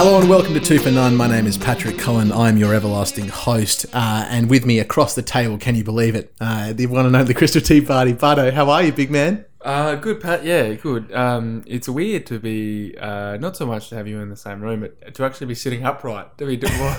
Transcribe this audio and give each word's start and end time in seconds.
Hello 0.00 0.18
and 0.20 0.28
welcome 0.28 0.52
to 0.52 0.60
Two 0.60 0.78
for 0.78 0.90
None. 0.90 1.16
My 1.16 1.26
name 1.26 1.46
is 1.46 1.56
Patrick 1.56 1.96
Cullen. 1.96 2.32
I'm 2.32 2.58
your 2.58 2.74
everlasting 2.74 3.28
host. 3.28 3.86
Uh, 3.94 4.26
and 4.28 4.50
with 4.50 4.66
me 4.66 4.78
across 4.78 5.14
the 5.14 5.22
table, 5.22 5.56
can 5.56 5.74
you 5.74 5.82
believe 5.82 6.14
it? 6.14 6.34
Uh, 6.38 6.74
the 6.74 6.84
one 6.84 7.06
and 7.06 7.16
only 7.16 7.32
Crystal 7.32 7.62
Tea 7.62 7.80
Party. 7.80 8.12
Bardo, 8.12 8.50
how 8.50 8.68
are 8.68 8.82
you, 8.82 8.92
big 8.92 9.10
man? 9.10 9.46
Uh, 9.62 9.94
good, 9.94 10.20
Pat. 10.20 10.44
Yeah, 10.44 10.74
good. 10.74 11.10
Um, 11.14 11.64
it's 11.66 11.88
weird 11.88 12.26
to 12.26 12.38
be 12.38 12.94
uh, 12.98 13.38
not 13.38 13.56
so 13.56 13.64
much 13.64 13.88
to 13.88 13.94
have 13.94 14.06
you 14.06 14.20
in 14.20 14.28
the 14.28 14.36
same 14.36 14.60
room, 14.60 14.80
but 14.80 15.14
to 15.14 15.24
actually 15.24 15.46
be 15.46 15.54
sitting 15.54 15.82
upright 15.86 16.36
to 16.36 16.44
be 16.44 16.58
doing, 16.58 16.72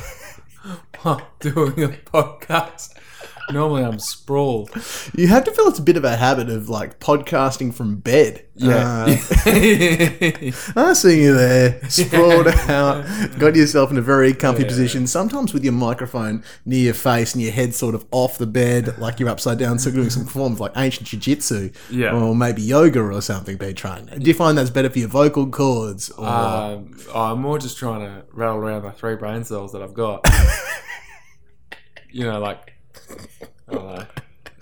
doing 1.39 1.83
a 1.83 1.89
podcast. 1.89 2.95
Normally, 3.49 3.83
I'm 3.83 3.99
sprawled. 3.99 4.69
You 5.15 5.27
have 5.27 5.43
to 5.45 5.51
feel 5.51 5.67
it's 5.67 5.79
a 5.79 5.81
bit 5.83 5.97
of 5.97 6.03
a 6.05 6.15
habit 6.15 6.49
of 6.49 6.69
like 6.69 6.99
podcasting 6.99 7.73
from 7.73 7.97
bed. 7.97 8.45
Yeah. 8.55 9.05
Uh, 9.07 9.17
I 10.75 10.93
see 10.93 11.23
you 11.23 11.33
there, 11.33 11.81
sprawled 11.89 12.47
out, 12.47 13.05
got 13.39 13.55
yourself 13.55 13.89
in 13.91 13.97
a 13.97 14.01
very 14.01 14.33
comfy 14.33 14.63
position. 14.65 15.07
Sometimes 15.07 15.53
with 15.53 15.63
your 15.63 15.73
microphone 15.73 16.43
near 16.65 16.79
your 16.85 16.93
face 16.93 17.33
and 17.33 17.41
your 17.41 17.51
head 17.51 17.73
sort 17.73 17.95
of 17.95 18.05
off 18.11 18.37
the 18.37 18.45
bed, 18.45 18.97
like 18.99 19.19
you're 19.19 19.29
upside 19.29 19.57
down, 19.57 19.79
so 19.79 19.89
doing 19.91 20.09
some 20.11 20.25
forms 20.25 20.59
like 20.59 20.73
ancient 20.75 21.07
jiu-jitsu, 21.07 21.71
Yeah. 21.89 22.13
or 22.15 22.35
maybe 22.35 22.61
yoga 22.61 23.01
or 23.01 23.21
something. 23.21 23.57
Be 23.57 23.73
trying. 23.73 24.05
Do 24.05 24.19
you 24.27 24.33
find 24.33 24.57
that's 24.57 24.69
better 24.69 24.89
for 24.89 24.99
your 24.99 25.07
vocal 25.09 25.47
cords? 25.47 26.09
Or 26.11 26.27
um, 26.27 26.95
I'm 27.13 27.41
more 27.41 27.57
just 27.57 27.77
trying 27.77 28.01
to 28.01 28.25
rattle 28.31 28.57
around 28.57 28.83
the 28.83 28.91
three 28.91 29.15
brain 29.15 29.43
cells 29.43 29.71
that 29.73 29.81
I've 29.81 29.93
got. 29.95 30.25
you 32.11 32.25
know, 32.25 32.39
like 32.39 32.73
I 33.71 34.05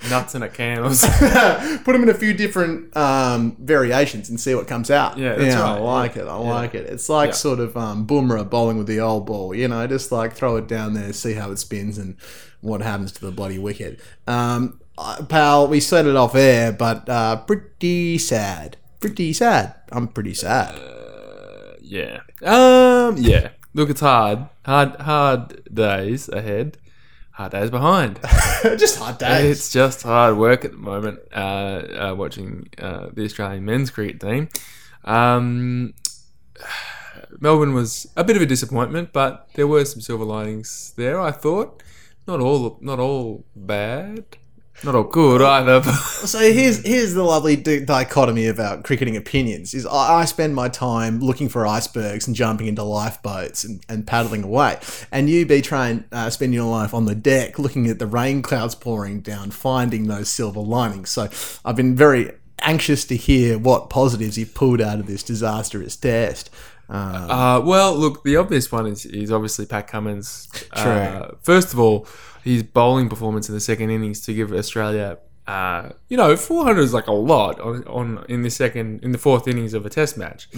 nuts 0.09 0.33
in 0.33 0.41
a 0.41 0.49
can 0.49 0.81
put 1.83 1.91
them 1.93 2.03
in 2.03 2.09
a 2.09 2.13
few 2.13 2.33
different 2.33 2.95
um, 2.95 3.55
variations 3.59 4.29
and 4.29 4.39
see 4.39 4.55
what 4.55 4.67
comes 4.67 4.89
out. 4.89 5.17
Yeah, 5.17 5.35
that's 5.35 5.55
I 5.55 5.73
right, 5.73 5.79
like 5.79 6.15
yeah. 6.15 6.21
it. 6.23 6.25
I 6.27 6.41
Yeah. 6.41 6.49
like 6.49 6.73
it. 6.75 6.85
It's 6.87 7.09
like 7.09 7.33
sort 7.33 7.59
of 7.59 7.75
um, 7.75 8.05
boomerang 8.05 8.45
bowling 8.47 8.77
with 8.77 8.87
the 8.87 8.99
old 9.01 9.25
ball. 9.25 9.53
You 9.53 9.67
know, 9.67 9.85
just 9.87 10.11
like 10.11 10.33
throw 10.33 10.55
it 10.55 10.67
down 10.67 10.93
there, 10.93 11.11
see 11.13 11.33
how 11.33 11.51
it 11.51 11.57
spins 11.57 11.97
and 11.97 12.15
what 12.61 12.81
happens 12.81 13.11
to 13.13 13.25
the 13.25 13.31
bloody 13.31 13.59
wicket. 13.59 13.99
Um, 14.25 14.79
uh, 14.97 15.23
pal, 15.25 15.67
we 15.67 15.79
set 15.79 16.05
it 16.05 16.15
off 16.15 16.33
air, 16.35 16.71
but 16.71 17.07
uh, 17.09 17.37
pretty 17.37 18.17
sad. 18.17 18.77
Pretty 18.99 19.33
sad. 19.33 19.75
I'm 19.91 20.07
pretty 20.07 20.33
sad. 20.33 20.79
Yeah. 21.81 22.19
Um. 22.43 23.17
Yeah. 23.17 23.49
Look, 23.73 23.89
it's 23.89 24.01
hard. 24.01 24.47
Hard. 24.65 24.95
Hard 25.01 25.73
days 25.73 26.29
ahead. 26.29 26.77
Hard 27.39 27.53
days 27.53 27.69
behind. 27.69 28.19
just 28.63 28.99
hard 28.99 29.17
days. 29.17 29.59
It's 29.59 29.71
just 29.71 30.03
hard 30.03 30.35
work 30.35 30.65
at 30.65 30.71
the 30.71 30.77
moment. 30.77 31.19
Uh, 31.33 31.37
uh, 31.39 32.13
watching 32.17 32.67
uh, 32.77 33.11
the 33.13 33.23
Australian 33.23 33.63
men's 33.63 33.89
cricket 33.89 34.19
team. 34.19 34.49
Um, 35.05 35.93
Melbourne 37.39 37.73
was 37.73 38.11
a 38.17 38.25
bit 38.25 38.35
of 38.35 38.41
a 38.41 38.45
disappointment, 38.45 39.13
but 39.13 39.47
there 39.53 39.67
were 39.67 39.85
some 39.85 40.01
silver 40.01 40.25
linings 40.25 40.93
there. 40.97 41.21
I 41.21 41.31
thought, 41.31 41.81
not 42.27 42.41
all, 42.41 42.77
not 42.81 42.99
all 42.99 43.45
bad, 43.55 44.25
not 44.83 44.95
all 44.95 45.03
good 45.03 45.41
either. 45.41 45.79
But 45.81 45.93
So 45.93 46.39
here's 46.39 46.85
here's 46.85 47.13
the 47.13 47.23
lovely 47.23 47.55
di- 47.55 47.85
dichotomy 47.85 48.47
about 48.47 48.83
cricketing 48.83 49.15
opinions: 49.17 49.73
is 49.73 49.85
I, 49.85 50.19
I 50.21 50.25
spend 50.25 50.55
my 50.55 50.69
time 50.69 51.19
looking 51.19 51.49
for 51.49 51.65
icebergs 51.65 52.27
and 52.27 52.35
jumping 52.35 52.67
into 52.67 52.83
lifeboats 52.83 53.63
and, 53.63 53.83
and 53.89 54.05
paddling 54.05 54.43
away, 54.43 54.79
and 55.11 55.29
you 55.29 55.45
be 55.45 55.61
trying 55.61 56.03
uh, 56.11 56.29
spend 56.29 56.53
your 56.53 56.69
life 56.69 56.93
on 56.93 57.05
the 57.05 57.15
deck 57.15 57.59
looking 57.59 57.87
at 57.87 57.99
the 57.99 58.07
rain 58.07 58.41
clouds 58.41 58.75
pouring 58.75 59.21
down, 59.21 59.51
finding 59.51 60.07
those 60.07 60.29
silver 60.29 60.59
linings. 60.59 61.09
So 61.09 61.29
I've 61.65 61.75
been 61.75 61.95
very 61.95 62.31
anxious 62.61 63.05
to 63.05 63.15
hear 63.15 63.57
what 63.57 63.89
positives 63.89 64.37
you've 64.37 64.53
pulled 64.53 64.81
out 64.81 64.99
of 64.99 65.07
this 65.07 65.23
disastrous 65.23 65.95
test. 65.95 66.49
Uh, 66.89 67.27
Uh, 67.29 67.61
well, 67.63 67.95
look, 67.95 68.23
the 68.23 68.35
obvious 68.35 68.71
one 68.71 68.87
is, 68.87 69.05
is 69.05 69.31
obviously 69.31 69.65
Pat 69.65 69.87
Cummins. 69.87 70.47
Uh, 70.73 71.35
first 71.43 71.71
of 71.71 71.79
all, 71.79 72.07
his 72.43 72.63
bowling 72.63 73.09
performance 73.09 73.49
in 73.49 73.55
the 73.55 73.61
second 73.61 73.89
innings 73.89 74.21
to 74.21 74.33
give 74.33 74.51
Australia, 74.51 75.17
uh, 75.47 75.89
you 76.07 76.17
know, 76.17 76.35
400 76.35 76.81
is 76.81 76.93
like 76.93 77.07
a 77.07 77.13
lot 77.13 77.59
on, 77.59 77.83
on 77.85 78.25
in 78.29 78.43
the 78.43 78.49
second 78.49 79.03
in 79.03 79.11
the 79.11 79.17
fourth 79.17 79.47
innings 79.47 79.73
of 79.73 79.85
a 79.85 79.89
Test 79.89 80.17
match. 80.17 80.49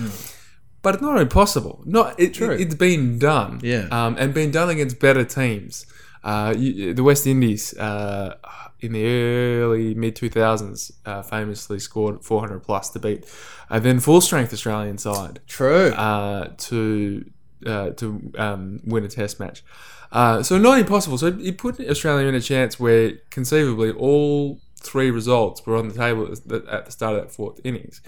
But 0.82 0.96
it's 0.96 1.04
not 1.04 1.20
impossible. 1.22 1.84
Not 1.86 2.20
it, 2.20 2.34
True. 2.34 2.52
it, 2.52 2.66
has 2.66 2.76
been 2.76 3.20
done. 3.20 3.60
Yeah. 3.64 3.88
Um, 3.92 4.16
and 4.18 4.34
been 4.34 4.52
done 4.52 4.70
against 4.70 5.00
better 5.00 5.24
teams. 5.24 5.86
Uh, 6.24 6.54
you, 6.58 6.94
the 6.94 7.04
West 7.04 7.26
Indies 7.26 7.76
uh, 7.78 8.36
in 8.80 8.94
the 8.94 9.06
early 9.06 9.94
mid 9.94 10.16
2000s 10.16 10.92
uh, 11.06 11.22
famously 11.22 11.80
scored 11.80 12.24
400 12.24 12.60
plus 12.60 12.90
to 12.90 13.00
beat 13.00 13.26
a 13.70 13.80
then 13.80 14.00
full 14.00 14.22
strength 14.22 14.52
Australian 14.54 14.98
side 14.98 15.40
True. 15.48 15.90
uh, 15.92 16.52
to 16.58 17.26
uh, 17.66 17.92
to 17.92 18.32
um, 18.38 18.82
win 18.86 19.04
a 19.04 19.08
test 19.08 19.40
match. 19.40 19.64
Uh, 20.12 20.44
so 20.44 20.58
not 20.58 20.78
impossible. 20.78 21.18
So 21.18 21.28
it 21.28 21.58
put 21.58 21.80
Australia 21.80 22.28
in 22.28 22.36
a 22.36 22.42
chance 22.42 22.80
where 22.80 23.14
conceivably 23.30 23.92
all 23.92 24.60
three 24.76 25.12
results 25.12 25.66
were 25.66 25.78
on 25.78 25.88
the 25.88 25.94
table 25.94 26.32
at 26.32 26.48
the, 26.48 26.86
start 26.90 27.16
of 27.16 27.22
that 27.22 27.32
fourth 27.32 27.62
innings. 27.64 28.02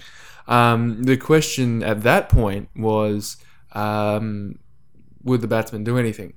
Um, 0.46 1.04
the 1.04 1.16
question 1.16 1.82
at 1.82 2.02
that 2.02 2.28
point 2.28 2.68
was, 2.76 3.38
um, 3.72 4.58
would 5.22 5.40
the 5.40 5.48
batsman 5.48 5.84
do 5.84 5.96
anything? 5.96 6.34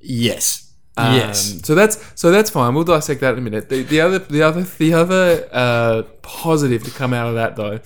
yes. 0.00 0.66
Um, 0.96 1.14
yes. 1.14 1.60
So 1.64 1.74
that's 1.74 2.12
so 2.20 2.30
that's 2.30 2.50
fine. 2.50 2.74
We'll 2.74 2.84
dissect 2.84 3.20
that 3.20 3.32
in 3.32 3.38
a 3.38 3.42
minute. 3.42 3.68
The, 3.68 3.84
the 3.84 4.00
other 4.00 4.18
the 4.18 4.42
other 4.42 4.62
the 4.62 4.92
other 4.92 5.48
uh, 5.52 6.02
positive 6.20 6.82
to 6.84 6.90
come 6.90 7.14
out 7.14 7.28
of 7.28 7.34
that 7.34 7.56
though, 7.56 7.80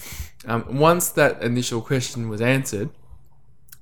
um, 0.47 0.79
once 0.79 1.11
that 1.11 1.43
initial 1.43 1.81
question 1.81 2.29
was 2.29 2.41
answered, 2.41 2.91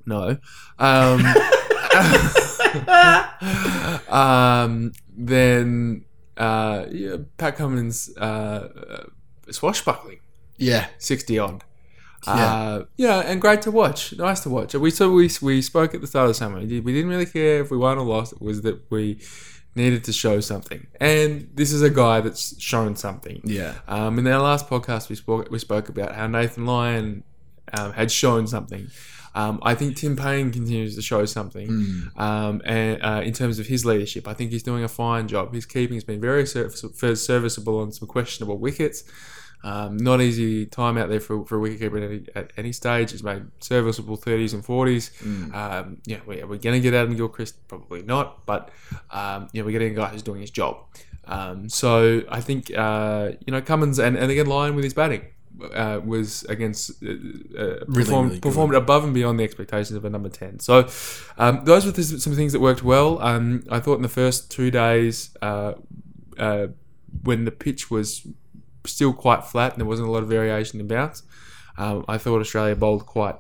no, 0.05 0.39
um, 4.09 4.93
then 5.17 6.05
uh, 6.37 6.87
yeah, 6.91 7.17
Pat 7.37 7.57
Cummins 7.57 8.11
uh, 8.17 8.23
uh, 8.25 9.05
swashbuckling 9.53 10.21
Yeah. 10.59 10.87
sixty 10.99 11.39
odd. 11.39 11.65
Yeah. 12.27 12.33
Uh, 12.33 12.85
yeah, 12.97 13.19
and 13.21 13.41
great 13.41 13.63
to 13.63 13.71
watch. 13.73 14.13
Nice 14.17 14.41
to 14.41 14.51
watch. 14.51 14.75
We 14.75 14.91
so 14.91 15.11
we 15.11 15.29
we 15.43 15.61
spoke 15.61 15.95
at 15.95 16.01
the 16.01 16.07
start 16.07 16.25
of 16.27 16.31
the 16.31 16.35
summer. 16.35 16.61
We 16.61 16.67
didn't 16.67 17.09
really 17.09 17.27
care 17.27 17.61
if 17.61 17.71
we 17.71 17.77
won 17.77 17.99
or 17.99 18.05
lost. 18.05 18.33
It 18.35 18.41
was 18.41 18.63
that 18.63 18.81
we 18.91 19.21
needed 19.75 20.05
to 20.05 20.13
show 20.13 20.39
something, 20.41 20.87
and 21.01 21.49
this 21.55 21.73
is 21.73 21.83
a 21.83 21.91
guy 21.91 22.21
that's 22.21 22.61
shown 22.63 22.95
something. 22.95 23.41
Yeah. 23.43 23.75
Um, 23.89 24.19
in 24.21 24.27
our 24.29 24.41
last 24.41 24.69
podcast, 24.71 25.09
we 25.09 25.17
spoke 25.17 25.51
we 25.51 25.59
spoke 25.59 25.89
about 25.89 26.15
how 26.15 26.29
Nathan 26.29 26.65
Lyon 26.65 27.25
um, 27.73 27.93
had 27.93 28.13
shown 28.13 28.47
something. 28.47 28.89
Um, 29.35 29.59
I 29.63 29.75
think 29.75 29.97
Tim 29.97 30.17
Paine 30.17 30.51
continues 30.51 30.95
to 30.97 31.03
show 31.03 31.25
something, 31.25 31.69
um, 32.17 32.61
and 32.65 33.03
uh, 33.03 33.23
in 33.25 33.33
terms 33.33 33.59
of 33.59 33.67
his 33.67 33.85
leadership, 33.85 34.29
I 34.29 34.35
think 34.35 34.51
he's 34.51 34.63
doing 34.63 34.85
a 34.85 34.89
fine 34.89 35.27
job. 35.29 35.55
His 35.55 35.65
keeping 35.67 35.97
has 35.97 36.05
been 36.05 36.21
very 36.21 36.47
service- 36.47 37.25
serviceable 37.25 37.79
on 37.81 37.93
some 37.93 38.09
questionable 38.09 38.59
wickets. 38.59 39.05
Um, 39.65 39.97
not 39.97 40.21
easy 40.21 40.67
time 40.67 40.99
out 40.99 41.09
there 41.09 41.21
for, 41.21 41.47
for 41.47 41.57
a 41.65 41.69
wicketkeeper 41.69 41.97
at 41.97 42.11
any, 42.11 42.27
at 42.35 42.53
any 42.57 42.73
stage. 42.73 43.13
He's 43.13 43.23
made 43.23 43.45
serviceable 43.61 44.19
30s 44.19 44.55
and 44.55 44.65
40s. 44.65 45.55
Um, 45.55 45.99
yeah, 46.05 46.19
we, 46.27 46.41
are 46.43 46.49
we 46.49 46.59
going 46.59 46.75
to 46.75 46.81
get 46.81 46.95
Adam 46.95 47.15
Gilchrist? 47.15 47.69
Probably 47.69 48.03
not, 48.03 48.45
but 48.45 48.71
um, 49.13 49.49
yeah, 49.53 49.63
we're 49.63 49.71
getting 49.71 49.93
a 49.93 49.95
guy 49.95 50.09
who's 50.09 50.23
doing 50.23 50.41
his 50.41 50.51
job. 50.51 50.79
Um, 51.27 51.69
so 51.69 52.23
I 52.29 52.41
think 52.41 52.77
uh, 52.77 53.33
you 53.47 53.53
know 53.53 53.63
Cummins 53.63 54.01
and, 54.01 54.17
and 54.17 54.31
again 54.33 54.47
Lyon 54.47 54.75
with 54.75 54.83
his 54.83 54.95
batting 54.95 55.23
uh, 55.73 56.01
was 56.05 56.45
against 56.45 57.03
uh, 57.03 57.11
uh, 57.11 57.85
performed, 57.85 58.31
really 58.31 58.41
good. 58.41 58.43
performed 58.43 58.75
above 58.75 59.05
and 59.05 59.15
beyond 59.15 59.39
the 59.39 59.45
expectations 59.45 59.97
of 59.97 60.05
a 60.05 60.11
number 60.11 60.29
ten. 60.29 60.59
So 60.59 60.89
um, 61.39 61.65
those 61.65 61.85
were 61.87 61.93
th- 61.93 62.07
some 62.21 62.35
things 62.35 62.53
that 62.53 62.61
worked 62.61 62.83
well. 62.83 63.21
Um, 63.23 63.63
I 63.71 63.79
thought 63.81 63.97
in 63.97 64.03
the 64.03 64.09
first 64.09 64.51
two 64.51 64.71
days 64.71 65.31
uh, 65.43 65.75
uh, 66.39 66.69
when 67.23 67.45
the 67.45 67.51
pitch 67.53 67.91
was 67.91 68.27
still 68.87 69.13
quite 69.13 69.45
flat 69.45 69.73
and 69.73 69.81
there 69.81 69.87
wasn't 69.87 70.09
a 70.09 70.11
lot 70.11 70.23
of 70.23 70.29
variation 70.29 70.81
in 70.81 70.89
bounce, 70.89 71.23
um, 71.79 72.05
I 72.09 72.19
thought 72.19 72.41
Australia 72.41 72.75
bowled 72.77 73.07
quite. 73.07 73.37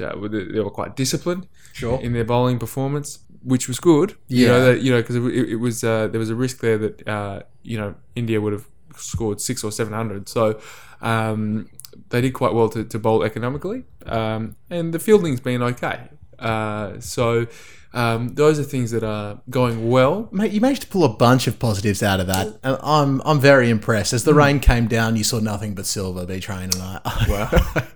Uh, 0.00 0.14
they 0.28 0.60
were 0.60 0.70
quite 0.70 0.96
disciplined 0.96 1.46
Sure. 1.74 2.00
in 2.00 2.12
their 2.12 2.24
bowling 2.24 2.58
performance, 2.58 3.18
which 3.42 3.68
was 3.68 3.78
good. 3.78 4.16
You 4.28 4.46
Yeah. 4.46 4.48
know 4.52 4.64
that 4.66 4.80
you 4.82 4.90
know 4.92 5.00
because 5.02 5.16
it, 5.16 5.22
it 5.54 5.56
was 5.56 5.84
uh, 5.84 6.08
there 6.08 6.18
was 6.18 6.30
a 6.30 6.34
risk 6.34 6.60
there 6.60 6.78
that 6.78 7.06
uh, 7.08 7.42
you 7.62 7.78
know 7.78 7.94
India 8.16 8.40
would 8.40 8.52
have 8.54 8.66
scored 8.96 9.40
six 9.40 9.62
or 9.64 9.70
seven 9.72 9.92
hundred. 9.92 10.28
So 10.28 10.60
um, 11.02 11.68
they 12.08 12.20
did 12.20 12.32
quite 12.32 12.54
well 12.54 12.68
to, 12.70 12.84
to 12.84 12.98
bowl 12.98 13.22
economically, 13.22 13.84
um, 14.06 14.56
and 14.70 14.94
the 14.94 14.98
fielding's 14.98 15.40
been 15.40 15.62
okay. 15.62 16.08
Uh, 16.38 16.98
so 17.00 17.46
um, 17.94 18.34
those 18.34 18.58
are 18.58 18.64
things 18.64 18.90
that 18.92 19.04
are 19.04 19.40
going 19.50 19.90
well. 19.90 20.28
Mate, 20.32 20.52
you 20.52 20.60
managed 20.60 20.82
to 20.82 20.88
pull 20.88 21.04
a 21.04 21.08
bunch 21.08 21.46
of 21.46 21.58
positives 21.58 22.02
out 22.02 22.20
of 22.20 22.26
that. 22.28 22.58
And 22.62 22.78
I'm 22.82 23.20
I'm 23.24 23.40
very 23.40 23.68
impressed. 23.70 24.12
As 24.12 24.24
the 24.24 24.34
rain 24.34 24.60
came 24.60 24.86
down, 24.86 25.16
you 25.16 25.24
saw 25.24 25.40
nothing 25.40 25.74
but 25.74 25.86
silver, 25.86 26.24
B 26.24 26.40
Train, 26.40 26.70
and 26.72 26.76
I. 26.76 27.00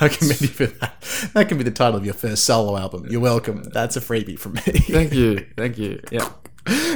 I 0.00 0.08
commend 0.08 0.40
you 0.40 0.48
for 0.48 0.66
that. 0.66 1.30
That 1.34 1.48
can 1.48 1.58
be 1.58 1.64
the 1.64 1.70
title 1.70 1.96
of 1.96 2.04
your 2.04 2.14
first 2.14 2.44
solo 2.44 2.76
album. 2.76 3.06
You're 3.08 3.20
welcome. 3.20 3.64
That's 3.64 3.96
a 3.96 4.00
freebie 4.00 4.38
from 4.38 4.54
me. 4.54 4.60
Thank 4.60 5.12
you, 5.12 5.46
thank 5.56 5.78
you. 5.78 6.00
Yeah, 6.10 6.28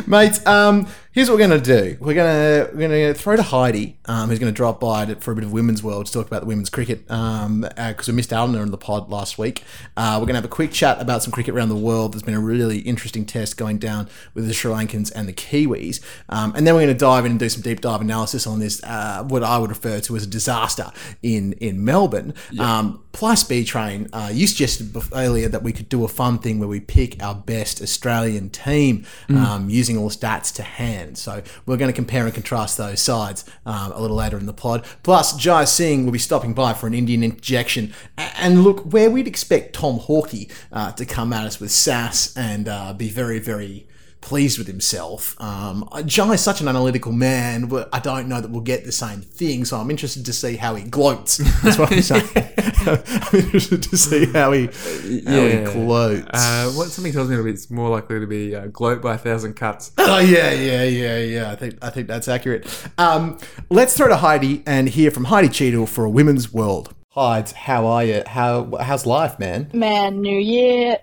Mate, 0.06 0.46
um, 0.46 0.88
Here's 1.14 1.28
what 1.28 1.34
we're 1.34 1.46
going 1.46 1.62
to 1.62 1.82
do. 1.92 1.98
We're 2.00 2.14
going 2.14 2.32
to 2.32 2.74
we're 2.74 2.88
going 2.88 3.12
to 3.12 3.12
throw 3.12 3.36
to 3.36 3.42
Heidi, 3.42 3.98
um, 4.06 4.30
who's 4.30 4.38
going 4.38 4.50
to 4.50 4.56
drop 4.56 4.80
by 4.80 5.04
to, 5.04 5.16
for 5.16 5.32
a 5.32 5.34
bit 5.34 5.44
of 5.44 5.52
women's 5.52 5.82
world 5.82 6.06
to 6.06 6.12
talk 6.12 6.26
about 6.26 6.40
the 6.40 6.46
women's 6.46 6.70
cricket 6.70 7.06
because 7.06 7.44
um, 7.44 7.64
uh, 7.64 7.92
we 8.06 8.12
missed 8.14 8.32
on 8.32 8.54
in 8.54 8.70
the 8.70 8.78
pod 8.78 9.10
last 9.10 9.36
week. 9.36 9.62
Uh, 9.94 10.16
we're 10.18 10.24
going 10.24 10.28
to 10.28 10.36
have 10.36 10.46
a 10.46 10.48
quick 10.48 10.72
chat 10.72 11.02
about 11.02 11.22
some 11.22 11.30
cricket 11.30 11.54
around 11.54 11.68
the 11.68 11.76
world. 11.76 12.14
There's 12.14 12.22
been 12.22 12.32
a 12.32 12.40
really 12.40 12.78
interesting 12.78 13.26
test 13.26 13.58
going 13.58 13.76
down 13.76 14.08
with 14.32 14.46
the 14.46 14.54
Sri 14.54 14.72
Lankans 14.72 15.12
and 15.14 15.28
the 15.28 15.34
Kiwis, 15.34 16.00
um, 16.30 16.54
and 16.56 16.66
then 16.66 16.74
we're 16.74 16.86
going 16.86 16.94
to 16.94 16.98
dive 16.98 17.26
in 17.26 17.32
and 17.32 17.38
do 17.38 17.50
some 17.50 17.60
deep 17.60 17.82
dive 17.82 18.00
analysis 18.00 18.46
on 18.46 18.60
this 18.60 18.82
uh, 18.82 19.22
what 19.22 19.42
I 19.42 19.58
would 19.58 19.68
refer 19.68 20.00
to 20.00 20.16
as 20.16 20.22
a 20.22 20.26
disaster 20.26 20.92
in 21.22 21.52
in 21.54 21.84
Melbourne. 21.84 22.32
Um, 22.58 23.04
plus, 23.12 23.44
B 23.44 23.64
Train, 23.64 24.08
uh, 24.14 24.30
you 24.32 24.46
suggested 24.46 24.96
earlier 25.12 25.48
that 25.48 25.62
we 25.62 25.72
could 25.72 25.90
do 25.90 26.04
a 26.04 26.08
fun 26.08 26.38
thing 26.38 26.58
where 26.58 26.68
we 26.68 26.80
pick 26.80 27.22
our 27.22 27.34
best 27.34 27.82
Australian 27.82 28.48
team 28.48 29.04
um, 29.28 29.68
using 29.68 29.98
all 29.98 30.08
stats 30.08 30.54
to 30.54 30.62
hand. 30.62 31.01
So 31.16 31.42
we're 31.66 31.76
going 31.76 31.90
to 31.90 31.94
compare 31.94 32.24
and 32.24 32.34
contrast 32.34 32.78
those 32.78 33.00
sides 33.00 33.44
um, 33.66 33.92
a 33.92 34.00
little 34.00 34.16
later 34.16 34.38
in 34.38 34.46
the 34.46 34.52
pod. 34.52 34.84
Plus, 35.02 35.36
Jai 35.36 35.64
Singh 35.64 36.04
will 36.04 36.12
be 36.12 36.18
stopping 36.18 36.54
by 36.54 36.72
for 36.74 36.86
an 36.86 36.94
Indian 36.94 37.22
injection. 37.22 37.92
And 38.16 38.62
look, 38.62 38.80
where 38.80 39.10
we'd 39.10 39.28
expect 39.28 39.74
Tom 39.74 39.98
Hawkey 39.98 40.50
uh, 40.72 40.92
to 40.92 41.04
come 41.04 41.32
at 41.32 41.46
us 41.46 41.60
with 41.60 41.70
sass 41.70 42.36
and 42.36 42.68
uh, 42.68 42.92
be 42.92 43.08
very, 43.08 43.38
very 43.38 43.86
pleased 44.22 44.56
with 44.56 44.66
himself. 44.66 45.38
Um, 45.40 45.86
Jai 46.06 46.32
is 46.32 46.40
such 46.40 46.60
an 46.62 46.68
analytical 46.68 47.12
man, 47.12 47.66
but 47.66 47.90
I 47.92 47.98
don't 47.98 48.28
know 48.28 48.40
that 48.40 48.50
we'll 48.50 48.62
get 48.62 48.84
the 48.84 48.92
same 48.92 49.20
thing. 49.20 49.64
So 49.66 49.76
I'm 49.76 49.90
interested 49.90 50.24
to 50.24 50.32
see 50.32 50.56
how 50.56 50.74
he 50.74 50.84
gloats. 50.84 51.36
That's 51.62 51.76
what 51.78 51.92
I'm 51.92 52.00
saying. 52.02 52.24
I'm 52.34 53.38
interested 53.38 53.82
to 53.82 53.96
see 53.96 54.26
how 54.26 54.52
he 54.52 54.66
how 54.66 55.46
he 55.46 55.64
gloats. 55.72 56.28
Uh, 56.32 56.72
what 56.74 56.88
something 56.88 57.12
tells 57.12 57.28
me 57.28 57.36
that 57.36 57.46
it's 57.46 57.70
more 57.70 57.90
likely 57.90 58.18
to 58.20 58.26
be 58.26 58.54
uh, 58.56 58.66
gloat 58.68 59.02
by 59.02 59.14
a 59.14 59.18
thousand 59.18 59.54
cuts. 59.54 59.90
Oh 60.14 60.18
yeah, 60.18 60.52
yeah, 60.52 60.84
yeah, 60.84 61.18
yeah. 61.18 61.50
I 61.50 61.56
think 61.56 61.78
I 61.80 61.88
think 61.90 62.06
that's 62.06 62.28
accurate. 62.28 62.66
Um, 62.98 63.38
let's 63.70 63.96
throw 63.96 64.08
to 64.08 64.16
Heidi 64.16 64.62
and 64.66 64.88
hear 64.88 65.10
from 65.10 65.24
Heidi 65.24 65.48
Cheadle 65.48 65.86
for 65.86 66.04
a 66.04 66.10
women's 66.10 66.52
world. 66.52 66.94
Hides, 67.10 67.52
how 67.52 67.86
are 67.86 68.04
you? 68.04 68.22
How 68.26 68.76
how's 68.80 69.06
life, 69.06 69.38
man? 69.38 69.70
Man, 69.72 70.20
New 70.20 70.38
Year, 70.38 70.98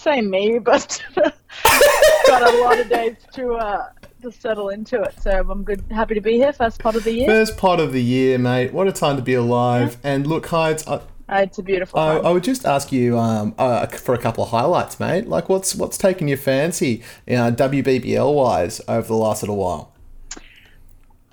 same 0.00 0.30
me, 0.30 0.58
but 0.64 1.02
got 2.26 2.54
a 2.54 2.60
lot 2.60 2.78
of 2.78 2.88
days 2.88 3.16
to 3.34 3.54
uh, 3.54 3.90
to 4.22 4.32
settle 4.32 4.70
into 4.70 5.02
it. 5.02 5.14
So 5.20 5.30
I'm 5.30 5.62
good, 5.62 5.84
happy 5.90 6.14
to 6.14 6.20
be 6.20 6.34
here. 6.34 6.52
First 6.52 6.80
part 6.80 6.96
of 6.96 7.04
the 7.04 7.12
year. 7.12 7.26
First 7.26 7.56
pot 7.56 7.80
of 7.80 7.92
the 7.92 8.02
year, 8.02 8.38
mate. 8.38 8.72
What 8.72 8.88
a 8.88 8.92
time 8.92 9.16
to 9.16 9.22
be 9.22 9.34
alive. 9.34 9.98
And 10.02 10.26
look, 10.26 10.46
Hides, 10.46 10.86
I, 10.86 11.00
Uh, 11.28 11.42
it's 11.42 11.58
a 11.58 11.62
beautiful. 11.62 11.98
I. 11.98 12.16
I 12.16 12.30
would 12.32 12.44
just 12.44 12.66
ask 12.66 12.90
you 12.90 13.18
um, 13.18 13.54
uh, 13.58 13.86
for 13.86 14.14
a 14.14 14.18
couple 14.18 14.42
of 14.42 14.50
highlights, 14.50 14.98
mate. 14.98 15.28
Like, 15.28 15.48
what's 15.48 15.74
what's 15.74 15.96
taken 15.96 16.28
your 16.28 16.38
fancy, 16.38 17.02
you 17.26 17.36
know, 17.36 17.52
WBBL 17.52 18.34
wise 18.34 18.80
over 18.88 19.06
the 19.06 19.14
last 19.14 19.42
little 19.42 19.56
while? 19.56 19.92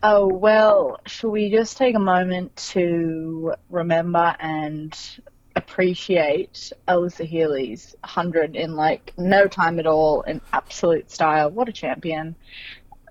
Oh 0.04 0.28
well, 0.28 1.00
shall 1.08 1.32
we 1.32 1.50
just 1.50 1.78
take 1.78 1.96
a 1.96 2.00
moment 2.00 2.56
to 2.74 3.56
remember 3.70 4.36
and 4.40 4.96
appreciate 5.78 6.72
Alyssa 6.88 7.24
Healy's 7.24 7.96
hundred 8.04 8.56
in 8.56 8.76
like 8.76 9.14
no 9.16 9.46
time 9.46 9.78
at 9.78 9.86
all 9.86 10.24
in 10.24 10.42
absolute 10.52 11.12
style. 11.12 11.52
What 11.52 11.70
a 11.70 11.72
champion! 11.72 12.34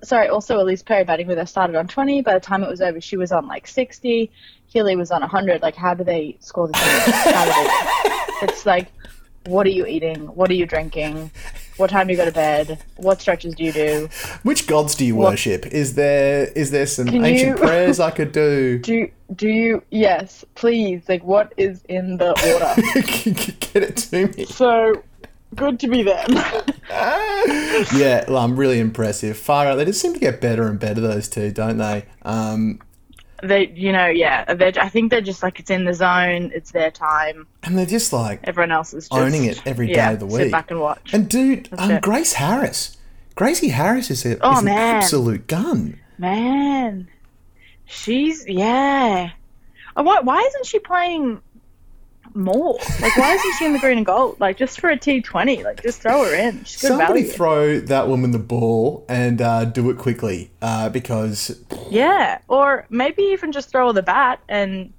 Sorry, 0.02 0.26
also 0.26 0.58
Ellyse 0.58 0.84
Perry 0.84 1.04
batting 1.04 1.28
with 1.28 1.38
her 1.38 1.46
started 1.46 1.76
on 1.76 1.86
twenty. 1.86 2.22
By 2.22 2.34
the 2.34 2.40
time 2.40 2.64
it 2.64 2.68
was 2.68 2.80
over, 2.80 3.00
she 3.00 3.16
was 3.16 3.30
on 3.30 3.46
like 3.46 3.68
sixty. 3.68 4.32
Healy 4.66 4.96
was 4.96 5.12
on 5.12 5.22
hundred. 5.22 5.62
Like, 5.62 5.76
how 5.76 5.94
do 5.94 6.02
they 6.02 6.38
score 6.40 6.66
this? 6.66 6.76
How 6.82 7.44
do 7.44 7.50
they? 7.52 8.16
It's 8.42 8.66
like, 8.66 8.88
what 9.46 9.64
are 9.66 9.70
you 9.70 9.86
eating? 9.86 10.26
What 10.26 10.50
are 10.50 10.54
you 10.54 10.66
drinking? 10.66 11.30
What 11.76 11.90
time 11.90 12.06
do 12.06 12.12
you 12.12 12.16
go 12.16 12.24
to 12.24 12.32
bed? 12.32 12.82
What 12.96 13.20
stretches 13.20 13.54
do 13.54 13.64
you 13.64 13.72
do? 13.72 14.08
Which 14.42 14.66
gods 14.66 14.94
do 14.94 15.04
you 15.04 15.14
What- 15.14 15.32
worship? 15.32 15.66
Is 15.66 15.94
there 15.94 16.46
is 16.56 16.70
there 16.70 16.86
some 16.86 17.06
Can 17.08 17.24
ancient 17.24 17.58
you- 17.58 17.64
prayers 17.64 18.00
I 18.00 18.10
could 18.10 18.32
do? 18.32 18.78
Do 18.82 19.08
do 19.34 19.48
you? 19.48 19.82
Yes, 19.90 20.44
please. 20.54 21.02
Like, 21.08 21.24
what 21.24 21.52
is 21.56 21.82
in 21.88 22.16
the 22.16 22.28
order? 22.30 23.50
Get 23.72 23.82
it 23.82 23.96
to 23.96 24.28
me. 24.38 24.44
so 24.46 25.02
good 25.56 25.80
to 25.80 25.88
be 25.88 26.02
them. 26.04 26.26
yeah, 26.90 28.24
well, 28.28 28.38
I'm 28.38 28.56
really 28.56 28.78
impressive. 28.78 29.36
Far 29.36 29.66
out. 29.66 29.74
They 29.76 29.84
just 29.84 30.00
seem 30.00 30.14
to 30.14 30.20
get 30.20 30.40
better 30.40 30.66
and 30.68 30.78
better. 30.78 31.00
Those 31.00 31.28
two, 31.28 31.50
don't 31.50 31.78
they? 31.78 32.04
Um, 32.22 32.80
they, 33.42 33.68
you 33.68 33.92
know, 33.92 34.06
yeah. 34.06 34.54
They're, 34.54 34.72
I 34.80 34.88
think 34.88 35.10
they're 35.10 35.20
just 35.20 35.42
like 35.42 35.60
it's 35.60 35.70
in 35.70 35.84
the 35.84 35.94
zone. 35.94 36.50
It's 36.54 36.72
their 36.72 36.90
time. 36.90 37.46
and 37.62 37.76
they're 37.76 37.86
just 37.86 38.12
like 38.12 38.40
Everyone 38.44 38.72
else 38.72 38.94
is 38.94 39.08
just 39.08 39.20
owning 39.20 39.44
it 39.44 39.60
every 39.66 39.88
day 39.88 39.94
yeah, 39.94 40.12
of 40.12 40.20
the 40.20 40.26
week 40.26 40.36
Sit 40.36 40.52
back 40.52 40.70
and 40.70 40.80
watch. 40.80 41.12
And 41.12 41.28
dude, 41.28 41.68
um. 41.78 42.00
Grace 42.00 42.34
Harris, 42.34 42.96
Gracie 43.34 43.68
Harris 43.68 44.10
is, 44.10 44.24
a, 44.24 44.38
Oh, 44.40 44.52
is 44.54 44.62
an 44.62 44.68
absolute 44.68 45.46
gun. 45.46 45.98
Man, 46.18 47.08
she's 47.84 48.46
yeah. 48.48 49.30
Oh, 49.96 50.02
why 50.02 50.20
why 50.20 50.40
isn't 50.40 50.66
she 50.66 50.78
playing 50.78 51.40
more? 52.36 52.78
Like, 53.00 53.16
why 53.16 53.34
isn't 53.34 53.52
she 53.58 53.64
in 53.66 53.72
the 53.72 53.78
green 53.78 53.96
and 53.98 54.06
gold? 54.06 54.38
Like, 54.40 54.56
just 54.56 54.80
for 54.80 54.90
a 54.90 54.96
T 54.98 55.20
Twenty, 55.20 55.62
like, 55.64 55.82
just 55.82 56.02
throw 56.02 56.24
her 56.24 56.34
in. 56.34 56.64
She's 56.64 56.80
good 56.80 56.88
Somebody 56.88 57.22
value. 57.22 57.32
throw 57.32 57.80
that 57.80 58.08
woman 58.08 58.30
the 58.30 58.38
ball 58.38 59.04
and 59.08 59.40
uh, 59.40 59.64
do 59.64 59.88
it 59.90 59.98
quickly 59.98 60.50
uh, 60.62 60.88
because 60.90 61.58
yeah, 61.90 62.38
or 62.48 62.86
maybe 62.90 63.22
even 63.22 63.52
just 63.52 63.70
throw 63.70 63.88
her 63.88 63.92
the 63.92 64.02
bat 64.02 64.40
and 64.48 64.92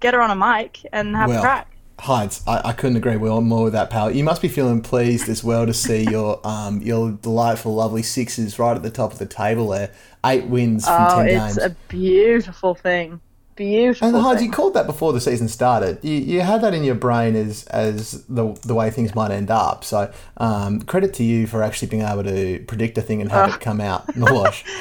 get 0.00 0.14
her 0.14 0.20
on 0.20 0.30
a 0.30 0.36
mic 0.36 0.80
and 0.92 1.14
have 1.16 1.28
Well, 1.28 1.38
a 1.38 1.42
crack. 1.42 1.68
Heights, 1.98 2.42
I, 2.48 2.70
I 2.70 2.72
couldn't 2.72 2.96
agree 2.96 3.16
well 3.16 3.40
more 3.40 3.64
with 3.64 3.74
that, 3.74 3.88
pal. 3.90 4.10
You 4.10 4.24
must 4.24 4.42
be 4.42 4.48
feeling 4.48 4.80
pleased 4.80 5.28
as 5.28 5.44
well 5.44 5.66
to 5.66 5.74
see 5.74 6.02
your 6.10 6.44
um 6.44 6.80
your 6.82 7.12
delightful, 7.12 7.74
lovely 7.76 8.02
sixes 8.02 8.58
right 8.58 8.74
at 8.74 8.82
the 8.82 8.90
top 8.90 9.12
of 9.12 9.18
the 9.20 9.26
table 9.26 9.68
there. 9.68 9.92
Eight 10.26 10.46
wins 10.46 10.84
from 10.84 11.06
Oh, 11.10 11.16
ten 11.16 11.28
it's 11.28 11.54
games. 11.54 11.58
a 11.58 11.76
beautiful 11.88 12.74
thing. 12.74 13.20
Beautiful. 13.54 14.08
And 14.08 14.16
Hyde, 14.16 14.40
you 14.40 14.50
called 14.50 14.74
that 14.74 14.86
before 14.86 15.12
the 15.12 15.20
season 15.20 15.46
started. 15.48 15.98
You, 16.02 16.14
you 16.14 16.40
had 16.40 16.62
that 16.62 16.72
in 16.74 16.84
your 16.84 16.94
brain 16.94 17.36
as 17.36 17.64
as 17.66 18.24
the 18.26 18.54
the 18.62 18.74
way 18.74 18.90
things 18.90 19.14
might 19.14 19.30
end 19.30 19.50
up. 19.50 19.84
So 19.84 20.10
um, 20.38 20.80
credit 20.82 21.12
to 21.14 21.22
you 21.22 21.46
for 21.46 21.62
actually 21.62 21.88
being 21.88 22.02
able 22.02 22.24
to 22.24 22.64
predict 22.66 22.96
a 22.98 23.02
thing 23.02 23.20
and 23.20 23.30
have 23.30 23.50
Uh. 23.50 23.54
it 23.54 23.60
come 23.60 23.80
out 23.80 24.14
in 24.14 24.22
the 24.22 24.32
wash. 24.32 24.64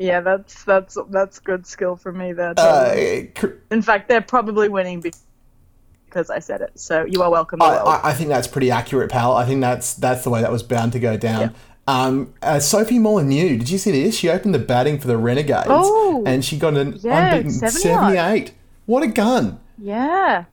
Yeah, 0.00 0.20
that's 0.20 0.62
that's 0.62 0.96
that's 1.10 1.40
good 1.40 1.66
skill 1.66 1.96
for 1.96 2.12
me 2.12 2.32
there. 2.32 2.54
Uh, 2.56 3.22
cr- 3.34 3.56
In 3.72 3.82
fact, 3.82 4.08
they're 4.08 4.20
probably 4.20 4.68
winning 4.68 5.00
because 5.00 6.30
I 6.30 6.38
said 6.38 6.60
it. 6.60 6.78
So 6.78 7.04
you 7.04 7.20
are 7.24 7.30
welcome. 7.32 7.60
I, 7.60 7.78
I, 7.78 8.10
I 8.10 8.14
think 8.14 8.28
that's 8.28 8.46
pretty 8.46 8.70
accurate, 8.70 9.10
pal. 9.10 9.34
I 9.34 9.44
think 9.44 9.60
that's 9.60 9.94
that's 9.94 10.22
the 10.22 10.30
way 10.30 10.40
that 10.40 10.52
was 10.52 10.62
bound 10.62 10.92
to 10.92 11.00
go 11.00 11.16
down. 11.16 11.40
Yeah. 11.40 11.50
Um, 11.88 12.34
uh, 12.42 12.60
Sophie 12.60 12.98
Molineux, 12.98 13.56
did 13.56 13.70
you 13.70 13.78
see 13.78 13.90
this? 13.90 14.14
She 14.14 14.28
opened 14.28 14.54
the 14.54 14.58
batting 14.58 14.98
for 14.98 15.06
the 15.06 15.16
Renegades, 15.16 15.64
Oh, 15.68 16.22
and 16.26 16.44
she 16.44 16.58
got 16.58 16.76
an 16.76 16.98
yeah, 17.02 17.30
unbeaten 17.36 17.50
70 17.50 17.78
seventy-eight. 17.80 18.52
What 18.84 19.02
a 19.02 19.06
gun! 19.06 19.58
Yeah, 19.78 20.44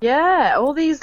yeah. 0.00 0.56
All 0.58 0.72
these, 0.74 1.00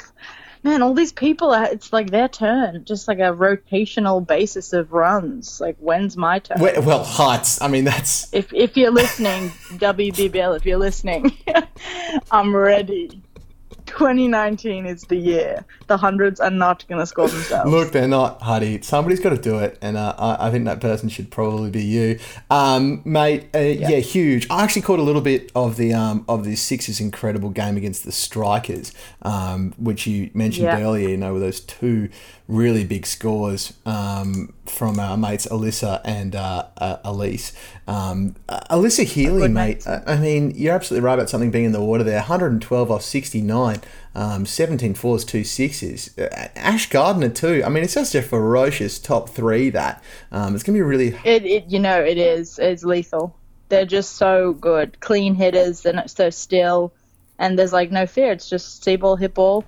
man, 0.62 0.82
all 0.82 0.92
these 0.92 1.12
people. 1.12 1.52
Are, 1.52 1.64
it's 1.64 1.94
like 1.94 2.10
their 2.10 2.28
turn. 2.28 2.84
Just 2.84 3.08
like 3.08 3.20
a 3.20 3.32
rotational 3.34 4.26
basis 4.26 4.74
of 4.74 4.92
runs. 4.92 5.62
Like 5.62 5.76
when's 5.78 6.14
my 6.14 6.40
turn? 6.40 6.60
Well, 6.60 6.82
well, 6.82 7.02
heights. 7.04 7.62
I 7.62 7.68
mean, 7.68 7.84
that's 7.84 8.32
If 8.34 8.52
if 8.52 8.76
you're 8.76 8.90
listening, 8.90 9.48
WBBL, 9.78 10.56
if 10.58 10.66
you're 10.66 10.78
listening, 10.78 11.32
I'm 12.30 12.54
ready. 12.54 13.22
2019 13.90 14.86
is 14.86 15.02
the 15.02 15.16
year. 15.16 15.64
The 15.88 15.96
hundreds 15.96 16.40
are 16.40 16.50
not 16.50 16.86
going 16.88 17.00
to 17.00 17.06
score 17.06 17.28
themselves. 17.28 17.70
Look, 17.70 17.92
they're 17.92 18.08
not, 18.08 18.40
Huddy. 18.40 18.80
Somebody's 18.82 19.20
got 19.20 19.30
to 19.30 19.38
do 19.38 19.58
it, 19.58 19.76
and 19.82 19.96
uh, 19.96 20.14
I, 20.18 20.46
I 20.48 20.50
think 20.50 20.64
that 20.66 20.80
person 20.80 21.08
should 21.08 21.30
probably 21.30 21.70
be 21.70 21.82
you, 21.82 22.18
um, 22.50 23.02
mate. 23.04 23.48
Uh, 23.54 23.58
yeah. 23.58 23.88
huge. 23.98 24.46
I 24.50 24.62
actually 24.62 24.82
caught 24.82 24.98
a 25.00 25.02
little 25.02 25.20
bit 25.20 25.50
of 25.54 25.76
the 25.76 25.92
um, 25.92 26.24
of 26.28 26.44
the 26.44 26.54
Sixers' 26.56 27.00
incredible 27.00 27.50
game 27.50 27.76
against 27.76 28.04
the 28.04 28.12
Strikers, 28.12 28.92
um, 29.22 29.74
which 29.76 30.06
you 30.06 30.30
mentioned 30.34 30.66
Yeah. 30.66 30.80
earlier. 30.80 31.08
You 31.08 31.16
know, 31.16 31.32
with 31.34 31.42
those 31.42 31.60
two 31.60 32.08
really 32.50 32.84
big 32.84 33.06
scores 33.06 33.72
um, 33.86 34.52
from 34.66 34.98
our 34.98 35.16
mates 35.16 35.46
Alyssa 35.46 36.00
and 36.04 36.34
uh, 36.34 36.66
uh, 36.76 36.96
Ellyse. 37.04 37.54
Um, 37.86 38.34
uh, 38.48 38.60
Alyssa 38.70 39.04
Healy, 39.04 39.48
mate. 39.48 39.86
I 39.86 40.02
I 40.06 40.16
mean, 40.18 40.52
you're 40.54 40.74
absolutely 40.74 41.06
right 41.06 41.14
about 41.14 41.30
something 41.30 41.50
being 41.50 41.66
in 41.66 41.72
the 41.72 41.80
water 41.80 42.02
there. 42.02 42.18
112 42.18 42.90
off 42.90 43.02
69, 43.02 43.80
um, 44.14 44.44
17 44.44 44.94
fours, 44.94 45.24
two 45.24 45.44
sixes. 45.44 46.16
Uh, 46.18 46.48
Ash 46.56 46.88
Gardner 46.90 47.28
too. 47.28 47.62
I 47.64 47.68
mean, 47.68 47.84
it's 47.84 47.94
just 47.94 48.14
a 48.14 48.22
ferocious 48.22 48.98
top 48.98 49.30
three. 49.30 49.70
That 49.70 50.02
um, 50.32 50.54
it's 50.54 50.64
gonna 50.64 50.76
be 50.76 50.82
really. 50.82 51.14
It, 51.24 51.44
it 51.46 51.64
you 51.68 51.78
know 51.78 52.02
it 52.02 52.18
is 52.18 52.58
it's 52.58 52.84
lethal. 52.84 53.36
They're 53.68 53.86
just 53.86 54.16
so 54.16 54.54
good, 54.54 54.98
clean 54.98 55.34
hitters. 55.34 55.82
They're 55.82 55.92
not 55.92 56.10
so 56.10 56.30
still, 56.30 56.92
and 57.38 57.56
there's 57.56 57.72
like 57.72 57.92
no 57.92 58.06
fear. 58.06 58.32
It's 58.32 58.50
just 58.50 58.82
see 58.82 58.96
ball, 58.96 59.14
hit 59.14 59.34
ball, 59.34 59.64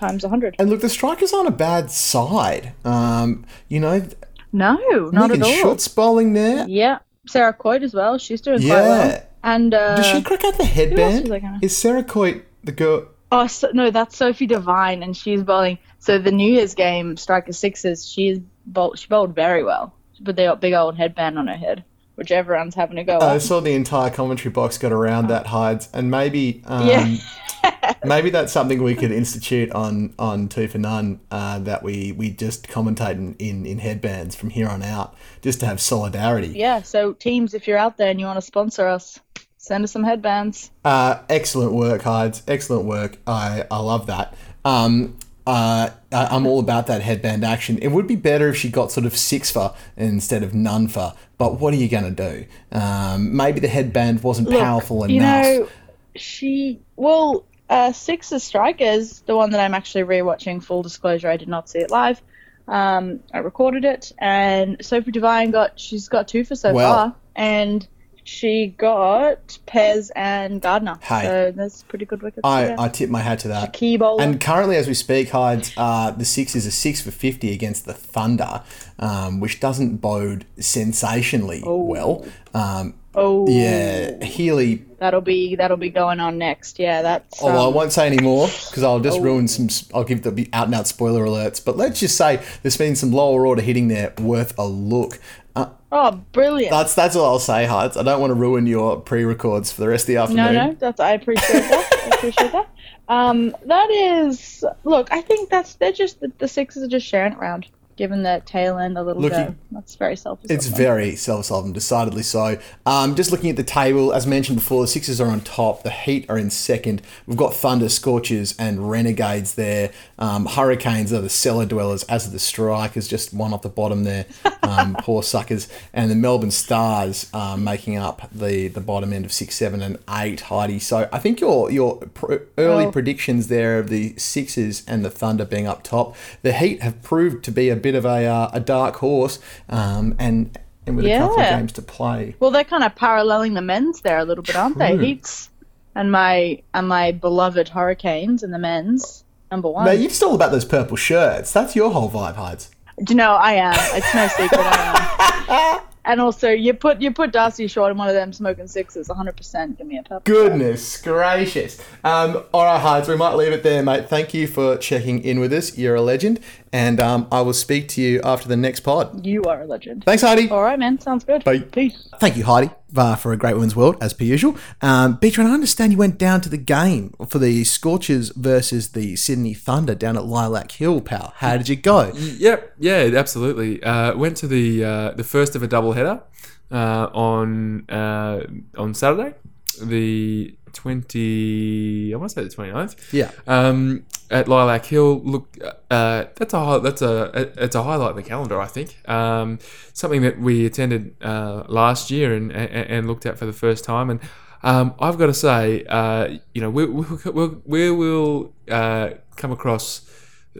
times 0.00 0.24
hundred. 0.24 0.56
And 0.58 0.68
look, 0.70 0.80
the 0.80 0.88
strikers 0.88 1.32
aren't 1.32 1.48
a 1.48 1.52
bad 1.52 1.90
side. 1.90 2.72
Um, 2.84 3.44
you 3.68 3.78
know, 3.80 4.04
No, 4.52 4.76
not 5.12 5.30
Megan 5.30 5.42
at 5.42 5.64
all. 5.64 5.74
Schutt 5.76 5.94
bowling 5.94 6.32
there. 6.32 6.66
Yeah, 6.68 6.98
Sarah 7.28 7.54
Coyte 7.54 7.82
as 7.84 7.94
well. 7.94 8.18
She's 8.18 8.40
doing 8.40 8.58
quite 8.58 8.66
Yeah. 8.68 8.88
well. 8.88 9.22
And 9.42 9.72
uh, 9.72 9.96
Does 9.96 10.06
she 10.06 10.22
crack 10.22 10.44
out 10.44 10.58
the 10.58 10.64
headband? 10.64 11.30
Is 11.62 11.76
Sarah 11.76 12.02
Coyte 12.02 12.42
the 12.64 12.72
girl? 12.72 13.06
oh 13.32 13.46
so, 13.46 13.68
no, 13.72 13.90
that's 13.90 14.16
Sophie 14.16 14.46
Devine, 14.48 15.02
and 15.04 15.16
she's 15.16 15.42
bowling. 15.44 15.78
So 16.00 16.18
the 16.18 16.32
New 16.32 16.50
Year's 16.52 16.74
game, 16.74 17.16
striker 17.16 17.52
sixes. 17.52 18.06
She's 18.08 18.40
bowled. 18.66 18.98
She 18.98 19.06
bowled 19.06 19.34
very 19.34 19.62
well. 19.62 19.94
with 20.24 20.36
the 20.36 20.56
big 20.60 20.74
old 20.74 20.96
headband 20.96 21.38
on 21.38 21.46
her 21.46 21.56
head, 21.56 21.84
which 22.20 22.30
everyone's 22.30 22.74
having 22.74 22.96
to 22.96 23.02
go. 23.02 23.16
I 23.16 23.32
on. 23.34 23.40
saw 23.40 23.60
the 23.60 23.72
entire 23.72 24.10
commentary 24.10 24.52
box 24.52 24.76
got 24.76 24.92
around 24.92 25.28
that 25.28 25.46
hides, 25.46 25.88
and 25.94 26.10
maybe 26.10 26.62
um, 26.66 26.86
Yeah. 26.86 27.16
maybe 28.04 28.28
that's 28.28 28.52
something 28.52 28.82
we 28.82 28.94
could 28.94 29.10
institute 29.10 29.72
on 29.72 30.12
on 30.18 30.48
two 30.48 30.68
for 30.68 30.76
none. 30.76 31.20
Uh, 31.30 31.58
that 31.60 31.82
we 31.82 32.12
we 32.12 32.28
just 32.30 32.68
commentate 32.68 33.12
in, 33.12 33.34
in 33.38 33.64
in 33.64 33.78
headbands 33.78 34.36
from 34.36 34.50
here 34.50 34.68
on 34.68 34.82
out, 34.82 35.14
just 35.40 35.60
to 35.60 35.66
have 35.66 35.80
solidarity. 35.80 36.48
Yeah, 36.48 36.82
so 36.82 37.14
teams, 37.14 37.54
if 37.54 37.66
you're 37.66 37.78
out 37.78 37.96
there 37.96 38.10
and 38.10 38.20
you 38.20 38.26
want 38.26 38.36
to 38.36 38.42
sponsor 38.42 38.86
us, 38.86 39.18
send 39.56 39.82
us 39.84 39.92
some 39.92 40.04
headbands. 40.04 40.70
Uh, 40.84 41.20
excellent 41.30 41.72
work, 41.72 42.02
Hides. 42.02 42.42
Excellent 42.46 42.84
work. 42.84 43.16
I, 43.26 43.64
I 43.70 43.78
love 43.80 44.08
that. 44.08 44.34
Um, 44.64 45.16
uh, 45.46 45.90
I, 46.12 46.26
I'm 46.26 46.46
all 46.46 46.60
about 46.60 46.86
that 46.88 47.02
headband 47.02 47.44
action. 47.44 47.78
It 47.78 47.88
would 47.88 48.06
be 48.06 48.16
better 48.16 48.48
if 48.48 48.56
she 48.56 48.70
got 48.70 48.90
sort 48.92 49.06
of 49.06 49.16
six 49.16 49.50
for 49.50 49.74
instead 49.96 50.42
of 50.42 50.54
none 50.54 50.88
for. 50.88 51.14
But 51.38 51.58
what 51.60 51.72
are 51.72 51.76
you 51.78 51.88
going 51.88 52.14
to 52.14 52.30
do? 52.30 52.46
Um, 52.72 53.34
maybe 53.34 53.60
the 53.60 53.68
headband 53.68 54.22
wasn't 54.22 54.48
Look, 54.48 54.60
powerful 54.60 55.08
you 55.10 55.16
enough. 55.20 55.44
know, 55.44 55.68
she 56.16 56.80
well, 56.96 57.44
uh, 57.68 57.92
Six 57.92 58.32
of 58.32 58.42
Strikers, 58.42 59.20
the 59.20 59.36
one 59.36 59.50
that 59.50 59.60
I'm 59.60 59.74
actually 59.74 60.04
rewatching. 60.04 60.62
Full 60.62 60.82
disclosure, 60.82 61.28
I 61.28 61.36
did 61.36 61.48
not 61.48 61.68
see 61.68 61.78
it 61.78 61.90
live. 61.90 62.20
Um, 62.68 63.20
I 63.32 63.38
recorded 63.38 63.84
it, 63.84 64.12
and 64.18 64.84
Sophie 64.84 65.10
Devine 65.12 65.50
got 65.50 65.78
she's 65.80 66.08
got 66.08 66.28
two 66.28 66.44
for 66.44 66.54
so 66.56 66.72
Well. 66.72 66.94
far, 66.94 67.16
and 67.34 67.86
she 68.24 68.74
got 68.78 69.58
Pez 69.66 70.10
and 70.14 70.60
Gardner. 70.60 70.98
Hey. 71.02 71.22
so 71.22 71.52
that's 71.54 71.82
pretty 71.84 72.04
good 72.04 72.22
wickets. 72.22 72.42
I, 72.44 72.68
yeah. 72.68 72.76
I 72.78 72.88
tip 72.88 73.10
my 73.10 73.20
hat 73.20 73.40
to 73.40 73.48
that. 73.48 73.72
Key 73.72 73.96
bowler. 73.96 74.22
And 74.22 74.40
currently, 74.40 74.76
as 74.76 74.86
we 74.86 74.94
speak, 74.94 75.30
Hides, 75.30 75.72
uh, 75.76 76.10
the 76.12 76.24
six 76.24 76.54
is 76.54 76.66
a 76.66 76.70
six 76.70 77.00
for 77.00 77.10
50 77.10 77.52
against 77.52 77.86
the 77.86 77.94
Thunder, 77.94 78.62
um, 78.98 79.40
which 79.40 79.60
doesn't 79.60 79.96
bode 79.96 80.46
sensationally 80.58 81.62
well. 81.64 82.24
Um, 82.54 82.94
oh, 83.14 83.48
yeah, 83.48 84.22
Healy 84.24 84.84
that'll 85.00 85.20
be 85.20 85.56
that'll 85.56 85.76
be 85.76 85.90
going 85.90 86.20
on 86.20 86.38
next. 86.38 86.78
Yeah, 86.78 87.02
that's. 87.02 87.42
I 87.42 87.48
um, 87.48 87.74
won't 87.74 87.90
say 87.90 88.06
any 88.06 88.22
more 88.22 88.46
because 88.46 88.84
I'll 88.84 89.00
just 89.00 89.20
ruin 89.20 89.48
some. 89.48 89.68
I'll 89.92 90.04
give 90.04 90.22
the 90.22 90.48
out 90.52 90.66
and 90.66 90.74
out 90.74 90.86
spoiler 90.86 91.24
alerts. 91.24 91.64
But 91.64 91.76
let's 91.76 91.98
just 91.98 92.16
say 92.16 92.40
there's 92.62 92.76
been 92.76 92.94
some 92.94 93.10
lower 93.10 93.46
order 93.46 93.62
hitting 93.62 93.88
there 93.88 94.14
worth 94.20 94.56
a 94.56 94.66
look. 94.66 95.18
Uh, 95.56 95.70
oh, 95.90 96.12
brilliant. 96.32 96.70
that's 96.70 96.94
that's 96.94 97.16
all 97.16 97.24
I'll 97.26 97.38
say, 97.38 97.66
Heights. 97.66 97.96
I 97.96 98.02
don't 98.02 98.20
want 98.20 98.30
to 98.30 98.34
ruin 98.34 98.66
your 98.66 99.00
pre-records 99.00 99.72
for 99.72 99.80
the 99.80 99.88
rest 99.88 100.04
of 100.04 100.06
the 100.08 100.16
afternoon. 100.16 100.54
no, 100.54 100.66
no, 100.68 100.74
that's 100.74 101.00
I 101.00 101.12
appreciate 101.12 101.60
that. 101.60 101.90
I 102.04 102.16
appreciate 102.16 102.52
that. 102.52 102.68
Um, 103.08 103.56
that 103.66 103.90
is 103.90 104.64
look. 104.84 105.08
I 105.10 105.20
think 105.20 105.50
that's 105.50 105.74
they're 105.74 105.90
just 105.90 106.20
the, 106.20 106.30
the 106.38 106.46
sixes 106.46 106.84
are 106.84 106.88
just 106.88 107.04
sharing 107.04 107.32
it 107.32 107.38
around, 107.38 107.66
giving 108.00 108.22
the 108.22 108.42
tail 108.46 108.78
end 108.78 108.96
a 108.96 109.02
little 109.02 109.20
Look, 109.20 109.32
go. 109.32 109.54
That's 109.72 109.94
very 109.94 110.16
selfish. 110.16 110.50
It's 110.50 110.68
very 110.68 111.16
self-solving, 111.16 111.74
decidedly 111.74 112.22
so. 112.22 112.58
Um, 112.86 113.14
just 113.14 113.30
looking 113.30 113.50
at 113.50 113.56
the 113.56 113.62
table, 113.62 114.14
as 114.14 114.26
mentioned 114.26 114.56
before, 114.56 114.80
the 114.84 114.88
Sixers 114.88 115.20
are 115.20 115.28
on 115.28 115.42
top. 115.42 115.82
The 115.82 115.90
Heat 115.90 116.24
are 116.30 116.38
in 116.38 116.48
second. 116.48 117.02
We've 117.26 117.36
got 117.36 117.52
Thunder, 117.52 117.90
Scorchers, 117.90 118.54
and 118.58 118.90
Renegades 118.90 119.54
there. 119.54 119.92
Um, 120.18 120.46
Hurricanes 120.46 121.12
are 121.12 121.20
the 121.20 121.28
cellar 121.28 121.66
dwellers, 121.66 122.04
as 122.04 122.26
are 122.26 122.30
the 122.30 122.38
Strikers, 122.38 123.06
just 123.06 123.34
one 123.34 123.52
off 123.52 123.60
the 123.60 123.68
bottom 123.68 124.04
there. 124.04 124.24
Um, 124.62 124.96
poor 125.00 125.22
suckers. 125.22 125.68
And 125.92 126.10
the 126.10 126.14
Melbourne 126.14 126.50
Stars 126.50 127.28
um, 127.34 127.64
making 127.64 127.98
up 127.98 128.30
the, 128.32 128.68
the 128.68 128.80
bottom 128.80 129.12
end 129.12 129.26
of 129.26 129.32
six, 129.32 129.56
seven, 129.56 129.82
and 129.82 129.98
eight, 130.08 130.40
Heidi. 130.40 130.78
So 130.78 131.06
I 131.12 131.18
think 131.18 131.38
your 131.38 131.70
your 131.70 131.96
pr- 131.98 132.36
early 132.56 132.84
Well- 132.84 132.92
predictions 132.92 133.48
there 133.48 133.78
of 133.78 133.90
the 133.90 134.14
Sixers 134.16 134.84
and 134.86 135.04
the 135.04 135.10
Thunder 135.10 135.44
being 135.44 135.66
up 135.66 135.82
top. 135.82 136.16
The 136.40 136.54
Heat 136.54 136.80
have 136.80 137.02
proved 137.02 137.44
to 137.44 137.52
be 137.52 137.68
a 137.68 137.76
bit 137.76 137.89
of 137.94 138.04
a, 138.04 138.26
uh, 138.26 138.50
a 138.52 138.60
dark 138.60 138.96
horse, 138.96 139.38
um, 139.68 140.14
and 140.18 140.56
and 140.86 140.96
with 140.96 141.06
a 141.06 141.18
couple 141.18 141.40
of 141.40 141.48
games 141.48 141.72
to 141.72 141.82
play. 141.82 142.34
Well, 142.40 142.50
they're 142.50 142.64
kind 142.64 142.84
of 142.84 142.94
paralleling 142.96 143.54
the 143.54 143.62
men's 143.62 144.00
there 144.00 144.18
a 144.18 144.24
little 144.24 144.42
bit, 144.42 144.56
aren't 144.56 144.78
they? 144.78 144.96
Heats 144.96 145.50
and 145.94 146.10
my 146.10 146.62
and 146.74 146.88
my 146.88 147.12
beloved 147.12 147.68
Hurricanes 147.68 148.42
and 148.42 148.52
the 148.52 148.58
men's 148.58 149.24
number 149.50 149.68
one. 149.68 149.84
Now 149.84 149.92
you've 149.92 150.12
still 150.12 150.34
about 150.34 150.52
those 150.52 150.64
purple 150.64 150.96
shirts. 150.96 151.52
That's 151.52 151.76
your 151.76 151.90
whole 151.90 152.10
vibe, 152.10 152.36
Hides. 152.36 152.70
Do 153.02 153.12
you 153.12 153.16
know 153.16 153.32
I 153.32 153.52
am? 153.52 153.74
It's 153.96 154.14
no 154.14 154.28
secret 154.28 154.60
I 154.60 155.46
am. 155.48 155.80
And 156.02 156.20
also, 156.20 156.48
you 156.48 156.72
put 156.72 157.00
you 157.00 157.12
put 157.12 157.30
Darcy 157.30 157.66
Short 157.66 157.90
in 157.90 157.98
one 157.98 158.08
of 158.08 158.14
them 158.14 158.32
smoking 158.32 158.66
sixes, 158.66 159.08
100%. 159.08 159.76
Give 159.76 159.86
me 159.86 159.98
a 159.98 160.02
purple. 160.02 160.22
Goodness 160.24 161.00
gracious. 161.00 161.80
Um, 162.02 162.42
all 162.54 162.64
right, 162.64 162.80
Hides, 162.80 163.06
we 163.06 163.16
might 163.16 163.34
leave 163.34 163.52
it 163.52 163.62
there, 163.62 163.82
mate. 163.82 164.08
Thank 164.08 164.32
you 164.32 164.46
for 164.46 164.78
checking 164.78 165.22
in 165.22 165.40
with 165.40 165.52
us. 165.52 165.76
You're 165.76 165.96
a 165.96 166.00
legend, 166.00 166.40
and 166.72 167.00
um, 167.00 167.26
I 167.32 167.40
will 167.40 167.52
speak 167.52 167.88
to 167.88 168.00
you 168.00 168.20
after 168.22 168.48
the 168.48 168.56
next 168.56 168.80
pod. 168.80 169.26
You 169.26 169.42
are 169.44 169.62
a 169.62 169.66
legend. 169.66 170.04
Thanks, 170.04 170.22
Heidi. 170.22 170.48
All 170.50 170.62
right, 170.62 170.78
man. 170.78 171.00
Sounds 171.00 171.24
good. 171.24 171.42
Bye. 171.42 171.60
Peace. 171.60 172.08
Thank 172.18 172.36
you, 172.36 172.44
Heidi, 172.44 172.70
uh, 172.96 173.16
for 173.16 173.32
a 173.32 173.36
great 173.36 173.54
women's 173.54 173.74
world, 173.74 173.96
as 174.00 174.12
per 174.12 174.24
usual. 174.24 174.56
Um, 174.80 175.16
Beatrice, 175.16 175.46
I 175.46 175.50
understand 175.52 175.92
you 175.92 175.98
went 175.98 176.18
down 176.18 176.40
to 176.42 176.48
the 176.48 176.56
game 176.56 177.14
for 177.26 177.38
the 177.38 177.64
Scorchers 177.64 178.30
versus 178.30 178.90
the 178.90 179.16
Sydney 179.16 179.54
Thunder 179.54 179.94
down 179.94 180.16
at 180.16 180.24
Lilac 180.24 180.70
Hill, 180.72 181.00
pal. 181.00 181.32
How 181.36 181.56
did 181.56 181.68
you 181.68 181.76
go? 181.76 182.12
Yep, 182.14 182.74
yeah, 182.78 183.10
absolutely. 183.14 183.82
Uh, 183.82 184.16
went 184.16 184.36
to 184.38 184.46
the 184.46 184.84
uh, 184.84 185.10
the 185.12 185.24
first 185.24 185.56
of 185.56 185.62
a 185.62 185.66
double 185.66 185.92
header 185.92 186.22
uh, 186.70 187.08
on 187.12 187.88
uh, 187.90 188.46
on 188.78 188.94
Saturday, 188.94 189.34
the 189.82 190.54
twenty. 190.72 192.14
I 192.14 192.16
want 192.16 192.30
to 192.30 192.34
say 192.34 192.44
the 192.44 192.54
29th. 192.54 193.12
Yeah. 193.12 193.30
Um, 193.46 194.04
at 194.30 194.46
Lilac 194.48 194.86
Hill, 194.86 195.20
look, 195.24 195.56
uh, 195.90 196.24
that's 196.36 196.54
a 196.54 196.80
that's 196.82 197.02
a 197.02 197.52
it's 197.64 197.74
a 197.74 197.82
highlight 197.82 198.10
in 198.10 198.16
the 198.16 198.22
calendar. 198.22 198.60
I 198.60 198.66
think 198.66 198.96
um, 199.08 199.58
something 199.92 200.22
that 200.22 200.38
we 200.40 200.66
attended 200.66 201.16
uh, 201.22 201.64
last 201.68 202.10
year 202.10 202.32
and, 202.34 202.52
and 202.52 202.70
and 202.70 203.06
looked 203.06 203.26
at 203.26 203.38
for 203.38 203.46
the 203.46 203.52
first 203.52 203.84
time. 203.84 204.08
And 204.10 204.20
um, 204.62 204.94
I've 205.00 205.18
got 205.18 205.26
to 205.26 205.34
say, 205.34 205.84
uh, 205.88 206.38
you 206.54 206.60
know, 206.62 206.70
we 206.70 206.84
we, 206.86 207.04
we, 207.32 207.46
we 207.64 207.90
will 207.90 208.54
uh, 208.70 209.10
come 209.36 209.52
across 209.52 210.08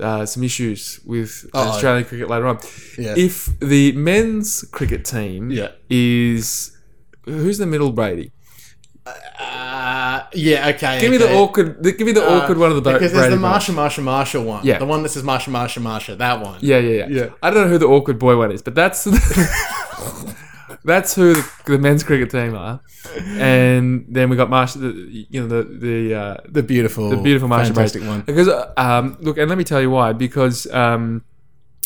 uh, 0.01 0.27
some 0.27 0.43
issues 0.43 1.01
with 1.05 1.47
Uh-oh. 1.55 1.69
Australian 1.69 2.05
cricket 2.05 2.29
later 2.29 2.47
on. 2.47 2.59
Yeah. 2.99 3.15
If 3.17 3.59
the 3.61 3.93
men's 3.93 4.63
cricket 4.73 5.05
team 5.05 5.51
Yeah. 5.51 5.73
is 5.89 6.77
who's 7.25 7.59
the 7.59 7.67
middle 7.67 7.93
Brady? 7.93 8.33
Uh, 9.07 10.23
yeah, 10.35 10.69
okay. 10.69 11.01
Give 11.01 11.11
me 11.11 11.17
the 11.17 11.33
awkward. 11.33 11.83
Give 11.83 12.01
me 12.01 12.13
the 12.13 12.23
awkward 12.29 12.59
one 12.59 12.71
of 12.71 12.77
the 12.77 12.83
Bra- 12.83 12.93
Because 12.95 13.13
there's 13.13 13.31
the. 13.31 13.37
Marsha, 13.37 13.73
Marsha, 13.75 14.03
Marsha 14.03 14.45
one. 14.45 14.65
Yeah. 14.65 14.79
The 14.79 14.87
one 14.87 15.03
that 15.03 15.09
says 15.09 15.23
Marsha, 15.23 15.49
Marsha, 15.51 15.81
Marsha. 15.83 16.17
That 16.19 16.41
one. 16.41 16.59
Yeah, 16.61 16.79
yeah, 16.79 17.07
yeah, 17.07 17.09
Yeah. 17.09 17.29
I 17.43 17.51
don't 17.51 17.65
know 17.65 17.69
who 17.71 17.79
the 17.79 17.87
awkward 17.87 18.19
boy 18.19 18.37
one 18.37 18.53
is, 18.53 18.63
but 18.63 18.75
that's 18.75 19.05
that's 20.85 21.15
who 21.15 21.35
the, 21.35 21.51
the 21.67 21.79
men's 21.79 22.03
cricket 22.03 22.31
team 22.31 22.55
are. 22.55 22.81
And 23.39 24.05
then 24.09 24.29
we 24.31 24.37
got 24.37 24.49
Marsha, 24.49 24.81
the, 24.81 25.27
you 25.31 25.41
know, 25.41 25.49
the 25.49 25.63
the 25.65 26.15
uh, 26.15 26.37
The 26.49 26.63
beautiful, 26.63 27.11
the 27.11 27.17
beautiful 27.17 27.49
Marsha 27.49 27.67
fantastic 27.67 28.03
one. 28.03 28.21
Because 28.23 28.49
uh, 28.49 28.73
um, 28.77 29.17
look, 29.21 29.39
and 29.39 29.49
let 29.49 29.59
me 29.59 29.65
tell 29.65 29.81
you 29.81 29.91
why. 29.91 30.13
Because 30.13 30.67
um, 30.71 31.25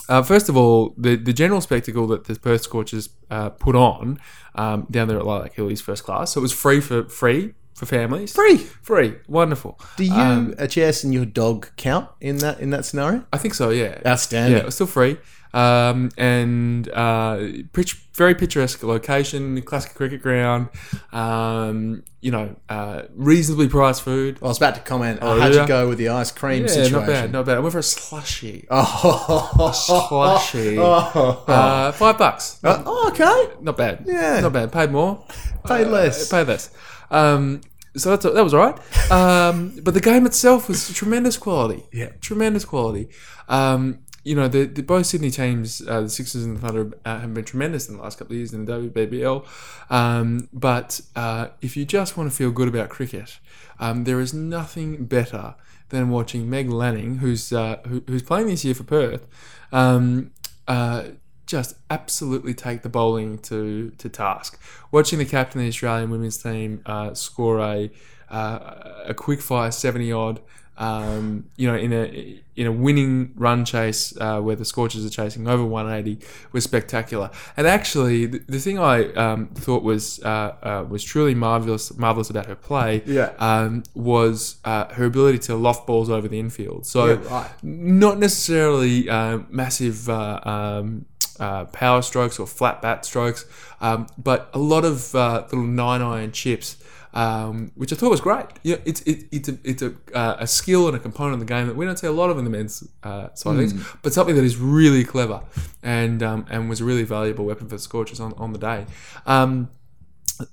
uh, 0.08 0.22
first 0.22 0.48
of 0.48 0.56
all, 0.56 0.94
the 0.96 1.16
the 1.16 1.32
general 1.32 1.60
spectacle 1.60 2.06
that 2.08 2.24
the 2.24 2.38
Perth 2.38 2.62
Scorchers 2.62 3.08
uh, 3.30 3.50
put 3.50 3.74
on 3.76 4.18
um, 4.54 4.86
down 4.90 5.08
there 5.08 5.18
at 5.18 5.26
Lilac 5.26 5.54
Hill 5.54 5.68
is 5.68 5.80
first 5.80 6.04
class. 6.04 6.32
So 6.32 6.40
it 6.40 6.42
was 6.42 6.52
free 6.52 6.80
for 6.80 7.08
free 7.08 7.54
for 7.74 7.86
families. 7.86 8.32
Free. 8.32 8.58
free, 8.82 9.16
wonderful. 9.26 9.80
Do 9.96 10.04
you, 10.04 10.12
Um, 10.12 10.54
a 10.58 10.68
Jess, 10.68 11.02
and 11.02 11.12
your 11.12 11.24
dog 11.24 11.70
count 11.76 12.08
in 12.20 12.38
that 12.38 12.60
in 12.60 12.70
that 12.70 12.84
scenario? 12.84 13.24
I 13.32 13.38
think 13.38 13.54
so. 13.54 13.70
Yeah. 13.70 14.00
Outstanding. 14.06 14.52
Yeah, 14.52 14.62
it 14.62 14.66
was 14.66 14.74
still 14.76 14.86
free. 14.86 15.18
Um, 15.54 16.10
and 16.18 16.88
uh, 16.92 17.38
pitch, 17.72 17.94
very 18.14 18.34
picturesque 18.34 18.82
location, 18.82 19.62
classic 19.62 19.94
cricket 19.94 20.20
ground. 20.20 20.68
Um, 21.12 22.02
you 22.20 22.32
know, 22.32 22.56
uh, 22.68 23.02
reasonably 23.14 23.68
priced 23.68 24.02
food. 24.02 24.38
I 24.42 24.46
was 24.46 24.56
about 24.56 24.74
to 24.74 24.80
comment. 24.80 25.20
Oh, 25.22 25.38
how'd 25.38 25.54
you 25.54 25.66
go 25.66 25.88
with 25.88 25.98
the 25.98 26.08
ice 26.08 26.32
cream 26.32 26.62
Yeah, 26.62 26.68
situation? 26.68 26.92
not 26.98 27.06
bad, 27.06 27.32
not 27.32 27.46
bad. 27.46 27.56
I 27.58 27.60
went 27.60 27.72
for 27.72 27.78
a 27.78 27.82
slushy. 27.84 28.66
Oh, 28.68 29.70
Slushy. 29.72 30.76
oh, 30.80 31.44
Uh, 31.46 31.92
five 31.92 32.18
bucks. 32.18 32.58
Not, 32.62 32.82
oh, 32.86 33.08
okay. 33.08 33.54
not 33.62 33.76
bad. 33.76 34.04
Yeah. 34.06 34.40
not 34.40 34.52
bad. 34.52 34.72
Paid 34.72 34.90
more. 34.90 35.24
Paid 35.66 35.86
less. 35.86 36.28
Paid 36.30 36.48
less. 36.48 36.70
Um, 37.10 37.60
so 37.96 38.10
that's, 38.10 38.24
that 38.24 38.42
was 38.42 38.52
all 38.54 38.60
right. 38.72 39.10
Um, 39.12 39.78
but 39.82 39.94
the 39.94 40.00
game 40.00 40.26
itself 40.26 40.68
was 40.68 40.92
tremendous 40.92 41.36
quality. 41.36 41.84
Yeah. 41.92 42.08
tremendous 42.20 42.64
quality. 42.64 43.08
Um, 43.48 44.00
you 44.24 44.34
know, 44.34 44.48
the, 44.48 44.64
the 44.64 44.82
both 44.82 45.06
Sydney 45.06 45.30
teams, 45.30 45.82
uh, 45.86 46.00
the 46.02 46.08
Sixers 46.08 46.44
and 46.44 46.56
the 46.56 46.60
Thunder, 46.60 46.92
uh, 47.04 47.20
have 47.20 47.34
been 47.34 47.44
tremendous 47.44 47.88
in 47.88 47.96
the 47.96 48.02
last 48.02 48.18
couple 48.18 48.32
of 48.32 48.38
years 48.38 48.54
in 48.54 48.64
the 48.64 48.72
WBBL. 48.72 49.46
Um, 49.90 50.48
but 50.52 51.02
uh, 51.14 51.48
if 51.60 51.76
you 51.76 51.84
just 51.84 52.16
want 52.16 52.30
to 52.30 52.36
feel 52.36 52.50
good 52.50 52.66
about 52.66 52.88
cricket, 52.88 53.38
um, 53.78 54.04
there 54.04 54.20
is 54.20 54.32
nothing 54.32 55.04
better 55.04 55.54
than 55.90 56.08
watching 56.08 56.48
Meg 56.48 56.70
Lanning, 56.70 57.18
who's 57.18 57.52
uh, 57.52 57.80
who, 57.86 58.02
who's 58.06 58.22
playing 58.22 58.46
this 58.46 58.64
year 58.64 58.74
for 58.74 58.84
Perth, 58.84 59.26
um, 59.72 60.32
uh, 60.66 61.04
just 61.44 61.76
absolutely 61.90 62.54
take 62.54 62.82
the 62.82 62.88
bowling 62.88 63.38
to 63.38 63.90
to 63.98 64.08
task. 64.08 64.58
Watching 64.90 65.18
the 65.18 65.26
captain 65.26 65.60
of 65.60 65.64
the 65.64 65.68
Australian 65.68 66.10
women's 66.10 66.42
team 66.42 66.80
uh, 66.86 67.12
score 67.12 67.60
a 67.60 67.90
a 68.30 69.14
quick 69.14 69.42
fire 69.42 69.70
seventy 69.70 70.10
odd 70.10 70.40
um, 70.76 71.48
you 71.56 71.68
know, 71.68 71.76
in 71.76 71.92
a 71.92 72.40
in 72.56 72.66
a 72.66 72.72
winning 72.72 73.32
run 73.36 73.64
chase 73.64 74.16
uh, 74.20 74.40
where 74.40 74.54
the 74.56 74.64
Scorchers 74.64 75.04
are 75.04 75.10
chasing 75.10 75.48
over 75.48 75.64
180 75.64 76.24
was 76.52 76.62
spectacular. 76.64 77.30
And 77.56 77.66
actually, 77.66 78.26
the, 78.26 78.38
the 78.48 78.58
thing 78.60 78.78
I 78.78 79.12
um, 79.14 79.48
thought 79.54 79.82
was 79.82 80.20
uh, 80.22 80.54
uh, 80.62 80.84
was 80.88 81.02
truly 81.02 81.34
marvelous 81.34 81.96
marvelous 81.96 82.30
about 82.30 82.46
her 82.46 82.54
play 82.54 83.02
Yeah. 83.06 83.32
um, 83.38 83.82
was 83.94 84.56
uh, 84.64 84.92
her 84.94 85.04
ability 85.04 85.38
to 85.40 85.56
loft 85.56 85.86
balls 85.86 86.10
over 86.10 86.28
the 86.28 86.38
infield. 86.38 86.86
So 86.86 87.06
Yeah, 87.06 87.28
right. 87.30 87.50
not 87.62 88.18
necessarily 88.18 89.08
uh, 89.08 89.38
massive. 89.50 90.08
Uh, 90.08 90.40
um, 90.44 91.06
uh, 91.40 91.64
power 91.64 92.00
strokes 92.00 92.38
or 92.38 92.46
flat 92.46 92.80
bat 92.80 93.04
strokes, 93.04 93.44
um, 93.80 94.06
but 94.16 94.48
a 94.54 94.58
lot 94.58 94.84
of 94.84 95.12
uh, 95.16 95.42
little 95.50 95.64
nine 95.66 96.00
iron 96.00 96.30
chips, 96.30 96.76
um, 97.14 97.70
which 97.76 97.92
I 97.92 97.96
thought 97.96 98.10
was 98.10 98.20
great. 98.20 98.46
Yeah, 98.62 98.76
it's 98.84 99.00
it, 99.02 99.24
it's 99.32 99.48
a 99.48 99.58
it's 99.64 99.82
a, 99.82 99.94
uh, 100.14 100.36
a 100.40 100.46
skill 100.46 100.88
and 100.88 100.96
a 100.96 101.00
component 101.00 101.34
of 101.34 101.40
the 101.40 101.46
game 101.46 101.66
that 101.68 101.76
we 101.76 101.84
don't 101.86 101.98
see 101.98 102.06
a 102.08 102.12
lot 102.12 102.28
of 102.28 102.36
in 102.38 102.44
the 102.44 102.50
men's 102.50 102.82
uh, 103.02 103.32
side 103.34 103.52
of 103.54 103.58
things, 103.70 103.72
but 104.02 104.12
something 104.12 104.34
that 104.36 104.44
is 104.44 104.56
really 104.56 105.04
clever 105.04 105.40
and 105.82 106.22
um, 106.22 106.44
and 106.50 106.68
was 106.68 106.80
a 106.80 106.84
really 106.84 107.04
valuable 107.04 107.44
weapon 107.44 107.68
for 107.68 107.76
the 107.76 107.82
Scorchers 107.82 108.20
on, 108.20 108.32
on 108.36 108.52
the 108.52 108.58
day. 108.58 108.86
Um, 109.26 109.70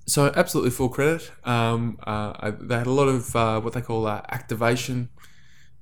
so 0.05 0.31
absolutely 0.35 0.69
full 0.69 0.89
credit. 0.89 1.31
Um, 1.43 1.97
uh, 2.05 2.33
I- 2.39 2.51
they 2.51 2.77
had 2.77 2.85
a 2.87 2.91
lot 2.91 3.07
of 3.07 3.35
uh, 3.35 3.59
what 3.59 3.73
they 3.73 3.81
call 3.81 4.05
uh, 4.05 4.21
activation 4.29 5.09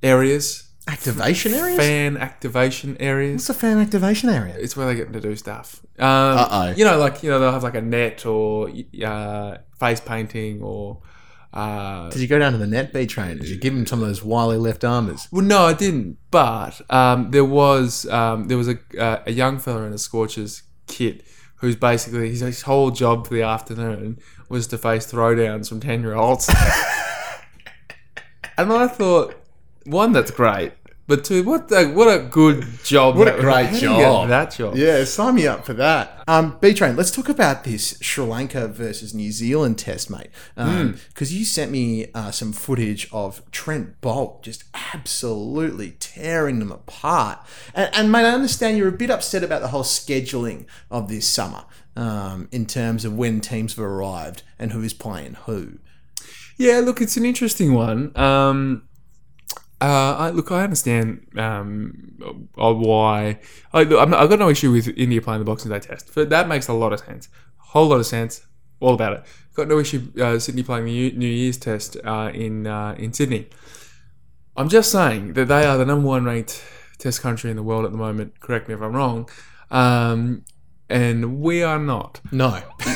areas, 0.02 0.69
Activation 0.92 1.54
areas? 1.54 1.78
fan 1.78 2.18
activation 2.18 2.98
areas. 3.00 3.36
What's 3.36 3.50
a 3.50 3.54
fan 3.54 3.78
activation 3.80 4.30
area? 4.30 4.56
It's 4.58 4.76
where 4.76 4.88
they 4.88 4.96
get 4.96 5.14
to 5.14 5.20
do 5.22 5.36
stuff. 5.36 5.82
Um, 6.00 6.08
Uh-oh. 6.38 6.74
You 6.76 6.86
know, 6.86 6.98
like 6.98 7.24
you 7.24 7.30
know, 7.30 7.40
they'll 7.40 7.52
have 7.52 7.64
like 7.64 7.76
a 7.76 7.82
net 7.82 8.26
or 8.26 8.70
uh, 9.06 9.58
face 9.80 10.02
painting 10.02 10.62
or. 10.62 11.02
Uh, 11.52 12.12
Did 12.12 12.22
you 12.22 12.28
go 12.28 12.38
down 12.38 12.52
to 12.52 12.60
the 12.60 12.68
net 12.68 12.94
B 12.94 13.08
train? 13.08 13.38
Did 13.38 13.50
you 13.50 13.58
give 13.58 13.74
him 13.74 13.88
some 13.88 14.02
of 14.02 14.08
those 14.08 14.24
wily 14.24 14.58
left 14.58 14.84
armers? 14.84 15.28
well, 15.32 15.44
no, 15.44 15.66
I 15.66 15.74
didn't. 15.74 16.18
But 16.30 16.80
um, 16.92 17.32
there 17.32 17.46
was 17.46 18.06
um, 18.08 18.48
there 18.48 18.58
was 18.58 18.68
a 18.68 18.78
uh, 19.00 19.24
a 19.26 19.32
young 19.32 19.58
fella 19.58 19.84
in 19.84 19.94
a 19.94 19.98
Scorchers 19.98 20.64
kit 20.88 21.24
who's 21.56 21.76
basically 21.76 22.30
his, 22.30 22.42
his 22.42 22.62
whole 22.64 22.92
job 22.92 23.28
for 23.28 23.34
the 23.34 23.42
afternoon 23.42 24.20
was 24.48 24.68
to 24.68 24.78
face 24.78 25.12
throwdowns 25.12 25.70
from 25.70 25.80
ten 25.80 26.02
year 26.02 26.16
olds. 26.16 26.50
and 28.58 28.72
I 28.72 28.88
thought, 28.88 29.36
one, 29.86 30.12
that's 30.12 30.32
great. 30.32 30.74
But 31.10 31.24
two, 31.24 31.42
what 31.42 31.72
a, 31.72 31.88
what 31.88 32.08
a 32.08 32.20
good 32.20 32.68
job! 32.84 33.16
What 33.18 33.28
a 33.28 33.42
great 33.42 33.66
how 33.66 33.72
do 33.72 33.76
you 33.78 33.90
get 33.98 34.02
job. 34.02 34.30
That 34.30 34.52
job. 34.52 34.76
Yeah, 34.76 35.04
sign 35.06 35.34
me 35.34 35.48
up 35.48 35.66
for 35.66 35.74
that. 35.74 36.24
Um, 36.28 36.60
B 36.62 36.72
Train, 36.72 36.96
let's 36.96 37.10
talk 37.10 37.30
about 37.30 37.64
this 37.64 37.98
Sri 38.00 38.24
Lanka 38.24 38.68
versus 38.68 39.12
New 39.16 39.32
Zealand 39.32 39.80
test, 39.80 40.12
mate. 40.12 40.30
Because 40.56 41.34
you 41.34 41.46
sent 41.46 41.72
me 41.72 42.12
uh, 42.14 42.30
some 42.30 42.54
footage 42.54 43.10
of 43.12 43.42
Trent 43.50 44.00
Boult 44.02 44.44
just 44.44 44.66
absolutely 44.94 45.96
tearing 46.00 46.60
them 46.60 46.72
apart. 46.72 47.40
And, 47.74 47.90
and, 47.92 48.12
mate, 48.12 48.26
I 48.26 48.30
understand 48.30 48.78
you're 48.78 48.90
a 48.90 48.92
bit 48.92 49.10
upset 49.10 49.44
about 49.44 49.64
the 49.64 49.70
whole 49.70 49.82
scheduling 49.82 50.68
of 50.92 51.10
this 51.10 51.28
summer 51.28 51.66
um, 51.96 52.48
in 52.52 52.68
terms 52.68 53.04
of 53.04 53.18
when 53.18 53.42
teams 53.42 53.74
have 53.74 53.84
arrived 53.84 54.44
and 54.60 54.74
who 54.74 54.84
is 54.84 54.94
playing 54.94 55.34
who. 55.48 55.80
Yeah, 56.56 56.82
look, 56.82 57.02
it's 57.02 57.18
an 57.18 57.26
interesting 57.26 57.74
one. 57.74 58.16
Um, 58.16 58.84
uh, 59.82 60.16
I, 60.18 60.30
look, 60.32 60.52
I 60.52 60.64
understand 60.64 61.26
um, 61.38 62.18
uh, 62.58 62.74
why. 62.74 63.40
I, 63.74 63.82
I'm 63.82 64.10
not, 64.10 64.14
I've 64.22 64.30
got 64.30 64.40
no 64.40 64.50
issue 64.50 64.72
with 64.72 64.90
India 64.90 65.22
playing 65.22 65.40
the 65.40 65.46
Boxing 65.46 65.72
Day 65.72 65.80
Test. 65.80 66.14
But 66.14 66.30
that 66.30 66.48
makes 66.48 66.68
a 66.68 66.74
lot 66.74 66.92
of 66.92 67.00
sense. 67.00 67.30
Whole 67.58 67.88
lot 67.88 68.00
of 68.00 68.06
sense. 68.06 68.46
All 68.82 68.94
about 68.94 69.14
it. 69.14 69.24
Got 69.54 69.68
no 69.68 69.80
issue 69.80 70.12
uh, 70.22 70.40
Sydney 70.40 70.64
playing 70.64 70.86
the 70.86 70.92
New 70.92 71.12
New 71.12 71.28
Year's 71.28 71.58
Test 71.58 71.98
uh, 72.06 72.32
in 72.34 72.68
uh, 72.68 72.96
in 72.98 73.14
Sydney. 73.14 73.48
I'm 74.56 74.70
just 74.70 74.92
saying 74.92 75.34
that 75.34 75.48
they 75.48 75.66
are 75.66 75.78
the 75.78 75.86
number 75.86 76.08
one 76.08 76.26
ranked 76.26 76.64
Test 76.98 77.22
country 77.22 77.50
in 77.50 77.56
the 77.56 77.64
world 77.64 77.86
at 77.86 77.92
the 77.92 77.98
moment. 77.98 78.40
Correct 78.40 78.68
me 78.68 78.74
if 78.74 78.82
I'm 78.82 78.94
wrong. 78.94 79.30
Um, 79.72 80.44
and 80.90 81.40
we 81.40 81.64
are 81.64 81.80
not. 81.80 82.22
No. 82.32 82.62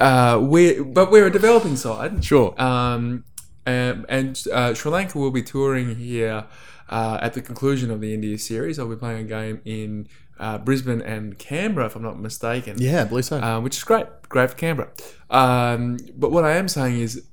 Uh, 0.00 0.38
we 0.42 0.82
but 0.82 1.10
we're 1.10 1.28
a 1.28 1.30
developing 1.30 1.76
side. 1.76 2.22
Sure. 2.24 2.52
Um, 2.60 3.24
and 3.66 4.06
and 4.08 4.42
uh, 4.52 4.74
Sri 4.74 4.90
Lanka 4.90 5.18
will 5.18 5.30
be 5.30 5.42
touring 5.42 5.96
here 5.96 6.46
uh, 6.88 7.18
at 7.20 7.34
the 7.34 7.42
conclusion 7.42 7.90
of 7.90 8.00
the 8.00 8.12
India 8.14 8.38
series. 8.38 8.78
I'll 8.78 8.88
be 8.88 8.96
playing 8.96 9.20
a 9.20 9.28
game 9.28 9.60
in 9.64 10.08
uh, 10.38 10.58
Brisbane 10.58 11.00
and 11.00 11.38
Canberra, 11.38 11.86
if 11.86 11.96
I'm 11.96 12.02
not 12.02 12.18
mistaken. 12.18 12.76
yeah, 12.78 13.02
I 13.02 13.04
believe 13.04 13.24
so. 13.24 13.40
Uh, 13.40 13.60
which 13.60 13.76
is 13.76 13.84
great, 13.84 14.06
great 14.28 14.50
for 14.50 14.56
Canberra. 14.56 14.90
Um, 15.30 15.98
but 16.16 16.30
what 16.30 16.44
I 16.44 16.56
am 16.56 16.68
saying 16.68 17.00
is 17.00 17.24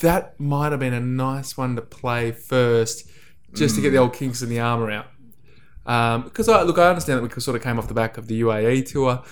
that 0.00 0.38
might 0.40 0.72
have 0.72 0.80
been 0.80 0.94
a 0.94 1.00
nice 1.00 1.56
one 1.56 1.76
to 1.76 1.82
play 1.82 2.32
first, 2.32 3.08
just 3.54 3.74
to 3.76 3.80
get 3.80 3.90
the 3.90 3.98
old 3.98 4.14
kinks 4.14 4.42
in 4.42 4.48
the 4.48 4.60
armour 4.60 4.90
out. 4.90 5.06
Because 6.24 6.48
I 6.48 6.62
look, 6.62 6.78
I 6.78 6.88
understand 6.88 7.18
that 7.18 7.34
we 7.34 7.40
sort 7.40 7.56
of 7.56 7.62
came 7.62 7.78
off 7.78 7.88
the 7.88 7.94
back 7.94 8.18
of 8.18 8.26
the 8.26 8.40
UAE 8.40 8.90
tour. 8.90 9.22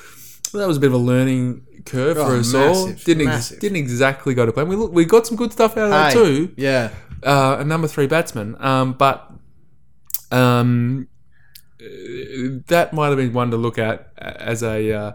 That 0.60 0.68
was 0.68 0.76
a 0.76 0.80
bit 0.80 0.86
of 0.88 0.94
a 0.94 0.98
learning 0.98 1.66
curve 1.84 2.16
Oh, 2.18 2.26
for 2.26 2.36
us 2.36 2.54
all. 2.54 2.86
massive, 2.86 3.04
Didn't 3.04 3.26
ex- 3.28 3.36
massive. 3.36 3.60
didn't 3.60 3.76
exactly 3.78 4.34
go 4.34 4.46
to 4.46 4.52
plan. 4.52 4.68
We 4.68 4.76
look, 4.76 4.92
we 4.92 5.04
got 5.04 5.26
some 5.26 5.36
good 5.36 5.52
stuff 5.52 5.76
out 5.76 5.84
of 5.84 5.90
that 5.90 6.12
Hey, 6.12 6.18
too 6.18 6.54
Yeah. 6.56 6.90
uh, 7.22 7.56
a 7.60 7.64
number 7.64 7.88
three 7.88 8.06
batsman. 8.06 8.56
Um, 8.58 8.92
but 8.94 9.30
um, 10.30 11.08
uh, 11.80 11.84
that 12.68 12.90
might 12.92 13.08
have 13.08 13.16
been 13.18 13.32
one 13.32 13.50
to 13.50 13.56
look 13.56 13.78
at 13.78 14.10
as 14.16 14.62
a 14.62 14.92
uh, 14.92 15.12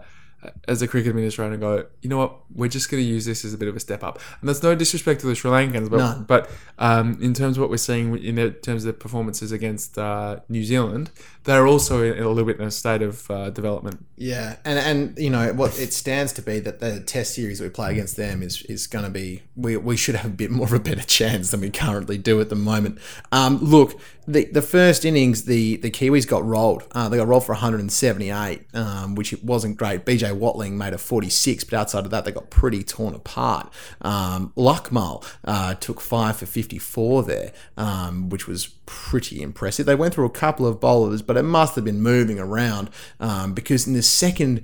as 0.66 0.80
a 0.80 0.88
cricket 0.88 1.10
administrator 1.10 1.52
and 1.52 1.60
go, 1.60 1.84
you 2.00 2.08
know 2.08 2.16
what, 2.16 2.38
we're 2.54 2.68
just 2.68 2.90
going 2.90 3.02
to 3.02 3.06
use 3.08 3.26
this 3.26 3.44
as 3.44 3.52
a 3.52 3.58
bit 3.58 3.68
of 3.68 3.76
a 3.76 3.80
step 3.80 4.02
up. 4.02 4.18
And 4.40 4.48
that's 4.48 4.62
no 4.62 4.74
disrespect 4.74 5.20
to 5.20 5.26
the 5.26 5.34
Sri 5.34 5.50
Lankans, 5.50 5.90
but 5.90 5.98
None. 5.98 6.24
but 6.24 6.48
um, 6.78 7.18
in 7.20 7.34
terms 7.34 7.56
of 7.58 7.60
what 7.60 7.68
we're 7.68 7.76
seeing 7.76 8.16
in 8.16 8.36
terms 8.62 8.84
of 8.84 8.86
the 8.86 8.92
performances 8.94 9.52
against 9.52 9.98
uh, 9.98 10.40
New 10.48 10.64
Zealand, 10.64 11.10
they're 11.44 11.66
also 11.66 12.02
in 12.02 12.22
a 12.22 12.28
little 12.28 12.44
bit 12.44 12.58
in 12.58 12.66
a 12.66 12.70
state 12.70 13.02
of 13.02 13.30
uh, 13.30 13.50
development. 13.50 14.04
Yeah, 14.16 14.56
and 14.64 14.78
and 14.78 15.18
you 15.18 15.30
know 15.30 15.52
what 15.52 15.78
it 15.78 15.92
stands 15.92 16.32
to 16.34 16.42
be 16.42 16.60
that 16.60 16.80
the 16.80 17.00
test 17.00 17.34
series 17.34 17.60
we 17.60 17.68
play 17.68 17.92
against 17.92 18.16
them 18.16 18.42
is 18.42 18.62
is 18.62 18.86
going 18.86 19.04
to 19.04 19.10
be 19.10 19.42
we, 19.56 19.76
we 19.76 19.96
should 19.96 20.16
have 20.16 20.30
a 20.32 20.34
bit 20.34 20.50
more 20.50 20.66
of 20.66 20.72
a 20.72 20.78
better 20.80 21.02
chance 21.02 21.50
than 21.50 21.60
we 21.60 21.70
currently 21.70 22.18
do 22.18 22.40
at 22.40 22.50
the 22.50 22.56
moment. 22.56 22.98
Um, 23.32 23.58
look, 23.58 23.98
the 24.26 24.44
the 24.46 24.62
first 24.62 25.04
innings 25.04 25.44
the 25.44 25.76
the 25.76 25.90
Kiwis 25.90 26.26
got 26.28 26.44
rolled. 26.44 26.84
Uh, 26.92 27.08
they 27.08 27.16
got 27.16 27.28
rolled 27.28 27.44
for 27.44 27.52
178, 27.52 28.66
um, 28.74 29.14
which 29.14 29.32
it 29.32 29.42
wasn't 29.42 29.76
great. 29.76 30.04
BJ 30.04 30.36
Watling 30.36 30.76
made 30.76 30.92
a 30.92 30.98
46, 30.98 31.64
but 31.64 31.78
outside 31.78 32.04
of 32.04 32.10
that 32.10 32.24
they 32.24 32.32
got 32.32 32.50
pretty 32.50 32.82
torn 32.82 33.14
apart. 33.14 33.72
Um, 34.02 34.52
uh, 34.56 35.74
took 35.74 36.00
five 36.00 36.36
for 36.36 36.46
54 36.46 37.22
there, 37.24 37.52
um, 37.76 38.28
which 38.28 38.46
was 38.46 38.68
pretty 38.92 39.40
impressive. 39.40 39.86
They 39.86 39.94
went 39.94 40.14
through 40.14 40.26
a 40.26 40.30
couple 40.30 40.66
of 40.66 40.80
bowlers, 40.80 41.22
but 41.22 41.36
it 41.36 41.44
must 41.44 41.76
have 41.76 41.84
been 41.84 42.02
moving 42.02 42.40
around 42.40 42.90
um, 43.20 43.54
because 43.54 43.86
in 43.86 43.92
the 43.92 44.02
second, 44.02 44.62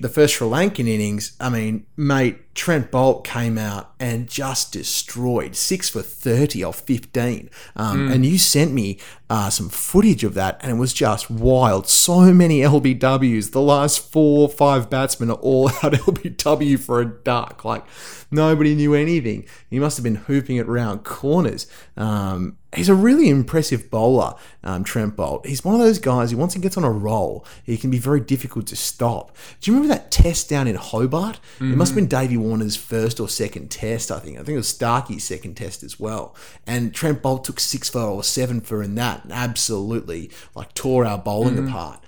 the 0.00 0.08
first 0.08 0.34
Sri 0.36 0.48
Lankan 0.48 0.88
innings, 0.88 1.36
I 1.38 1.50
mean, 1.50 1.84
mate, 1.94 2.54
Trent 2.54 2.90
Boult 2.90 3.22
came 3.22 3.58
out 3.58 3.92
and 4.00 4.26
just 4.26 4.72
destroyed 4.72 5.54
six 5.54 5.90
for 5.90 6.00
30 6.00 6.64
off 6.64 6.80
15. 6.80 7.50
Um, 7.76 8.10
And 8.10 8.24
you 8.24 8.38
sent 8.38 8.72
me 8.72 8.98
uh, 9.28 9.50
some 9.50 9.68
footage 9.68 10.24
of 10.24 10.32
that, 10.34 10.58
and 10.62 10.72
it 10.72 10.76
was 10.76 10.94
just 10.94 11.30
wild. 11.30 11.86
So 11.86 12.32
many 12.32 12.60
LBWs. 12.60 13.52
The 13.52 13.60
last 13.60 14.10
four 14.10 14.42
or 14.42 14.48
five 14.48 14.88
batsmen 14.88 15.30
are 15.30 15.34
all 15.34 15.68
out 15.82 15.92
LBW 15.92 16.78
for 16.80 17.02
a 17.02 17.04
duck. 17.04 17.62
Like, 17.62 17.84
nobody 18.30 18.74
knew 18.74 18.94
anything. 18.94 19.44
He 19.68 19.78
must 19.78 19.98
have 19.98 20.04
been 20.04 20.14
hooping 20.14 20.56
it 20.56 20.66
round 20.66 21.04
corners. 21.04 21.66
Um, 21.94 22.56
he's 22.76 22.88
a 22.88 22.94
really 22.94 23.28
impressive 23.28 23.90
bowler, 23.90 24.34
um, 24.62 24.84
Trent 24.84 25.16
Boult. 25.16 25.46
He's 25.46 25.64
one 25.64 25.74
of 25.74 25.80
those 25.80 25.98
guys 25.98 26.30
who 26.30 26.36
once 26.36 26.54
he 26.54 26.60
gets 26.60 26.76
on 26.76 26.84
a 26.84 26.90
roll, 26.90 27.44
he 27.64 27.76
can 27.76 27.90
be 27.90 27.98
very 27.98 28.20
difficult 28.20 28.66
to 28.68 28.76
stop. 28.76 29.36
Do 29.60 29.70
you 29.70 29.76
remember 29.76 29.94
that 29.94 30.10
test 30.10 30.48
down 30.48 30.68
in 30.68 30.76
Hobart? 30.76 31.40
It 31.72 31.76
must 31.76 31.90
have 31.90 31.96
been 31.96 32.06
Davey 32.06 32.36
Warner's 32.36 32.76
first 32.76 33.18
or 33.18 33.28
second 33.28 33.70
test, 33.70 34.10
I 34.10 34.18
think. 34.18 34.36
I 34.36 34.42
think 34.42 34.54
it 34.54 34.56
was 34.56 34.68
Starkey's 34.68 35.24
second 35.24 35.54
test 35.54 35.82
as 35.82 35.98
well. 35.98 36.36
And 36.66 36.94
Trent 36.94 37.22
Boult 37.22 37.44
took 37.44 37.58
six 37.58 37.88
for 37.88 38.00
or 38.00 38.22
seven 38.22 38.60
for 38.60 38.82
in 38.82 38.94
that 38.96 39.24
and 39.24 39.32
absolutely 39.32 40.30
like 40.54 40.74
tore 40.74 41.04
our 41.04 41.18
bowling 41.18 41.58
apart. 41.68 42.04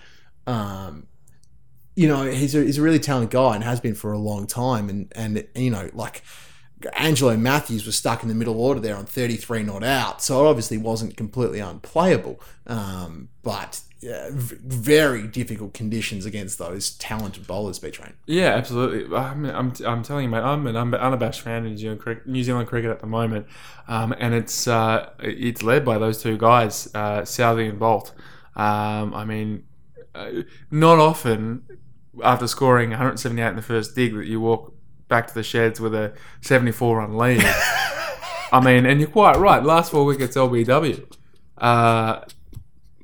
Um, 0.46 1.06
you 1.96 2.06
know, 2.06 2.24
he's 2.24 2.54
a, 2.54 2.62
he's 2.62 2.78
a 2.78 2.82
really 2.82 3.00
talented 3.00 3.30
guy 3.30 3.56
and 3.56 3.64
has 3.64 3.80
been 3.80 3.94
for 3.94 4.12
a 4.12 4.18
long 4.18 4.46
time. 4.46 4.88
And, 4.88 5.12
and 5.16 5.44
you 5.54 5.70
know, 5.70 5.90
like 5.94 6.22
Angelo 6.94 7.36
Matthews 7.36 7.86
was 7.86 7.96
stuck 7.96 8.22
in 8.22 8.28
the 8.28 8.34
middle 8.34 8.60
order 8.60 8.80
there 8.80 8.96
on 8.96 9.06
33 9.06 9.62
not 9.62 9.82
out. 9.82 10.22
So 10.22 10.44
it 10.44 10.48
obviously 10.48 10.78
wasn't 10.78 11.16
completely 11.16 11.60
unplayable. 11.60 12.40
Um, 12.66 13.28
but 13.42 13.80
yeah, 14.00 14.28
very 14.32 15.26
difficult 15.26 15.74
conditions 15.74 16.24
against 16.24 16.58
those 16.58 16.90
talented 16.90 17.48
bowlers, 17.48 17.80
B 17.80 17.90
Train. 17.90 18.12
Yeah, 18.26 18.50
absolutely. 18.50 19.14
I'm, 19.16 19.44
I'm, 19.44 19.72
I'm 19.84 20.02
telling 20.04 20.24
you, 20.24 20.30
mate, 20.30 20.38
I'm 20.38 20.66
an 20.68 20.76
unab- 20.76 21.00
unabashed 21.00 21.40
fan 21.40 21.64
of 21.64 21.72
New 21.72 21.78
Zealand, 21.78 22.00
cricket, 22.00 22.26
New 22.26 22.44
Zealand 22.44 22.68
cricket 22.68 22.90
at 22.92 23.00
the 23.00 23.08
moment, 23.08 23.46
um, 23.88 24.14
and 24.18 24.34
it's 24.34 24.68
uh, 24.68 25.10
it's 25.18 25.64
led 25.64 25.84
by 25.84 25.98
those 25.98 26.22
two 26.22 26.38
guys, 26.38 26.94
uh, 26.94 27.24
Southey 27.24 27.66
and 27.66 27.80
Boult. 27.80 28.12
Um, 28.54 29.14
I 29.14 29.24
mean, 29.24 29.64
uh, 30.14 30.42
not 30.70 31.00
often 31.00 31.64
after 32.22 32.46
scoring 32.46 32.90
178 32.90 33.48
in 33.48 33.56
the 33.56 33.62
first 33.62 33.94
dig 33.94 34.14
that 34.14 34.26
you 34.26 34.40
walk 34.40 34.74
back 35.08 35.26
to 35.28 35.34
the 35.34 35.42
sheds 35.42 35.80
with 35.80 35.94
a 35.94 36.12
74 36.42 36.98
run 36.98 37.16
lead. 37.16 37.42
I 38.52 38.60
mean, 38.64 38.86
and 38.86 39.00
you're 39.00 39.10
quite 39.10 39.36
right. 39.36 39.62
Last 39.62 39.90
four 39.90 40.04
wickets, 40.04 40.36
LBW. 40.36 41.10
Uh, 41.58 42.20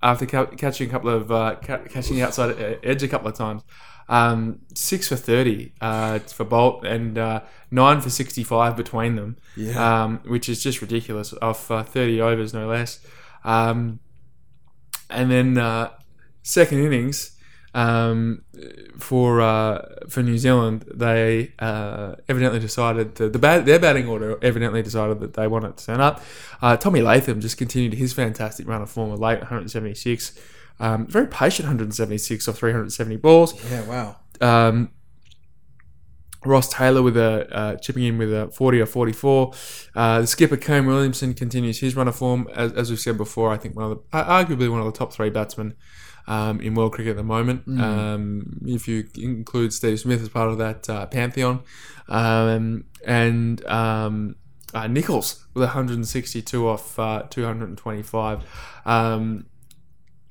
after 0.02 0.26
ca- 0.26 0.46
catching 0.46 0.88
a 0.88 0.90
couple 0.92 1.10
of 1.10 1.30
uh, 1.32 1.56
ca- 1.62 1.78
catching 1.88 2.16
the 2.16 2.22
outside 2.22 2.58
e- 2.58 2.76
edge 2.82 3.02
a 3.02 3.08
couple 3.08 3.28
of 3.28 3.34
times, 3.34 3.62
um, 4.08 4.60
six 4.74 5.08
for 5.08 5.16
thirty 5.16 5.72
uh, 5.80 6.18
for 6.20 6.44
Boult 6.44 6.84
and 6.84 7.18
uh, 7.18 7.40
nine 7.70 8.00
for 8.00 8.10
sixty-five 8.10 8.76
between 8.76 9.16
them. 9.16 9.36
Yeah. 9.56 10.04
um, 10.04 10.20
which 10.26 10.48
is 10.48 10.62
just 10.62 10.80
ridiculous. 10.82 11.34
Off 11.42 11.70
uh, 11.70 11.82
thirty 11.82 12.20
overs, 12.20 12.54
no 12.54 12.68
less. 12.68 13.00
Um, 13.44 13.98
and 15.10 15.30
then 15.30 15.58
uh, 15.58 15.90
second 16.42 16.78
innings 16.78 17.33
um, 17.74 18.42
for 18.98 19.40
uh, 19.40 19.84
for 20.08 20.22
New 20.22 20.38
Zealand, 20.38 20.84
they 20.94 21.52
uh, 21.58 22.14
evidently 22.28 22.60
decided 22.60 23.16
to, 23.16 23.28
the 23.28 23.38
bat, 23.38 23.66
their 23.66 23.80
batting 23.80 24.06
order 24.06 24.38
evidently 24.42 24.82
decided 24.82 25.20
that 25.20 25.34
they 25.34 25.48
wanted 25.48 25.76
to 25.76 25.86
turn 25.86 26.00
up. 26.00 26.22
Uh, 26.62 26.76
Tommy 26.76 27.02
Latham 27.02 27.40
just 27.40 27.58
continued 27.58 27.94
his 27.94 28.12
fantastic 28.12 28.68
run 28.68 28.80
of 28.80 28.90
form 28.90 29.10
of 29.10 29.18
late 29.18 29.38
176. 29.38 30.38
Um, 30.80 31.06
very 31.06 31.26
patient 31.26 31.66
176 31.66 32.48
off 32.48 32.58
370 32.58 33.16
balls. 33.16 33.70
Yeah, 33.70 33.82
wow. 33.82 34.16
Um, 34.40 34.90
Ross 36.44 36.68
Taylor 36.68 37.02
with 37.02 37.16
a 37.16 37.48
uh, 37.52 37.76
chipping 37.76 38.04
in 38.04 38.18
with 38.18 38.32
a 38.32 38.48
40 38.48 38.80
or 38.80 38.86
44. 38.86 39.52
Uh, 39.94 40.20
the 40.20 40.26
skipper 40.26 40.56
Kane 40.56 40.86
Williamson 40.86 41.34
continues 41.34 41.80
his 41.80 41.96
run 41.96 42.06
of 42.06 42.14
form, 42.14 42.48
as, 42.54 42.72
as 42.72 42.90
we've 42.90 43.00
said 43.00 43.16
before. 43.16 43.50
I 43.50 43.56
think 43.56 43.74
one 43.74 43.90
of 43.90 43.98
the, 43.98 44.16
uh, 44.16 44.44
arguably 44.44 44.70
one 44.70 44.80
of 44.80 44.86
the 44.86 44.92
top 44.92 45.12
three 45.12 45.30
batsmen 45.30 45.74
um, 46.26 46.60
in 46.60 46.74
world 46.74 46.92
cricket 46.92 47.10
at 47.12 47.16
the 47.16 47.22
moment. 47.22 47.62
Um, 47.80 48.60
if 48.66 48.88
you 48.88 49.06
include 49.16 49.72
Steve 49.72 50.00
Smith 50.00 50.22
as 50.22 50.28
part 50.28 50.50
of 50.50 50.58
that 50.58 50.88
uh, 50.88 51.06
pantheon, 51.06 51.62
um, 52.08 52.84
and 53.06 53.64
um, 53.66 54.36
uh, 54.72 54.86
Nicholls 54.86 55.44
with 55.54 55.62
162 55.64 56.68
off 56.68 56.98
uh, 56.98 57.22
225, 57.30 58.42
um, 58.86 59.46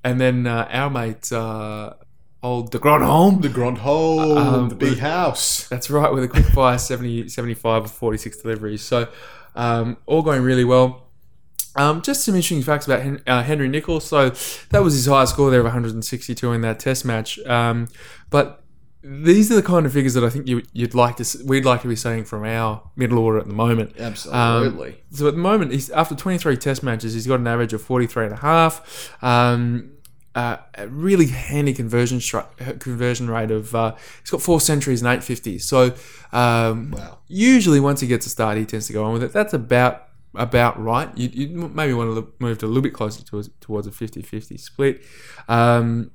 and 0.03 0.19
then 0.19 0.47
uh, 0.47 0.67
our 0.71 0.89
mate. 0.89 1.31
Uh, 1.31 1.93
Old 2.41 2.71
De 2.71 2.77
Grandhomme, 2.77 3.39
The 3.39 3.47
Grand 3.47 3.77
Hole, 3.77 4.37
Um, 4.37 4.67
the 4.67 4.75
big 4.75 4.97
house. 4.97 5.65
that's 5.69 5.89
right, 5.89 6.11
with 6.11 6.25
a 6.25 6.27
quick 6.27 6.43
fire 6.47 6.77
70, 6.77 7.29
75 7.29 7.85
or 7.85 7.87
46 7.87 8.41
deliveries. 8.41 8.81
So, 8.81 9.07
um, 9.55 9.95
all 10.05 10.23
going 10.23 10.41
really 10.41 10.65
well. 10.65 11.02
Um, 11.75 12.01
just 12.01 12.23
some 12.23 12.35
interesting 12.35 12.61
facts 12.61 12.85
about 12.85 13.01
Hen- 13.01 13.21
uh, 13.25 13.43
Henry 13.43 13.67
Nicholls. 13.67 14.05
So, 14.05 14.29
that 14.69 14.83
was 14.83 14.93
his 14.93 15.05
highest 15.07 15.33
score 15.33 15.49
there 15.49 15.59
of 15.61 15.65
162 15.65 16.51
in 16.51 16.61
that 16.61 16.79
test 16.79 17.03
match. 17.05 17.39
Um, 17.45 17.87
but 18.29 18.59
these 19.05 19.51
are 19.51 19.55
the 19.55 19.63
kind 19.63 19.85
of 19.85 19.91
figures 19.91 20.13
that 20.13 20.23
I 20.23 20.29
think 20.29 20.47
you, 20.47 20.61
you'd 20.71 20.93
like 20.95 21.17
to, 21.17 21.37
we'd 21.45 21.65
like 21.65 21.81
to 21.81 21.87
be 21.89 21.95
seeing 21.95 22.23
from 22.23 22.45
our 22.45 22.89
middle 22.95 23.19
order 23.19 23.37
at 23.39 23.47
the 23.47 23.53
moment. 23.53 23.95
Absolutely. 23.99 25.01
So 25.11 25.27
at 25.27 25.33
the 25.33 25.39
moment, 25.41 25.71
he's 25.73 25.89
after 25.89 26.15
23 26.15 26.55
test 26.57 26.83
matches, 26.83 27.13
he's 27.13 27.27
got 27.27 27.39
an 27.39 27.47
average 27.47 27.73
of 27.73 27.81
43 27.81 28.25
and 28.25 28.33
a 28.33 28.37
half. 28.37 29.13
Um, 29.23 29.89
uh, 30.35 30.57
a 30.75 30.87
really 30.87 31.27
handy 31.27 31.73
conversion 31.73 32.17
stri- 32.19 32.79
conversion 32.79 33.29
rate 33.29 33.51
of 33.51 33.75
uh, 33.75 33.93
he's 34.21 34.31
got 34.31 34.41
four 34.41 34.59
centuries 34.59 35.01
and 35.03 35.13
eight 35.13 35.23
fifties. 35.23 35.63
So 35.65 35.93
um, 36.31 36.89
Wow. 36.91 37.19
usually 37.27 37.79
once 37.79 37.99
he 37.99 38.07
gets 38.07 38.25
a 38.25 38.29
start, 38.29 38.57
he 38.57 38.65
tends 38.65 38.87
to 38.87 38.93
go 38.93 39.03
on 39.03 39.13
with 39.13 39.21
it. 39.23 39.31
That's 39.33 39.53
about 39.53 40.07
about 40.35 40.81
right. 40.81 41.09
You, 41.17 41.29
you 41.33 41.47
maybe 41.69 41.93
want 41.93 42.09
to 42.09 42.13
look, 42.13 42.39
move 42.41 42.57
to 42.59 42.65
a 42.65 42.67
little 42.67 42.81
bit 42.83 42.93
closer 42.93 43.23
towards, 43.23 43.49
towards 43.59 43.87
a 43.87 43.91
50-50 43.91 44.59
split. 44.59 45.01
Um, 45.47 46.11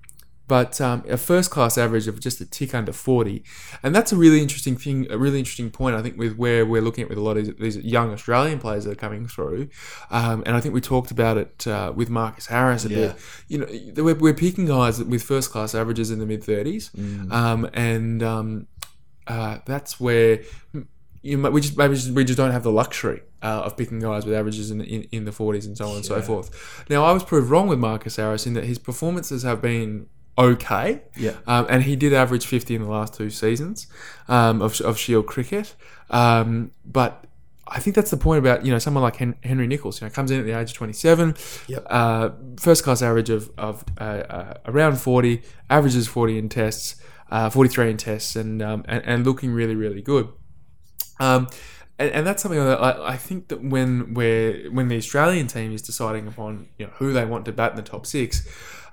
but 0.47 0.81
um, 0.81 1.05
a 1.11 1.19
first 1.19 1.51
class 1.51 1.77
average 1.77 2.09
of 2.09 2.21
just 2.21 2.41
a 2.41 2.47
tick 2.47 2.75
under 2.75 2.91
40. 2.91 3.45
And 3.83 3.95
that's 3.95 4.13
a 4.13 4.17
really 4.17 4.41
interesting 4.41 4.77
thing, 4.77 5.07
a 5.11 5.19
really 5.19 5.39
interesting 5.39 5.71
point, 5.71 5.95
I 5.95 6.01
think, 6.01 6.17
with 6.17 6.37
where 6.39 6.65
we're 6.65 6.81
looking 6.81 7.03
at 7.03 7.11
with 7.11 7.19
a 7.19 7.21
lot 7.21 7.37
of 7.37 7.59
these, 7.59 7.77
young 7.77 8.13
Australian 8.15 8.59
players 8.59 8.85
that 8.85 8.93
are 8.93 8.95
coming 8.95 9.29
through. 9.29 9.69
Um, 10.11 10.43
and 10.47 10.57
I 10.57 10.61
think 10.61 10.73
we 10.73 10.81
talked 10.81 11.11
about 11.11 11.37
it 11.37 11.67
uh, 11.67 11.93
with 11.95 12.09
Marcus 12.09 12.47
Harris 12.47 12.87
a 12.87 12.89
Yeah. 12.89 12.97
bit. 12.97 13.17
You 13.49 13.59
know, 13.59 14.03
we're, 14.03 14.15
we're 14.15 14.33
picking 14.33 14.65
guys 14.65 15.05
with 15.05 15.23
first 15.23 15.51
class 15.51 15.75
averages 15.75 16.11
in 16.11 16.19
the 16.19 16.25
mid 16.25 16.43
30s. 16.43 17.31
Um, 17.31 17.69
and 17.75 18.23
um, 18.23 18.69
uh, 19.27 19.59
that's 19.67 20.01
where 20.01 20.41
you 21.23 21.39
we 21.39 21.61
just 21.61 21.77
maybe 21.77 21.95
just, 21.95 22.11
we 22.11 22.25
just 22.25 22.37
don't 22.37 22.53
have 22.53 22.63
the 22.63 22.73
luxury 22.73 23.23
uh, 23.43 23.63
of 23.65 23.77
picking 23.77 24.01
guys 24.01 24.25
with 24.25 24.35
averages 24.35 24.71
in, 24.71 24.81
in, 24.81 25.03
in 25.13 25.25
the 25.25 25.31
40s 25.31 25.67
and 25.67 25.77
so 25.77 25.89
on 25.89 25.97
and 25.97 26.05
so 26.05 26.21
forth. 26.21 26.85
Now, 26.89 27.05
I 27.05 27.13
was 27.13 27.25
proved 27.25 27.51
wrong 27.51 27.69
with 27.69 27.79
Marcus 27.79 28.17
Harris 28.17 28.47
in 28.47 28.55
that 28.55 28.65
his 28.65 28.79
performances 28.79 29.43
have 29.43 29.61
been 29.61 30.07
okay. 30.37 31.03
Yeah. 31.17 31.35
Um, 31.47 31.67
and 31.69 31.83
he 31.83 31.97
did 31.97 32.13
average 32.13 32.47
50 32.47 32.75
in 32.77 32.83
the 32.83 32.89
last 32.89 33.15
two 33.15 33.31
seasons 33.31 33.87
um, 34.29 34.63
of, 34.63 34.81
of 34.83 34.97
Shield 34.99 35.27
cricket. 35.27 35.75
Um, 36.11 36.71
but 36.85 37.25
I 37.67 37.81
think 37.81 37.97
that's 37.97 38.11
the 38.11 38.17
point 38.17 38.39
about, 38.39 38.65
you 38.65 38.73
know, 38.73 38.79
someone 38.79 39.03
like 39.03 39.17
Hen- 39.17 39.37
Henry 39.43 39.67
Nicholls, 39.67 40.01
you 40.01 40.07
know, 40.07 40.13
comes 40.13 40.31
in 40.31 40.41
at 40.41 40.47
the 40.47 40.59
age 40.59 40.71
of 40.71 40.77
27, 40.77 41.37
Yep. 41.67 41.87
uh, 41.91 42.31
first 42.59 42.83
class 42.85 43.03
average 43.03 43.31
of, 43.31 43.51
of 43.59 43.85
uh, 44.01 44.05
uh, 44.05 44.55
around 44.67 44.97
40, 45.01 45.43
averages 45.69 46.07
40 46.09 46.39
in 46.39 46.49
tests, 46.49 46.97
uh, 47.31 47.51
43 47.51 47.91
in 47.91 47.97
tests, 47.99 48.37
and, 48.37 48.63
um, 48.63 48.85
and, 48.89 49.05
and 49.05 49.27
looking 49.27 49.51
really, 49.53 49.75
really 49.75 50.01
good. 50.01 50.29
Um, 51.21 51.49
and, 51.99 52.11
and 52.11 52.27
that's 52.27 52.43
something 52.43 52.63
that 52.65 52.81
I, 52.81 53.11
I 53.15 53.17
think 53.17 53.49
that 53.49 53.63
when 53.63 54.15
we're 54.15 54.71
when 54.71 54.89
the 54.89 54.97
Australian 54.97 55.47
team 55.47 55.73
is 55.73 55.83
deciding 55.83 56.27
upon 56.27 56.69
you 56.79 56.87
know 56.87 56.93
who 56.97 57.13
they 57.13 57.25
want 57.25 57.45
to 57.47 57.53
bat 57.53 57.73
in 57.73 57.77
the 57.77 57.83
top 57.83 58.07
six, 58.07 58.47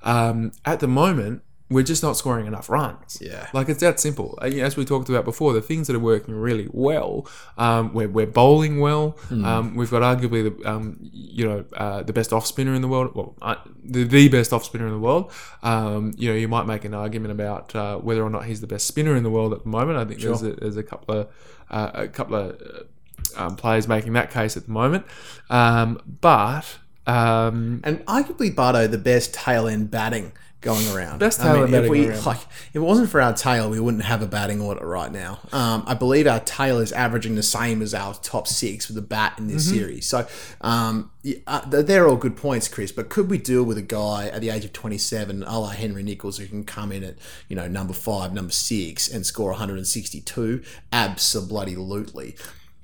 um, 0.03 0.51
at 0.65 0.79
the 0.79 0.87
moment 0.87 1.43
we're 1.69 1.83
just 1.83 2.03
not 2.03 2.15
scoring 2.15 2.45
enough 2.45 2.69
runs. 2.69 3.17
Yeah. 3.19 3.47
like 3.51 3.69
it's 3.69 3.79
that 3.79 3.99
simple. 3.99 4.37
Uh, 4.39 4.45
As 4.45 4.77
we 4.77 4.85
talked 4.85 5.09
about 5.09 5.25
before, 5.25 5.51
the 5.53 5.61
things 5.61 5.87
that 5.87 5.95
are 5.95 5.99
working 5.99 6.35
really 6.35 6.69
well, 6.71 7.27
um, 7.57 7.91
we're, 7.93 8.07
we're 8.07 8.27
bowling 8.27 8.79
well. 8.79 9.17
Um, 9.31 9.75
we've 9.75 9.89
got 9.89 10.03
arguably 10.03 10.43
the 10.43 10.69
um, 10.69 10.97
you 11.11 11.47
know 11.47 11.65
uh, 11.75 12.03
the 12.03 12.13
best 12.13 12.31
off 12.31 12.45
spinner 12.45 12.73
in 12.75 12.81
the 12.81 12.87
world. 12.87 13.15
Well, 13.15 13.35
uh, 13.41 13.55
the 13.83 14.03
the 14.03 14.29
best 14.29 14.53
off 14.53 14.63
spinner 14.63 14.85
in 14.85 14.93
the 14.93 14.99
world. 14.99 15.31
Um, 15.63 16.13
you 16.17 16.29
know, 16.29 16.35
you 16.35 16.47
might 16.47 16.67
make 16.67 16.85
an 16.85 16.93
argument 16.93 17.31
about 17.31 17.75
uh, 17.75 17.97
whether 17.97 18.21
or 18.23 18.29
not 18.29 18.45
he's 18.45 18.61
the 18.61 18.67
best 18.67 18.85
spinner 18.85 19.15
in 19.15 19.23
the 19.23 19.31
world 19.31 19.51
at 19.51 19.63
the 19.63 19.69
moment. 19.69 19.97
I 19.97 20.05
think 20.05 20.21
there's 20.21 20.43
a, 20.43 20.53
there's 20.53 20.77
a 20.77 20.83
couple 20.83 21.15
of 21.21 21.27
uh, 21.71 21.91
a 21.95 22.07
couple 22.07 22.35
of 22.35 22.61
uh, 22.61 23.43
um, 23.43 23.55
players 23.55 23.87
making 23.87 24.13
that 24.13 24.29
case 24.29 24.55
at 24.55 24.65
the 24.67 24.71
moment. 24.71 25.05
Um, 25.49 25.99
but 26.21 26.77
um, 27.07 27.81
And 27.83 28.05
arguably, 28.05 28.53
Bardo, 28.55 28.87
the 28.87 28.97
best 28.97 29.33
tail 29.33 29.67
end 29.67 29.89
batting 29.91 30.31
going 30.65 30.85
around. 30.93 31.19
Best 31.19 31.39
I 31.39 31.43
tail 31.45 31.65
mean, 31.65 31.73
end 31.73 31.85
if 31.85 31.89
we 31.89 32.07
around. 32.09 32.25
like, 32.25 32.37
if 32.41 32.75
it 32.75 32.79
wasn't 32.79 33.09
for 33.09 33.21
our 33.21 33.31
tail, 33.33 33.69
we 33.69 33.79
wouldn't 33.79 34.03
have 34.03 34.21
a 34.21 34.25
batting 34.27 34.59
order 34.59 34.85
right 34.85 35.11
now. 35.11 35.39
Um, 35.53 35.83
I 35.87 35.93
believe 35.93 36.27
our 36.27 36.41
tail 36.41 36.79
is 36.79 36.91
averaging 36.91 37.35
the 37.35 37.43
same 37.43 37.81
as 37.81 37.93
our 37.93 38.15
top 38.15 38.47
six 38.47 38.87
with 38.89 38.95
the 38.95 39.01
bat 39.01 39.35
in 39.37 39.47
this 39.47 39.65
Mm-hmm. 39.67 39.77
series. 39.77 40.05
So, 40.07 40.27
um, 40.61 41.11
yeah, 41.23 41.37
uh, 41.47 41.61
they're 41.65 42.07
all 42.07 42.17
good 42.17 42.35
points, 42.35 42.67
Chris. 42.67 42.91
But 42.91 43.07
could 43.09 43.29
we 43.29 43.37
deal 43.37 43.63
with 43.63 43.77
a 43.77 43.81
guy 43.81 44.27
at 44.27 44.41
the 44.41 44.49
age 44.49 44.65
of 44.65 44.73
27, 44.73 45.43
a 45.43 45.59
la 45.59 45.69
Henry 45.69 46.03
Nicholls, 46.03 46.37
who 46.39 46.45
can 46.47 46.63
come 46.65 46.91
in 46.91 47.03
at 47.03 47.15
you 47.47 47.55
know 47.55 47.67
number 47.67 47.93
five, 47.93 48.33
number 48.33 48.51
six, 48.51 49.07
and 49.07 49.25
score 49.25 49.51
162? 49.51 50.61
Absolutely. 50.91 52.35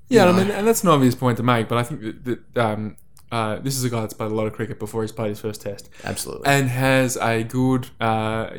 Yeah, 0.10 0.24
You 0.26 0.30
I 0.30 0.32
know. 0.32 0.38
mean, 0.44 0.52
and 0.52 0.68
that's 0.68 0.84
an 0.84 0.90
obvious 0.90 1.16
point 1.16 1.38
to 1.38 1.44
make, 1.44 1.68
but 1.68 1.78
I 1.78 1.84
think 1.84 2.02
that, 2.26 2.54
that 2.54 2.58
um, 2.74 2.98
uh, 3.32 3.56
this 3.60 3.78
is 3.78 3.84
a 3.84 3.90
guy 3.90 4.02
that's 4.02 4.14
played 4.14 4.32
a 4.32 4.36
lot 4.36 4.48
of 4.48 4.54
cricket 4.54 4.80
before 4.80 5.02
he's 5.02 5.12
played 5.12 5.30
his 5.30 5.40
first 5.40 5.62
test, 5.62 5.90
Absolutely. 6.04 6.46
and 6.48 6.70
has 6.70 7.18
a 7.18 7.44
good, 7.44 7.88
uh, 8.00 8.50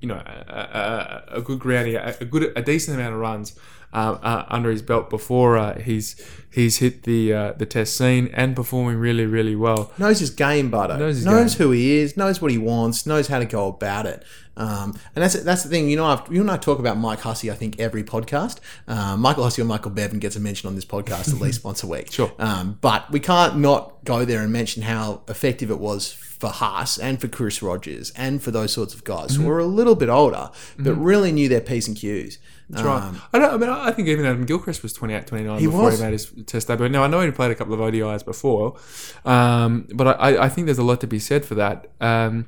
you 0.00 0.06
know, 0.08 0.16
a, 0.16 1.24
a, 1.32 1.38
a 1.38 1.42
good 1.42 1.58
grounding, 1.58 1.96
a, 1.96 2.14
a 2.20 2.24
good, 2.24 2.52
a 2.56 2.62
decent 2.62 2.96
amount 2.96 3.14
of 3.14 3.20
runs 3.20 3.58
uh, 3.92 4.18
uh, 4.22 4.44
under 4.48 4.70
his 4.70 4.82
belt 4.82 5.08
before 5.10 5.56
uh, 5.58 5.78
he's 5.80 6.14
he's 6.50 6.78
hit 6.78 7.04
the 7.04 7.32
uh, 7.32 7.52
the 7.52 7.66
test 7.66 7.96
scene 7.96 8.28
and 8.34 8.54
performing 8.56 8.98
really, 8.98 9.26
really 9.26 9.56
well. 9.56 9.92
knows 9.98 10.20
his 10.20 10.30
game, 10.30 10.70
Bardo. 10.70 10.96
Knows 10.98 11.24
Knows, 11.24 11.54
game. 11.54 11.66
who 11.66 11.72
he 11.72 11.96
is. 11.98 12.16
Knows 12.16 12.40
what 12.42 12.50
he 12.50 12.58
wants. 12.58 13.06
Knows 13.06 13.28
how 13.28 13.38
to 13.38 13.44
go 13.46 13.68
about 13.68 14.06
it. 14.06 14.24
Um, 14.56 14.98
and 15.14 15.22
that's 15.22 15.34
that's 15.42 15.62
the 15.62 15.68
thing. 15.68 15.88
You 15.88 15.96
know, 15.96 16.04
I've, 16.06 16.32
you 16.32 16.40
and 16.40 16.50
I 16.50 16.56
talk 16.56 16.80
about 16.80 16.98
Mike 16.98 17.20
Hussey. 17.20 17.50
I 17.50 17.54
think 17.54 17.78
every 17.78 18.02
podcast. 18.02 18.58
Um, 18.88 19.20
Michael 19.20 19.44
Hussey 19.44 19.62
or 19.62 19.66
Michael 19.66 19.92
Bevan 19.92 20.18
gets 20.18 20.34
a 20.36 20.40
mention 20.40 20.66
on 20.68 20.74
this 20.74 20.84
podcast 20.84 21.32
at 21.32 21.40
least 21.40 21.62
once 21.70 21.82
a 21.82 21.86
week. 21.86 22.10
Sure. 22.12 22.32
Um, 22.40 22.76
but 22.80 23.08
we 23.12 23.20
can't 23.20 23.56
not 23.58 24.04
go 24.04 24.24
there 24.24 24.42
and 24.42 24.52
mention 24.52 24.82
how 24.82 25.22
effective 25.28 25.70
it 25.70 25.78
was 25.78 26.12
for 26.12 26.48
Haas 26.50 26.98
and 26.98 27.20
for 27.20 27.28
Chris 27.28 27.62
Rogers 27.62 28.10
and 28.16 28.42
for 28.42 28.50
those 28.50 28.72
sorts 28.72 28.94
of 28.94 29.04
guys 29.04 29.32
Mm-hmm. 29.32 29.42
who 29.42 29.48
were 29.48 29.58
a 29.60 29.66
little 29.66 29.94
bit 29.96 30.08
older 30.08 30.50
but 30.78 30.94
really 30.94 31.30
knew 31.32 31.48
their 31.48 31.60
p's 31.60 31.86
and 31.88 31.96
q's. 31.96 32.38
That's 32.70 32.84
right. 32.84 33.14
I, 33.32 33.38
don't, 33.38 33.54
I 33.54 33.56
mean, 33.56 33.70
I 33.70 33.90
think 33.92 34.08
even 34.08 34.26
Adam 34.26 34.44
Gilchrist 34.44 34.82
was 34.82 34.92
28, 34.92 35.26
29 35.26 35.58
before 35.58 35.84
was. 35.84 35.98
he 35.98 36.04
made 36.04 36.12
his 36.12 36.32
test 36.44 36.68
debut. 36.68 36.88
Now, 36.88 37.02
I 37.02 37.06
know 37.06 37.20
he 37.20 37.30
played 37.30 37.50
a 37.50 37.54
couple 37.54 37.72
of 37.72 37.80
ODIs 37.80 38.24
before, 38.24 38.76
um, 39.24 39.88
but 39.94 40.20
I, 40.20 40.44
I 40.44 40.48
think 40.48 40.66
there's 40.66 40.78
a 40.78 40.82
lot 40.82 41.00
to 41.00 41.06
be 41.06 41.18
said 41.18 41.46
for 41.46 41.54
that. 41.54 41.90
Um, 42.00 42.46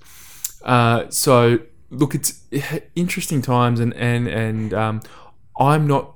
uh, 0.63 1.09
so, 1.09 1.61
look, 1.89 2.15
it's 2.15 2.43
interesting 2.95 3.41
times, 3.41 3.81
and 3.81 3.95
and 3.95 4.29
and 4.29 4.75
um, 4.75 5.01
I'm 5.59 5.87
not 5.87 6.15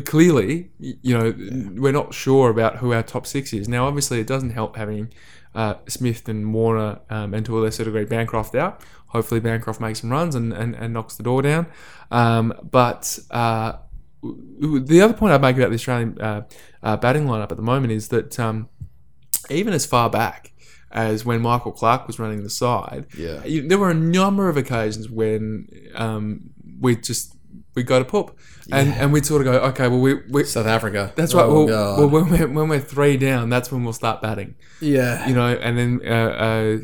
clearly, 0.00 0.70
you 0.80 1.16
know, 1.16 1.34
we're 1.80 1.92
not 1.92 2.12
sure 2.14 2.50
about 2.50 2.78
who 2.78 2.92
our 2.92 3.02
top 3.02 3.26
six 3.26 3.52
is. 3.52 3.68
Now, 3.68 3.86
obviously, 3.86 4.18
it 4.18 4.26
doesn't 4.26 4.50
help 4.50 4.76
having 4.76 5.12
uh, 5.54 5.74
Smith 5.88 6.28
and 6.28 6.52
Warner 6.52 7.00
um, 7.10 7.34
and 7.34 7.44
to 7.46 7.58
a 7.58 7.60
lesser 7.60 7.84
degree 7.84 8.04
Bancroft 8.04 8.54
out. 8.54 8.80
Hopefully, 9.08 9.40
Bancroft 9.40 9.80
makes 9.80 10.00
some 10.00 10.10
runs 10.10 10.34
and, 10.34 10.52
and, 10.52 10.74
and 10.74 10.92
knocks 10.92 11.16
the 11.16 11.22
door 11.22 11.40
down. 11.42 11.66
Um, 12.10 12.52
but 12.70 13.18
uh, 13.30 13.74
the 14.22 15.00
other 15.02 15.14
point 15.14 15.32
I'd 15.32 15.40
make 15.40 15.56
about 15.56 15.68
the 15.68 15.74
Australian 15.76 16.20
uh, 16.20 16.42
uh, 16.82 16.96
batting 16.96 17.26
lineup 17.26 17.50
at 17.50 17.56
the 17.56 17.62
moment 17.62 17.92
is 17.92 18.08
that 18.08 18.38
um, 18.40 18.68
even 19.50 19.72
as 19.72 19.86
far 19.86 20.10
back 20.10 20.52
as 20.90 21.24
when 21.24 21.40
Michael 21.42 21.72
Clarke 21.72 22.06
was 22.06 22.18
running 22.18 22.42
the 22.44 22.50
side. 22.50 23.06
Yeah. 23.18 23.44
you- 23.44 23.66
there 23.68 23.78
were 23.78 23.90
a 23.90 23.94
number 23.94 24.48
of 24.48 24.56
occasions 24.56 25.10
when 25.10 25.68
um, 25.94 26.50
we 26.80 26.94
just 26.96 27.33
we 27.74 27.82
go 27.82 27.98
to 27.98 28.04
poop, 28.04 28.38
and 28.70 28.92
and 28.94 29.12
we'd 29.12 29.26
sort 29.26 29.46
of 29.46 29.52
go, 29.52 29.58
okay, 29.68 29.88
well 29.88 30.00
we. 30.00 30.14
we 30.30 30.44
South 30.44 30.66
Africa. 30.66 31.12
that's 31.16 31.34
right. 31.34 31.44
Oh, 31.44 31.64
well, 31.64 31.96
well, 31.98 32.08
when 32.08 32.30
we're, 32.30 32.48
when 32.48 32.68
we're 32.68 32.80
three 32.80 33.16
down, 33.16 33.48
that's 33.50 33.70
when 33.72 33.82
we'll 33.84 33.92
start 33.92 34.22
batting. 34.22 34.54
yeah. 34.80 35.26
You 35.28 35.34
know, 35.34 35.46
and 35.48 35.76
then 35.78 36.00
uh, 36.06 36.10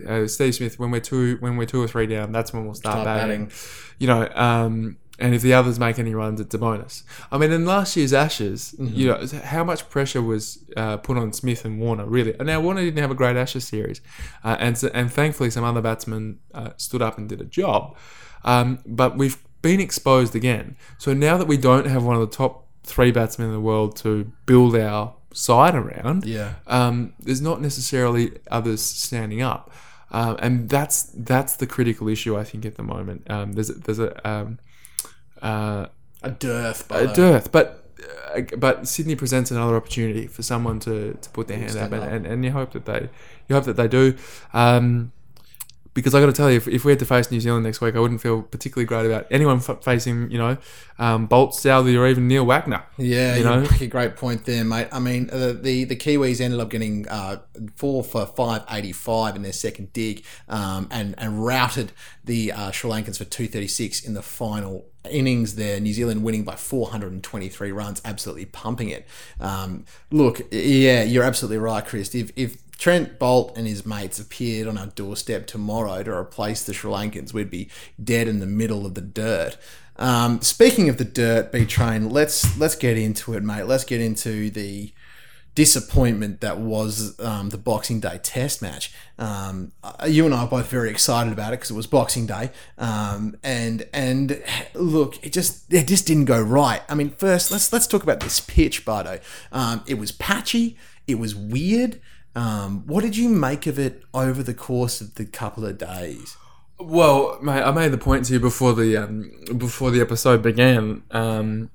uh, 0.09 0.13
uh, 0.13 0.27
Steve 0.29 0.55
Smith, 0.55 0.79
when 0.79 0.91
we're 0.91 1.01
two, 1.01 1.37
when 1.41 1.57
we're 1.57 1.67
two 1.67 1.83
or 1.83 1.89
three 1.89 2.07
down, 2.07 2.33
that's 2.33 2.53
when 2.53 2.65
we'll 2.65 2.75
start, 2.75 2.95
Start 3.03 3.05
batting. 3.07 3.45
batting. 3.47 3.59
You 3.99 4.07
know, 4.07 4.29
um, 4.35 4.97
and 5.19 5.35
if 5.35 5.43
the 5.43 5.53
others 5.53 5.79
make 5.79 5.99
any 5.99 6.15
runs, 6.15 6.41
it's 6.41 6.55
a 6.55 6.59
bonus. 6.59 7.05
I 7.31 7.37
mean, 7.37 7.53
in 7.53 7.67
last 7.67 7.95
year's 7.97 8.15
Ashes, 8.15 8.75
Mm-hmm. 8.79 8.95
you 8.95 9.07
know, 9.09 9.27
how 9.45 9.63
much 9.65 9.89
pressure 9.91 10.23
was 10.23 10.65
uh, 10.79 10.97
put 10.97 11.19
on 11.19 11.33
Smith 11.35 11.67
and 11.67 11.79
Warner? 11.79 12.07
Really, 12.07 12.35
now 12.41 12.61
Warner 12.61 12.81
didn't 12.83 13.01
have 13.03 13.11
a 13.11 13.15
great 13.15 13.37
Ashes 13.37 13.67
series, 13.69 14.01
uh, 14.43 14.57
and 14.59 14.83
and 14.95 15.13
thankfully 15.13 15.51
some 15.51 15.63
other 15.65 15.83
batsmen 15.83 16.39
uh, 16.55 16.71
stood 16.79 17.03
up 17.03 17.19
and 17.19 17.29
did 17.29 17.41
a 17.43 17.45
job. 17.45 17.97
Um, 18.45 18.79
but 18.87 19.19
we've 19.19 19.37
been 19.63 19.81
exposed 19.81 20.35
again. 20.35 20.77
So 20.99 21.13
now 21.13 21.37
that 21.37 21.47
we 21.47 21.57
don't 21.57 21.87
have 21.87 22.05
one 22.05 22.17
of 22.17 22.21
the 22.21 22.35
top 22.37 22.67
three 22.85 23.11
batsmen 23.11 23.49
in 23.49 23.55
the 23.55 23.61
world 23.61 23.97
to 23.97 24.31
build 24.47 24.75
our 24.77 25.15
side 25.33 25.75
around, 25.75 26.25
Yeah. 26.25 26.55
um, 26.67 27.13
there's 27.21 27.41
not 27.41 27.61
necessarily 27.61 28.33
others 28.51 28.83
standing 28.83 29.43
up, 29.43 29.71
um, 30.11 30.37
and 30.41 30.69
that's 30.69 31.05
that's 31.15 31.57
the 31.57 31.67
critical 31.67 32.09
issue 32.09 32.37
I 32.39 32.45
think 32.45 32.65
at 32.65 32.75
the 32.77 32.83
moment. 32.83 33.31
Um, 33.31 33.53
there's 33.53 33.71
a, 33.71 33.75
there's 33.75 33.99
a 34.01 34.29
um, 34.29 34.59
uh, 35.43 35.87
A 36.23 36.31
dearth. 36.31 36.85
a 36.87 36.89
But 36.89 37.15
dearth, 37.15 37.53
but 37.53 37.77
uh, 38.35 38.41
but 38.59 38.89
Sydney 38.89 39.15
presents 39.15 39.51
another 39.51 39.77
opportunity 39.77 40.27
for 40.27 40.43
someone 40.43 40.81
to, 40.81 41.15
to 41.21 41.31
put 41.31 41.49
their 41.49 41.59
hand 41.59 41.77
up, 41.77 41.93
and, 41.93 42.03
up. 42.03 42.11
and, 42.11 42.27
and 42.27 42.45
you 42.45 42.51
hope 42.51 42.73
that 42.73 42.87
they 42.87 43.09
you 43.49 43.55
hope 43.55 43.65
that 43.65 43.77
they 43.77 43.89
do. 43.89 44.17
Um, 44.53 45.13
because 45.93 46.15
I 46.15 46.21
got 46.21 46.27
to 46.27 46.33
tell 46.33 46.51
you, 46.51 46.57
if, 46.57 46.69
if 46.69 46.85
we 46.85 46.93
had 46.93 46.99
to 47.01 47.05
face 47.05 47.31
New 47.31 47.41
Zealand 47.41 47.65
next 47.65 47.81
week, 47.81 47.97
I 47.97 47.99
wouldn't 47.99 48.21
feel 48.21 48.43
particularly 48.43 48.87
great 48.87 49.07
about 49.07 49.27
anyone 49.31 49.57
f- 49.57 49.83
facing, 49.83 50.31
you 50.31 50.39
know, 50.39 50.57
um, 50.99 51.27
Boult, 51.27 51.55
Southey, 51.55 51.97
or 51.97 52.07
even 52.07 52.29
Neil 52.29 52.47
Wagner. 52.47 52.85
Yeah, 52.97 53.37
You 53.37 53.45
know? 53.45 53.61
make 53.63 53.81
a 53.81 53.87
great 53.87 54.17
point 54.17 54.45
there, 54.45 54.65
mate. 54.65 54.89
I 54.93 55.01
mean, 55.01 55.31
uh, 55.33 55.55
the 55.61 55.85
the 55.85 55.97
Kiwis 55.97 56.41
ended 56.41 56.61
up 56.61 56.71
getting 56.71 57.09
uh, 57.09 57.39
four 57.75 58.05
for 58.05 58.27
five 58.27 58.63
eighty 58.71 58.93
five 58.93 59.35
in 59.35 59.43
their 59.43 59.53
second 59.53 59.93
dig, 59.93 60.25
um, 60.49 60.87
and 60.91 61.15
and 61.19 61.45
routed 61.45 61.93
the 62.25 62.53
uh, 62.53 62.71
Sri 62.71 62.91
Lankans 62.91 63.19
for 63.19 63.25
two 63.25 63.49
thirty 63.49 63.69
six 63.69 64.05
in 64.05 64.15
the 64.15 64.23
final 64.23 64.87
innings. 65.11 65.55
There, 65.57 65.81
New 65.81 65.93
Zealand 65.93 66.23
winning 66.23 66.45
by 66.45 66.55
four 66.57 66.91
hundred 66.91 67.13
and 67.13 67.23
twenty 67.25 67.49
three 67.49 67.73
runs, 67.73 68.01
absolutely 68.05 68.45
pumping 68.47 68.91
it. 68.91 69.09
Um, 69.41 69.87
look, 70.11 70.43
yeah, 70.53 71.03
you're 71.03 71.25
absolutely 71.25 71.59
right, 71.59 71.85
Chris. 71.85 72.15
If 72.15 72.31
if 72.37 72.59
Trent 72.81 73.19
Boult 73.19 73.59
and 73.59 73.67
his 73.67 73.85
mates 73.85 74.19
appeared 74.19 74.67
on 74.67 74.79
our 74.79 74.87
doorstep 74.87 75.47
tomorrow 75.47 76.03
to 76.03 76.13
replace 76.13 76.65
the 76.65 76.73
Sri 76.73 76.91
Lankans, 76.91 77.35
we'd 77.35 77.51
be 77.51 77.69
dead 78.03 78.27
in 78.27 78.41
the 78.41 78.47
middle 78.47 78.87
of 78.87 78.95
the 78.95 79.03
dirt. 79.03 79.59
Um, 79.97 80.41
speaking 80.41 80.89
of 80.89 80.97
the 80.97 81.05
dirt, 81.05 81.53
B 81.53 81.67
Train, 81.67 82.09
let's 82.09 82.59
let's 82.59 82.75
get 82.75 82.97
into 82.97 83.35
it, 83.35 83.43
mate. 83.43 83.65
Let's 83.65 83.85
get 83.85 84.01
into 84.01 84.49
the 84.49 84.95
disappointment 85.55 86.41
that 86.41 86.59
was 86.59 87.21
um, 87.21 87.51
the 87.51 87.59
Boxing 87.59 88.01
Day 88.01 88.19
Test 88.23 88.63
match. 88.63 88.95
Um, 89.19 89.73
uh, 89.85 90.07
you 90.09 90.25
and 90.25 90.35
I 90.35 90.45
are 90.45 90.49
both 90.49 90.71
very 90.71 90.89
excited 90.89 91.35
about 91.35 91.53
it 91.53 91.59
because 91.59 91.71
it 91.71 91.75
was 91.75 91.87
Boxing 91.87 92.25
Day, 92.25 92.51
um, 92.79 93.37
and 93.43 93.87
and 93.93 94.43
look, 94.73 95.23
it 95.23 95.35
just 95.35 95.71
it 95.71 95.87
just 95.87 96.07
didn't 96.07 96.25
go 96.25 96.41
right. 96.41 96.81
I 96.89 96.95
mean, 96.95 97.11
first 97.11 97.51
let's 97.51 97.75
let's 97.75 97.87
talk 97.87 98.03
about 98.03 98.21
this 98.21 98.41
pitch, 98.41 98.87
Bardo. 98.87 99.21
Um, 99.53 99.83
it 99.87 99.99
was 99.99 100.13
patchy. 100.13 100.79
It 101.07 101.19
was 101.19 101.35
weird. 101.35 102.01
Um, 102.35 102.87
what 102.87 103.03
did 103.03 103.17
you 103.17 103.29
make 103.29 103.67
of 103.67 103.79
it 103.79 104.03
over 104.15 104.43
the 104.43 104.55
course 104.55 105.01
of 105.01 105.15
the 105.15 105.25
couple 105.25 105.65
of 105.65 105.79
days? 105.79 106.37
Well, 106.79 107.39
mate, 107.43 107.63
I 107.63 107.73
made 107.73 107.93
the 107.93 107.99
point 107.99 108.25
to 108.27 108.33
you 108.33 108.41
before 108.41 108.73
the 108.73 108.97
um, 108.97 109.33
before 109.59 109.91
the 109.91 110.01
episode 110.01 110.43
began 110.43 111.03
um, 111.11 111.71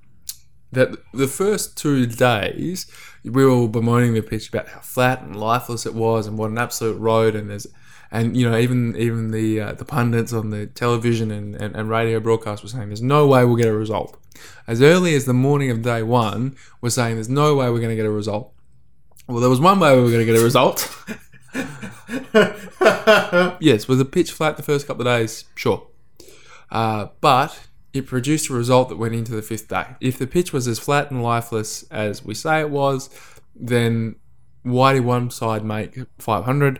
that 0.71 0.97
the 1.13 1.27
first 1.27 1.77
two 1.77 2.05
days 2.07 2.89
we 3.23 3.45
were 3.45 3.51
all 3.51 3.67
bemoaning 3.67 4.13
the 4.13 4.21
pitch 4.21 4.49
about 4.49 4.69
how 4.69 4.79
flat 4.79 5.21
and 5.21 5.35
lifeless 5.35 5.85
it 5.85 5.93
was, 5.93 6.25
and 6.25 6.37
what 6.37 6.49
an 6.49 6.57
absolute 6.57 6.97
road. 6.97 7.35
And 7.35 7.49
there's 7.49 7.67
and 8.11 8.35
you 8.35 8.49
know 8.49 8.57
even 8.57 8.95
even 8.97 9.31
the 9.31 9.59
uh, 9.59 9.73
the 9.73 9.85
pundits 9.85 10.33
on 10.33 10.49
the 10.49 10.67
television 10.67 11.29
and, 11.31 11.55
and, 11.55 11.75
and 11.75 11.89
radio 11.89 12.19
broadcast 12.19 12.63
were 12.63 12.69
saying 12.69 12.87
there's 12.87 13.01
no 13.01 13.27
way 13.27 13.45
we'll 13.45 13.57
get 13.57 13.67
a 13.67 13.73
result. 13.73 14.17
As 14.67 14.81
early 14.81 15.15
as 15.15 15.25
the 15.25 15.33
morning 15.33 15.69
of 15.69 15.81
day 15.81 16.01
one, 16.01 16.55
we're 16.81 16.89
saying 16.89 17.15
there's 17.15 17.29
no 17.29 17.55
way 17.55 17.69
we're 17.69 17.79
going 17.79 17.89
to 17.89 17.95
get 17.95 18.05
a 18.05 18.11
result. 18.11 18.54
Well, 19.27 19.39
there 19.39 19.49
was 19.49 19.59
one 19.59 19.79
way 19.79 19.95
we 19.95 20.03
were 20.03 20.11
going 20.11 20.25
to 20.25 20.31
get 20.31 20.39
a 20.39 20.43
result. 20.43 20.87
yes, 23.59 23.87
was 23.87 23.97
the 23.97 24.05
pitch 24.05 24.31
flat 24.31 24.57
the 24.57 24.63
first 24.63 24.85
couple 24.85 25.07
of 25.07 25.07
days? 25.07 25.45
Sure. 25.55 25.87
Uh, 26.69 27.07
but 27.21 27.67
it 27.93 28.05
produced 28.05 28.49
a 28.49 28.53
result 28.53 28.89
that 28.89 28.97
went 28.97 29.15
into 29.15 29.31
the 29.31 29.41
fifth 29.41 29.67
day. 29.67 29.95
If 29.99 30.19
the 30.19 30.27
pitch 30.27 30.53
was 30.53 30.67
as 30.67 30.77
flat 30.77 31.09
and 31.09 31.23
lifeless 31.23 31.83
as 31.89 32.23
we 32.23 32.33
say 32.33 32.59
it 32.59 32.69
was, 32.69 33.09
then 33.55 34.17
why 34.63 34.93
did 34.93 35.05
one 35.05 35.31
side 35.31 35.63
make 35.63 35.97
500 36.19 36.79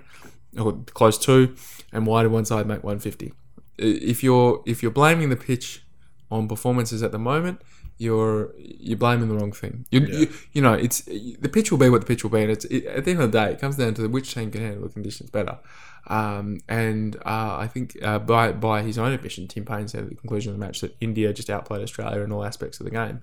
or 0.59 0.73
close 0.93 1.17
to, 1.19 1.55
and 1.91 2.05
why 2.05 2.23
did 2.23 2.31
one 2.31 2.45
side 2.45 2.67
make 2.67 2.83
150? 2.83 3.33
If 3.77 4.23
you're 4.23 4.63
if 4.65 4.81
you're 4.81 4.91
blaming 4.91 5.29
the 5.29 5.35
pitch 5.35 5.83
on 6.31 6.47
performances 6.47 7.03
at 7.03 7.11
the 7.11 7.19
moment, 7.19 7.61
you're 7.97 8.53
you're 8.57 8.97
blaming 8.97 9.29
the 9.29 9.35
wrong 9.35 9.51
thing. 9.51 9.85
You, 9.89 10.01
you, 10.01 10.33
you 10.53 10.61
know, 10.61 10.73
it's 10.73 11.01
the 11.01 11.49
pitch 11.51 11.71
will 11.71 11.77
be 11.77 11.89
what 11.89 12.01
the 12.01 12.07
pitch 12.07 12.23
will 12.23 12.31
be, 12.31 12.41
and 12.41 12.51
it's 12.51 12.65
it, 12.65 12.85
at 12.85 13.05
the 13.05 13.11
end 13.11 13.21
of 13.21 13.31
the 13.31 13.39
day, 13.39 13.51
it 13.51 13.59
comes 13.59 13.77
down 13.77 13.93
to 13.95 14.07
which 14.07 14.33
team 14.33 14.51
can 14.51 14.61
handle 14.61 14.83
the 14.83 14.89
conditions 14.89 15.29
better. 15.29 15.59
Um, 16.07 16.59
and 16.67 17.15
uh, 17.25 17.57
I 17.57 17.67
think 17.67 17.97
uh, 18.01 18.19
by 18.19 18.51
by 18.51 18.81
his 18.81 18.97
own 18.97 19.11
admission, 19.11 19.47
Tim 19.47 19.65
Paine 19.65 19.87
said 19.87 20.03
at 20.03 20.09
the 20.09 20.15
conclusion 20.15 20.51
of 20.53 20.59
the 20.59 20.65
match 20.65 20.81
that 20.81 20.95
India 20.99 21.31
just 21.33 21.49
outplayed 21.49 21.81
Australia 21.81 22.21
in 22.21 22.31
all 22.31 22.43
aspects 22.43 22.79
of 22.79 22.85
the 22.85 22.91
game. 22.91 23.21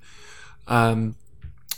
Um, 0.66 1.16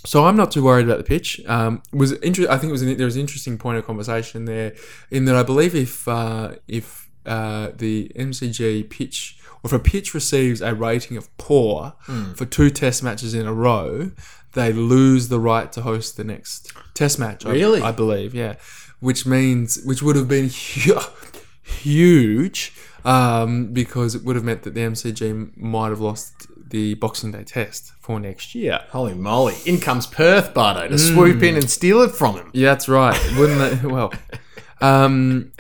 so 0.06 0.26
I'm 0.26 0.36
not 0.36 0.50
too 0.50 0.62
worried 0.62 0.84
about 0.84 0.98
the 0.98 1.04
pitch. 1.04 1.40
Um, 1.46 1.82
was 1.92 2.12
inter- 2.12 2.50
I 2.50 2.58
think 2.58 2.68
it 2.70 2.72
was 2.72 2.82
an, 2.82 2.96
there 2.96 3.06
was 3.06 3.16
an 3.16 3.22
interesting 3.22 3.58
point 3.58 3.78
of 3.78 3.86
conversation 3.86 4.44
there, 4.44 4.74
in 5.10 5.24
that 5.24 5.36
I 5.36 5.42
believe 5.42 5.74
if 5.74 6.06
uh, 6.06 6.56
if 6.68 7.10
uh, 7.26 7.70
the 7.74 8.10
MCG 8.14 8.88
pitch 8.88 9.38
or 9.64 9.68
if 9.68 9.72
a 9.72 9.78
pitch 9.78 10.12
receives 10.14 10.60
a 10.60 10.74
rating 10.74 11.16
of 11.16 11.34
poor 11.38 11.94
for 12.36 12.44
two 12.44 12.68
Test 12.70 13.02
matches 13.02 13.32
in 13.34 13.46
a 13.46 13.52
row, 13.54 14.12
they 14.52 14.72
lose 14.72 15.28
the 15.28 15.40
right 15.40 15.72
to 15.72 15.80
host 15.82 16.16
the 16.16 16.22
next 16.24 16.70
Test 16.94 17.18
match. 17.18 17.44
I- 17.46 17.50
Really? 17.52 17.80
I, 17.82 17.90
believe, 17.90 18.34
yeah. 18.34 18.54
Which 19.00 19.26
means 19.26 19.82
which 19.84 20.02
would 20.02 20.16
have 20.16 20.28
been 20.28 20.48
huge 21.62 22.72
um, 23.04 23.72
because 23.72 24.14
it 24.14 24.22
would 24.24 24.36
have 24.36 24.44
meant 24.44 24.62
that 24.62 24.74
the 24.74 24.80
MCG 24.80 25.56
might 25.56 25.88
have 25.88 26.00
lost 26.00 26.46
the 26.70 26.94
Boxing 26.94 27.32
Day 27.32 27.44
Test 27.44 27.92
for 28.00 28.18
next 28.18 28.54
year. 28.54 28.80
Holy 28.90 29.14
moly! 29.14 29.54
In 29.66 29.78
comes 29.80 30.06
Perth, 30.06 30.54
Bardo, 30.54 30.88
to 30.88 30.98
swoop 30.98 31.42
in 31.42 31.54
and 31.56 31.68
steal 31.70 32.02
it 32.02 32.12
from 32.12 32.36
him. 32.36 32.50
Yeah, 32.52 32.70
that's 32.70 32.88
right. 32.88 33.18
Wouldn't 33.38 33.82
they? 33.82 33.88
Well, 33.88 34.12
um, 34.80 35.52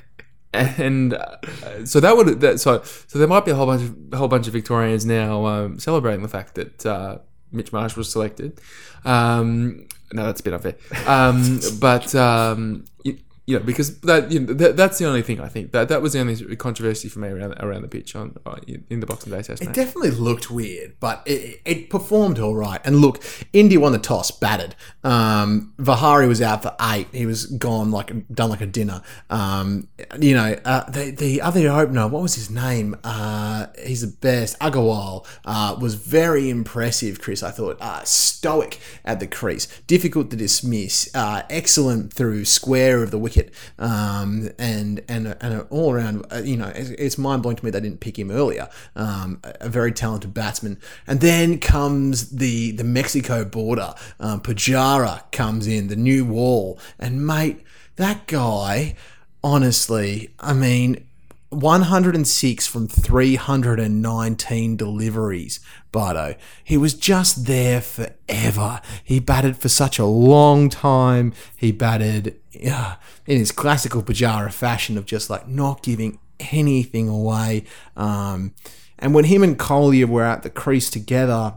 and 0.54 1.14
uh, 1.14 1.36
so 1.84 2.00
that 2.00 2.16
would 2.16 2.40
that 2.40 2.60
so 2.60 2.82
so 2.82 3.18
there 3.18 3.28
might 3.28 3.44
be 3.44 3.50
a 3.50 3.54
whole 3.54 3.66
bunch 3.66 3.82
of 3.82 3.96
a 4.12 4.16
whole 4.16 4.28
bunch 4.28 4.46
of 4.46 4.52
Victorians 4.52 5.04
now 5.04 5.46
um, 5.46 5.78
celebrating 5.78 6.22
the 6.22 6.28
fact 6.28 6.54
that 6.54 6.86
uh, 6.86 7.18
Mitch 7.52 7.72
Marsh 7.72 7.96
was 7.96 8.10
selected. 8.10 8.60
Um, 9.04 9.86
no, 10.12 10.26
that's 10.26 10.40
a 10.40 10.44
bit 10.44 10.54
unfair. 10.54 10.76
Um, 11.06 11.60
but 11.80 12.14
um, 12.14 12.84
you, 13.02 13.18
you 13.46 13.58
know, 13.58 13.64
because 13.64 14.00
that, 14.00 14.30
you 14.32 14.40
know, 14.40 14.54
that 14.54 14.76
that's 14.76 14.98
the 14.98 15.06
only 15.06 15.22
thing 15.22 15.40
I 15.40 15.48
think 15.48 15.72
that 15.72 15.88
that 15.88 16.00
was 16.00 16.14
the 16.14 16.20
only 16.20 16.56
controversy 16.56 17.08
for 17.08 17.18
me 17.18 17.28
around 17.28 17.52
around 17.60 17.82
the 17.82 17.88
pitch 17.88 18.16
on 18.16 18.36
uh, 18.46 18.56
in 18.88 19.00
the 19.00 19.06
Boxing 19.06 19.32
Day 19.32 19.42
Test 19.42 19.62
It 19.62 19.66
match. 19.66 19.74
definitely 19.74 20.12
looked 20.12 20.50
weird, 20.50 20.94
but 20.98 21.22
it, 21.26 21.60
it 21.64 21.90
performed 21.90 22.38
all 22.38 22.54
right. 22.54 22.80
And 22.84 22.96
look, 22.96 23.22
India 23.52 23.78
won 23.78 23.92
the 23.92 23.98
toss, 23.98 24.30
batted. 24.30 24.74
Um, 25.02 25.74
Vihari 25.78 26.26
was 26.26 26.40
out 26.40 26.62
for 26.62 26.74
eight. 26.80 27.08
He 27.12 27.26
was 27.26 27.46
gone 27.46 27.90
like 27.90 28.28
done 28.32 28.48
like 28.50 28.62
a 28.62 28.66
dinner. 28.66 29.02
Um, 29.28 29.88
you 30.18 30.34
know, 30.34 30.56
uh, 30.64 30.88
the 30.90 31.10
the 31.10 31.40
other 31.42 31.68
opener, 31.68 32.08
what 32.08 32.22
was 32.22 32.34
his 32.36 32.48
name? 32.50 32.96
Uh, 33.04 33.66
he's 33.84 34.00
the 34.00 34.16
best. 34.20 34.58
Agarwal 34.60 35.26
uh, 35.44 35.76
was 35.78 35.96
very 35.96 36.48
impressive. 36.48 37.20
Chris, 37.20 37.42
I 37.42 37.50
thought 37.50 37.76
uh, 37.80 38.02
stoic 38.04 38.80
at 39.04 39.20
the 39.20 39.26
crease, 39.26 39.66
difficult 39.86 40.30
to 40.30 40.36
dismiss, 40.36 41.14
uh, 41.14 41.42
excellent 41.50 42.12
through 42.12 42.46
square 42.46 43.02
of 43.02 43.10
the 43.10 43.18
wicket, 43.18 43.33
um, 43.78 44.50
and 44.58 45.02
and 45.08 45.36
and 45.40 45.66
all 45.70 45.92
around. 45.92 46.26
Uh, 46.32 46.42
you 46.44 46.56
know, 46.56 46.72
it's, 46.74 46.90
it's 46.90 47.18
mind 47.18 47.42
blowing 47.42 47.56
to 47.56 47.64
me 47.64 47.70
they 47.70 47.80
didn't 47.80 48.00
pick 48.00 48.18
him 48.18 48.30
earlier. 48.30 48.68
Um, 48.96 49.40
a 49.42 49.68
very 49.68 49.92
talented 49.92 50.34
batsman, 50.34 50.78
and 51.06 51.20
then 51.20 51.58
comes 51.58 52.30
the 52.30 52.72
the 52.72 52.84
Mexico 52.84 53.44
border. 53.44 53.94
Um, 54.20 54.40
Pujara 54.40 55.30
comes 55.32 55.66
in, 55.66 55.88
the 55.88 55.96
new 55.96 56.24
wall, 56.24 56.78
and 56.98 57.26
mate, 57.26 57.60
that 57.96 58.26
guy. 58.26 58.94
Honestly, 59.42 60.30
I 60.40 60.54
mean, 60.54 61.04
106 61.50 62.66
from 62.66 62.88
319 62.88 64.76
deliveries. 64.76 65.60
Bardo. 65.94 66.34
He 66.64 66.76
was 66.76 66.92
just 66.92 67.46
there 67.46 67.80
forever. 67.80 68.80
He 69.04 69.20
batted 69.20 69.56
for 69.56 69.68
such 69.68 70.00
a 70.00 70.04
long 70.04 70.68
time. 70.68 71.32
He 71.56 71.70
batted 71.70 72.36
uh, 72.68 72.96
in 73.26 73.38
his 73.38 73.52
classical 73.52 74.02
Pujara 74.02 74.52
fashion 74.52 74.98
of 74.98 75.06
just 75.06 75.30
like 75.30 75.46
not 75.46 75.84
giving 75.84 76.18
anything 76.50 77.08
away. 77.08 77.64
Um, 77.96 78.54
and 78.98 79.14
when 79.14 79.26
him 79.26 79.44
and 79.44 79.56
Kohli 79.56 80.04
were 80.04 80.24
at 80.24 80.42
the 80.42 80.50
crease 80.50 80.90
together, 80.90 81.54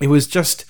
it 0.00 0.08
was 0.08 0.26
just 0.26 0.64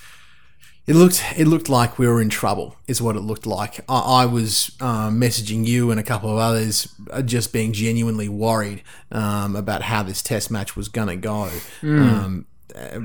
it 0.87 0.94
looked 0.94 1.22
it 1.37 1.46
looked 1.46 1.68
like 1.68 1.98
we 1.98 2.07
were 2.07 2.20
in 2.20 2.29
trouble 2.29 2.76
is 2.87 3.02
what 3.02 3.16
it 3.16 3.20
looked 3.20 3.46
like 3.46 3.81
i, 3.88 4.22
I 4.22 4.26
was 4.26 4.70
um, 4.81 5.20
messaging 5.20 5.66
you 5.66 5.90
and 5.90 5.98
a 5.98 6.02
couple 6.02 6.31
of 6.31 6.38
others 6.38 6.94
uh, 7.11 7.22
just 7.22 7.52
being 7.52 7.72
genuinely 7.72 8.29
worried 8.29 8.83
um, 9.11 9.57
about 9.57 9.83
how 9.83 10.05
this 10.05 10.22
test 10.22 10.48
match 10.48 10.76
was 10.76 10.88
going 10.88 11.09
to 11.09 11.16
go 11.16 11.50
um, 11.83 12.46
uh, 12.48 12.55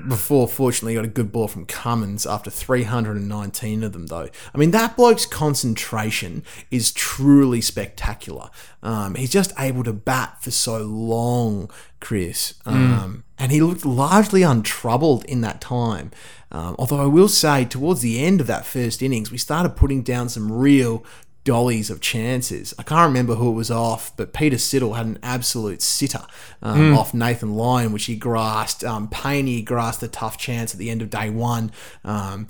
before 0.08 0.48
fortunately 0.48 0.96
got 0.96 1.06
a 1.06 1.10
good 1.10 1.32
ball 1.32 1.48
from 1.48 1.66
Cummins 1.66 2.26
after 2.26 2.50
319 2.50 3.84
of 3.84 3.94
them 3.94 4.08
though. 4.08 4.28
I 4.54 4.58
mean 4.58 4.72
that 4.72 4.98
bloke's 4.98 5.26
concentration 5.26 6.44
is 6.70 6.92
truly 6.92 7.62
spectacular. 7.62 8.50
Um, 8.84 9.16
he's 9.16 9.32
just 9.32 9.54
able 9.58 9.84
to 9.84 9.94
bat 9.94 10.42
for 10.42 10.52
so 10.52 10.80
long, 10.80 11.70
Chris, 12.00 12.56
um, 12.66 13.24
and 13.38 13.52
he 13.52 13.62
looked 13.62 13.86
largely 13.86 14.44
untroubled 14.44 15.24
in 15.26 15.42
that 15.42 15.62
time. 15.62 16.12
Um, 16.52 16.76
although 16.78 17.00
I 17.00 17.06
will 17.06 17.30
say, 17.30 17.64
towards 17.64 18.02
the 18.02 18.20
end 18.20 18.42
of 18.42 18.48
that 18.48 18.66
first 18.66 19.02
innings, 19.02 19.32
we 19.32 19.38
started 19.38 19.78
putting 19.78 20.02
down 20.02 20.28
some 20.28 20.52
real 20.52 21.06
dollies 21.44 21.90
of 21.90 22.02
chances. 22.02 22.74
I 22.78 22.84
can't 22.84 23.08
remember 23.08 23.36
who 23.36 23.50
it 23.50 23.56
was 23.56 23.72
off, 23.72 24.16
but 24.16 24.34
Peter 24.34 24.58
Siddle 24.58 24.96
had 24.96 25.06
an 25.06 25.20
absolute 25.24 25.82
sitter 25.82 26.26
um, 26.62 26.96
off 26.96 27.14
Nathan 27.14 27.56
Lyon, 27.56 27.92
which 27.92 28.06
he 28.06 28.16
grasped. 28.16 28.84
Um, 28.84 29.08
Paine 29.08 29.64
grasped 29.64 30.04
a 30.04 30.08
tough 30.08 30.38
chance 30.38 30.74
at 30.74 30.80
the 30.80 30.90
end 30.90 31.02
of 31.02 31.10
day 31.10 31.30
one. 31.30 31.72
Um, 32.04 32.48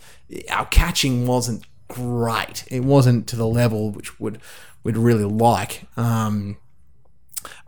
our 0.49 0.65
catching 0.65 1.25
wasn't 1.25 1.65
great. 1.87 2.65
It 2.69 2.81
wasn't 2.81 3.27
to 3.27 3.35
the 3.35 3.47
level 3.47 3.91
which 3.91 4.19
would 4.19 4.39
we'd 4.83 4.97
really 4.97 5.25
like. 5.25 5.83
Um, 5.95 6.57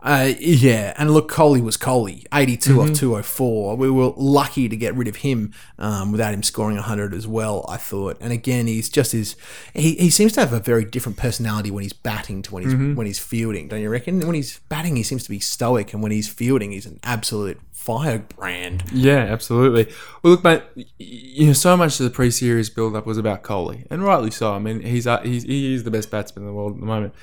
uh, 0.04 0.34
yeah, 0.38 0.92
and 0.98 1.10
look, 1.14 1.30
Kohli 1.30 1.62
was 1.62 1.78
Kohli, 1.78 2.26
82 2.32 2.78
off 2.78 2.92
204. 2.92 3.76
We 3.76 3.90
were 3.90 4.12
lucky 4.16 4.68
to 4.68 4.76
get 4.76 4.94
rid 4.94 5.08
of 5.08 5.16
him 5.16 5.54
um, 5.78 6.12
without 6.12 6.34
him 6.34 6.42
scoring 6.42 6.76
100 6.76 7.14
as 7.14 7.26
well, 7.26 7.64
I 7.70 7.78
thought. 7.78 8.18
And 8.20 8.30
again, 8.30 8.66
he's 8.66 8.90
just 8.90 9.12
his. 9.12 9.34
He, 9.72 9.94
he 9.94 10.10
seems 10.10 10.34
to 10.34 10.40
have 10.40 10.52
a 10.52 10.60
very 10.60 10.84
different 10.84 11.16
personality 11.16 11.70
when 11.70 11.84
he's 11.84 11.94
batting 11.94 12.42
to 12.42 12.52
when 12.52 12.64
he's 12.64 12.74
when 12.74 13.06
he's 13.06 13.18
fielding, 13.18 13.68
don't 13.68 13.80
you 13.80 13.88
reckon? 13.88 14.20
When 14.20 14.34
he's 14.34 14.58
batting, 14.68 14.96
he 14.96 15.02
seems 15.02 15.24
to 15.24 15.30
be 15.30 15.40
stoic, 15.40 15.94
and 15.94 16.02
when 16.02 16.12
he's 16.12 16.28
fielding, 16.28 16.72
he's 16.72 16.84
an 16.84 17.00
absolute 17.02 17.58
firebrand. 17.84 18.84
Yeah, 18.92 19.18
absolutely. 19.18 19.92
Well, 20.22 20.34
look, 20.34 20.44
mate, 20.44 20.62
you 20.98 21.48
know, 21.48 21.52
so 21.52 21.76
much 21.76 22.00
of 22.00 22.04
the 22.04 22.10
pre-series 22.10 22.70
build-up 22.70 23.04
was 23.04 23.18
about 23.18 23.42
Kohli, 23.42 23.86
and 23.90 24.02
rightly 24.02 24.30
so. 24.30 24.54
I 24.54 24.58
mean, 24.58 24.80
he's 24.80 25.06
uh, 25.06 25.20
he's 25.20 25.42
he 25.42 25.74
is 25.74 25.84
the 25.84 25.90
best 25.90 26.10
batsman 26.10 26.44
in 26.44 26.46
the 26.46 26.54
world 26.54 26.74
at 26.74 26.80
the 26.80 26.86
moment. 26.86 27.14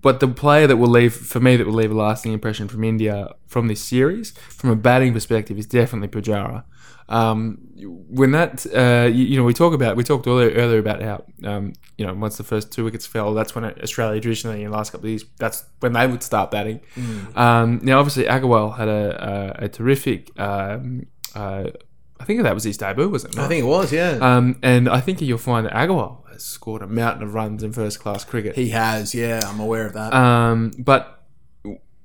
But 0.00 0.20
the 0.20 0.28
player 0.28 0.66
that 0.66 0.76
will 0.76 0.88
leave 0.88 1.14
for 1.14 1.40
me 1.40 1.56
that 1.56 1.66
will 1.66 1.74
leave 1.74 1.90
a 1.90 1.94
lasting 1.94 2.32
impression 2.32 2.68
from 2.68 2.84
India 2.84 3.34
from 3.46 3.68
this 3.68 3.82
series, 3.82 4.32
from 4.48 4.70
a 4.70 4.76
batting 4.76 5.12
perspective, 5.12 5.58
is 5.58 5.66
definitely 5.66 6.08
Pujara. 6.08 6.64
Um, 7.08 7.58
when 8.10 8.32
that 8.32 8.66
uh, 8.74 9.08
you, 9.08 9.24
you 9.24 9.36
know 9.38 9.44
we 9.44 9.54
talk 9.54 9.72
about 9.72 9.96
we 9.96 10.04
talked 10.04 10.26
earlier, 10.26 10.50
earlier 10.50 10.78
about 10.78 11.00
how 11.00 11.24
um, 11.42 11.72
you 11.96 12.06
know 12.06 12.12
once 12.12 12.36
the 12.36 12.44
first 12.44 12.70
two 12.70 12.84
wickets 12.84 13.06
fell, 13.06 13.32
that's 13.32 13.54
when 13.54 13.64
Australia 13.64 14.20
traditionally 14.20 14.62
in 14.62 14.70
the 14.70 14.76
last 14.76 14.90
couple 14.90 15.06
of 15.06 15.10
years 15.10 15.24
that's 15.38 15.64
when 15.80 15.94
they 15.94 16.06
would 16.06 16.22
start 16.22 16.50
batting. 16.50 16.80
Um, 17.34 17.80
now 17.82 17.98
obviously 17.98 18.24
Agarwal 18.24 18.76
had 18.76 18.88
a, 18.88 19.54
a, 19.62 19.64
a 19.64 19.68
terrific. 19.68 20.38
Um, 20.38 21.06
uh, 21.34 21.70
I 22.20 22.24
think 22.24 22.42
that 22.42 22.54
was 22.54 22.64
his 22.64 22.76
debut, 22.76 23.08
was 23.08 23.24
it? 23.24 23.38
I 23.38 23.46
think 23.48 23.62
it 23.64 23.66
was, 23.66 23.92
yeah. 23.92 24.18
Um, 24.20 24.58
and 24.62 24.88
I 24.88 25.00
think 25.00 25.20
you'll 25.20 25.38
find 25.38 25.66
that 25.66 25.72
Agarwal 25.72 26.28
has 26.30 26.44
scored 26.44 26.82
a 26.82 26.86
mountain 26.86 27.22
of 27.22 27.34
runs 27.34 27.62
in 27.62 27.72
first 27.72 28.00
class 28.00 28.24
cricket. 28.24 28.56
he 28.56 28.70
has, 28.70 29.14
yeah. 29.14 29.40
I'm 29.44 29.60
aware 29.60 29.86
of 29.86 29.92
that. 29.94 30.12
Um, 30.12 30.72
but 30.78 31.18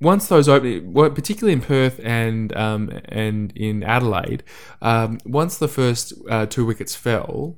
once 0.00 0.28
those 0.28 0.48
opening, 0.48 0.92
well, 0.92 1.10
particularly 1.10 1.54
in 1.54 1.60
Perth 1.60 2.00
and 2.04 2.54
um, 2.56 2.90
and 3.06 3.52
in 3.56 3.82
Adelaide, 3.82 4.44
um, 4.82 5.18
once 5.24 5.58
the 5.58 5.68
first 5.68 6.12
uh, 6.28 6.46
two 6.46 6.64
wickets 6.64 6.94
fell, 6.94 7.56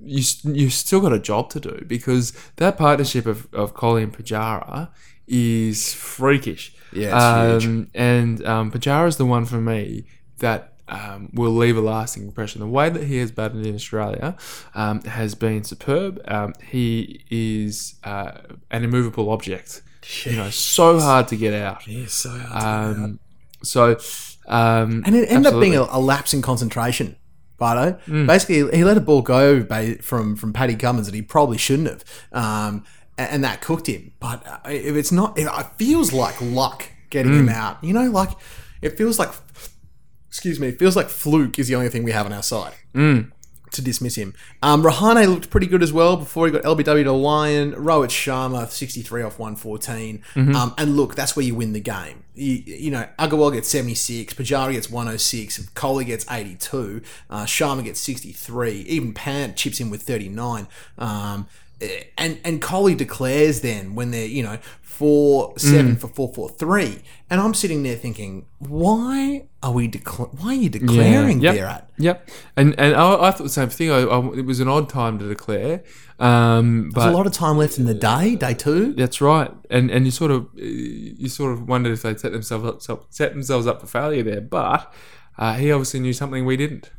you 0.00 0.22
you 0.44 0.70
still 0.70 1.00
got 1.00 1.12
a 1.12 1.18
job 1.18 1.50
to 1.50 1.60
do 1.60 1.84
because 1.86 2.32
that 2.56 2.76
partnership 2.76 3.26
of 3.26 3.48
of 3.54 3.74
Kohli 3.74 4.02
and 4.02 4.12
Pujara 4.12 4.90
is 5.26 5.94
freakish. 5.94 6.74
Yeah, 6.92 7.54
it's 7.56 7.64
um, 7.64 7.90
And 7.94 8.44
um, 8.46 8.70
Pujara 8.70 9.08
is 9.08 9.16
the 9.16 9.26
one 9.26 9.46
for 9.46 9.60
me 9.60 10.04
that. 10.38 10.73
Um, 10.86 11.30
will 11.32 11.50
leave 11.50 11.78
a 11.78 11.80
lasting 11.80 12.24
impression. 12.24 12.60
The 12.60 12.66
way 12.66 12.90
that 12.90 13.04
he 13.04 13.16
has 13.16 13.30
batted 13.30 13.64
in 13.64 13.74
Australia 13.74 14.36
um, 14.74 15.00
has 15.04 15.34
been 15.34 15.64
superb. 15.64 16.20
Um, 16.28 16.52
he 16.68 17.24
is 17.30 17.94
uh, 18.04 18.32
an 18.70 18.84
immovable 18.84 19.30
object 19.30 19.80
you 20.24 20.36
know, 20.36 20.50
so 20.50 20.98
hard 21.00 21.28
to 21.28 21.36
get 21.36 21.54
out. 21.54 21.86
yeah, 21.86 22.06
so 22.06 22.30
hard 22.30 22.96
to 22.96 23.02
Um, 23.02 23.20
so, 23.62 23.98
um, 24.46 25.02
And 25.06 25.16
it 25.16 25.30
ended 25.30 25.52
up 25.52 25.60
being 25.60 25.76
a, 25.76 25.86
a 25.90 26.00
lapse 26.00 26.34
in 26.34 26.42
concentration. 26.42 27.16
Bardo. 27.56 27.98
Basically, 28.26 28.76
he 28.76 28.84
let 28.84 28.96
a 28.96 29.00
ball 29.00 29.22
go 29.22 29.64
from 30.02 30.34
from 30.34 30.52
Paddy 30.52 30.74
Cummins 30.74 31.06
that 31.06 31.14
he 31.14 31.22
probably 31.22 31.56
shouldn't 31.56 31.88
have, 31.88 32.04
um, 32.32 32.84
and, 33.16 33.44
that 33.44 33.60
cooked 33.60 33.86
him. 33.86 34.12
But 34.18 34.44
uh, 34.44 34.58
if 34.66 34.96
it's 34.96 35.12
not, 35.12 35.38
it, 35.38 35.46
it 35.46 35.66
feels 35.76 36.12
like 36.12 36.40
luck 36.40 36.90
getting 37.10 37.32
him 37.32 37.48
out. 37.48 37.82
You 37.82 37.92
know, 37.92 38.10
like 38.10 38.30
it 38.82 38.98
feels 38.98 39.20
like, 39.20 39.30
excuse 40.34 40.58
me, 40.58 40.72
feels 40.72 40.96
like 40.96 41.08
fluke 41.08 41.60
is 41.60 41.68
the 41.68 41.76
only 41.76 41.88
thing 41.88 42.02
we 42.02 42.10
have 42.10 42.26
on 42.26 42.32
our 42.32 42.42
side. 42.42 42.74
To 43.70 43.82
dismiss 43.82 44.16
him. 44.16 44.34
Um, 44.62 44.82
Rahane 44.82 45.28
looked 45.28 45.48
pretty 45.48 45.66
good 45.68 45.80
as 45.82 45.92
well 45.92 46.16
before 46.16 46.46
he 46.46 46.52
got 46.52 46.62
LBW 46.64 47.04
to 47.04 47.12
Lyon. 47.12 47.72
Rohit 47.72 48.08
Sharma, 48.08 48.68
63 48.68 49.22
off 49.22 49.38
114. 49.38 50.22
Um, 50.56 50.74
and 50.76 50.96
look, 50.96 51.14
that's 51.14 51.34
where 51.36 51.44
you 51.44 51.54
win 51.54 51.72
the 51.72 51.80
game. 51.80 52.24
You, 52.34 52.52
you 52.66 52.90
know, 52.90 53.08
Agarwal 53.18 53.52
gets 53.52 53.68
76, 53.68 54.34
Pujara 54.34 54.72
gets 54.72 54.90
106, 54.90 55.58
Kohli 55.70 56.04
gets 56.06 56.28
82, 56.30 57.00
uh, 57.30 57.44
Sharma 57.44 57.82
gets 57.84 58.00
63, 58.00 58.72
even 58.72 59.12
Pant 59.12 59.56
chips 59.56 59.80
in 59.80 59.88
with 59.90 60.02
39. 60.02 60.66
Um, 60.98 61.46
and 62.18 62.40
and 62.44 62.60
Kohli 62.60 62.96
declares 62.96 63.60
then 63.60 63.94
when 63.94 64.10
they're, 64.10 64.26
you 64.26 64.42
know, 64.42 64.58
4 64.94 65.58
7 65.58 65.96
for 65.96 66.06
4 66.06 66.32
4 66.34 66.48
3. 66.50 67.02
And 67.28 67.40
I'm 67.40 67.52
sitting 67.52 67.82
there 67.82 67.96
thinking, 67.96 68.46
why 68.58 69.46
are 69.60 69.72
we 69.72 69.88
decla- 69.88 70.32
why 70.40 70.50
are 70.50 70.54
you 70.54 70.68
declaring 70.68 71.40
yep. 71.40 71.54
Virat? 71.56 71.90
Yep, 71.98 72.30
and 72.56 72.78
and 72.78 72.94
I, 72.94 73.24
I 73.24 73.30
thought 73.32 73.42
the 73.42 73.48
same 73.48 73.70
thing. 73.70 73.90
I, 73.90 74.02
I, 74.02 74.18
it 74.34 74.46
was 74.46 74.60
an 74.60 74.68
odd 74.68 74.88
time 74.88 75.18
to 75.18 75.28
declare, 75.28 75.82
um, 76.20 76.90
There's 76.90 77.06
but 77.06 77.12
a 77.12 77.16
lot 77.16 77.26
of 77.26 77.32
time 77.32 77.58
left 77.58 77.78
in 77.78 77.86
the 77.86 77.94
day, 77.94 78.36
day 78.36 78.54
two. 78.54 78.94
that's 78.94 79.20
right. 79.20 79.50
And 79.68 79.90
and 79.90 80.04
you 80.04 80.12
sort 80.12 80.30
of 80.30 80.44
uh, 80.44 80.62
you 80.62 81.28
sort 81.28 81.52
of 81.52 81.68
wondered 81.68 81.92
if 81.92 82.02
they'd 82.02 82.20
set 82.20 82.30
themselves 82.32 82.88
up 82.88 83.06
set 83.10 83.32
themselves 83.32 83.66
up 83.66 83.80
for 83.80 83.86
failure 83.88 84.22
there. 84.22 84.40
But 84.40 84.92
uh, 85.38 85.54
he 85.54 85.72
obviously 85.72 86.00
knew 86.00 86.12
something 86.12 86.44
we 86.44 86.56
didn't. 86.56 86.90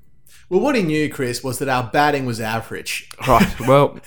Well, 0.50 0.60
what 0.60 0.76
he 0.76 0.84
knew, 0.84 1.10
Chris, 1.10 1.44
was 1.44 1.60
that 1.60 1.70
our 1.70 1.90
batting 1.92 2.26
was 2.26 2.40
average. 2.40 3.10
Right. 3.28 3.60
Well, 3.62 4.00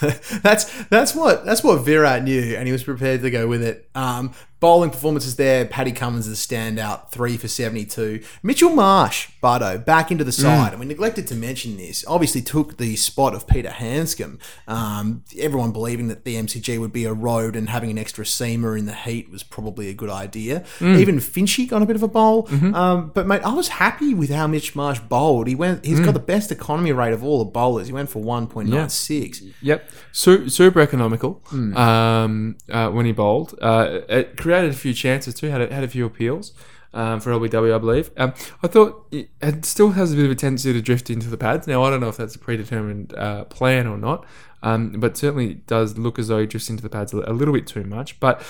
that's 0.42 0.84
that's 0.84 1.14
what 1.14 1.44
that's 1.44 1.64
what 1.64 1.78
Virat 1.84 2.22
knew, 2.22 2.56
and 2.56 2.66
he 2.66 2.72
was 2.72 2.84
prepared 2.84 3.22
to 3.22 3.30
go 3.30 3.48
with 3.48 3.62
it. 3.62 3.88
Um, 3.94 4.32
bowling 4.64 4.88
performances 4.88 5.36
there. 5.36 5.66
Paddy 5.66 5.92
Cummins 5.92 6.26
is 6.26 6.42
a 6.42 6.48
standout, 6.48 7.10
three 7.10 7.36
for 7.36 7.48
seventy-two. 7.48 8.22
Mitchell 8.42 8.70
Marsh, 8.70 9.28
Bardo, 9.42 9.76
back 9.76 10.10
into 10.10 10.24
the 10.24 10.32
side, 10.32 10.70
and 10.72 10.80
we 10.80 10.86
neglected 10.86 11.26
to 11.26 11.34
mention 11.34 11.76
this. 11.76 12.02
Obviously, 12.08 12.40
took 12.40 12.78
the 12.78 12.96
spot 12.96 13.34
of 13.34 13.46
Peter 13.46 13.68
Handscomb. 13.68 14.38
Um, 14.66 15.22
everyone 15.38 15.72
believing 15.72 16.08
that 16.08 16.24
the 16.24 16.36
MCG 16.36 16.80
would 16.80 16.94
be 16.94 17.04
a 17.04 17.12
road 17.12 17.56
and 17.56 17.68
having 17.68 17.90
an 17.90 17.98
extra 17.98 18.24
seamer 18.24 18.78
in 18.78 18.86
the 18.86 18.94
heat 18.94 19.30
was 19.30 19.42
probably 19.42 19.90
a 19.90 19.92
good 19.92 20.08
idea. 20.08 20.64
Even 20.80 21.18
Finchy 21.18 21.68
got 21.68 21.82
a 21.82 21.86
bit 21.86 21.96
of 21.96 22.02
a 22.02 22.08
bowl, 22.08 22.48
um, 22.74 23.10
but 23.14 23.26
mate, 23.26 23.42
I 23.44 23.52
was 23.52 23.68
happy 23.68 24.14
with 24.14 24.30
how 24.30 24.46
Mitch 24.46 24.74
Marsh 24.74 24.98
bowled. 25.00 25.46
He 25.46 25.54
went. 25.54 25.84
He's 25.84 26.00
got 26.00 26.14
the 26.14 26.20
best 26.20 26.50
economy 26.50 26.92
rate 26.92 27.12
of 27.12 27.22
all 27.22 27.38
the 27.44 27.50
bowlers. 27.50 27.86
He 27.88 27.92
went 27.92 28.08
for 28.08 28.22
one 28.22 28.46
point 28.46 28.70
nine 28.70 28.88
six. 28.88 29.42
Yep, 29.60 29.90
Su- 30.12 30.48
super 30.48 30.80
economical 30.80 31.42
um, 31.52 32.56
uh, 32.70 32.88
when 32.88 33.04
he 33.04 33.12
bowled. 33.12 33.58
Uh, 33.60 34.00
it 34.08 34.38
created 34.38 34.53
a 34.62 34.72
few 34.72 34.94
chances 34.94 35.34
too. 35.34 35.48
Had 35.48 35.62
a, 35.62 35.74
had 35.74 35.82
a 35.82 35.88
few 35.88 36.06
appeals 36.06 36.52
um, 36.92 37.18
for 37.18 37.32
LBW, 37.32 37.74
I 37.74 37.78
believe. 37.78 38.10
Um, 38.16 38.32
I 38.62 38.68
thought 38.68 39.06
it, 39.10 39.30
it 39.42 39.64
still 39.64 39.90
has 39.92 40.12
a 40.12 40.16
bit 40.16 40.26
of 40.26 40.30
a 40.30 40.34
tendency 40.36 40.72
to 40.72 40.80
drift 40.80 41.10
into 41.10 41.28
the 41.28 41.36
pads. 41.36 41.66
Now 41.66 41.82
I 41.82 41.90
don't 41.90 42.00
know 42.00 42.08
if 42.10 42.16
that's 42.16 42.36
a 42.36 42.38
predetermined 42.38 43.12
uh, 43.14 43.44
plan 43.46 43.88
or 43.88 43.98
not, 43.98 44.24
um, 44.62 44.92
but 45.00 45.16
certainly 45.16 45.54
does 45.66 45.98
look 45.98 46.18
as 46.20 46.28
though 46.28 46.38
he 46.38 46.46
drifts 46.46 46.70
into 46.70 46.82
the 46.84 46.88
pads 46.88 47.12
a, 47.12 47.18
a 47.26 47.32
little 47.32 47.54
bit 47.54 47.66
too 47.66 47.82
much. 47.84 48.20
But 48.20 48.42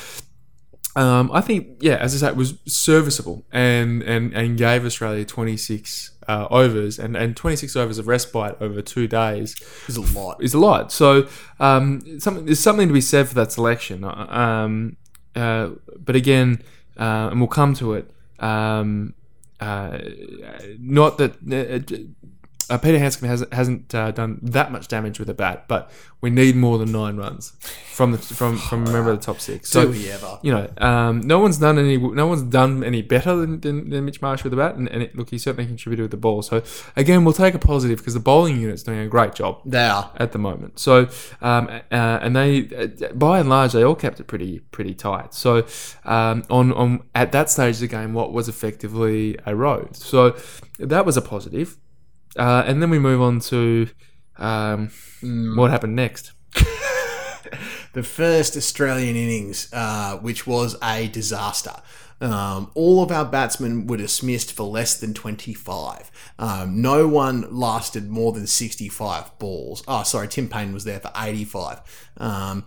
um, 0.96 1.32
I 1.32 1.40
think, 1.40 1.78
yeah, 1.80 1.96
as 1.96 2.14
I 2.14 2.18
say, 2.18 2.28
it 2.32 2.36
was 2.36 2.54
serviceable 2.66 3.44
and 3.50 4.02
and, 4.02 4.32
and 4.32 4.56
gave 4.56 4.84
Australia 4.84 5.24
26 5.24 6.12
uh, 6.28 6.46
overs 6.50 7.00
and, 7.00 7.16
and 7.16 7.36
26 7.36 7.74
overs 7.74 7.98
of 7.98 8.06
respite 8.06 8.56
over 8.60 8.80
two 8.80 9.08
days 9.08 9.56
Is 9.88 9.96
a 9.96 10.00
lot. 10.18 10.42
is 10.42 10.54
a 10.54 10.58
lot. 10.58 10.92
So 10.92 11.26
um, 11.58 12.20
something 12.20 12.44
there's 12.46 12.60
something 12.60 12.86
to 12.86 12.94
be 12.94 13.00
said 13.00 13.26
for 13.28 13.34
that 13.34 13.50
selection. 13.50 14.04
Uh, 14.04 14.26
Um, 14.30 14.96
uh, 15.34 15.70
but 16.04 16.16
again, 16.16 16.62
uh, 16.98 17.28
and 17.30 17.40
we'll 17.40 17.48
come 17.48 17.74
to 17.74 17.94
it. 17.94 18.10
Um, 18.38 19.14
uh, 19.60 19.98
not 20.78 21.18
that 21.18 21.34
uh, 22.70 22.78
Peter 22.78 22.98
Handscomb 22.98 23.28
hasn't 23.28 23.52
hasn't 23.52 23.94
uh, 23.94 24.10
done 24.10 24.38
that 24.42 24.72
much 24.72 24.88
damage 24.88 25.18
with 25.18 25.28
a 25.28 25.34
bat, 25.34 25.66
but 25.68 25.90
we 26.20 26.30
need 26.30 26.56
more 26.56 26.78
than 26.78 26.90
nine 26.90 27.16
runs 27.16 27.50
from 27.92 28.12
the 28.12 28.18
from 28.18 28.56
from 28.56 28.86
a 28.86 28.90
member 28.90 29.10
of 29.10 29.20
the 29.20 29.24
top 29.24 29.40
six. 29.40 29.70
Do 29.70 29.90
we 29.90 30.10
ever? 30.10 30.38
you 30.42 30.52
know, 30.52 30.70
um, 30.78 31.20
no 31.20 31.38
one's 31.38 31.58
done 31.58 31.78
any 31.78 31.98
no 31.98 32.26
one's 32.26 32.42
done 32.42 32.82
any 32.82 33.02
better 33.02 33.36
than, 33.36 33.60
than, 33.60 33.90
than 33.90 34.04
Mitch 34.04 34.22
Marsh 34.22 34.42
with 34.42 34.50
the 34.52 34.56
bat, 34.56 34.76
and, 34.76 34.88
and 34.88 35.02
it, 35.02 35.16
look, 35.16 35.30
he 35.30 35.38
certainly 35.38 35.66
contributed 35.66 36.04
with 36.04 36.10
the 36.10 36.16
ball. 36.16 36.42
So 36.42 36.62
again, 36.96 37.24
we'll 37.24 37.34
take 37.34 37.54
a 37.54 37.58
positive 37.58 37.98
because 37.98 38.14
the 38.14 38.20
bowling 38.20 38.60
unit's 38.60 38.82
doing 38.82 39.00
a 39.00 39.08
great 39.08 39.34
job 39.34 39.60
They 39.66 39.84
are. 39.84 40.10
at 40.16 40.32
the 40.32 40.38
moment. 40.38 40.78
So, 40.78 41.08
um, 41.42 41.68
uh, 41.68 41.80
and 41.90 42.34
they, 42.34 42.68
uh, 42.74 43.12
by 43.12 43.40
and 43.40 43.48
large, 43.48 43.72
they 43.72 43.82
all 43.82 43.94
kept 43.94 44.20
it 44.20 44.24
pretty 44.24 44.60
pretty 44.60 44.94
tight. 44.94 45.34
So, 45.34 45.66
um, 46.04 46.44
on 46.48 46.72
on 46.72 47.02
at 47.14 47.32
that 47.32 47.50
stage 47.50 47.76
of 47.76 47.80
the 47.80 47.88
game, 47.88 48.14
what 48.14 48.32
was 48.32 48.48
effectively 48.48 49.38
a 49.44 49.54
road. 49.54 49.96
So 49.96 50.36
that 50.78 51.04
was 51.04 51.16
a 51.16 51.22
positive. 51.22 51.76
Uh, 52.36 52.64
and 52.66 52.82
then 52.82 52.90
we 52.90 52.98
move 52.98 53.20
on 53.20 53.40
to 53.40 53.88
um, 54.36 54.90
what 55.56 55.70
happened 55.70 55.96
next. 55.96 56.32
the 57.92 58.02
first 58.02 58.56
Australian 58.56 59.16
innings, 59.16 59.68
uh, 59.72 60.16
which 60.18 60.46
was 60.46 60.76
a 60.82 61.08
disaster. 61.08 61.74
Um, 62.20 62.70
all 62.74 63.02
of 63.02 63.10
our 63.10 63.24
batsmen 63.24 63.86
were 63.86 63.96
dismissed 63.96 64.52
for 64.52 64.64
less 64.64 64.98
than 64.98 65.14
25. 65.14 66.10
Um, 66.38 66.80
no 66.80 67.06
one 67.08 67.46
lasted 67.54 68.08
more 68.08 68.32
than 68.32 68.46
65 68.46 69.38
balls. 69.38 69.82
Oh, 69.86 70.02
sorry, 70.04 70.28
Tim 70.28 70.48
Paine 70.48 70.72
was 70.72 70.84
there 70.84 71.00
for 71.00 71.10
85. 71.16 72.12
Um, 72.16 72.66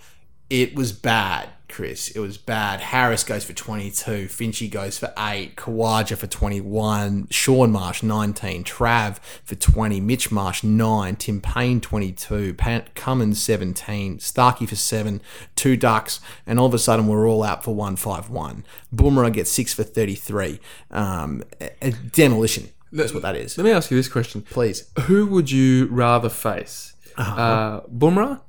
it 0.50 0.76
was 0.76 0.92
bad, 0.92 1.50
Chris. 1.70 2.10
It 2.10 2.20
was 2.20 2.38
bad. 2.38 2.80
Harris 2.80 3.24
goes 3.24 3.44
for 3.44 3.54
22. 3.54 4.28
Finchy 4.28 4.70
goes 4.70 4.98
for 4.98 5.14
8. 5.18 5.56
Khawaja 5.56 6.18
for 6.18 6.28
21. 6.28 7.28
Shaun 7.30 7.72
Marsh, 7.72 8.02
19. 8.04 8.64
Trav 8.64 9.18
for 9.44 9.56
20. 9.56 10.00
Mitch 10.02 10.32
Marsh, 10.32 10.64
9. 10.64 11.16
Tim 11.18 11.42
Paine, 11.42 11.82
22. 11.82 12.54
Pat 12.54 12.96
Cummins, 12.96 13.42
17. 13.42 14.20
Starkey 14.20 14.66
for 14.66 14.76
7. 14.76 15.22
Two 15.56 15.76
ducks. 15.78 16.20
And 16.46 16.60
all 16.60 16.66
of 16.68 16.74
a 16.74 16.80
sudden, 16.80 17.08
we're 17.08 17.28
all 17.28 17.44
out 17.44 17.64
for 17.64 17.76
151. 17.76 18.64
Boomerang 18.92 19.34
gets 19.34 19.52
6 19.52 19.74
for 19.74 19.84
33. 19.84 20.60
Um, 20.92 21.44
a- 21.62 21.72
a 21.82 21.92
demolition. 21.92 22.70
That's 22.92 23.14
what 23.14 23.22
that 23.24 23.36
is. 23.36 23.58
Let 23.58 23.66
me 23.66 23.72
ask 23.72 23.92
you 23.92 23.98
this 23.98 24.08
question: 24.08 24.42
Please. 24.44 24.90
Who 25.08 25.26
would 25.28 25.52
you 25.52 25.88
rather 25.88 26.30
face, 26.30 26.94
uh, 27.18 27.82
Bumrah 27.82 28.40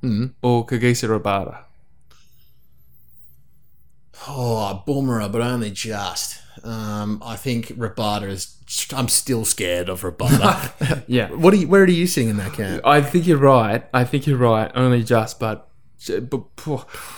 or 0.41 0.65
Kagiso 0.65 1.19
Rabada? 1.19 1.63
Oh, 4.27 4.83
Boomerang, 4.85 5.31
but 5.31 5.41
only 5.41 5.71
just. 5.71 6.39
Um, 6.63 7.21
I 7.25 7.35
think 7.35 7.67
Rabada 7.67 8.27
is. 8.29 8.55
I'm 8.95 9.07
still 9.07 9.45
scared 9.45 9.89
of 9.89 10.01
Rabada. 10.01 11.03
Yeah, 11.07 11.29
what 11.31 11.53
are 11.53 11.57
you? 11.57 11.67
Where 11.67 11.83
are 11.83 11.87
you 11.87 12.05
sitting 12.05 12.29
in 12.29 12.37
that 12.37 12.53
camp? 12.53 12.85
I 12.85 13.01
think 13.01 13.25
you're 13.25 13.37
right. 13.37 13.83
I 13.93 14.03
think 14.03 14.27
you're 14.27 14.37
right. 14.37 14.71
Only 14.75 15.03
just, 15.03 15.39
but, 15.39 15.69
but 16.29 16.43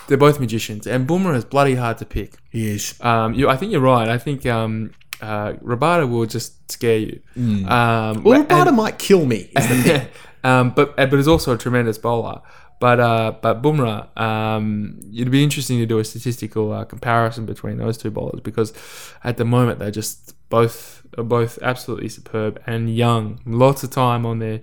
they're 0.08 0.18
both 0.18 0.40
magicians, 0.40 0.88
and 0.88 1.06
Boomerang 1.08 1.36
is 1.38 1.44
bloody 1.46 1.76
hard 1.76 1.98
to 1.98 2.06
pick. 2.06 2.36
He 2.52 2.70
is. 2.70 2.96
Um, 3.02 3.34
you, 3.34 3.50
I 3.50 3.58
think 3.58 3.72
you're 3.72 3.82
right. 3.82 4.08
I 4.08 4.18
think 4.18 4.46
um, 4.46 4.92
uh, 5.22 5.54
Rabada 5.54 6.10
will 6.10 6.26
just 6.26 6.72
scare 6.72 7.00
you. 7.00 7.20
Um, 7.36 7.44
Hmm. 7.66 8.24
Well, 8.24 8.40
and- 8.42 8.48
Rabada 8.48 8.74
might 8.74 8.98
kill 9.00 9.26
me. 9.26 9.52
Is 9.58 10.02
um, 10.44 10.70
but 10.72 10.96
but 10.96 11.12
he's 11.14 11.28
also 11.28 11.54
a 11.54 11.58
tremendous 11.58 11.98
bowler. 11.98 12.42
But 12.82 13.00
uh, 13.00 13.34
but 13.40 13.62
Bumrah, 13.62 14.20
um, 14.20 15.00
it'd 15.14 15.30
be 15.30 15.44
interesting 15.44 15.78
to 15.78 15.86
do 15.86 16.00
a 16.00 16.04
statistical 16.04 16.74
uh, 16.74 16.84
comparison 16.84 17.46
between 17.46 17.78
those 17.78 17.96
two 17.96 18.10
bowlers 18.10 18.42
because 18.42 18.74
at 19.24 19.38
the 19.38 19.46
moment 19.46 19.78
they're 19.78 19.92
just 19.92 20.34
both 20.50 21.06
are 21.16 21.24
both 21.24 21.60
absolutely 21.62 22.10
superb 22.10 22.60
and 22.66 22.94
young. 22.94 23.40
Lots 23.46 23.84
of 23.84 23.92
time 23.92 24.26
on 24.26 24.40
their 24.40 24.62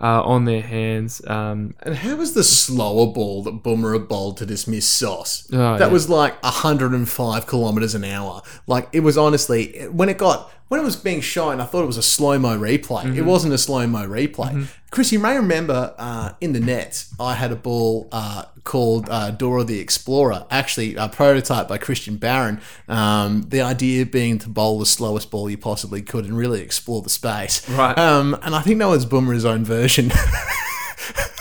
uh, 0.00 0.20
on 0.24 0.46
their 0.46 0.62
hands. 0.62 1.24
Um, 1.28 1.76
and 1.84 1.94
how 1.94 2.16
was 2.16 2.34
the 2.34 2.42
slower 2.42 3.06
ball 3.06 3.44
that 3.44 3.62
Boomerang 3.62 4.06
bowled 4.06 4.38
to 4.38 4.46
dismiss 4.46 4.86
Sauce? 4.86 5.48
Oh, 5.52 5.78
that 5.78 5.80
yeah. 5.80 5.86
was 5.86 6.08
like 6.08 6.42
105 6.42 7.46
kilometers 7.46 7.94
an 7.94 8.02
hour. 8.02 8.42
Like 8.66 8.88
it 8.92 9.00
was 9.00 9.16
honestly 9.16 9.86
when 9.92 10.08
it 10.08 10.18
got 10.18 10.50
when 10.70 10.78
it 10.78 10.84
was 10.84 10.94
being 10.94 11.20
shown, 11.20 11.60
I 11.60 11.64
thought 11.64 11.82
it 11.82 11.88
was 11.88 11.96
a 11.96 12.02
slow 12.02 12.38
mo 12.38 12.56
replay. 12.56 13.02
Mm-hmm. 13.02 13.18
It 13.18 13.24
wasn't 13.24 13.52
a 13.52 13.58
slow 13.58 13.88
mo 13.88 14.06
replay. 14.06 14.68
Chris, 14.92 15.10
you 15.10 15.18
may 15.18 15.34
remember 15.34 15.92
uh, 15.98 16.34
in 16.40 16.52
the 16.52 16.60
nets, 16.60 17.12
I 17.18 17.34
had 17.34 17.50
a 17.50 17.56
ball 17.56 18.08
uh, 18.12 18.44
called 18.62 19.08
uh, 19.10 19.32
Dora 19.32 19.64
the 19.64 19.80
Explorer, 19.80 20.46
actually 20.48 20.94
a 20.94 21.08
prototype 21.08 21.66
by 21.66 21.76
Christian 21.78 22.18
Barron. 22.18 22.60
Um, 22.86 23.46
the 23.48 23.62
idea 23.62 24.06
being 24.06 24.38
to 24.38 24.48
bowl 24.48 24.78
the 24.78 24.86
slowest 24.86 25.32
ball 25.32 25.50
you 25.50 25.58
possibly 25.58 26.02
could 26.02 26.24
and 26.24 26.38
really 26.38 26.60
explore 26.60 27.02
the 27.02 27.10
space. 27.10 27.68
Right. 27.68 27.98
Um, 27.98 28.38
and 28.40 28.54
I 28.54 28.60
think 28.60 28.78
that 28.78 28.86
was 28.86 29.04
Boomerang's 29.04 29.44
own 29.44 29.64
version. 29.64 30.12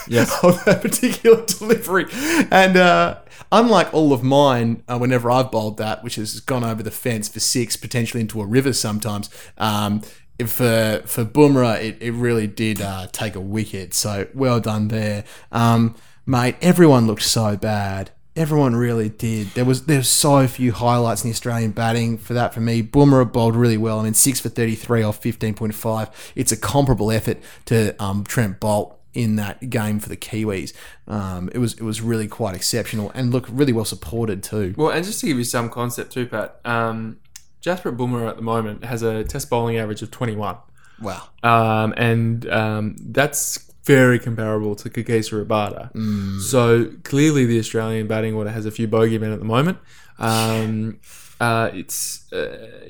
Yes. 0.08 0.36
of 0.44 0.66
that 0.66 0.82
particular 0.82 1.46
delivery. 1.60 2.08
And 2.50 2.78
uh, 2.78 3.18
unlike 3.52 3.94
all 3.94 4.14
of 4.14 4.24
mine, 4.24 4.84
uh, 4.88 4.98
whenever 4.98 5.30
I've 5.32 5.52
bowled 5.52 5.78
that, 5.78 6.04
which 6.04 6.16
has 6.16 6.40
gone 6.40 6.64
over 6.64 6.84
the 6.84 6.92
fence 6.92 7.28
for 7.30 7.40
six, 7.40 7.76
potentially 7.76 8.22
into 8.22 8.42
a 8.42 8.46
river 8.46 8.74
sometimes, 8.74 9.30
um, 9.58 10.02
if, 10.38 10.52
for 10.52 11.02
for 11.06 11.24
Boomerang, 11.26 11.84
it, 11.84 11.98
it 12.02 12.12
really 12.12 12.48
did 12.48 12.82
uh, 12.82 13.08
take 13.12 13.36
a 13.36 13.42
wicket. 13.42 13.94
So 13.94 14.28
well 14.34 14.60
done 14.60 14.88
there, 14.88 15.24
um, 15.52 15.96
mate. 16.26 16.56
Everyone 16.62 17.08
looked 17.08 17.24
so 17.24 17.58
bad. 17.58 18.12
Everyone 18.36 18.74
really 18.74 19.10
did. 19.10 19.48
There 19.48 19.66
was 19.66 19.86
there 19.86 19.98
was 19.98 20.08
so 20.08 20.48
few 20.48 20.72
highlights 20.72 21.26
in 21.26 21.30
the 21.30 21.34
Australian 21.34 21.72
batting 21.72 22.18
for 22.18 22.34
that 22.36 22.54
for 22.54 22.62
me. 22.62 22.82
Boomerang 22.82 23.30
bowled 23.30 23.56
really 23.56 23.76
well. 23.76 24.00
I 24.00 24.04
mean, 24.04 24.14
six 24.14 24.40
for 24.40 24.48
thirty 24.48 24.76
three 24.76 25.04
off 25.04 25.18
fifteen 25.18 25.56
point 25.56 25.76
five. 25.76 26.10
It's 26.36 26.54
a 26.54 26.58
comparable 26.58 27.12
effort 27.12 27.40
to 27.66 28.02
um, 28.02 28.24
Trent 28.24 28.62
Boult 28.62 28.96
in 29.14 29.36
that 29.38 29.70
game 29.70 30.00
for 30.00 30.10
the 30.10 30.18
Kiwis. 30.18 30.74
Um, 31.08 31.50
it 31.54 31.60
was 31.60 31.74
it 31.74 31.84
was 31.84 32.02
really 32.02 32.28
quite 32.28 32.56
exceptional 32.56 33.12
and 33.16 33.32
look 33.32 33.48
really 33.50 33.74
well 33.74 33.86
supported 33.86 34.44
too. 34.44 34.74
well, 34.78 34.90
and 34.90 35.06
just 35.06 35.20
to 35.22 35.26
give 35.28 35.38
you 35.38 35.44
some 35.44 35.70
concept 35.70 36.12
too, 36.12 36.26
Pat. 36.26 36.60
Um, 36.66 37.20
Jasprit 37.62 37.98
Bumrah 37.98 38.30
at 38.30 38.38
the 38.38 38.42
moment 38.42 38.86
has 38.86 39.02
a 39.02 39.24
test 39.24 39.50
bowling 39.50 39.78
average 39.78 40.02
of 40.02 40.12
21. 40.12 40.58
Wow. 41.02 41.30
um, 41.44 41.94
and 41.98 42.50
um, 42.50 42.96
that's 43.00 43.70
very 43.86 44.20
comparable 44.20 44.76
to 44.76 44.90
Kagiso 44.90 45.44
Rabada. 45.44 46.42
So 46.42 46.92
clearly, 47.04 47.46
the 47.46 47.60
Australian 47.60 48.08
batting 48.08 48.34
order 48.36 48.50
has 48.52 48.66
a 48.66 48.72
few 48.72 48.88
bogeymen 48.88 49.34
at 49.34 49.40
the 49.40 49.46
moment. 49.46 49.78
Um, 50.20 51.00
uh, 51.40 51.72
it's 51.74 52.32
uh, 52.32 52.88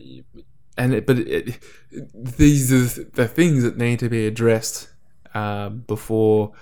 and 0.77 0.93
it, 0.93 1.05
but 1.05 1.19
it, 1.19 1.59
these 2.13 2.71
are 2.71 3.03
the 3.03 3.27
things 3.27 3.63
that 3.63 3.77
need 3.77 3.99
to 3.99 4.09
be 4.09 4.25
addressed 4.25 4.89
uh, 5.33 5.69
before. 5.69 6.53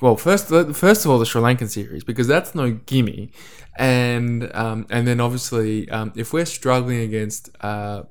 Well, 0.00 0.16
first, 0.16 0.48
first 0.48 1.04
of 1.04 1.10
all, 1.10 1.18
the 1.18 1.24
Sri 1.26 1.40
Lankan 1.40 1.68
series 1.68 2.04
because 2.04 2.26
that's 2.26 2.54
no 2.54 2.72
gimme, 2.72 3.30
and 3.78 4.54
um, 4.54 4.86
and 4.90 5.06
then 5.06 5.20
obviously, 5.20 5.88
um, 5.88 6.12
if 6.16 6.32
we're 6.32 6.44
struggling 6.44 7.00
against 7.00 7.48
uh, 7.60 8.02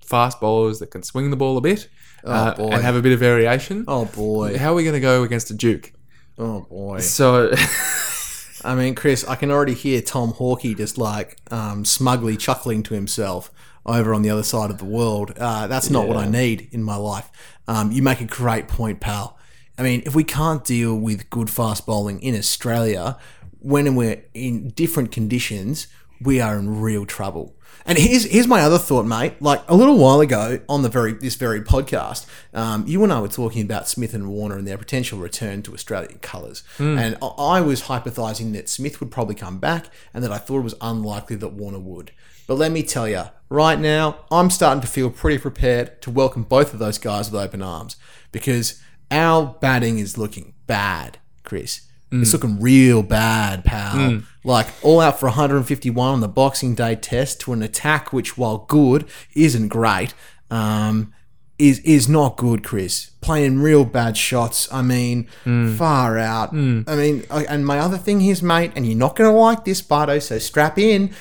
fast 0.00 0.40
bowlers 0.40 0.78
that 0.78 0.90
can 0.90 1.02
swing 1.02 1.30
the 1.30 1.36
ball 1.36 1.56
a 1.56 1.60
bit 1.60 1.88
uh, 2.24 2.54
boy. 2.54 2.70
and 2.70 2.82
have 2.82 2.94
a 2.96 3.02
bit 3.02 3.12
of 3.12 3.18
variation, 3.18 3.84
Oh 3.88 4.04
boy. 4.06 4.56
how 4.58 4.72
are 4.72 4.74
we 4.74 4.84
going 4.84 4.94
to 4.94 5.00
go 5.00 5.22
against 5.22 5.50
a 5.50 5.54
Duke? 5.54 5.92
Oh 6.38 6.60
boy. 6.62 7.00
So, 7.00 7.52
I 8.64 8.74
mean, 8.74 8.94
Chris, 8.94 9.26
I 9.26 9.34
can 9.34 9.50
already 9.50 9.74
hear 9.74 10.00
Tom 10.00 10.32
Hawkey 10.32 10.76
just 10.76 10.98
like 10.98 11.36
um, 11.50 11.84
smugly 11.84 12.36
chuckling 12.36 12.82
to 12.84 12.94
himself 12.94 13.50
over 13.86 14.14
on 14.14 14.22
the 14.22 14.30
other 14.30 14.42
side 14.42 14.70
of 14.70 14.78
the 14.78 14.84
world. 14.84 15.32
Uh, 15.36 15.66
that's 15.66 15.90
not 15.90 16.08
what 16.08 16.16
I 16.16 16.26
need 16.26 16.68
in 16.72 16.82
my 16.82 16.96
life. 16.96 17.30
Um, 17.68 17.92
you 17.92 18.02
make 18.02 18.20
a 18.20 18.26
great 18.26 18.68
point, 18.68 19.00
pal. 19.00 19.33
I 19.76 19.82
mean, 19.82 20.02
if 20.06 20.14
we 20.14 20.24
can't 20.24 20.64
deal 20.64 20.94
with 20.94 21.28
good 21.30 21.50
fast 21.50 21.84
bowling 21.86 22.20
in 22.22 22.36
Australia, 22.36 23.16
when 23.60 23.94
we're 23.96 24.22
in 24.34 24.68
different 24.70 25.10
conditions, 25.10 25.88
we 26.20 26.40
are 26.40 26.56
in 26.58 26.80
real 26.80 27.06
trouble. 27.06 27.56
And 27.86 27.98
here's 27.98 28.24
here's 28.24 28.46
my 28.46 28.62
other 28.62 28.78
thought, 28.78 29.04
mate. 29.04 29.34
Like 29.42 29.62
a 29.68 29.74
little 29.74 29.98
while 29.98 30.20
ago 30.20 30.60
on 30.70 30.82
the 30.82 30.88
very 30.88 31.12
this 31.12 31.34
very 31.34 31.60
podcast, 31.60 32.24
um, 32.54 32.86
you 32.86 33.02
and 33.04 33.12
I 33.12 33.20
were 33.20 33.28
talking 33.28 33.60
about 33.62 33.88
Smith 33.88 34.14
and 34.14 34.28
Warner 34.30 34.56
and 34.56 34.66
their 34.66 34.78
potential 34.78 35.18
return 35.18 35.60
to 35.64 35.74
Australian 35.74 36.18
colours, 36.20 36.62
and 36.78 37.18
I- 37.20 37.26
I 37.26 37.60
was 37.60 37.82
hypothesising 37.82 38.52
that 38.54 38.70
Smith 38.70 39.00
would 39.00 39.10
probably 39.10 39.34
come 39.34 39.58
back, 39.58 39.86
and 40.14 40.24
that 40.24 40.32
I 40.32 40.38
thought 40.38 40.60
it 40.60 40.64
was 40.64 40.76
unlikely 40.80 41.36
that 41.36 41.48
Warner 41.52 41.78
would. 41.80 42.12
But 42.46 42.54
let 42.54 42.72
me 42.72 42.82
tell 42.82 43.08
you, 43.08 43.24
right 43.50 43.78
now, 43.78 44.16
I'm 44.30 44.48
starting 44.50 44.80
to 44.80 44.86
feel 44.86 45.10
pretty 45.10 45.38
prepared 45.38 46.00
to 46.02 46.10
welcome 46.10 46.44
both 46.44 46.72
of 46.72 46.78
those 46.78 46.96
guys 46.98 47.30
with 47.30 47.40
open 47.42 47.60
arms 47.60 47.96
because 48.32 48.80
our 49.10 49.56
batting 49.60 49.98
is 49.98 50.18
looking 50.18 50.54
bad, 50.66 51.18
Chris. 51.42 51.82
It's 52.10 52.30
mm. 52.30 52.32
looking 52.34 52.60
real 52.60 53.02
bad, 53.02 53.64
pal. 53.64 53.94
Mm. 53.94 54.24
Like 54.44 54.68
all 54.82 55.00
out 55.00 55.18
for 55.18 55.26
151 55.26 56.08
on 56.08 56.20
the 56.20 56.28
Boxing 56.28 56.74
Day 56.74 56.94
test 56.94 57.40
to 57.40 57.52
an 57.52 57.62
attack 57.62 58.12
which, 58.12 58.38
while 58.38 58.58
good, 58.58 59.06
isn't 59.34 59.68
great. 59.68 60.14
Um, 60.50 61.12
is 61.58 61.78
is 61.80 62.08
not 62.08 62.36
good, 62.36 62.62
Chris. 62.64 63.10
Playing 63.20 63.60
real 63.60 63.84
bad 63.84 64.16
shots. 64.16 64.72
I 64.72 64.82
mean, 64.82 65.28
mm. 65.44 65.76
far 65.76 66.18
out. 66.18 66.52
I 66.52 66.96
mean, 66.96 67.24
and 67.30 67.66
my 67.66 67.78
other 67.78 67.98
thing 67.98 68.20
is, 68.22 68.42
mate, 68.42 68.72
and 68.76 68.86
you're 68.86 68.98
not 68.98 69.16
going 69.16 69.30
to 69.30 69.36
like 69.36 69.64
this, 69.64 69.80
Bardo. 69.80 70.18
So 70.18 70.38
strap 70.38 70.78
in. 70.78 71.14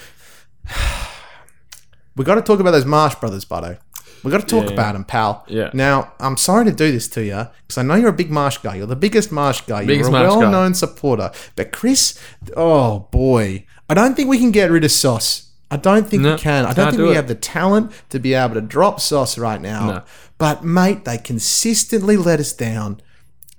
we 2.15 2.25
got 2.25 2.35
to 2.35 2.41
talk 2.41 2.59
about 2.59 2.71
those 2.71 2.85
Marsh 2.85 3.15
brothers, 3.15 3.45
Bardo. 3.45 3.77
We 4.23 4.31
got 4.31 4.41
to 4.41 4.47
talk 4.47 4.67
Yeah. 4.67 4.73
about 4.73 4.95
him, 4.95 5.03
pal. 5.03 5.43
Yeah. 5.47 5.69
Now, 5.73 6.13
I'm 6.19 6.37
sorry 6.37 6.65
to 6.65 6.71
do 6.71 6.91
this 6.91 7.07
to 7.09 7.23
you 7.23 7.47
because 7.67 7.77
I 7.77 7.81
know 7.83 7.95
you're 7.95 8.09
a 8.09 8.13
big 8.13 8.31
Marsh 8.31 8.57
guy. 8.59 8.75
You're 8.75 8.87
the 8.87 8.95
biggest 8.95 9.31
Marsh 9.31 9.61
guy. 9.61 9.85
Biggest 9.85 10.09
you're 10.09 10.19
a 10.19 10.23
Marsh 10.23 10.35
well-known 10.37 10.73
supporter. 10.73 11.31
But 11.55 11.71
Chris, 11.71 12.17
oh 12.55 13.07
boy, 13.11 13.65
I 13.89 13.93
don't 13.93 14.15
think 14.15 14.29
we 14.29 14.39
can 14.39 14.51
get 14.51 14.71
rid 14.71 14.83
of 14.83 14.91
Sauce. 14.91 15.49
I 15.69 15.77
don't 15.77 16.07
think 16.07 16.21
No, 16.23 16.33
we 16.35 16.39
can. 16.39 16.65
I 16.65 16.73
don't 16.73 16.87
think 16.91 16.97
do 16.97 17.03
we 17.05 17.11
it. 17.11 17.15
have 17.15 17.27
the 17.27 17.35
talent 17.35 17.91
to 18.09 18.19
be 18.19 18.33
able 18.35 18.53
to 18.53 18.61
drop 18.61 18.99
Sauce 19.01 19.37
right 19.37 19.59
now. 19.59 19.87
No. 19.87 20.03
But 20.37 20.63
mate, 20.63 21.03
they 21.05 21.17
consistently 21.17 22.15
let 22.17 22.39
us 22.39 22.53
down. 22.53 23.01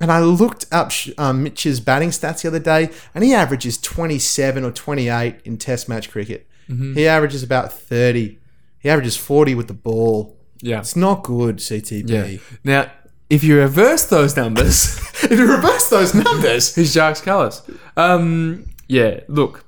And 0.01 0.11
I 0.11 0.21
looked 0.21 0.67
up 0.73 0.91
um, 1.19 1.43
Mitch's 1.45 1.81
batting 1.81 2.11
stats 2.11 2.43
the 2.43 2.49
other 2.49 2.59
day, 2.59 2.91
and 3.15 3.23
he 3.25 3.33
averages 3.33 3.79
27 3.79 4.65
or 4.65 4.71
28 4.73 5.37
in 5.45 5.57
Test 5.57 5.89
match 5.89 6.11
cricket. 6.11 6.47
Mm-hmm. 6.69 6.95
He 6.95 7.07
averages 7.07 7.43
about 7.43 7.73
30. 7.73 8.39
He 8.79 8.89
averages 8.89 9.17
40 9.17 9.55
with 9.55 9.69
the 9.69 9.75
ball. 9.75 10.37
Yeah. 10.65 10.79
It's 10.79 10.97
not 10.97 11.23
good, 11.23 11.59
CTB. 11.59 12.09
Yeah. 12.09 12.39
Now, 12.65 12.91
if 13.29 13.45
you 13.45 13.59
reverse 13.59 14.05
those 14.05 14.35
numbers, 14.35 14.97
if 15.25 15.31
you 15.31 15.47
reverse 15.47 15.89
those 15.89 16.15
numbers, 16.15 16.75
who's 16.75 16.95
Jacques 16.95 17.19
Kallis? 17.19 17.61
Um, 17.99 18.71
yeah. 18.89 19.21
Look, 19.29 19.65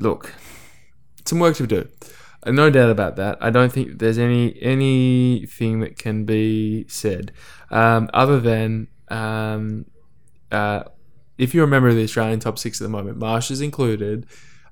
look, 0.00 0.34
some 1.24 1.38
work 1.38 1.54
to 1.56 1.66
do. 1.66 1.88
No 2.44 2.70
doubt 2.70 2.90
about 2.90 3.16
that. 3.16 3.38
I 3.40 3.50
don't 3.50 3.70
think 3.72 3.98
there's 3.98 4.18
any 4.18 4.60
anything 4.62 5.80
that 5.80 5.98
can 5.98 6.24
be 6.24 6.86
said 6.88 7.32
um, 7.70 8.08
other 8.14 8.40
than 8.40 8.88
um, 9.10 9.84
uh, 10.50 10.84
if 11.38 11.54
you're 11.54 11.64
a 11.64 11.68
member 11.68 11.88
of 11.88 11.94
the 11.94 12.02
Australian 12.02 12.40
top 12.40 12.58
six 12.58 12.80
at 12.80 12.84
the 12.84 12.90
moment, 12.90 13.18
Marsh 13.18 13.50
is 13.50 13.60
included. 13.60 14.26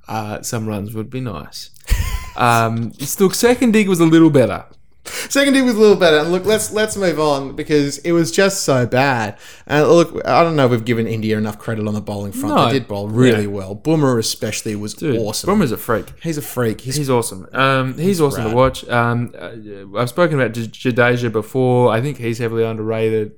Uh, 0.08 0.42
some 0.42 0.66
runs 0.66 0.94
would 0.94 1.10
be 1.10 1.20
nice. 1.20 1.70
Um, 2.36 2.92
look, 3.18 3.34
second 3.34 3.72
dig 3.72 3.88
was 3.88 3.98
a 3.98 4.04
little 4.04 4.30
better. 4.30 4.64
second 5.30 5.54
D 5.54 5.62
was 5.62 5.74
a 5.74 5.78
little 5.78 5.96
better. 5.96 6.18
And 6.18 6.30
look, 6.32 6.44
let's 6.44 6.72
let's 6.72 6.96
move 6.96 7.18
on 7.20 7.56
because 7.56 7.98
it 7.98 8.12
was 8.12 8.30
just 8.30 8.62
so 8.62 8.86
bad. 8.86 9.38
And 9.66 9.86
look, 9.88 10.20
I 10.26 10.42
don't 10.42 10.56
know 10.56 10.64
if 10.66 10.70
we've 10.70 10.84
given 10.84 11.06
India 11.06 11.36
enough 11.38 11.58
credit 11.58 11.86
on 11.86 11.94
the 11.94 12.00
bowling 12.00 12.32
front. 12.32 12.54
No. 12.54 12.66
They 12.66 12.72
did 12.78 12.88
bowl 12.88 13.08
really 13.08 13.42
Yeah. 13.42 13.48
well. 13.48 13.74
Boomer 13.74 14.18
especially 14.18 14.74
was 14.76 14.94
Dude, 14.94 15.16
awesome. 15.18 15.48
Boomer's 15.48 15.72
a 15.72 15.76
freak. 15.76 16.12
He's 16.22 16.38
a 16.38 16.42
freak. 16.42 16.80
He's 16.82 16.96
He's 16.96 17.10
awesome. 17.10 17.48
Um, 17.52 17.96
he's, 17.98 18.20
awesome 18.20 18.44
rad. 18.44 18.50
to 18.50 18.56
watch. 18.56 18.88
Um, 18.88 19.32
uh, 19.38 19.98
I've 19.98 20.08
spoken 20.08 20.40
about 20.40 20.52
J- 20.52 20.90
Jadeja 20.92 21.30
before. 21.32 21.90
I 21.92 22.00
think 22.00 22.18
he's 22.18 22.38
heavily 22.38 22.64
underrated. 22.64 23.32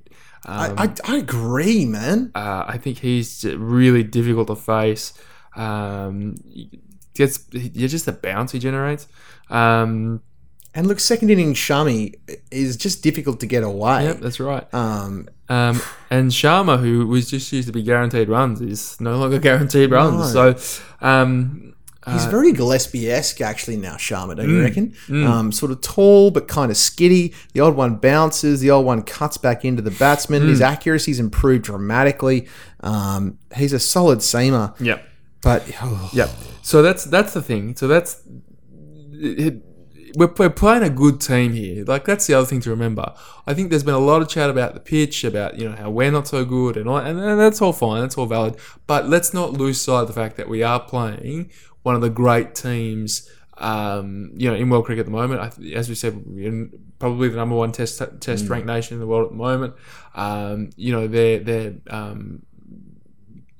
Um, 0.45 0.75
I, 0.77 0.83
I, 0.85 1.13
I 1.13 1.17
agree, 1.17 1.85
man. 1.85 2.31
uh, 2.33 2.63
I 2.67 2.77
think 2.79 2.97
he's 2.97 3.43
really 3.45 4.03
difficult 4.03 4.47
to 4.47 4.55
face. 4.55 5.13
Um, 5.55 6.37
gets 7.13 7.45
you're 7.51 7.89
just 7.89 8.05
the 8.05 8.11
bounce 8.13 8.51
he 8.51 8.59
generates. 8.59 9.07
Um, 9.49 10.21
And 10.73 10.87
look, 10.87 10.99
second 11.01 11.29
inning 11.29 11.53
Shami 11.53 12.15
is 12.49 12.77
just 12.77 13.03
difficult 13.03 13.39
to 13.41 13.45
get 13.45 13.63
away. 13.63 14.05
yep, 14.05 14.19
that's 14.19 14.39
right. 14.39 14.65
Um, 14.73 15.27
Um, 15.49 15.81
and 16.09 16.31
Sharma, 16.31 16.79
who 16.79 17.05
was 17.07 17.29
just 17.29 17.51
used 17.51 17.67
to 17.67 17.73
be 17.73 17.83
guaranteed 17.83 18.29
runs, 18.29 18.61
is 18.61 18.95
no 19.01 19.17
longer 19.17 19.37
guaranteed 19.39 19.91
runs. 19.91 20.33
No. 20.33 20.53
So, 20.55 20.85
um, 21.05 21.73
he's 22.09 22.23
very 22.25 22.53
Gillespie-esque 22.53 23.41
actually 23.41 23.75
now, 23.75 23.95
Sharma, 23.95 24.35
don't 24.37 24.47
Mm. 24.47 24.49
you 24.49 24.61
reckon? 24.61 24.93
Um, 25.27 25.51
sort 25.51 25.73
of 25.73 25.81
tall 25.81 26.31
but 26.31 26.47
kind 26.47 26.71
of 26.71 26.77
skitty. 26.77 27.33
The 27.51 27.59
old 27.59 27.75
one 27.75 27.95
bounces. 27.95 28.61
The 28.61 28.71
old 28.71 28.85
one 28.85 29.01
cuts 29.01 29.37
back 29.37 29.65
into 29.65 29.81
the 29.81 29.91
batsman. 29.91 30.43
Mm. 30.43 30.49
His 30.49 30.61
accuracy's 30.61 31.19
improved 31.19 31.65
dramatically. 31.65 32.47
Um, 32.79 33.37
he's 33.55 33.73
a 33.73 33.79
solid 33.79 34.19
seamer. 34.19 34.73
yep. 34.79 35.05
But 35.43 35.63
oh, 35.81 36.09
Yeah. 36.13 36.29
So 36.61 36.81
that's 36.81 37.03
that's 37.03 37.33
the 37.33 37.41
thing. 37.41 37.75
So 37.75 37.87
that's 37.89 38.21
it, 39.13 39.61
we're, 40.15 40.33
we're 40.37 40.49
playing 40.49 40.83
a 40.83 40.89
good 40.89 41.21
team 41.21 41.53
here. 41.53 41.83
Like 41.85 42.05
that's 42.05 42.27
the 42.27 42.33
other 42.33 42.45
thing 42.45 42.61
to 42.61 42.69
remember. 42.69 43.13
I 43.47 43.53
think 43.53 43.69
there's 43.69 43.83
been 43.83 43.93
a 43.93 43.99
lot 43.99 44.21
of 44.21 44.29
chat 44.29 44.49
about 44.49 44.73
the 44.73 44.79
pitch, 44.79 45.23
about 45.23 45.57
you 45.59 45.69
know 45.69 45.75
how 45.75 45.89
we're 45.89 46.11
not 46.11 46.27
so 46.27 46.45
good, 46.45 46.77
and 46.77 46.87
all, 46.87 46.97
and, 46.97 47.19
and 47.19 47.39
that's 47.39 47.61
all 47.61 47.73
fine. 47.73 48.01
That's 48.01 48.17
all 48.17 48.25
valid. 48.25 48.57
But 48.87 49.09
let's 49.09 49.33
not 49.33 49.53
lose 49.53 49.81
sight 49.81 50.01
of 50.01 50.07
the 50.07 50.13
fact 50.13 50.37
that 50.37 50.49
we 50.49 50.63
are 50.63 50.79
playing 50.79 51.51
one 51.83 51.95
of 51.95 52.01
the 52.01 52.09
great 52.09 52.55
teams. 52.55 53.29
Um, 53.57 54.31
you 54.35 54.49
know, 54.49 54.55
in 54.55 54.69
world 54.69 54.85
cricket 54.85 55.01
at 55.01 55.05
the 55.05 55.11
moment, 55.11 55.39
I, 55.41 55.75
as 55.75 55.87
we 55.87 55.93
said, 55.93 56.23
probably 56.97 57.29
the 57.29 57.35
number 57.35 57.55
one 57.55 57.71
test 57.71 58.01
test 58.19 58.49
ranked 58.49 58.65
nation 58.67 58.95
in 58.95 58.99
the 58.99 59.07
world 59.07 59.25
at 59.25 59.31
the 59.31 59.37
moment. 59.37 59.75
Um, 60.15 60.71
you 60.75 60.91
know, 60.91 61.07
they're 61.07 61.39
they're 61.39 61.75
um, 61.89 62.43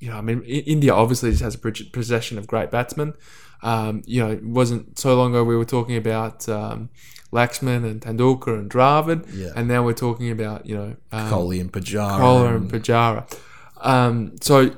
you 0.02 0.10
know, 0.10 0.18
I 0.18 0.22
mean, 0.22 0.42
India 0.42 0.94
obviously 0.94 1.30
just 1.30 1.44
has 1.44 1.56
a 1.56 1.60
pos- 1.60 1.84
possession 1.84 2.40
of 2.40 2.48
great 2.48 2.72
batsmen. 2.72 3.14
Um, 3.64 4.02
you 4.06 4.22
know, 4.24 4.32
it 4.32 4.44
wasn't 4.44 4.98
so 4.98 5.16
long 5.16 5.32
ago 5.32 5.44
we 5.44 5.56
were 5.56 5.66
talking 5.66 5.96
about 5.96 6.48
um, 6.50 6.90
Laxman 7.32 7.86
and 7.90 8.02
Tendulkar 8.02 8.58
and 8.60 8.70
Dravid, 8.72 9.26
Yeah. 9.34 9.50
and 9.56 9.68
now 9.68 9.84
we're 9.84 9.94
talking 9.94 10.32
about 10.32 10.66
you 10.66 10.76
know 10.76 10.96
um, 11.12 11.30
Kohli 11.32 11.62
and 11.62 11.72
Pujara. 11.72 12.18
Kohler 12.18 12.56
and 12.56 12.72
Pujara. 12.72 13.32
Um, 13.78 14.36
so 14.42 14.72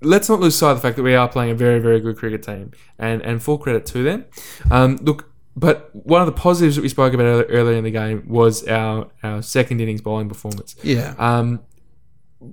let's 0.00 0.28
not 0.28 0.40
lose 0.40 0.56
sight 0.56 0.70
of 0.72 0.76
the 0.78 0.82
fact 0.82 0.96
that 0.96 1.02
we 1.02 1.14
are 1.14 1.28
playing 1.28 1.50
a 1.50 1.54
very, 1.54 1.80
very 1.80 2.00
good 2.00 2.16
cricket 2.16 2.42
team, 2.42 2.72
and 2.98 3.22
and 3.22 3.42
full 3.42 3.58
credit 3.58 3.86
to 3.86 4.02
them. 4.02 4.24
Um, 4.70 4.96
look, 5.02 5.28
but 5.56 5.90
one 5.92 6.20
of 6.20 6.26
the 6.26 6.32
positives 6.32 6.76
that 6.76 6.82
we 6.82 6.88
spoke 6.88 7.12
about 7.14 7.24
earlier, 7.24 7.46
earlier 7.48 7.76
in 7.76 7.84
the 7.84 7.90
game 7.90 8.24
was 8.28 8.66
our 8.68 9.08
our 9.22 9.42
second 9.42 9.80
innings 9.80 10.00
bowling 10.00 10.28
performance. 10.28 10.76
Yeah. 10.82 11.14
Um, 11.18 11.60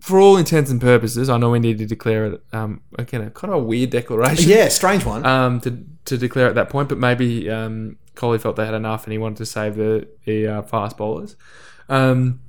for 0.01 0.19
all 0.19 0.37
intents 0.37 0.71
and 0.71 0.81
purposes, 0.81 1.29
I 1.29 1.37
know 1.37 1.51
we 1.51 1.59
need 1.59 1.77
to 1.77 1.85
declare 1.85 2.25
it. 2.25 2.43
Um, 2.53 2.81
again, 2.97 3.21
a 3.21 3.29
kind 3.29 3.53
of 3.53 3.61
a 3.61 3.63
weird 3.63 3.89
declaration. 3.91 4.49
yeah, 4.49 4.67
strange 4.69 5.05
one. 5.05 5.25
Um, 5.25 5.61
to 5.61 5.83
to 6.05 6.17
declare 6.17 6.47
at 6.47 6.55
that 6.55 6.69
point, 6.69 6.89
but 6.89 6.97
maybe 6.97 7.49
um, 7.49 7.97
Kohli 8.15 8.39
felt 8.41 8.55
they 8.55 8.65
had 8.65 8.73
enough, 8.75 9.03
and 9.05 9.11
he 9.11 9.17
wanted 9.17 9.37
to 9.37 9.45
save 9.45 9.75
the 9.75 10.07
the 10.25 10.47
uh, 10.47 10.61
fast 10.63 10.97
bowlers. 10.97 11.35
Um, 11.89 12.41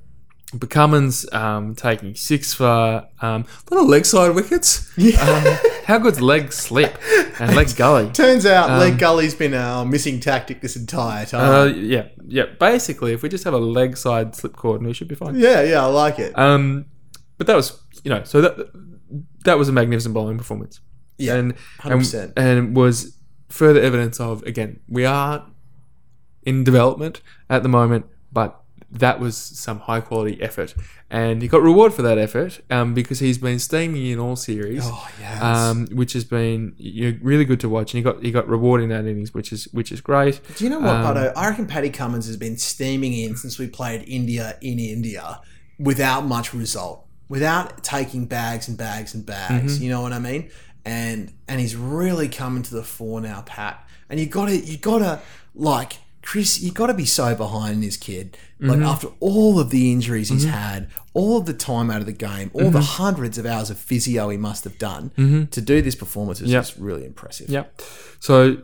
but 0.53 0.69
Cummins 0.69 1.31
um, 1.33 1.75
taking 1.75 2.15
six 2.15 2.53
for 2.53 3.05
um, 3.21 3.45
little 3.69 3.85
leg 3.87 4.05
side 4.05 4.33
wickets. 4.33 4.91
Yeah. 4.97 5.19
Um, 5.21 5.69
how 5.85 5.99
good's 5.99 6.21
leg 6.21 6.51
slip 6.53 6.97
and 7.39 7.53
leg 7.55 7.67
gully? 7.75 8.09
Turns 8.13 8.45
out 8.45 8.69
um, 8.69 8.79
leg 8.79 8.97
gully's 8.97 9.35
been 9.35 9.53
our 9.53 9.85
missing 9.85 10.19
tactic 10.21 10.61
this 10.61 10.75
entire 10.77 11.23
Uh, 11.33 11.65
time. 11.65 11.83
yeah, 11.85 12.07
yeah. 12.25 12.45
Basically, 12.59 13.11
if 13.13 13.21
we 13.23 13.29
just 13.29 13.43
have 13.43 13.53
a 13.53 13.57
leg 13.59 13.95
side 13.97 14.35
slip 14.35 14.55
cord, 14.55 14.81
we 14.81 14.93
should 14.93 15.07
be 15.09 15.15
fine. 15.15 15.35
yeah, 15.35 15.61
yeah, 15.63 15.83
I 15.83 15.87
like 15.87 16.17
it. 16.17 16.37
Um, 16.37 16.85
but 17.37 17.47
that 17.47 17.55
was, 17.55 17.79
you 18.03 18.09
know, 18.09 18.23
so 18.23 18.41
that 18.41 18.71
that 19.45 19.57
was 19.57 19.69
a 19.69 19.71
magnificent 19.71 20.13
bowling 20.13 20.37
performance. 20.37 20.79
Yeah, 21.17 21.35
and, 21.35 21.55
100%. 21.79 22.33
and 22.35 22.37
and 22.37 22.75
was 22.75 23.17
further 23.49 23.79
evidence 23.79 24.19
of 24.19 24.43
again 24.43 24.79
we 24.87 25.05
are 25.05 25.47
in 26.43 26.63
development 26.63 27.21
at 27.49 27.63
the 27.63 27.69
moment, 27.69 28.05
but 28.31 28.61
that 28.89 29.19
was 29.19 29.35
some 29.35 29.79
high 29.79 29.99
quality 29.99 30.41
effort, 30.41 30.73
and 31.09 31.41
he 31.41 31.47
got 31.47 31.61
reward 31.61 31.93
for 31.93 32.01
that 32.03 32.17
effort 32.17 32.61
um, 32.69 32.93
because 32.93 33.19
he's 33.19 33.37
been 33.37 33.59
steaming 33.59 34.05
in 34.05 34.19
all 34.19 34.35
series. 34.35 34.83
oh 34.85 35.09
yes. 35.19 35.41
Um, 35.41 35.87
which 35.91 36.13
has 36.13 36.23
been 36.23 36.73
you 36.77 37.11
know, 37.11 37.17
really 37.21 37.45
good 37.45 37.59
to 37.61 37.69
watch, 37.69 37.93
and 37.93 37.97
he 37.99 38.03
got 38.03 38.23
he 38.23 38.31
got 38.31 38.47
reward 38.47 38.81
in 38.81 38.89
that 38.89 39.05
innings, 39.05 39.33
which 39.33 39.51
is 39.51 39.65
which 39.73 39.91
is 39.91 40.01
great. 40.01 40.39
Do 40.55 40.63
you 40.63 40.69
know 40.69 40.79
what, 40.79 40.89
um, 40.89 41.15
Butto? 41.15 41.33
I 41.35 41.49
reckon 41.49 41.67
Paddy 41.67 41.89
Cummins 41.89 42.27
has 42.27 42.37
been 42.37 42.57
steaming 42.57 43.13
in 43.13 43.35
since 43.35 43.59
we 43.59 43.67
played 43.67 44.03
India 44.07 44.57
in 44.61 44.79
India 44.79 45.41
without 45.79 46.25
much 46.25 46.53
result, 46.53 47.06
without 47.29 47.83
taking 47.83 48.25
bags 48.25 48.67
and 48.67 48.77
bags 48.77 49.13
and 49.13 49.25
bags. 49.25 49.75
Mm-hmm. 49.75 49.83
You 49.83 49.89
know 49.89 50.01
what 50.01 50.13
I 50.13 50.19
mean? 50.19 50.49
And 50.85 51.33
and 51.47 51.59
he's 51.59 51.75
really 51.75 52.29
coming 52.29 52.63
to 52.63 52.73
the 52.75 52.83
fore 52.83 53.19
now, 53.21 53.41
Pat. 53.45 53.85
And 54.09 54.19
you 54.19 54.25
got 54.25 54.47
to 54.47 54.55
you 54.57 54.77
got 54.77 54.99
to 54.99 55.21
like 55.53 55.93
Chris, 56.21 56.59
you 56.61 56.71
got 56.71 56.87
to 56.87 56.93
be 56.93 57.05
so 57.05 57.35
behind 57.35 57.81
this 57.83 57.97
kid. 57.97 58.37
Like 58.59 58.77
Mm-hmm. 58.79 58.87
after 58.87 59.07
all 59.19 59.59
of 59.59 59.69
the 59.69 59.91
injuries 59.91 60.29
he's 60.29 60.45
had, 60.45 60.89
all 61.13 61.37
of 61.37 61.45
the 61.45 61.53
time 61.53 61.91
out 61.91 61.99
of 61.99 62.05
the 62.05 62.11
game, 62.11 62.49
all 62.53 62.61
Mm-hmm. 62.63 62.71
the 62.71 62.81
hundreds 62.81 63.37
of 63.37 63.45
hours 63.45 63.69
of 63.69 63.77
physio 63.77 64.29
he 64.29 64.37
must 64.37 64.63
have 64.63 64.77
done 64.79 65.47
to 65.51 65.61
do 65.61 65.81
this 65.81 65.95
performance 65.95 66.41
is 66.41 66.49
Yep. 66.49 66.63
just 66.63 66.77
really 66.77 67.05
impressive. 67.05 67.49
Yeah. 67.49 67.65
So 68.19 68.57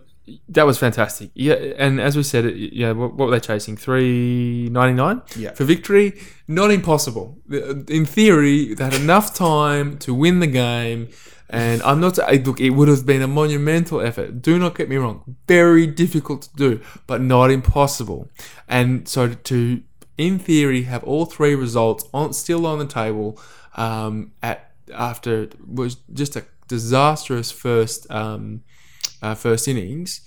that 0.49 0.65
was 0.65 0.78
fantastic. 0.78 1.32
Yeah, 1.34 1.55
and 1.78 1.99
as 1.99 2.15
we 2.15 2.24
said, 2.24 2.45
yeah, 2.55 2.91
what, 2.91 3.13
what 3.15 3.26
were 3.28 3.32
they 3.32 3.39
chasing? 3.39 3.76
Three 3.78 4.69
ninety 4.69 4.95
nine. 4.95 5.21
Yeah. 5.36 5.51
For 5.53 5.63
victory, 5.63 6.19
not 6.47 6.71
impossible. 6.71 7.38
In 7.49 8.05
theory, 8.05 8.74
they 8.74 8.84
had 8.84 8.93
enough 8.93 9.34
time 9.34 9.97
to 9.99 10.13
win 10.13 10.39
the 10.39 10.47
game. 10.47 11.09
And 11.49 11.84
I'm 11.84 11.99
not 11.99 12.17
look. 12.45 12.59
It 12.59 12.71
would 12.71 12.88
have 12.88 13.05
been 13.05 13.21
a 13.21 13.28
monumental 13.28 14.01
effort. 14.01 14.41
Do 14.41 14.57
not 14.57 14.76
get 14.76 14.89
me 14.89 14.95
wrong. 14.95 15.36
Very 15.47 15.86
difficult 15.86 16.43
to 16.43 16.55
do, 16.55 16.82
but 17.05 17.21
not 17.21 17.51
impossible. 17.51 18.28
And 18.67 19.07
so 19.07 19.36
to, 19.36 19.84
in 20.17 20.39
theory, 20.39 20.84
have 20.84 21.03
all 21.03 21.26
three 21.26 21.53
results 21.53 22.05
on 22.11 22.34
still 22.34 22.65
on 22.65 22.80
the 22.80 22.88
table 22.88 23.39
um, 23.76 24.32
at 24.41 24.71
after 24.95 25.49
was 25.67 25.97
just 26.11 26.36
a 26.36 26.45
disastrous 26.67 27.51
first 27.51 28.09
um, 28.09 28.63
uh, 29.24 29.34
first 29.34 29.67
innings 29.67 30.21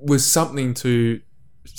was 0.00 0.26
something 0.26 0.72
to 0.72 1.20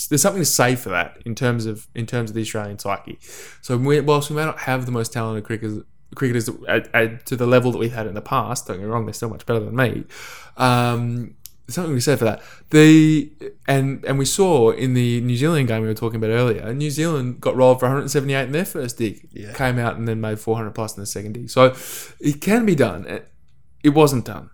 there's 0.09 0.22
something 0.22 0.41
to 0.41 0.45
say 0.45 0.76
for 0.76 0.89
that 0.89 1.18
in 1.26 1.34
terms 1.34 1.66
of 1.66 1.88
in 1.95 2.05
terms 2.05 2.30
of 2.30 2.36
the 2.36 2.41
Australian 2.41 2.78
psyche. 2.78 3.18
So 3.62 3.78
we, 3.78 3.99
whilst 4.01 4.30
we 4.30 4.36
may 4.36 4.45
not 4.45 4.59
have 4.59 4.86
the 4.86 4.91
most 4.91 5.12
talented 5.12 5.43
cricketers, 5.43 5.84
cricketers 6.16 6.49
at, 6.68 6.93
at, 6.93 7.26
to 7.26 7.36
the 7.36 7.47
level 7.47 7.72
that 7.72 7.80
we've 7.80 7.93
had 7.93 8.07
in 8.07 8.14
the 8.14 8.22
past, 8.22 8.68
don't 8.68 8.78
get 8.78 8.84
me 8.84 8.89
wrong, 8.89 9.05
they're 9.05 9.14
still 9.14 9.30
much 9.30 9.45
better 9.45 9.59
than 9.59 9.76
me. 9.76 10.03
Um, 10.57 11.36
there's 11.66 11.76
something 11.76 11.91
to 11.91 11.95
be 11.95 12.01
said 12.01 12.20
for 12.20 12.26
that. 12.26 12.41
The 12.70 13.32
and 13.68 14.03
and 14.05 14.20
we 14.20 14.26
saw 14.26 14.72
in 14.72 14.93
the 14.93 15.22
New 15.22 15.38
Zealand 15.38 15.68
game 15.68 15.82
we 15.82 15.88
were 15.88 15.93
talking 15.93 16.18
about 16.18 16.32
earlier. 16.32 16.74
New 16.74 16.91
Zealand 16.91 17.41
got 17.41 17.55
rolled 17.55 17.80
for 17.80 17.86
178 17.86 18.43
in 18.43 18.51
their 18.51 18.66
first 18.66 18.97
dig. 18.97 19.28
Yeah. 19.32 19.53
Came 19.53 19.80
out 19.80 19.95
and 19.95 20.07
then 20.07 20.22
made 20.22 20.39
400 20.39 20.72
plus 20.72 20.95
in 20.95 21.01
the 21.01 21.07
second 21.07 21.34
dig. 21.34 21.49
So 21.49 21.74
it 22.20 22.41
can 22.41 22.66
be 22.66 22.76
done. 22.76 23.05
It, 23.07 23.32
it 23.84 23.89
wasn't 23.89 24.26
done. 24.26 24.51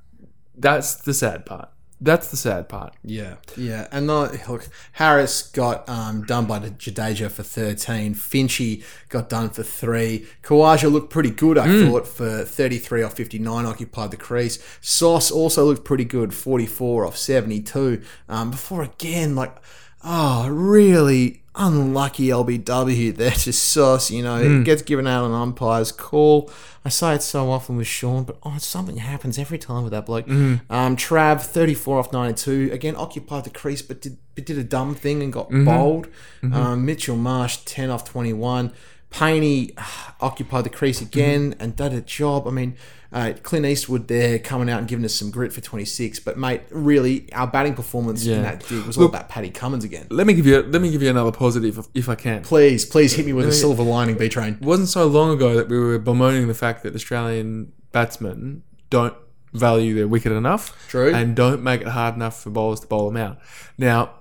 That's 0.57 0.95
the 0.95 1.13
sad 1.13 1.45
part. 1.45 1.69
That's 1.99 2.29
the 2.29 2.37
sad 2.37 2.69
part. 2.69 2.93
Yeah, 3.03 3.37
yeah, 3.55 3.87
and 3.91 4.05
not, 4.05 4.47
look, 4.47 4.67
Harris 4.91 5.49
got 5.49 5.89
um, 5.89 6.25
done 6.25 6.45
by 6.45 6.59
the 6.59 6.69
Jadeja 6.69 7.31
for 7.31 7.41
thirteen. 7.41 8.13
Finchy 8.13 8.83
got 9.09 9.29
done 9.29 9.49
for 9.49 9.63
three. 9.63 10.27
Khawaja 10.43 10.91
looked 10.91 11.09
pretty 11.09 11.31
good, 11.31 11.57
I 11.57 11.65
thought, 11.65 12.05
for 12.07 12.43
thirty-three 12.43 13.01
off 13.01 13.13
fifty-nine. 13.13 13.65
Occupied 13.65 14.11
the 14.11 14.17
crease. 14.17 14.63
Sauce 14.79 15.31
also 15.31 15.65
looked 15.65 15.85
pretty 15.85 16.05
good, 16.05 16.35
forty-four 16.35 17.03
off 17.03 17.17
seventy-two. 17.17 18.03
Um, 18.29 18.51
before 18.51 18.83
again, 18.83 19.33
like, 19.33 19.55
oh, 20.03 20.47
really 20.49 21.41
unlucky 21.57 22.27
LBW 22.27 23.15
there 23.15 23.31
to 23.31 23.51
Sauce. 23.51 24.11
You 24.11 24.23
know, 24.23 24.37
it 24.37 24.47
hmm. 24.47 24.63
gets 24.63 24.81
given 24.81 25.07
out 25.07 25.25
on 25.25 25.31
umpire's 25.31 25.91
call. 25.91 26.51
I 26.85 26.89
say 26.89 27.15
it 27.15 27.21
so 27.21 27.51
often 27.51 27.75
with 27.75 27.87
Shaun, 27.87 28.23
but 28.23 28.37
oh, 28.43 28.57
something 28.59 28.97
happens 28.97 29.37
every 29.37 29.57
time 29.57 29.83
with 29.83 29.91
that 29.91 30.05
bloke. 30.05 30.25
Hmm. 30.25 30.55
Um, 30.69 30.95
Trav, 30.95 31.41
34 31.41 31.99
off 31.99 32.13
92. 32.13 32.69
Again, 32.71 32.95
occupied 32.95 33.43
the 33.43 33.49
crease, 33.49 33.81
but 33.81 34.01
did, 34.01 34.17
but 34.35 34.45
did 34.45 34.57
a 34.57 34.63
dumb 34.63 34.95
thing 34.95 35.21
and 35.21 35.33
got 35.33 35.47
mm-hmm. 35.47 35.65
bowled. 35.65 36.07
Mm-hmm. 36.41 36.53
Um, 36.53 36.85
Mitchell 36.85 37.17
Marsh, 37.17 37.57
10 37.65 37.89
off 37.89 38.05
21. 38.05 38.71
Paney 39.09 39.73
ah, 39.77 40.15
occupied 40.21 40.63
the 40.63 40.69
crease 40.69 41.01
again 41.01 41.51
mm-hmm. 41.51 41.61
and 41.61 41.75
did 41.75 41.93
a 41.93 42.01
job. 42.01 42.47
I 42.47 42.51
mean, 42.51 42.77
uh, 43.11 43.33
Clint 43.43 43.65
Eastwood 43.65 44.07
there 44.07 44.39
coming 44.39 44.69
out 44.69 44.79
and 44.79 44.87
giving 44.87 45.05
us 45.05 45.13
some 45.13 45.31
grit 45.31 45.53
for 45.53 45.61
26. 45.61 46.19
But, 46.19 46.37
mate, 46.37 46.61
really, 46.69 47.31
our 47.33 47.47
batting 47.47 47.73
performance 47.73 48.25
in 48.25 48.41
that 48.43 48.67
dig 48.67 48.85
was 48.85 48.97
all 48.97 49.05
about 49.05 49.29
Paddy 49.29 49.49
Cummins 49.49 49.83
again. 49.83 50.07
Let 50.09 50.27
me 50.27 50.33
give 50.33 50.45
you 50.45 50.61
let 50.63 50.81
me 50.81 50.91
give 50.91 51.01
you 51.01 51.09
another 51.09 51.31
positive 51.31 51.77
if, 51.77 51.87
if 51.93 52.09
I 52.09 52.15
can. 52.15 52.43
Please, 52.43 52.85
please 52.85 53.13
hit 53.13 53.25
me 53.25 53.33
with 53.33 53.47
a 53.47 53.53
silver 53.53 53.83
lining, 53.83 54.17
B 54.17 54.29
Train. 54.29 54.55
It 54.55 54.61
wasn't 54.61 54.89
so 54.89 55.07
long 55.07 55.31
ago 55.31 55.55
that 55.55 55.69
we 55.69 55.79
were 55.79 55.99
bemoaning 55.99 56.47
the 56.47 56.53
fact 56.53 56.83
that 56.83 56.95
Australian 56.95 57.71
batsmen 57.91 58.63
don't 58.89 59.15
value 59.53 59.95
their 59.95 60.07
wicket 60.07 60.31
enough 60.31 60.87
True. 60.89 61.13
and 61.13 61.35
don't 61.35 61.63
make 61.63 61.81
it 61.81 61.87
hard 61.87 62.15
enough 62.15 62.41
for 62.41 62.49
bowlers 62.49 62.81
to 62.81 62.87
bowl 62.87 63.09
them 63.09 63.17
out. 63.17 63.39
Now, 63.77 64.11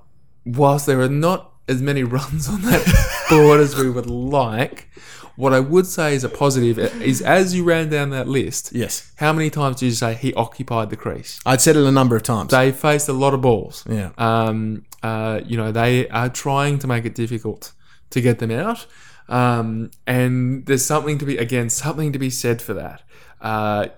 whilst 0.45 0.87
there 0.87 1.01
are 1.01 1.09
not 1.09 1.53
as 1.69 1.83
many 1.83 2.03
runs 2.17 2.49
on 2.49 2.63
that 2.63 3.27
board 3.29 3.61
as 3.61 3.77
we 3.77 3.91
would 3.91 4.07
like, 4.09 4.89
what 5.37 5.53
I 5.53 5.61
would 5.61 5.87
say 5.87 6.15
is 6.15 6.25
a 6.25 6.29
positive 6.29 6.79
is 6.79 7.21
as 7.23 7.55
you 7.55 7.63
ran 7.65 7.89
down 7.91 8.11
that 8.11 8.27
list, 8.29 8.71
Yes. 8.73 9.13
how 9.17 9.33
many 9.33 9.51
times 9.51 9.81
did 9.81 9.87
you 9.87 9.93
say 9.93 10.15
he 10.15 10.33
occupied 10.35 10.91
the 10.91 10.97
crease? 10.97 11.41
I'd 11.45 11.61
said 11.61 11.77
it 11.77 11.85
a 11.85 11.93
number 11.93 12.17
of 12.17 12.23
times. 12.23 12.51
They 12.51 12.73
faced 12.73 13.09
a 13.09 13.13
lot 13.13 13.35
of 13.35 13.41
balls. 13.43 13.85
Yeah. 13.89 14.11
Um, 14.19 14.85
uh, 15.03 15.41
you 15.47 15.57
know, 15.57 15.73
they 15.73 16.09
are 16.09 16.29
trying 16.29 16.79
to 16.81 16.87
make 16.87 17.05
it 17.05 17.15
difficult 17.15 17.73
to 18.11 18.21
get 18.21 18.39
them 18.39 18.51
out. 18.51 18.87
Um, 19.29 19.91
and 20.07 20.65
there's 20.67 20.85
something 20.85 21.19
to 21.19 21.25
be, 21.27 21.37
again, 21.37 21.69
something 21.71 22.13
to 22.13 22.19
be 22.19 22.31
said 22.31 22.63
for 22.63 22.75
that. 22.75 23.03
Uh, 23.41 23.89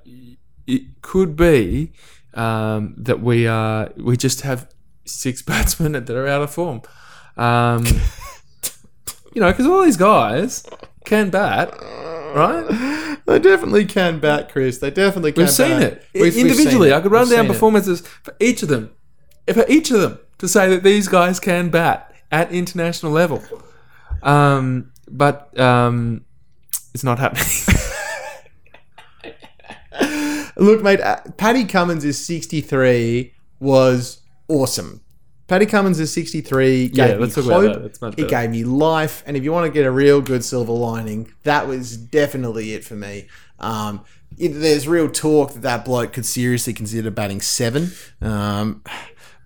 it 0.67 1.01
could 1.03 1.37
be 1.37 1.93
um, 2.35 2.95
that 2.97 3.21
we 3.21 3.47
are, 3.47 3.91
we 3.97 4.17
just 4.17 4.41
have 4.43 4.69
six 5.05 5.43
batsmen 5.51 5.93
that 5.93 6.11
are 6.11 6.27
out 6.27 6.43
of 6.43 6.51
form. 6.51 6.83
Um, 7.37 7.85
you 9.35 9.41
know, 9.41 9.51
because 9.51 9.67
all 9.67 9.83
these 9.85 9.97
guys 9.97 10.65
can 11.09 11.31
bat, 11.31 11.73
right? 12.35 13.17
They 13.27 13.39
definitely 13.39 13.85
can 13.85 14.21
bat, 14.21 14.51
Chris. 14.53 14.79
They 14.79 14.91
definitely 14.91 15.33
can 15.33 15.45
We've 15.45 15.53
seen 15.53 15.81
bat. 15.81 15.83
it 15.83 16.05
We've- 16.15 16.25
we've 16.25 16.37
individually. 16.51 16.89
seen. 16.91 16.99
I 16.99 17.01
could 17.01 17.13
run 17.13 17.29
down 17.29 17.43
seen 17.43 17.45
it. 17.47 17.49
performances 17.49 18.01
for 18.23 18.35
each 18.41 18.63
of 18.63 18.69
them, 18.69 18.91
for 19.53 19.65
each 19.69 19.91
of 19.91 20.01
them, 20.01 20.19
to 20.39 20.49
say 20.49 20.69
that 20.69 20.83
these 20.83 21.09
guys 21.09 21.41
can 21.41 21.71
bat 21.71 22.15
at 22.31 22.53
international 22.53 23.13
level. 23.13 23.43
Um, 24.23 24.93
but 25.11 25.59
um, 25.59 26.25
it's 26.95 27.05
not 27.05 27.19
happening. 27.19 27.45
Look, 30.57 30.83
mate, 30.83 31.01
uh, 31.01 31.21
Paddy 31.37 31.65
Cummins 31.65 32.05
is 32.05 32.25
63 32.25 33.33
was 33.61 34.21
awesome. 34.49 35.01
Paddy 35.49 35.65
Cummins 35.65 35.99
is 35.99 36.13
63. 36.13 36.89
Gave 36.89 36.97
Yeah, 36.97 37.17
let's 37.17 37.35
talk 37.35 37.45
about 37.47 37.83
that. 38.01 38.19
It 38.19 38.29
gave 38.29 38.51
me 38.51 38.65
life. 38.65 39.23
And 39.27 39.35
if 39.37 39.43
you 39.43 39.51
want 39.51 39.67
to 39.67 39.73
get 39.73 39.87
a 39.87 39.91
real 39.91 40.21
good 40.21 40.45
silver 40.45 40.73
lining, 40.73 41.33
that 41.43 41.67
was 41.67 41.97
definitely 41.97 42.75
it 42.75 42.85
for 42.85 42.95
me. 42.95 43.29
Um, 43.59 44.05
it, 44.37 44.49
there's 44.51 44.87
real 44.87 45.09
talk 45.09 45.55
that 45.55 45.63
that 45.63 45.87
bloke 45.87 46.13
could 46.13 46.27
seriously 46.27 46.75
consider 46.75 47.11
batting 47.11 47.41
seven. 47.41 47.93
Um, 48.21 48.85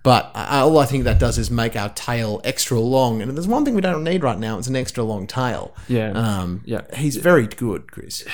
but 0.03 0.29
I, 0.35 0.59
all 0.59 0.77
I 0.77 0.85
think 0.85 1.05
that 1.05 1.19
does 1.19 1.37
is 1.37 1.49
make 1.49 1.77
our 1.77 1.87
tail 1.89 2.41
extra 2.43 2.77
long. 2.77 3.21
And 3.21 3.35
there's 3.35 3.47
one 3.47 3.63
thing 3.63 3.73
we 3.73 3.79
don't 3.81 4.03
need 4.03 4.23
right 4.23 4.37
now. 4.37 4.57
It's 4.57 4.67
an 4.67 4.75
extra 4.75 5.05
long 5.05 5.25
tail. 5.25 5.73
Yeah. 5.87 6.11
Um, 6.11 6.61
Yeah. 6.65 6.81
He's 6.97 7.15
very 7.15 7.47
good, 7.47 7.89
Chris. 7.89 8.25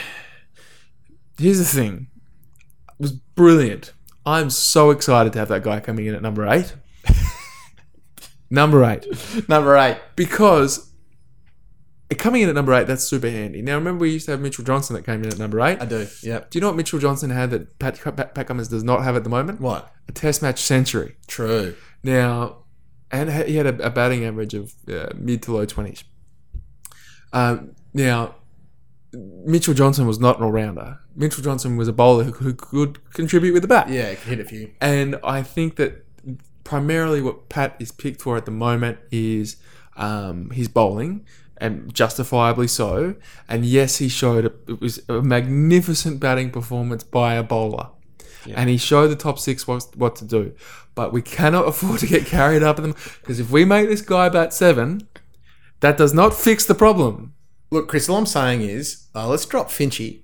Here's 1.38 1.60
the 1.60 1.66
thing: 1.66 2.08
it 2.88 3.02
was 3.04 3.12
brilliant. 3.12 3.94
I'm 4.26 4.50
so 4.50 4.90
excited 4.90 5.34
to 5.34 5.40
have 5.40 5.50
that 5.50 5.64
guy 5.64 5.80
coming 5.80 6.08
in 6.08 6.16
at 6.16 6.24
number 6.24 6.48
eight. 6.48 6.74
Number 8.50 8.84
eight. 8.84 9.06
Number 9.50 9.76
eight. 9.78 9.98
because 10.16 10.92
coming 12.18 12.42
in 12.42 12.50
at 12.50 12.56
number 12.56 12.74
eight, 12.74 12.88
that's 12.88 13.04
super 13.04 13.30
handy. 13.30 13.62
Now, 13.62 13.76
remember 13.76 14.02
we 14.02 14.12
used 14.12 14.26
to 14.26 14.32
have 14.32 14.42
Mitchell 14.42 14.64
Johnson 14.64 14.96
that 14.96 15.06
came 15.06 15.24
in 15.24 15.30
at 15.30 15.38
number 15.38 15.62
eight. 15.62 15.80
I 15.80 15.86
do. 15.86 16.08
Yeah. 16.24 16.40
Do 16.50 16.58
you 16.58 16.62
know 16.62 16.68
what 16.68 16.76
Mitchell 16.76 17.00
Johnson 17.00 17.30
had 17.30 17.52
that 17.52 17.78
Pat, 17.78 18.00
Pat, 18.16 18.34
Pat 18.34 18.48
Cummins 18.48 18.68
does 18.68 18.84
not 18.84 19.04
have 19.04 19.16
at 19.16 19.24
the 19.24 19.30
moment? 19.30 19.62
What? 19.62 19.94
A 20.08 20.12
Test 20.12 20.42
match 20.42 20.60
century. 20.62 21.16
True. 21.28 21.76
Now, 22.04 22.64
and 23.12 23.32
he 23.32 23.56
had 23.58 23.68
a, 23.68 23.86
a 23.88 23.90
batting 23.90 24.26
average 24.26 24.54
of 24.54 24.74
uh, 24.92 25.10
mid 25.16 25.44
to 25.44 25.54
low 25.54 25.66
twenties. 25.66 26.04
Um, 27.32 27.76
now, 27.94 28.36
Mitchell 29.14 29.74
Johnson 29.74 30.08
was 30.08 30.20
not 30.20 30.38
an 30.38 30.44
all 30.44 30.52
rounder. 30.52 31.00
Mitchell 31.16 31.44
Johnson 31.44 31.78
was 31.78 31.88
a 31.88 31.94
bowler 31.94 32.24
who, 32.24 32.32
who 32.32 32.54
could 32.54 33.12
contribute 33.14 33.54
with 33.54 33.62
the 33.62 33.68
bat. 33.68 33.90
Yeah, 33.90 34.14
hit 34.14 34.40
a 34.40 34.46
few. 34.46 34.72
And 34.82 35.20
I 35.24 35.44
think 35.44 35.76
that 35.76 36.06
primarily 36.70 37.20
what 37.20 37.50
Pat 37.50 37.76
is 37.80 37.92
picked 37.92 38.22
for 38.22 38.38
at 38.38 38.46
the 38.46 38.52
moment 38.52 39.00
is 39.12 39.58
um, 39.98 40.52
his 40.52 40.68
bowling, 40.68 41.26
and 41.58 41.92
justifiably 41.92 42.68
so. 42.68 43.16
And 43.48 43.66
yes, 43.66 43.98
he 43.98 44.08
showed 44.08 44.46
a, 44.46 44.52
it 44.72 44.80
was 44.80 45.02
a 45.10 45.24
magnificent 45.24 46.20
batting 46.20 46.52
performance 46.52 47.04
by 47.04 47.34
a 47.34 47.42
bowler. 47.42 47.88
And 48.54 48.70
he 48.70 48.78
showed 48.78 49.08
the 49.08 49.16
top 49.16 49.40
six 49.40 49.68
what, 49.68 49.96
what 49.96 50.16
to 50.18 50.26
do. 50.26 50.54
But 50.94 51.12
we 51.12 51.24
cannot 51.24 51.68
afford 51.72 52.02
to 52.02 52.08
get 52.08 52.28
carried 52.28 52.62
up 52.62 52.78
in 52.78 52.84
them 52.84 52.96
because 53.22 53.40
if 53.40 53.50
we 53.50 53.66
make 53.66 53.90
this 53.90 54.02
guy 54.02 54.30
bat 54.30 54.54
seven, 54.54 55.08
that 55.80 55.98
does 55.98 56.14
not 56.14 56.36
fix 56.36 56.66
the 56.66 56.76
problem. 56.76 57.34
Look, 57.72 57.90
Chris, 57.90 58.08
all 58.08 58.18
I'm 58.18 58.28
saying 58.28 58.62
is 58.62 59.08
uh, 59.16 59.28
let's 59.28 59.46
drop 59.46 59.70
Finchy. 59.70 60.22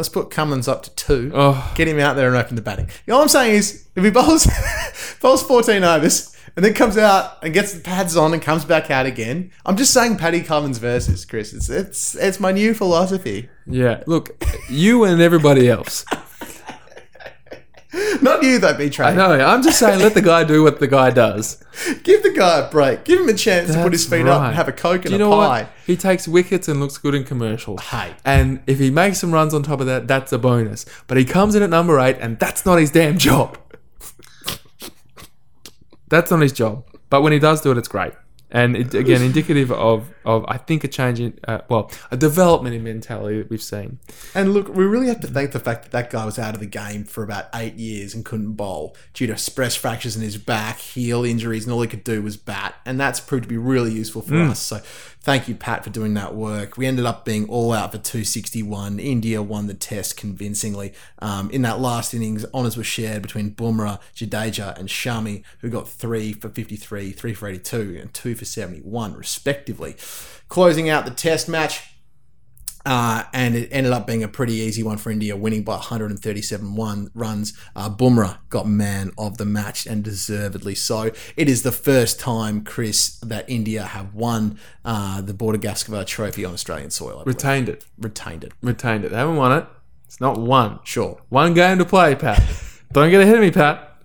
Let's 0.00 0.08
put 0.08 0.30
Cummins 0.30 0.66
up 0.66 0.82
to 0.84 0.90
two. 0.94 1.30
Oh. 1.34 1.72
Get 1.74 1.86
him 1.86 1.98
out 1.98 2.16
there 2.16 2.28
and 2.28 2.34
open 2.34 2.56
the 2.56 2.62
batting. 2.62 2.88
all 3.10 3.20
I'm 3.20 3.28
saying 3.28 3.56
is 3.56 3.86
if 3.94 4.02
he 4.02 4.08
bowls, 4.08 4.48
bowls 5.20 5.42
14 5.42 5.84
overs 5.84 6.34
and 6.56 6.64
then 6.64 6.72
comes 6.72 6.96
out 6.96 7.36
and 7.42 7.52
gets 7.52 7.74
the 7.74 7.80
pads 7.80 8.16
on 8.16 8.32
and 8.32 8.40
comes 8.40 8.64
back 8.64 8.90
out 8.90 9.04
again, 9.04 9.50
I'm 9.66 9.76
just 9.76 9.92
saying 9.92 10.16
Paddy 10.16 10.42
Cummins 10.42 10.78
versus 10.78 11.26
Chris. 11.26 11.52
It's 11.52 11.68
it's 11.68 12.14
it's 12.14 12.40
my 12.40 12.50
new 12.50 12.72
philosophy. 12.72 13.50
Yeah, 13.66 14.02
look, 14.06 14.42
you 14.70 15.04
and 15.04 15.20
everybody 15.20 15.68
else. 15.68 16.06
Not 18.22 18.42
you 18.42 18.58
though, 18.58 18.74
B 18.76 18.84
I 18.84 18.88
Train. 18.88 19.16
know. 19.16 19.32
I'm 19.32 19.62
just 19.62 19.78
saying, 19.78 19.98
let 20.00 20.14
the 20.14 20.22
guy 20.22 20.44
do 20.44 20.62
what 20.62 20.78
the 20.78 20.86
guy 20.86 21.10
does. 21.10 21.62
Give 22.04 22.22
the 22.22 22.30
guy 22.30 22.60
a 22.60 22.70
break. 22.70 23.04
Give 23.04 23.20
him 23.20 23.28
a 23.28 23.34
chance 23.34 23.72
to 23.74 23.82
put 23.82 23.92
his 23.92 24.08
That's 24.08 24.20
feet 24.22 24.28
up 24.28 24.40
right. 24.40 24.46
and 24.48 24.56
have 24.56 24.68
a 24.68 24.72
coke 24.72 25.02
Do 25.02 25.08
and 25.08 25.10
you 25.18 25.26
a 25.26 25.28
know 25.28 25.30
pie. 25.30 25.62
what? 25.62 25.72
He 25.86 25.96
takes 25.96 26.28
wickets 26.28 26.68
and 26.68 26.78
looks 26.78 26.98
good 26.98 27.14
in 27.16 27.24
commercials. 27.24 27.80
Hey. 27.82 28.14
And 28.24 28.62
if 28.66 28.78
he 28.78 28.90
makes 28.90 29.18
some 29.18 29.32
runs 29.32 29.54
on 29.54 29.62
top 29.64 29.80
of 29.80 29.86
that, 29.86 30.06
that's 30.06 30.32
a 30.32 30.38
bonus. 30.38 30.86
But 31.08 31.18
he 31.18 31.24
comes 31.24 31.54
in 31.56 31.62
at 31.64 31.70
number 31.70 31.98
eight, 31.98 32.16
and 32.20 32.38
that's 32.38 32.64
not 32.64 32.78
his 32.78 32.90
damn 32.92 33.18
job. 33.18 33.58
that's 36.08 36.30
not 36.30 36.40
his 36.40 36.52
job. 36.52 36.84
But 37.08 37.22
when 37.22 37.32
he 37.32 37.38
does 37.38 37.60
do 37.60 37.72
it, 37.72 37.78
it's 37.78 37.88
great. 37.88 38.12
And 38.52 38.76
it, 38.76 38.94
again, 38.94 39.22
indicative 39.22 39.70
of, 39.72 40.08
of 40.24 40.44
I 40.48 40.58
think 40.58 40.84
a 40.84 40.88
change 40.88 41.20
in 41.20 41.38
uh, 41.46 41.60
well 41.68 41.90
a 42.10 42.16
development 42.16 42.74
in 42.74 42.82
mentality 42.82 43.38
that 43.38 43.50
we've 43.50 43.62
seen. 43.62 43.98
And 44.34 44.54
look, 44.54 44.68
we 44.68 44.84
really 44.84 45.08
have 45.08 45.20
to 45.20 45.26
thank 45.26 45.52
the 45.52 45.60
fact 45.60 45.82
that 45.84 45.90
that 45.92 46.10
guy 46.10 46.24
was 46.24 46.38
out 46.38 46.54
of 46.54 46.60
the 46.60 46.66
game 46.66 47.04
for 47.04 47.22
about 47.22 47.46
eight 47.54 47.74
years 47.74 48.14
and 48.14 48.24
couldn't 48.24 48.52
bowl 48.52 48.96
due 49.14 49.26
to 49.26 49.36
stress 49.36 49.76
fractures 49.76 50.16
in 50.16 50.22
his 50.22 50.36
back, 50.36 50.78
heel 50.78 51.24
injuries, 51.24 51.64
and 51.64 51.72
all 51.72 51.82
he 51.82 51.88
could 51.88 52.04
do 52.04 52.22
was 52.22 52.36
bat. 52.36 52.74
And 52.84 53.00
that's 53.00 53.20
proved 53.20 53.44
to 53.44 53.48
be 53.48 53.56
really 53.56 53.92
useful 53.92 54.22
for 54.22 54.36
us. 54.36 54.60
So 54.60 54.80
thank 55.20 55.48
you, 55.48 55.54
Pat, 55.54 55.84
for 55.84 55.90
doing 55.90 56.14
that 56.14 56.34
work. 56.34 56.76
We 56.76 56.86
ended 56.86 57.04
up 57.04 57.24
being 57.24 57.48
all 57.48 57.72
out 57.72 57.92
for 57.92 57.98
261. 57.98 58.98
India 58.98 59.42
won 59.42 59.66
the 59.66 59.74
test 59.74 60.16
convincingly. 60.16 60.92
Um, 61.18 61.50
in 61.50 61.62
that 61.62 61.80
last 61.80 62.14
innings, 62.14 62.44
honours 62.54 62.76
were 62.76 62.84
shared 62.84 63.22
between 63.22 63.54
Bumrah, 63.54 64.00
Jadeja, 64.14 64.76
and 64.78 64.88
Shami, 64.88 65.42
who 65.60 65.70
got 65.70 65.88
three 65.88 66.32
for 66.32 66.48
53, 66.48 67.12
three 67.12 67.34
for 67.34 67.48
82, 67.48 67.98
and 68.00 68.14
two 68.14 68.34
for 68.34 68.44
71, 68.44 69.14
respectively. 69.14 69.94
Closing 70.50 70.90
out 70.90 71.06
the 71.06 71.10
test 71.12 71.48
match, 71.48 71.86
Uh, 72.86 73.24
and 73.34 73.54
it 73.54 73.68
ended 73.70 73.92
up 73.92 74.06
being 74.06 74.22
a 74.24 74.28
pretty 74.28 74.54
easy 74.54 74.82
one 74.82 74.96
for 74.96 75.10
India, 75.10 75.36
winning 75.36 75.62
by 75.62 75.74
137 75.74 76.74
one 76.74 77.10
runs. 77.14 77.52
Uh, 77.76 77.90
Bumrah 77.90 78.38
got 78.48 78.66
man 78.66 79.12
of 79.18 79.36
the 79.36 79.44
match 79.44 79.84
and 79.86 80.02
deservedly 80.02 80.74
so. 80.74 81.10
It 81.36 81.48
is 81.50 81.62
the 81.62 81.72
first 81.72 82.18
time, 82.18 82.64
Chris, 82.64 83.18
that 83.20 83.48
India 83.50 83.82
have 83.82 84.14
won 84.14 84.58
uh, 84.82 85.20
the 85.20 85.34
Border 85.34 85.58
Gavaskar 85.58 86.06
Trophy 86.06 86.44
on 86.46 86.54
Australian 86.54 86.90
soil. 86.90 87.22
Retained 87.26 87.68
it. 87.68 87.84
Retained 87.98 88.44
it. 88.44 88.52
Retained 88.62 89.04
it. 89.04 89.10
They 89.10 89.18
haven't 89.18 89.36
won 89.36 89.52
it. 89.52 89.66
It's 90.06 90.20
not 90.20 90.38
one. 90.40 90.80
Sure. 90.82 91.20
One 91.28 91.52
game 91.52 91.76
to 91.78 91.84
play, 91.84 92.14
Pat. 92.14 92.42
Don't 92.92 93.10
get 93.10 93.20
ahead 93.20 93.34
of 93.34 93.42
me, 93.42 93.50
Pat. 93.50 94.02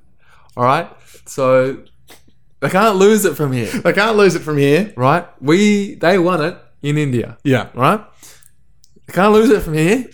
All 0.58 0.66
right. 0.66 0.90
So 1.26 1.78
they 2.66 2.72
can't 2.72 2.96
lose 2.98 3.26
it 3.26 3.36
from 3.36 3.52
here, 3.52 3.70
I 3.86 3.92
can't 3.92 4.18
lose 4.18 4.36
it 4.36 4.42
from 4.42 4.58
here. 4.58 4.94
right? 4.98 5.26
We 5.42 5.96
they 5.96 6.18
won 6.20 6.44
it 6.44 6.58
in 6.82 6.98
India, 6.98 7.38
Yeah. 7.44 7.70
right? 7.74 8.02
They 9.08 9.14
can't 9.14 9.34
lose 9.34 9.50
it 9.50 9.62
from 9.62 9.74
here. 9.76 10.06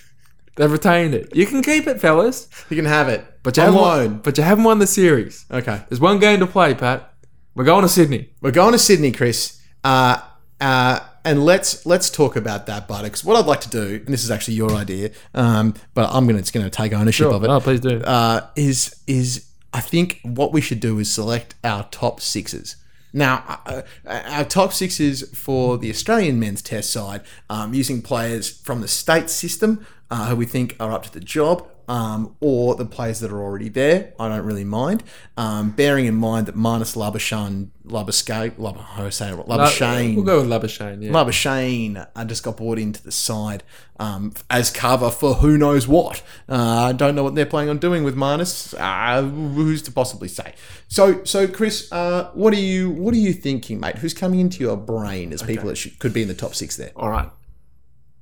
They've 0.57 0.71
retained 0.71 1.13
it. 1.13 1.35
You 1.35 1.45
can 1.45 1.61
keep 1.63 1.87
it, 1.87 2.01
fellas, 2.01 2.47
You 2.69 2.75
can 2.75 2.85
have 2.85 3.07
it. 3.09 3.25
but 3.43 3.55
you 3.57 3.63
haven't 3.63 3.79
won, 3.79 4.17
but 4.23 4.37
you 4.37 4.43
haven't 4.43 4.63
won 4.65 4.79
the 4.79 4.87
series. 4.87 5.45
Okay. 5.49 5.81
There's 5.89 5.99
one 6.01 6.19
game 6.19 6.39
to 6.41 6.47
play, 6.47 6.73
Pat. 6.73 7.13
We're 7.55 7.63
going 7.63 7.83
to 7.83 7.89
Sydney. 7.89 8.29
We're 8.41 8.51
going 8.51 8.73
to 8.73 8.77
Sydney, 8.79 9.11
Chris. 9.11 9.59
Uh, 9.83 10.19
uh, 10.59 10.99
and 11.23 11.43
let's 11.45 11.85
let's 11.85 12.09
talk 12.09 12.35
about 12.35 12.65
that, 12.67 12.87
buddy. 12.87 13.05
Because 13.07 13.23
what 13.23 13.35
I'd 13.37 13.45
like 13.45 13.61
to 13.61 13.69
do, 13.69 14.01
and 14.05 14.07
this 14.13 14.23
is 14.23 14.31
actually 14.31 14.55
your 14.55 14.71
idea, 14.73 15.11
um, 15.33 15.73
but 15.93 16.09
I'm 16.13 16.25
gonna 16.27 16.39
it's 16.39 16.51
gonna 16.51 16.69
take 16.69 16.93
ownership 16.93 17.27
of 17.31 17.43
it. 17.43 17.49
Oh, 17.49 17.59
please 17.59 17.79
do. 17.79 18.01
uh, 18.01 18.41
is 18.55 18.95
is 19.07 19.45
I 19.73 19.79
think 19.79 20.19
what 20.23 20.51
we 20.51 20.61
should 20.61 20.79
do 20.79 20.99
is 20.99 21.11
select 21.11 21.55
our 21.63 21.87
top 21.91 22.19
sixes. 22.19 22.75
Now, 23.13 23.61
uh, 23.65 23.81
uh, 24.05 24.21
our 24.27 24.45
top 24.45 24.73
sixes 24.73 25.29
for 25.37 25.77
the 25.77 25.89
Australian 25.89 26.39
men's 26.39 26.61
test 26.61 26.91
side, 26.91 27.21
um, 27.49 27.73
using 27.73 28.01
players 28.01 28.49
from 28.49 28.81
the 28.81 28.87
state 28.87 29.29
system 29.29 29.85
uh, 30.09 30.27
who 30.27 30.35
we 30.35 30.45
think 30.45 30.75
are 30.79 30.91
up 30.91 31.03
to 31.03 31.11
the 31.11 31.19
job, 31.19 31.67
um, 31.91 32.37
or 32.39 32.75
the 32.75 32.85
players 32.85 33.19
that 33.19 33.33
are 33.33 33.41
already 33.41 33.67
there. 33.67 34.13
I 34.17 34.29
don't 34.29 34.45
really 34.45 34.63
mind. 34.63 35.03
Um, 35.35 35.71
bearing 35.71 36.05
in 36.05 36.15
mind 36.15 36.45
that 36.45 36.55
minus 36.55 36.95
Labuschagne, 36.95 37.67
Labuschagne, 37.85 38.57
Lab, 38.57 38.77
I 38.77 39.09
say 39.09 39.29
it? 39.29 39.35
Labuschagne, 39.35 40.15
We'll 40.15 40.23
go 40.23 40.41
with 40.41 40.49
Labuschagne. 40.49 41.03
Yeah. 41.03 41.11
Labuschagne 41.11 42.07
uh, 42.15 42.23
just 42.23 42.43
got 42.43 42.55
brought 42.55 42.79
into 42.79 43.03
the 43.03 43.11
side 43.11 43.63
um, 43.99 44.31
as 44.49 44.71
cover 44.71 45.11
for 45.11 45.33
who 45.33 45.57
knows 45.57 45.85
what. 45.85 46.23
Uh, 46.47 46.85
I 46.85 46.93
don't 46.93 47.13
know 47.13 47.23
what 47.23 47.35
they're 47.35 47.45
planning 47.45 47.69
on 47.69 47.77
doing 47.77 48.05
with 48.05 48.15
minus. 48.15 48.73
Uh, 48.73 49.23
who's 49.23 49.81
to 49.81 49.91
possibly 49.91 50.29
say? 50.29 50.53
So, 50.87 51.25
so 51.25 51.45
Chris, 51.45 51.91
uh, 51.91 52.31
what 52.33 52.53
are 52.53 52.59
you 52.59 52.89
what 52.89 53.13
are 53.13 53.17
you 53.17 53.33
thinking, 53.33 53.81
mate? 53.81 53.97
Who's 53.97 54.13
coming 54.13 54.39
into 54.39 54.63
your 54.63 54.77
brain 54.77 55.33
as 55.33 55.43
people 55.43 55.67
that 55.67 55.75
should, 55.75 55.99
could 55.99 56.13
be 56.13 56.21
in 56.21 56.29
the 56.29 56.35
top 56.35 56.55
six 56.55 56.77
there? 56.77 56.93
All 56.95 57.09
right. 57.09 57.29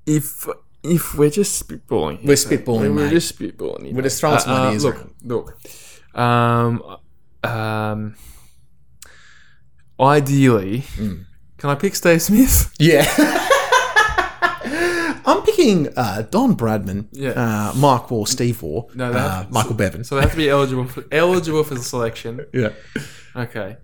If 0.07 0.47
if 0.83 1.15
we're 1.15 1.29
just 1.29 1.67
spitballing, 1.67 2.23
We're 2.23 2.35
spitballing, 2.35 2.95
We're 2.95 3.09
just 3.09 3.37
spitballing. 3.37 3.83
We're 3.91 3.93
know. 3.93 4.01
just 4.01 4.19
throwing 4.19 4.39
some 4.39 4.51
ideas 4.67 4.83
Look, 4.85 4.95
around. 4.95 5.13
look. 5.23 5.59
Um, 6.15 6.97
um, 7.43 8.15
ideally, 9.99 10.79
Mm. 10.97 11.25
can 11.57 11.69
I 11.69 11.75
pick 11.75 11.95
Steve 11.95 12.21
Smith? 12.21 12.73
Yeah. 12.79 13.05
I'm 15.25 15.41
picking 15.43 15.89
uh, 15.95 16.23
Don 16.23 16.55
Bradman, 16.55 17.07
Yeah. 17.11 17.31
uh, 17.31 17.73
Mark 17.75 18.09
Waugh, 18.09 18.25
Steve 18.25 18.61
Waugh, 18.63 18.87
No, 18.95 19.11
uh, 19.11 19.45
Michael 19.49 19.75
Bevan. 19.75 20.03
So 20.03 20.15
they 20.15 20.21
have 20.21 20.31
to 20.31 20.37
be 20.37 20.49
eligible 20.49 20.85
for 20.85 21.03
eligible 21.11 21.63
for 21.63 21.75
the 21.75 21.83
selection. 21.83 22.45
yeah. 22.53 22.69
Okay. 23.35 23.77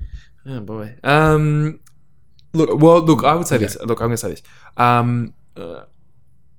Oh 0.47 0.59
boy. 0.61 0.95
Um, 1.03 1.79
look. 2.53 2.79
Well, 2.81 3.01
look. 3.01 3.23
I 3.23 3.35
would 3.35 3.47
say 3.47 3.57
this. 3.57 3.77
Look, 3.79 3.99
I'm 3.99 4.07
going 4.07 4.11
to 4.11 4.17
say 4.17 4.29
this. 4.29 4.41
Um, 4.77 5.33
uh, 5.57 5.81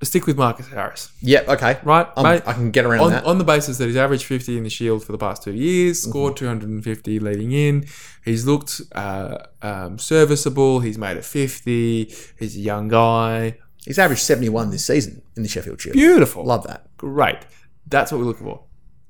stick 0.04 0.26
with 0.26 0.36
Marcus 0.36 0.68
Harris, 0.68 1.10
Yeah. 1.22 1.40
Okay. 1.48 1.78
right? 1.82 2.06
Mate? 2.16 2.42
I 2.46 2.52
can 2.52 2.70
get 2.70 2.84
around 2.84 3.00
on, 3.00 3.10
that. 3.12 3.24
on 3.24 3.38
the 3.38 3.44
basis 3.44 3.78
that 3.78 3.86
he's 3.86 3.96
averaged 3.96 4.24
50 4.24 4.58
in 4.58 4.64
the 4.64 4.70
Shield 4.70 5.02
for 5.04 5.12
the 5.12 5.18
past 5.18 5.42
two 5.42 5.54
years, 5.54 6.02
scored 6.02 6.36
250 6.36 7.18
leading 7.18 7.52
in. 7.52 7.86
He's 8.24 8.44
looked 8.46 8.82
uh, 8.92 9.38
um, 9.62 9.98
serviceable. 9.98 10.80
He's 10.80 10.98
made 10.98 11.16
a 11.16 11.22
50. 11.22 12.12
He's 12.38 12.56
a 12.56 12.60
young 12.60 12.88
guy. 12.88 13.56
He's 13.86 13.98
averaged 13.98 14.22
71 14.22 14.70
this 14.70 14.84
season 14.84 15.22
in 15.36 15.42
the 15.42 15.48
Sheffield 15.48 15.80
Shield. 15.80 15.94
Beautiful. 15.94 16.44
Love 16.44 16.66
that. 16.66 16.88
Great. 16.98 17.38
That's 17.86 18.12
what 18.12 18.18
we're 18.18 18.26
looking 18.26 18.46
for. 18.46 18.64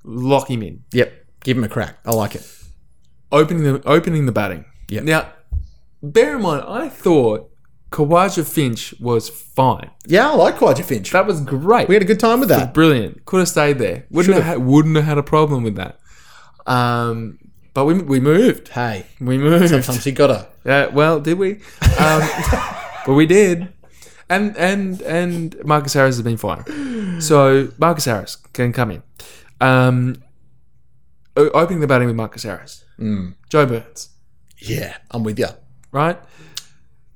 Lock 0.04 0.50
him 0.50 0.62
in. 0.62 0.84
Yep. 0.92 1.12
Give 1.42 1.56
him 1.56 1.64
a 1.64 1.68
crack. 1.68 1.98
I 2.04 2.10
like 2.12 2.34
it. 2.34 2.46
Opening 3.32 3.62
the 3.64 3.82
opening 3.88 4.26
the 4.26 4.32
batting. 4.32 4.66
Yeah. 4.88 5.00
Now, 5.00 5.32
bear 6.02 6.36
in 6.36 6.42
mind, 6.42 6.62
I 6.68 6.88
thought 6.88 7.50
Khawaja 7.96 8.44
Finch 8.46 8.92
was 9.00 9.30
fine. 9.30 9.90
Yeah, 10.06 10.30
I 10.30 10.34
like 10.34 10.56
Quadra 10.56 10.84
Finch. 10.84 11.10
That 11.12 11.26
was 11.26 11.40
great. 11.40 11.88
We 11.88 11.94
had 11.94 12.02
a 12.02 12.06
good 12.06 12.20
time 12.20 12.40
with 12.40 12.50
that. 12.50 12.74
Brilliant. 12.74 13.24
Could 13.24 13.38
have 13.40 13.48
stayed 13.48 13.78
there. 13.78 14.04
Wouldn't 14.10 14.34
have, 14.34 14.44
Should've. 14.44 14.58
had, 14.60 14.66
wouldn't 14.66 14.96
have 14.96 15.04
had 15.06 15.16
a 15.18 15.22
problem 15.22 15.62
with 15.62 15.76
that. 15.76 15.98
Um, 16.66 17.38
but 17.72 17.86
we, 17.86 17.94
we 17.94 18.20
moved. 18.20 18.68
Hey, 18.68 19.06
We 19.20 19.38
moved. 19.38 19.70
sometimes 19.70 20.04
you 20.04 20.12
gotta. 20.12 20.48
Yeah, 20.66 20.86
well, 20.88 21.20
did 21.20 21.38
we? 21.38 21.52
Um, 21.98 22.22
but 23.06 23.14
we 23.14 23.24
did. 23.24 23.72
And 24.28 24.56
and 24.56 25.00
and 25.02 25.54
Marcus 25.64 25.92
Harris 25.94 26.16
has 26.16 26.22
been 26.22 26.36
fine. 26.36 27.20
So 27.20 27.68
Marcus 27.78 28.04
Harris 28.04 28.34
can 28.52 28.72
come 28.72 28.90
in. 28.90 29.02
Um, 29.60 30.16
opening 31.36 31.78
the 31.80 31.86
batting 31.86 32.08
with 32.08 32.16
Marcus 32.16 32.42
Harris. 32.42 32.84
Joe 33.48 33.64
Burns, 33.66 34.08
Yeah, 34.58 34.96
I'm 35.12 35.22
with 35.22 35.38
you. 35.38 35.46
right? 35.92 36.18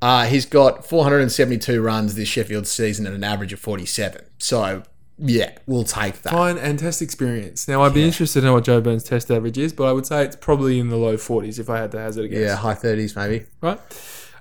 Uh, 0.02 0.24
he's 0.26 0.46
got 0.46 0.86
472 0.86 1.82
runs 1.82 2.14
this 2.14 2.28
Sheffield 2.28 2.66
season 2.66 3.06
at 3.06 3.12
an 3.12 3.22
average 3.22 3.52
of 3.52 3.60
47. 3.60 4.24
So, 4.38 4.82
yeah, 5.18 5.52
we'll 5.66 5.84
take 5.84 6.22
that. 6.22 6.32
Fine 6.32 6.56
and 6.58 6.78
test 6.78 7.02
experience. 7.02 7.68
Now 7.68 7.82
I'd 7.82 7.92
be 7.92 8.02
interested 8.02 8.40
to 8.40 8.46
know 8.46 8.54
what 8.54 8.64
Joe 8.64 8.80
Burns' 8.80 9.04
test 9.04 9.30
average 9.30 9.58
is, 9.58 9.72
but 9.72 9.84
I 9.84 9.92
would 9.92 10.06
say 10.06 10.24
it's 10.24 10.36
probably 10.36 10.78
in 10.78 10.88
the 10.88 10.96
low 10.96 11.18
forties 11.18 11.58
if 11.58 11.68
I 11.68 11.78
had 11.78 11.92
to 11.92 11.98
hazard 11.98 12.24
a 12.24 12.28
guess. 12.28 12.40
Yeah, 12.40 12.56
high 12.56 12.74
30s 12.74 13.16
maybe. 13.16 13.46
Right. 13.60 13.78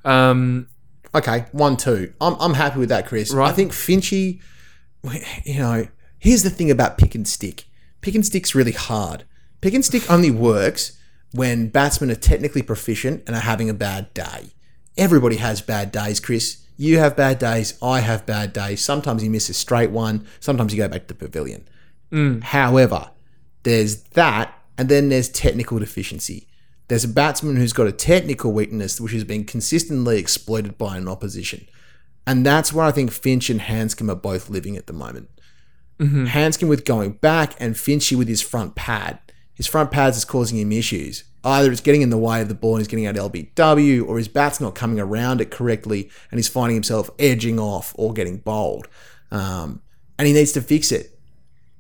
Um, 0.06 0.68
Okay, 1.14 1.46
1 1.54 1.78
2. 1.78 2.14
I'm, 2.22 2.36
I'm 2.40 2.54
happy 2.54 2.80
with 2.80 2.90
that, 2.90 3.08
Chris. 3.08 3.34
Right. 3.34 3.50
I 3.50 3.52
think 3.52 3.72
Finchy, 3.72 4.40
you 5.44 5.60
know, 5.60 5.88
here's 6.20 6.44
the 6.44 6.50
thing 6.52 6.70
about 6.70 6.98
pick 6.98 7.16
and 7.16 7.28
stick 7.28 7.66
pick 8.02 8.16
and 8.16 8.26
stick's 8.26 8.56
really 8.56 8.72
hard. 8.72 9.26
Pick 9.62 9.74
and 9.74 9.84
stick 9.84 10.10
only 10.10 10.32
works 10.32 10.98
when 11.34 11.68
batsmen 11.68 12.10
are 12.10 12.16
technically 12.16 12.62
proficient 12.62 13.24
and 13.28 13.36
are 13.36 13.42
having 13.42 13.70
a 13.70 13.74
bad 13.74 14.14
day. 14.14 14.52
Everybody 15.00 15.38
has 15.38 15.62
bad 15.62 15.94
days, 15.94 16.20
Chris. 16.20 16.58
You 16.76 17.00
have 17.00 17.16
bad 17.16 17.40
days. 17.40 17.78
I 17.82 18.02
have 18.02 18.26
bad 18.26 18.52
days. 18.52 18.84
Sometimes 18.84 19.24
you 19.24 19.30
miss 19.30 19.48
a 19.48 19.54
straight 19.54 19.92
one. 19.92 20.28
Sometimes 20.42 20.74
you 20.74 20.78
go 20.78 20.90
back 20.90 21.08
to 21.08 21.14
the 21.14 21.14
pavilion. 21.14 21.66
Mm. 22.12 22.44
However, 22.44 23.12
there's 23.64 24.04
that, 24.04 24.54
and 24.78 24.90
then 24.90 25.08
there's 25.08 25.30
technical 25.30 25.80
deficiency. 25.80 26.50
There's 26.90 27.06
a 27.06 27.10
batsman 27.10 27.56
who's 27.56 27.72
got 27.72 27.88
a 27.88 27.94
technical 27.94 28.52
weakness 28.52 29.00
which 29.00 29.14
has 29.14 29.24
been 29.24 29.46
consistently 29.46 30.20
exploited 30.20 30.78
by 30.78 30.98
an 30.98 31.08
opposition. 31.08 31.66
And 32.28 32.46
that's 32.46 32.74
where 32.74 32.86
I 32.86 32.92
think 32.92 33.12
Finch 33.12 33.50
and 33.50 33.62
Handscomb 33.62 34.10
are 34.10 34.16
both 34.16 34.50
living 34.50 34.76
at 34.76 34.88
the 34.88 34.94
moment. 34.94 35.30
Mm-hmm. 35.98 36.26
Handscomb 36.26 36.68
with 36.68 36.84
going 36.84 37.14
back 37.14 37.56
and 37.58 37.76
Finchy 37.76 38.18
with 38.18 38.28
his 38.28 38.42
front 38.42 38.76
pad. 38.76 39.20
His 39.60 39.68
front 39.68 39.92
pads 39.92 40.16
is 40.16 40.24
causing 40.24 40.58
him 40.58 40.72
issues. 40.72 41.26
Either 41.44 41.70
it's 41.70 41.82
getting 41.82 42.02
in 42.02 42.12
the 42.12 42.18
way 42.18 42.42
of 42.42 42.48
the 42.48 42.56
ball 42.56 42.76
and 42.76 42.80
he's 42.80 42.88
getting 42.88 43.06
out 43.06 43.16
LBW, 43.16 44.08
or 44.08 44.18
his 44.18 44.30
bat's 44.30 44.62
not 44.62 44.74
coming 44.74 45.02
around 45.02 45.42
it 45.42 45.52
correctly 45.52 46.10
and 46.32 46.40
he's 46.40 46.48
finding 46.48 46.78
himself 46.78 47.10
edging 47.20 47.60
off 47.60 47.94
or 47.98 48.14
getting 48.14 48.38
bowled. 48.38 48.88
Um, 49.32 49.82
and 50.18 50.30
he 50.30 50.34
needs 50.34 50.54
to 50.54 50.62
fix 50.62 50.94
it. 50.94 51.20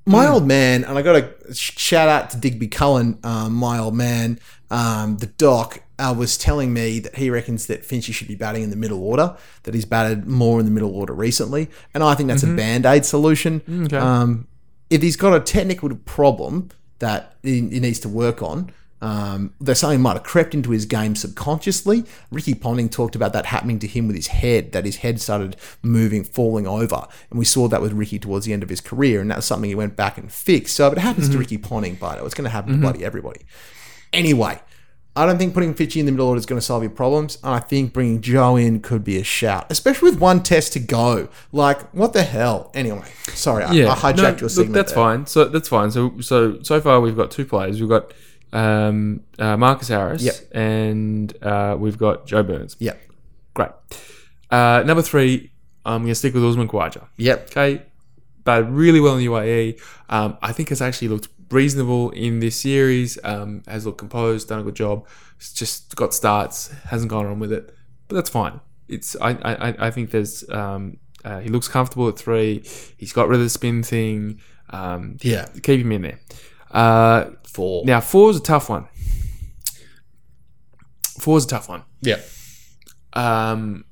My 0.05 0.27
old 0.27 0.45
man, 0.45 0.83
and 0.83 0.97
I 0.97 1.01
got 1.01 1.13
to 1.13 1.53
shout 1.53 2.09
out 2.09 2.31
to 2.31 2.37
Digby 2.37 2.67
Cullen, 2.67 3.17
um, 3.23 3.53
my 3.53 3.79
old 3.79 3.95
man, 3.95 4.41
um, 4.69 5.15
the 5.19 5.27
doc, 5.27 5.81
uh, 5.97 6.13
was 6.17 6.37
telling 6.37 6.73
me 6.73 6.99
that 6.99 7.15
he 7.15 7.29
reckons 7.29 7.67
that 7.67 7.83
Finchy 7.83 8.13
should 8.13 8.27
be 8.27 8.35
batting 8.35 8.63
in 8.63 8.71
the 8.71 8.75
middle 8.75 9.01
order, 9.01 9.37
that 9.63 9.73
he's 9.73 9.85
batted 9.85 10.27
more 10.27 10.59
in 10.59 10.65
the 10.65 10.71
middle 10.71 10.93
order 10.93 11.13
recently. 11.13 11.69
And 11.93 12.03
I 12.03 12.13
think 12.15 12.27
that's 12.27 12.43
a 12.43 12.53
band 12.53 12.85
aid 12.85 13.05
solution. 13.05 13.61
Okay. 13.85 13.95
Um, 13.95 14.49
if 14.89 15.01
he's 15.01 15.15
got 15.15 15.33
a 15.33 15.39
technical 15.39 15.95
problem 15.95 16.71
that 16.99 17.35
he, 17.43 17.67
he 17.67 17.79
needs 17.79 17.99
to 17.99 18.09
work 18.09 18.41
on, 18.41 18.71
um, 19.01 19.53
there's 19.61 19.79
something 19.79 20.01
might 20.01 20.13
have 20.13 20.23
crept 20.23 20.53
into 20.53 20.71
his 20.71 20.85
game 20.85 21.15
subconsciously. 21.15 22.03
Ricky 22.31 22.53
Ponting 22.53 22.89
talked 22.89 23.15
about 23.15 23.31
that 23.33 23.45
happening 23.45 23.79
to 23.79 23.87
him 23.87 24.07
with 24.07 24.15
his 24.15 24.27
head, 24.27 24.73
that 24.73 24.85
his 24.85 24.97
head 24.97 25.21
started 25.21 25.55
moving, 25.81 26.23
falling 26.23 26.67
over. 26.67 27.07
And 27.29 27.39
we 27.39 27.45
saw 27.45 27.67
that 27.69 27.81
with 27.81 27.93
Ricky 27.93 28.19
towards 28.19 28.45
the 28.45 28.53
end 28.53 28.63
of 28.63 28.69
his 28.69 28.81
career, 28.81 29.21
and 29.21 29.31
that 29.31 29.37
was 29.37 29.45
something 29.45 29.69
he 29.69 29.75
went 29.75 29.95
back 29.95 30.17
and 30.17 30.31
fixed. 30.31 30.75
So 30.75 30.87
if 30.87 30.93
it 30.93 30.99
happens 30.99 31.29
to 31.29 31.37
Ricky 31.37 31.57
Ponting, 31.57 31.95
but 31.95 32.23
it's 32.23 32.33
going 32.33 32.43
to 32.43 32.49
happen 32.49 32.73
to 32.73 32.77
bloody 32.79 33.05
everybody. 33.05 33.41
Anyway, 34.11 34.59
I 35.19 35.25
don't 35.25 35.37
think 35.37 35.53
putting 35.53 35.73
Finchy 35.73 35.97
in 35.99 36.05
the 36.05 36.13
middle 36.13 36.27
order 36.27 36.39
is 36.39 36.45
going 36.45 36.59
to 36.59 36.65
solve 36.65 36.81
your 36.81 36.91
problems. 36.91 37.37
And 37.43 37.53
I 37.53 37.59
think 37.59 37.91
bringing 37.91 38.21
Joe 38.21 38.55
in 38.55 38.79
could 38.79 39.03
be 39.03 39.17
a 39.17 39.23
shout, 39.23 39.65
especially 39.69 40.11
with 40.11 40.19
one 40.19 40.41
test 40.43 40.71
to 40.73 40.79
go. 40.79 41.27
Like, 41.51 41.81
what 41.93 42.13
the 42.13 42.23
hell? 42.23 42.71
Anyway, 42.73 43.03
sorry, 43.33 43.65
I, 43.65 43.73
yeah, 43.73 43.91
I 43.91 43.95
hijacked 43.95 44.15
no, 44.17 44.23
your 44.23 44.39
look, 44.41 44.49
segment. 44.51 44.73
that's 44.73 44.93
there. 44.93 45.03
fine. 45.03 45.25
So 45.25 45.45
that's 45.45 45.67
fine. 45.67 45.91
So 45.91 46.19
so 46.21 46.61
so 46.63 46.79
far 46.79 47.01
we've 47.01 47.17
got 47.17 47.31
two 47.31 47.45
players. 47.45 47.81
We've 47.81 47.89
got 47.89 48.13
um, 48.53 49.21
uh, 49.37 49.57
Marcus 49.57 49.89
Harris, 49.89 50.23
Yep. 50.23 50.35
and 50.53 51.43
uh, 51.43 51.75
we've 51.77 51.97
got 51.97 52.25
Joe 52.25 52.41
Burns. 52.43 52.77
Yep. 52.79 53.01
Great. 53.55 53.69
Uh, 54.49 54.83
number 54.85 55.01
three, 55.03 55.51
I'm 55.85 56.01
going 56.03 56.09
to 56.11 56.15
stick 56.15 56.33
with 56.33 56.43
Usman 56.45 56.67
Khawaja. 56.69 57.07
Yep. 57.17 57.49
Okay, 57.51 57.83
batted 58.45 58.69
really 58.69 58.99
well 59.01 59.13
in 59.13 59.19
the 59.19 59.25
UAE. 59.27 59.81
Um, 60.07 60.37
I 60.41 60.53
think 60.53 60.69
has 60.69 60.81
actually 60.81 61.09
looked 61.09 61.27
reasonable 61.51 62.11
in 62.11 62.39
this 62.39 62.55
series. 62.55 63.17
Um, 63.23 63.63
has 63.67 63.85
looked 63.85 63.97
composed, 63.99 64.49
done 64.49 64.59
a 64.59 64.63
good 64.63 64.75
job. 64.75 65.07
It's 65.37 65.53
just 65.53 65.95
got 65.95 66.13
starts, 66.13 66.67
hasn't 66.89 67.09
gone 67.09 67.25
on 67.25 67.39
with 67.39 67.51
it, 67.51 67.73
but 68.07 68.15
that's 68.15 68.29
fine. 68.29 68.59
It's 68.87 69.15
I 69.21 69.31
I, 69.31 69.87
I 69.87 69.91
think 69.91 70.11
there's 70.11 70.47
um, 70.49 70.97
uh, 71.23 71.39
he 71.39 71.49
looks 71.49 71.67
comfortable 71.67 72.07
at 72.09 72.17
three. 72.17 72.63
He's 72.97 73.13
got 73.13 73.27
rid 73.27 73.37
of 73.39 73.43
the 73.43 73.49
spin 73.49 73.83
thing. 73.83 74.39
Um, 74.71 75.17
Yeah. 75.21 75.47
keep 75.63 75.81
him 75.81 75.91
in 75.91 76.01
there. 76.03 76.19
Uh, 76.71 77.31
Four. 77.47 77.83
now 77.85 77.99
four 77.99 78.29
is 78.29 78.37
a 78.37 78.41
tough 78.41 78.69
one. 78.69 78.87
Four 81.19 81.37
is 81.37 81.45
a 81.45 81.47
tough 81.47 81.67
one 81.67 81.83
Yeah. 82.01 82.19
um, 83.13 83.85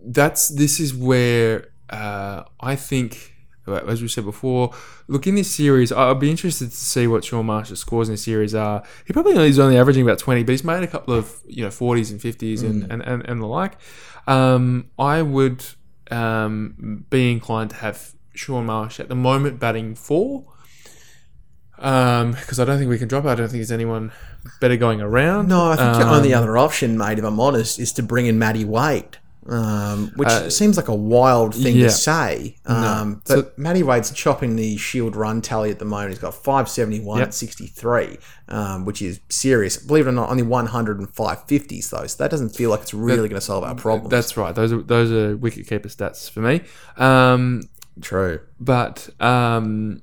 that's 0.00 0.48
this 0.48 0.80
is 0.80 0.94
where 0.94 1.68
uh, 1.90 2.44
I 2.60 2.76
think, 2.76 3.34
as 3.70 4.02
we 4.02 4.08
said 4.08 4.24
before, 4.24 4.72
look 5.08 5.26
in 5.26 5.34
this 5.34 5.50
series. 5.50 5.92
I'd 5.92 6.20
be 6.20 6.30
interested 6.30 6.70
to 6.70 6.76
see 6.76 7.06
what 7.06 7.24
Shaun 7.24 7.46
Marsh's 7.46 7.80
scores 7.80 8.08
in 8.08 8.14
the 8.14 8.18
series 8.18 8.54
are. 8.54 8.82
He 9.06 9.12
probably 9.12 9.34
he's 9.46 9.58
only 9.58 9.78
averaging 9.78 10.02
about 10.02 10.18
twenty, 10.18 10.42
but 10.42 10.52
he's 10.52 10.64
made 10.64 10.82
a 10.82 10.86
couple 10.88 11.14
of 11.14 11.40
you 11.46 11.62
know 11.64 11.70
forties 11.70 12.10
and 12.10 12.20
fifties 12.20 12.62
and, 12.62 12.90
and, 12.90 13.02
and 13.02 13.26
and 13.28 13.40
the 13.42 13.46
like. 13.46 13.74
Um, 14.26 14.90
I 14.98 15.22
would 15.22 15.64
um, 16.10 17.04
be 17.10 17.32
inclined 17.32 17.70
to 17.70 17.76
have 17.76 18.12
Shaun 18.34 18.66
Marsh 18.66 19.00
at 19.00 19.08
the 19.08 19.14
moment 19.16 19.58
batting 19.60 19.94
four. 19.94 20.44
Because 21.76 22.60
I 22.60 22.66
don't 22.66 22.76
think 22.78 22.90
we 22.90 22.98
can 22.98 23.08
drop. 23.08 23.24
it. 23.24 23.28
I 23.28 23.34
don't 23.34 23.48
think 23.48 23.60
there's 23.60 23.72
anyone 23.72 24.12
better 24.60 24.76
going 24.76 25.00
around. 25.00 25.48
No, 25.48 25.70
I 25.70 25.76
think 25.76 25.96
the 25.96 26.06
Um, 26.06 26.12
only 26.14 26.34
other 26.34 26.58
option, 26.58 26.98
mate, 26.98 27.18
if 27.18 27.24
I'm 27.24 27.40
honest, 27.40 27.78
is 27.78 27.90
to 27.94 28.02
bring 28.02 28.26
in 28.26 28.38
Matty 28.38 28.66
Wade. 28.66 29.16
Um, 29.48 30.12
which 30.16 30.28
seems 30.52 30.76
like 30.76 30.88
a 30.88 30.94
wild 30.94 31.54
thing 31.54 31.74
Uh, 31.74 31.78
yeah. 31.78 31.86
to 31.86 31.90
say. 31.90 32.56
Um, 32.66 33.22
but 33.26 33.58
Matty 33.58 33.82
Wade's 33.82 34.10
chopping 34.12 34.56
the 34.56 34.76
Shield 34.76 35.16
run 35.16 35.40
tally 35.40 35.70
at 35.70 35.78
the 35.78 35.84
moment. 35.86 36.10
He's 36.10 36.18
got 36.18 36.34
571 36.34 37.18
Yep. 37.18 37.28
at 37.28 37.34
63, 37.34 38.18
um, 38.48 38.84
which 38.84 39.00
is 39.00 39.18
serious. 39.30 39.78
Believe 39.78 40.06
it 40.06 40.10
or 40.10 40.12
not, 40.12 40.28
only 40.30 40.42
105 40.42 41.46
50s, 41.46 41.88
though. 41.90 42.06
So 42.06 42.22
that 42.22 42.30
doesn't 42.30 42.50
feel 42.50 42.70
like 42.70 42.82
it's 42.82 42.92
really 42.94 43.28
going 43.28 43.40
to 43.40 43.44
solve 43.46 43.64
our 43.64 43.74
problem. 43.74 44.10
That's 44.10 44.36
right. 44.36 44.54
Those 44.54 44.72
are 44.72 44.82
those 44.82 45.10
are 45.10 45.36
wicket 45.36 45.66
keeper 45.66 45.88
stats 45.88 46.30
for 46.30 46.40
me. 46.40 46.60
Um, 46.96 47.62
true. 48.02 48.40
but 48.60 49.08
um, 49.20 50.02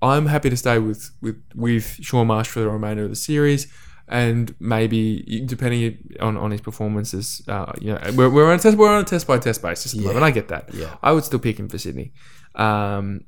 I'm 0.00 0.26
happy 0.26 0.50
to 0.50 0.56
stay 0.56 0.78
with 0.78 1.10
with 1.20 1.36
with 1.54 1.98
Shaun 2.00 2.26
Marsh 2.26 2.48
for 2.48 2.60
the 2.60 2.70
remainder 2.70 3.04
of 3.04 3.10
the 3.10 3.16
series, 3.16 3.66
and 4.12 4.54
maybe 4.60 5.42
depending 5.46 6.16
on, 6.20 6.36
on 6.36 6.50
his 6.50 6.60
performances, 6.60 7.42
uh, 7.48 7.72
you 7.80 7.92
know, 7.94 8.00
we're, 8.14 8.28
we're 8.30 8.48
on 8.52 8.58
a 8.58 8.62
test 8.62 8.76
we're 8.76 8.90
on 8.94 9.00
a 9.00 9.04
test 9.04 9.26
by 9.26 9.38
test 9.38 9.62
basis 9.62 9.92
at 9.94 9.98
the 10.00 10.06
moment. 10.06 10.24
I 10.24 10.30
get 10.30 10.48
that. 10.48 10.72
Yeah. 10.74 10.94
I 11.02 11.12
would 11.12 11.24
still 11.24 11.38
pick 11.38 11.58
him 11.58 11.68
for 11.68 11.78
Sydney. 11.78 12.12
Um, 12.54 13.24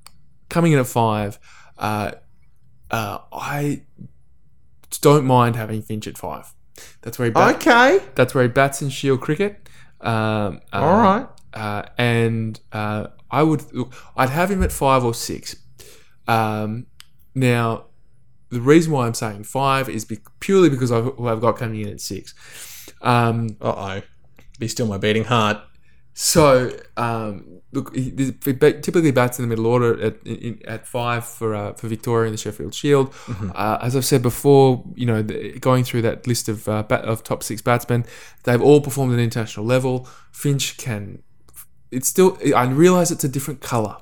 coming 0.51 0.73
in 0.73 0.79
at 0.79 0.87
five, 0.87 1.39
uh, 1.79 2.13
uh, 2.91 3.19
I 3.33 3.83
don't 5.01 5.25
mind 5.25 5.57
having 5.57 5.83
Finch 5.83 6.07
at 6.07 6.19
five. 6.19 6.53
That's 7.03 7.19
where 7.19 7.27
he 7.27 7.31
bat- 7.33 7.57
Okay. 7.57 8.01
that's 8.15 8.35
where 8.35 8.43
he 8.45 8.49
bats 8.49 8.83
in 8.83 8.91
Shield 8.91 9.21
cricket. 9.21 9.69
Um, 10.01 10.61
uh, 10.73 10.81
All 10.83 10.97
right. 11.03 11.27
uh, 11.55 11.83
and 11.97 12.61
uh, 12.73 13.07
I 13.31 13.43
would 13.43 13.73
look. 13.73 13.95
I'd 14.17 14.29
have 14.31 14.51
him 14.51 14.63
at 14.63 14.71
five 14.73 15.03
or 15.05 15.15
six. 15.15 15.57
Um, 16.29 16.87
now, 17.35 17.87
the 18.55 18.61
reason 18.61 18.93
why 18.93 19.07
I'm 19.07 19.15
saying 19.15 19.45
five 19.45 19.89
is 19.89 20.05
be- 20.05 20.19
purely 20.41 20.71
because 20.71 20.91
I've, 20.93 21.05
who 21.05 21.29
I've 21.29 21.41
got 21.41 21.57
coming 21.57 21.81
in 21.81 21.89
at 21.89 22.01
six. 22.01 22.35
Um, 23.03 23.57
Uh 23.61 23.75
oh. 23.77 24.03
Be 24.59 24.69
still 24.69 24.87
my 24.87 24.99
beating 24.99 25.25
heart. 25.25 25.59
so, 26.15 26.71
um, 26.97 27.61
look, 27.73 27.95
he, 27.95 28.11
he 28.11 28.33
typically 28.33 29.11
bats 29.11 29.39
in 29.39 29.43
the 29.45 29.49
middle 29.49 29.67
order 29.67 30.01
at, 30.01 30.15
in, 30.25 30.61
at 30.65 30.87
five 30.87 31.25
for 31.27 31.55
uh, 31.55 31.73
for 31.75 31.89
Victoria 31.89 32.27
in 32.29 32.33
the 32.33 32.39
Sheffield 32.39 32.73
Shield. 32.73 33.13
Uh, 33.55 33.79
as 33.83 33.97
I've 33.97 34.05
said 34.05 34.23
before, 34.23 34.85
you 34.95 35.07
know, 35.07 35.23
the, 35.23 35.59
going 35.59 35.83
through 35.83 36.03
that 36.03 36.27
list 36.29 36.49
of 36.49 36.69
uh, 36.69 36.85
bat, 36.85 37.05
of 37.05 37.25
top 37.25 37.43
six 37.43 37.61
batsmen, 37.63 38.05
they've 38.45 38.63
all 38.63 38.81
performed 38.81 39.13
at 39.13 39.19
an 39.19 39.25
international 39.25 39.67
level. 39.67 40.09
Finch 40.31 40.77
can. 40.77 41.23
It's 41.91 42.09
still. 42.09 42.39
I 42.55 42.65
realise 42.67 43.11
it's 43.11 43.25
a 43.25 43.29
different 43.29 43.61
colour. 43.61 43.97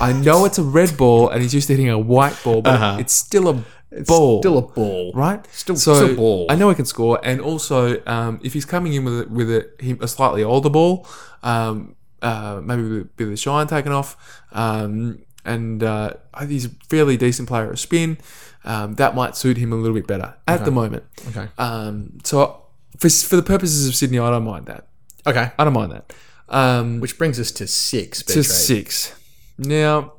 I 0.00 0.12
know 0.12 0.44
it's 0.44 0.58
a 0.58 0.62
red 0.62 0.96
ball, 0.96 1.28
and 1.28 1.42
he's 1.42 1.54
used 1.54 1.66
to 1.68 1.72
hitting 1.74 1.88
a 1.90 1.98
white 1.98 2.36
ball, 2.44 2.62
but 2.62 2.74
Uh-huh. 2.74 2.96
it's 3.00 3.12
still 3.12 3.48
a 3.48 3.64
It's 3.90 4.06
ball 4.08 4.40
Still 4.42 4.58
a 4.58 4.62
ball. 4.62 5.12
right? 5.14 5.44
Still- 5.52 5.76
so 5.76 5.94
still 5.94 6.14
ball. 6.16 6.46
I 6.50 6.54
know 6.56 6.68
he 6.68 6.74
can 6.74 6.84
score, 6.84 7.18
and 7.24 7.40
also 7.40 8.00
um, 8.06 8.38
if 8.42 8.52
he's 8.52 8.64
coming 8.66 8.92
in 8.92 9.04
with 9.04 9.20
a, 9.20 9.28
with 9.28 9.50
a, 9.50 9.70
him- 9.82 9.98
a 10.02 10.06
slightly 10.08 10.44
older 10.44 10.68
ball, 10.70 11.06
um, 11.42 11.94
uh, 12.22 12.60
maybe 12.62 12.82
with 12.82 13.00
a 13.00 13.04
bit 13.16 13.24
of 13.24 13.30
the 13.30 13.36
shine 13.36 13.66
taken 13.66 13.90
off, 13.92 14.16
um, 14.52 15.18
and 15.44 15.82
uh, 15.82 16.12
he's 16.46 16.66
a 16.66 16.70
fairly 16.90 17.16
decent 17.16 17.48
player 17.48 17.70
of 17.70 17.80
spin. 17.80 18.18
Um, 18.64 18.94
that 18.96 19.14
might 19.14 19.36
suit 19.36 19.56
him 19.56 19.72
a 19.72 19.76
little 19.76 19.94
bit 19.94 20.06
better 20.06 20.34
at 20.46 20.64
the 20.64 20.70
moment. 20.70 21.04
Okay. 21.28 21.48
Um, 21.56 22.18
so 22.24 22.64
for, 22.98 23.08
for 23.08 23.36
the 23.36 23.42
purposes 23.42 23.88
of 23.88 23.94
Sydney, 23.94 24.18
I 24.18 24.30
don't 24.30 24.44
mind 24.44 24.66
that. 24.66 24.86
Okay. 25.26 25.50
I 25.58 25.64
don't 25.64 25.72
mind 25.72 25.92
that. 25.92 26.12
Um, 26.50 27.00
Which 27.00 27.16
brings 27.16 27.40
us 27.40 27.50
to 27.52 27.66
six. 27.66 28.18
to 28.22 28.26
Betrayed. 28.26 28.44
six. 28.46 29.14
Now, 29.58 30.14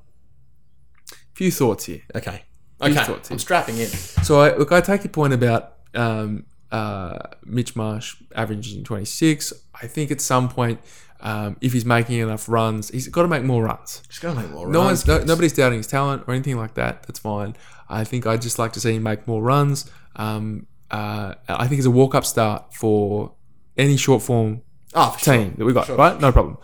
few 1.33 1.51
thoughts 1.51 1.85
here. 1.85 2.01
Okay. 2.15 2.43
Few 2.81 2.91
Okay. 2.91 3.03
thoughts 3.05 3.29
here. 3.29 3.35
I'm 3.35 3.39
strapping 3.39 3.77
in. 3.77 3.87
So 3.87 4.41
I, 4.41 4.55
look, 4.55 4.71
I 4.71 4.81
take 4.81 5.03
your 5.03 5.11
point 5.11 5.33
about 5.33 5.73
um, 5.95 6.45
uh, 6.71 7.17
Mitch 7.45 7.75
Marsh 7.75 8.15
averaging 8.35 8.83
26. 8.83 9.53
I 9.81 9.87
think 9.87 10.11
at 10.11 10.21
some 10.21 10.49
point, 10.49 10.79
um, 11.21 11.57
if 11.61 11.73
he's 11.73 11.85
making 11.85 12.19
enough 12.19 12.47
runs, 12.47 12.89
he's 12.89 13.07
got 13.09 13.23
to 13.23 13.27
make 13.27 13.43
more 13.43 13.63
runs. 13.63 14.01
Just 14.07 14.21
gotta 14.21 14.39
make 14.39 14.49
more 14.51 14.67
No 14.67 14.79
runs, 14.79 15.05
one's 15.05 15.21
no, 15.21 15.25
nobody's 15.25 15.51
doubting 15.53 15.79
his 15.79 15.87
talent 15.87 16.23
or 16.27 16.33
anything 16.33 16.55
like 16.57 16.75
that. 16.75 17.03
That's 17.03 17.19
fine. 17.19 17.55
I 17.89 18.03
think 18.05 18.25
I'd 18.25 18.41
just 18.41 18.57
like 18.59 18.71
to 18.73 18.79
see 18.79 18.95
him 18.95 19.03
make 19.03 19.27
more 19.27 19.41
runs. 19.41 19.89
Um, 20.15 20.67
uh, 20.91 21.35
I 21.49 21.67
think 21.67 21.79
it's 21.79 21.85
a 21.85 21.91
walk 21.91 22.15
up 22.15 22.25
start 22.25 22.73
for 22.73 23.33
any 23.77 23.97
short 23.97 24.21
form 24.23 24.61
Oh, 24.93 25.09
for 25.11 25.19
sure. 25.19 25.33
team 25.35 25.55
that 25.57 25.65
we 25.65 25.73
got, 25.73 25.89
right? 25.89 26.19
No 26.19 26.31
problem. 26.31 26.57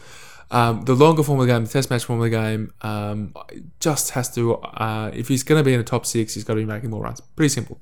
Um, 0.55 0.83
the 0.83 0.93
longer 0.95 1.21
form 1.21 1.41
of 1.41 1.47
the 1.47 1.53
game, 1.53 1.65
the 1.65 1.69
test 1.69 1.89
match 1.89 2.05
form 2.05 2.19
of 2.19 2.23
the 2.23 2.29
game, 2.29 2.71
um, 2.79 3.33
just 3.81 4.11
has 4.11 4.33
to. 4.35 4.55
Uh, 4.55 5.11
if 5.13 5.27
he's 5.27 5.43
going 5.43 5.59
to 5.59 5.65
be 5.65 5.73
in 5.73 5.79
the 5.79 5.83
top 5.83 6.05
six, 6.05 6.33
he's 6.33 6.45
got 6.45 6.53
to 6.53 6.61
be 6.61 6.65
making 6.65 6.91
more 6.91 7.03
runs. 7.03 7.19
Pretty 7.19 7.49
simple. 7.49 7.81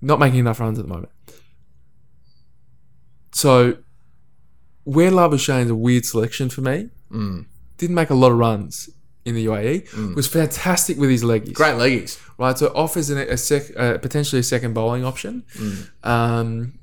Not 0.00 0.18
making 0.18 0.38
enough 0.38 0.60
runs 0.60 0.78
at 0.78 0.86
the 0.86 0.88
moment. 0.88 1.10
So, 3.32 3.76
where 4.84 5.10
Labuschagne's 5.10 5.68
a 5.68 5.74
weird 5.74 6.06
selection 6.06 6.48
for 6.48 6.62
me. 6.62 6.88
Mm. 7.12 7.44
Didn't 7.76 7.96
make 7.96 8.08
a 8.08 8.14
lot 8.14 8.32
of 8.32 8.38
runs 8.38 8.88
in 9.26 9.34
the 9.34 9.44
UAE. 9.44 10.14
Was 10.14 10.26
fantastic 10.26 10.96
with 10.96 11.10
his 11.10 11.22
leggies 11.22 11.52
Great 11.52 11.74
leggies. 11.74 12.18
right? 12.38 12.56
So 12.56 12.72
offers 12.74 13.10
an, 13.10 13.18
a 13.18 13.36
sec, 13.36 13.76
uh, 13.76 13.98
potentially 13.98 14.40
a 14.40 14.42
second 14.42 14.72
bowling 14.72 15.04
option. 15.04 15.44
Um, 16.02 16.78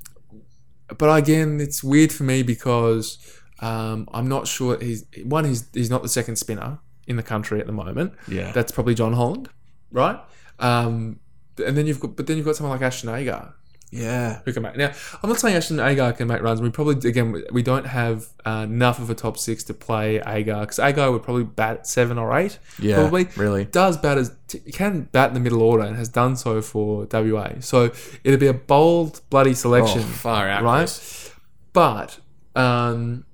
but 0.96 1.12
again, 1.16 1.60
it's 1.60 1.82
weird 1.82 2.12
for 2.12 2.22
me 2.22 2.42
because 2.42 3.18
um, 3.60 4.08
I'm 4.12 4.28
not 4.28 4.46
sure 4.46 4.78
he's 4.78 5.04
one. 5.24 5.44
He's 5.44 5.66
he's 5.74 5.90
not 5.90 6.02
the 6.02 6.08
second 6.08 6.36
spinner 6.36 6.78
in 7.06 7.16
the 7.16 7.22
country 7.22 7.60
at 7.60 7.66
the 7.66 7.72
moment. 7.72 8.12
Yeah. 8.28 8.52
that's 8.52 8.70
probably 8.72 8.94
Jon 8.94 9.12
Holland, 9.14 9.48
right? 9.92 10.18
Um, 10.58 11.20
and 11.64 11.76
then 11.76 11.86
you've 11.86 12.00
got, 12.00 12.16
but 12.16 12.26
then 12.26 12.36
you've 12.36 12.46
got 12.46 12.56
someone 12.56 12.72
like 12.78 12.86
Ashton 12.86 13.08
Agar 13.08 13.54
Yeah. 13.90 14.40
who 14.44 14.52
can 14.52 14.62
make. 14.62 14.76
Now, 14.76 14.92
I'm 15.22 15.28
not 15.30 15.40
saying 15.40 15.56
Ashton 15.56 15.80
Agar 15.80 16.12
can 16.12 16.28
make 16.28 16.42
runs. 16.42 16.60
We 16.60 16.70
probably 16.70 17.08
again 17.08 17.42
we- 17.50 17.62
don't 17.62 17.86
have 17.86 18.26
uh, 18.44 18.66
enough 18.68 18.98
of 19.00 19.08
a 19.10 19.14
top 19.14 19.38
six 19.38 19.64
to 19.64 19.74
play 19.74 20.20
Agar 20.26 20.60
because 20.60 20.78
Agar 20.78 21.10
would 21.10 21.22
probably 21.22 21.44
bat 21.44 21.86
seven 21.86 22.18
or 22.18 22.36
eight. 22.36 22.58
Yeah, 22.78 22.96
probably 22.96 23.24
really. 23.36 23.64
does 23.64 23.96
bat 23.96 24.18
as 24.18 24.36
can 24.72 25.08
bat 25.12 25.28
in 25.28 25.34
the 25.34 25.40
middle 25.40 25.62
order 25.62 25.82
and 25.84 25.96
has 25.96 26.08
done 26.08 26.36
so 26.36 26.60
for 26.62 27.06
WA. 27.10 27.54
So 27.60 27.90
it'd 28.22 28.38
be 28.40 28.46
a 28.46 28.54
bold 28.54 29.20
bloody 29.30 29.54
selection, 29.54 30.00
Oh, 30.00 30.04
far 30.04 30.48
out, 30.48 30.62
right? 30.62 31.32
But 31.72 32.18
um, 32.54 33.24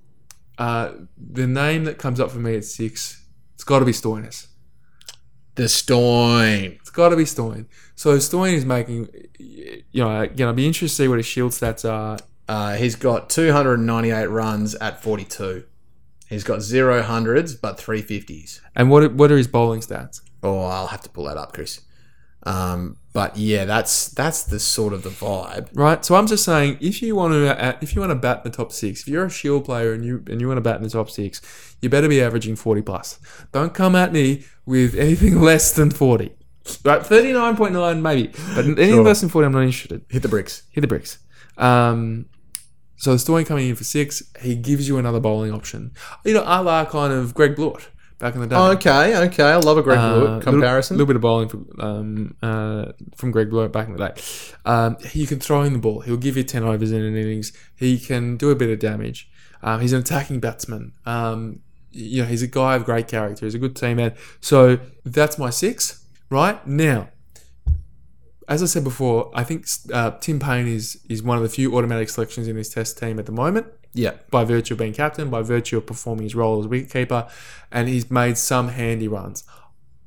uh, 0.58 0.92
the 1.16 1.46
name 1.46 1.84
that 1.84 1.98
comes 1.98 2.20
up 2.20 2.30
for 2.30 2.38
me 2.38 2.56
at 2.56 2.64
six, 2.64 3.24
it's 3.54 3.64
got 3.64 3.80
to 3.80 3.84
be 3.84 3.92
Stoinis. 3.92 4.46
The 5.56 5.68
Stoin. 5.68 6.78
It's 6.80 6.90
got 6.90 7.10
to 7.10 7.16
be 7.16 7.24
Stoin. 7.24 7.66
So 7.94 8.18
Stoin 8.18 8.54
is 8.54 8.64
making, 8.64 9.08
you 9.38 9.84
know, 9.94 10.20
again, 10.20 10.48
I'd 10.48 10.56
be 10.56 10.66
interested 10.66 10.88
to 10.88 11.02
see 11.02 11.08
what 11.08 11.18
his 11.18 11.26
shield 11.26 11.52
stats 11.52 11.88
are. 11.88 12.18
Uh, 12.48 12.74
he's 12.74 12.96
got 12.96 13.30
298 13.30 14.26
runs 14.26 14.74
at 14.76 15.02
42. 15.02 15.64
He's 16.28 16.44
got 16.44 16.62
zero 16.62 17.02
hundreds, 17.02 17.54
but 17.54 17.78
three 17.78 18.02
fifties. 18.02 18.60
And 18.74 18.90
what 18.90 19.12
what 19.14 19.30
are 19.30 19.36
his 19.36 19.46
bowling 19.46 19.80
stats? 19.80 20.20
Oh, 20.42 20.64
I'll 20.64 20.88
have 20.88 21.02
to 21.02 21.08
pull 21.10 21.24
that 21.24 21.36
up, 21.36 21.52
Chris. 21.52 21.82
Um, 22.44 22.96
but 23.14 23.36
yeah, 23.38 23.64
that's 23.64 24.08
that's 24.08 24.42
the 24.42 24.60
sort 24.60 24.92
of 24.92 25.02
the 25.02 25.08
vibe. 25.08 25.68
Right. 25.72 26.04
So 26.04 26.16
I'm 26.16 26.26
just 26.26 26.44
saying, 26.44 26.76
if 26.82 27.00
you 27.00 27.16
want 27.16 27.32
to, 27.32 27.64
uh, 27.64 27.78
if 27.80 27.94
you 27.94 28.00
want 28.02 28.10
to 28.10 28.16
bat 28.16 28.42
in 28.44 28.50
the 28.50 28.56
top 28.56 28.70
six, 28.72 29.00
if 29.02 29.08
you're 29.08 29.24
a 29.24 29.30
shield 29.30 29.64
player 29.64 29.92
and 29.94 30.04
you 30.04 30.22
and 30.28 30.40
you 30.40 30.48
want 30.48 30.58
to 30.58 30.62
bat 30.62 30.76
in 30.76 30.82
the 30.82 30.90
top 30.90 31.08
six, 31.10 31.40
you 31.80 31.88
better 31.88 32.08
be 32.08 32.20
averaging 32.20 32.56
40 32.56 32.82
plus. 32.82 33.18
Don't 33.52 33.72
come 33.72 33.94
at 33.96 34.12
me 34.12 34.44
with 34.66 34.94
anything 34.94 35.40
less 35.50 35.72
than 35.72 35.90
40. 35.90 36.32
Right, 36.84 37.02
39.9 37.02 38.00
maybe, 38.00 38.28
but 38.54 38.64
anything 38.64 38.90
Sure. 38.90 39.04
less 39.04 39.20
than 39.20 39.28
40, 39.28 39.46
I'm 39.46 39.52
not 39.52 39.60
interested. 39.64 40.02
Hit 40.08 40.22
the 40.22 40.28
bricks. 40.28 40.62
Hit 40.70 40.80
the 40.80 40.86
bricks. 40.86 41.18
Um, 41.58 42.26
So 42.96 43.16
Stoin 43.18 43.44
coming 43.44 43.68
in 43.68 43.76
for 43.76 43.84
six, 43.84 44.22
he 44.40 44.54
gives 44.56 44.88
you 44.88 44.96
another 44.96 45.20
bowling 45.20 45.52
option. 45.52 45.92
You 46.24 46.34
know, 46.34 46.42
a 46.46 46.62
la 46.62 46.84
kind 46.86 47.12
of 47.12 47.34
Greg 47.34 47.54
Blewett 47.54 47.88
back 48.24 48.34
in 48.34 48.40
the 48.40 48.46
day. 48.46 48.56
Okay, 48.56 49.16
okay. 49.26 49.42
I 49.42 49.56
love 49.56 49.76
a 49.76 49.82
Greg 49.82 49.98
Uh, 49.98 50.14
Blewett 50.14 50.42
comparison. 50.42 50.96
A 50.96 50.98
little, 50.98 51.06
bit 51.06 51.16
of 51.16 51.22
bowling 51.22 51.48
from 51.48 51.68
um, 51.78 52.36
uh, 52.42 52.92
from 53.16 53.30
Greg 53.30 53.50
Blewett 53.50 53.70
back 53.70 53.86
in 53.86 53.96
the 53.96 54.08
day. 54.08 54.22
Um, 54.64 54.96
he 55.00 55.26
can 55.26 55.38
throw 55.38 55.62
in 55.62 55.74
the 55.74 55.78
ball. 55.78 56.00
He'll 56.00 56.16
give 56.16 56.36
you 56.36 56.42
ten 56.42 56.64
overs 56.64 56.90
in 56.90 57.02
an 57.02 57.16
innings. 57.16 57.52
He 57.76 57.98
can 57.98 58.36
do 58.36 58.50
a 58.50 58.56
bit 58.56 58.70
of 58.70 58.78
damage. 58.78 59.30
Um, 59.62 59.80
he's 59.80 59.92
an 59.92 60.00
attacking 60.00 60.40
batsman. 60.40 60.92
Um, 61.04 61.60
you 61.90 62.22
know, 62.22 62.28
he's 62.28 62.42
a 62.42 62.46
guy 62.46 62.74
of 62.76 62.84
great 62.84 63.08
character. 63.08 63.44
He's 63.44 63.54
a 63.54 63.58
good 63.58 63.76
team 63.76 63.98
man. 63.98 64.14
So 64.40 64.78
that's 65.04 65.38
my 65.38 65.50
six. 65.50 66.04
Right 66.30 66.66
now, 66.66 67.10
as 68.48 68.62
I 68.62 68.66
said 68.66 68.84
before, 68.84 69.30
I 69.34 69.44
think 69.44 69.66
uh, 69.92 70.12
Tim 70.12 70.40
Paine 70.40 70.66
is 70.66 70.98
is 71.10 71.22
one 71.22 71.36
of 71.36 71.42
the 71.42 71.50
few 71.50 71.76
automatic 71.76 72.08
selections 72.08 72.48
in 72.48 72.56
this 72.56 72.70
Test 72.70 72.98
team 72.98 73.18
at 73.18 73.26
the 73.26 73.32
moment 73.32 73.66
yeah. 73.94 74.14
by 74.30 74.44
virtue 74.44 74.74
of 74.74 74.78
being 74.78 74.92
captain, 74.92 75.30
by 75.30 75.42
virtue 75.42 75.78
of 75.78 75.86
performing 75.86 76.24
his 76.24 76.34
role 76.34 76.60
as 76.60 76.66
wicketkeeper, 76.66 77.30
and 77.70 77.88
he's 77.88 78.10
made 78.10 78.36
some 78.36 78.68
handy 78.68 79.08
runs. 79.08 79.44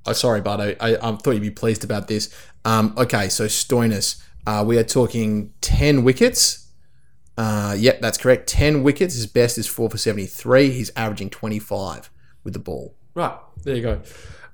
Oh, 0.05 0.13
sorry, 0.13 0.41
but 0.41 0.61
I, 0.61 0.75
I, 0.79 0.95
I 0.95 1.15
thought 1.15 1.31
you'd 1.31 1.41
be 1.41 1.49
pleased 1.51 1.83
about 1.83 2.07
this. 2.07 2.33
Um, 2.63 2.93
okay, 2.97 3.29
so 3.29 3.45
Stoinis, 3.45 4.21
uh, 4.45 4.63
we 4.65 4.77
are 4.77 4.83
talking 4.83 5.53
10 5.61 6.03
wickets. 6.03 6.67
Uh, 7.37 7.75
yep, 7.77 8.01
that's 8.01 8.17
correct. 8.17 8.47
10 8.47 8.83
wickets. 8.83 9.15
His 9.15 9.27
best 9.27 9.57
is 9.57 9.67
4 9.67 9.89
for 9.89 9.97
73. 9.97 10.71
He's 10.71 10.91
averaging 10.95 11.29
25 11.29 12.09
with 12.43 12.53
the 12.53 12.59
ball. 12.59 12.95
Right 13.13 13.37
there, 13.63 13.75
you 13.75 13.81
go. 13.81 14.01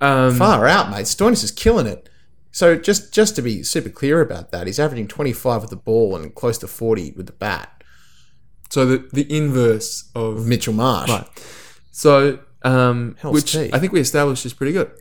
Um, 0.01 0.36
Far 0.36 0.67
out, 0.67 0.89
mate. 0.89 1.05
Stoinis 1.05 1.43
is 1.43 1.51
killing 1.51 1.88
it. 1.88 2.09
So 2.51 2.75
just 2.75 3.11
just 3.11 3.36
to 3.36 3.41
be 3.41 3.63
super 3.63 3.89
clear 3.89 4.21
about 4.21 4.51
that, 4.51 4.67
he's 4.67 4.79
averaging 4.79 5.07
25 5.07 5.61
with 5.61 5.69
the 5.71 5.75
ball 5.75 6.15
and 6.15 6.34
close 6.36 6.59
to 6.59 6.67
40 6.67 7.13
with 7.13 7.25
the 7.25 7.34
bat. 7.34 7.82
So 8.74 8.88
the 8.88 9.07
the 9.13 9.26
inverse 9.32 10.09
of 10.15 10.47
Mitchell 10.47 10.74
Marsh. 10.74 11.11
right. 11.11 11.28
So 11.91 12.39
um, 12.63 13.15
Hell's 13.19 13.36
which 13.36 13.51
teeth. 13.51 13.71
I 13.71 13.78
think 13.78 13.93
we 13.93 13.99
established 13.99 14.47
is 14.47 14.53
pretty 14.53 14.74
good. 14.74 14.91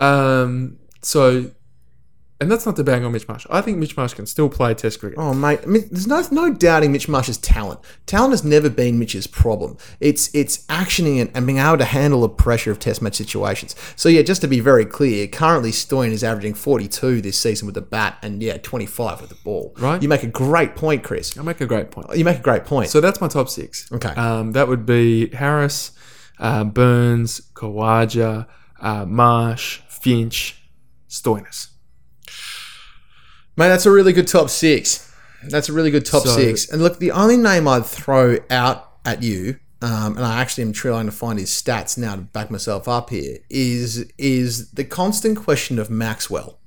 Um, 0.00 0.78
so. 1.00 1.50
And 2.42 2.50
that's 2.50 2.66
not 2.66 2.74
to 2.74 2.82
bang 2.82 3.04
on 3.04 3.12
Mitch 3.12 3.28
Marsh. 3.28 3.46
I 3.48 3.60
think 3.60 3.78
Mitch 3.78 3.96
Marsh 3.96 4.14
can 4.14 4.26
still 4.26 4.48
play 4.48 4.74
Test 4.74 4.98
cricket. 4.98 5.16
Oh 5.16 5.32
mate, 5.32 5.60
I 5.62 5.66
mean, 5.66 5.88
there's 5.92 6.08
no 6.08 6.22
no 6.32 6.52
doubting 6.52 6.90
Mitch 6.90 7.08
Marsh's 7.08 7.38
talent. 7.38 7.78
Talent 8.04 8.32
has 8.32 8.42
never 8.44 8.68
been 8.68 8.98
Mitch's 8.98 9.28
problem. 9.28 9.76
It's 10.00 10.28
it's 10.34 10.66
actioning 10.66 11.22
it 11.22 11.30
and 11.34 11.46
being 11.46 11.58
able 11.58 11.78
to 11.78 11.84
handle 11.84 12.22
the 12.22 12.28
pressure 12.28 12.72
of 12.72 12.80
Test 12.80 13.00
match 13.00 13.14
situations. 13.14 13.76
So 13.94 14.08
yeah, 14.08 14.22
just 14.22 14.40
to 14.40 14.48
be 14.48 14.58
very 14.58 14.84
clear, 14.84 15.28
currently 15.28 15.70
Stoinis 15.70 16.12
is 16.12 16.24
averaging 16.24 16.54
42 16.54 17.20
this 17.20 17.38
season 17.38 17.66
with 17.66 17.76
the 17.76 17.80
bat, 17.80 18.18
and 18.22 18.42
yeah, 18.42 18.56
25 18.56 19.20
with 19.20 19.30
the 19.30 19.36
ball. 19.36 19.72
Right. 19.78 20.02
You 20.02 20.08
make 20.08 20.24
a 20.24 20.28
great 20.28 20.74
point, 20.74 21.04
Chris. 21.04 21.38
I 21.38 21.42
make 21.42 21.60
a 21.60 21.66
great 21.66 21.92
point. 21.92 22.16
You 22.16 22.24
make 22.24 22.38
a 22.38 22.42
great 22.42 22.64
point. 22.64 22.90
So 22.90 23.00
that's 23.00 23.20
my 23.20 23.28
top 23.28 23.48
six. 23.48 23.90
Okay. 23.92 24.10
Um, 24.10 24.52
that 24.52 24.66
would 24.66 24.84
be 24.84 25.28
Harris, 25.34 25.92
uh, 26.40 26.64
Burns, 26.64 27.40
Khawaja, 27.54 28.48
uh, 28.80 29.06
Marsh, 29.06 29.80
Finch, 29.88 30.60
Stoinis. 31.08 31.71
Mate, 33.56 33.68
that's 33.68 33.86
a 33.86 33.90
really 33.90 34.12
good 34.12 34.28
top 34.28 34.48
six. 34.50 35.12
That's 35.48 35.68
a 35.68 35.72
really 35.72 35.90
good 35.90 36.06
top 36.06 36.24
So- 36.24 36.36
six. 36.36 36.68
And 36.70 36.82
look, 36.82 36.98
the 36.98 37.10
only 37.10 37.36
name 37.36 37.66
I'd 37.68 37.84
throw 37.84 38.38
out 38.50 38.88
at 39.04 39.22
you, 39.22 39.56
um, 39.82 40.16
and 40.16 40.24
I 40.24 40.40
actually 40.40 40.62
am 40.64 40.72
trying 40.72 41.06
to 41.06 41.12
find 41.12 41.38
his 41.38 41.50
stats 41.50 41.98
now 41.98 42.14
to 42.14 42.22
back 42.22 42.50
myself 42.50 42.86
up 42.88 43.10
here, 43.10 43.38
is 43.50 44.06
is 44.16 44.70
the 44.70 44.84
constant 44.84 45.36
question 45.38 45.78
of 45.78 45.90
Maxwell, 45.90 46.60